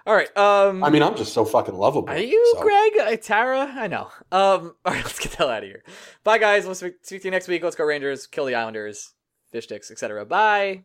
All 0.06 0.14
right. 0.14 0.34
Um, 0.36 0.84
I 0.84 0.90
mean, 0.90 1.02
I'm 1.02 1.16
just 1.16 1.32
so 1.32 1.44
fucking 1.44 1.74
lovable. 1.74 2.08
are 2.10 2.18
you 2.18 2.54
so. 2.56 2.62
Greg? 2.62 3.20
Tara? 3.22 3.72
I 3.74 3.88
know. 3.88 4.08
Um, 4.30 4.74
all 4.84 4.92
right, 4.92 5.02
let's 5.04 5.18
get 5.18 5.32
the 5.32 5.38
hell 5.38 5.48
out 5.50 5.62
of 5.64 5.68
here. 5.68 5.82
Bye, 6.22 6.38
guys. 6.38 6.64
We'll 6.64 6.74
speak 6.76 7.02
to 7.02 7.20
you 7.24 7.30
next 7.30 7.48
week. 7.48 7.64
Let's 7.64 7.74
go 7.74 7.84
Rangers. 7.84 8.26
Kill 8.26 8.44
the 8.44 8.54
Islanders. 8.54 9.14
Fish 9.50 9.64
sticks, 9.64 9.90
etc. 9.90 10.24
Bye. 10.26 10.84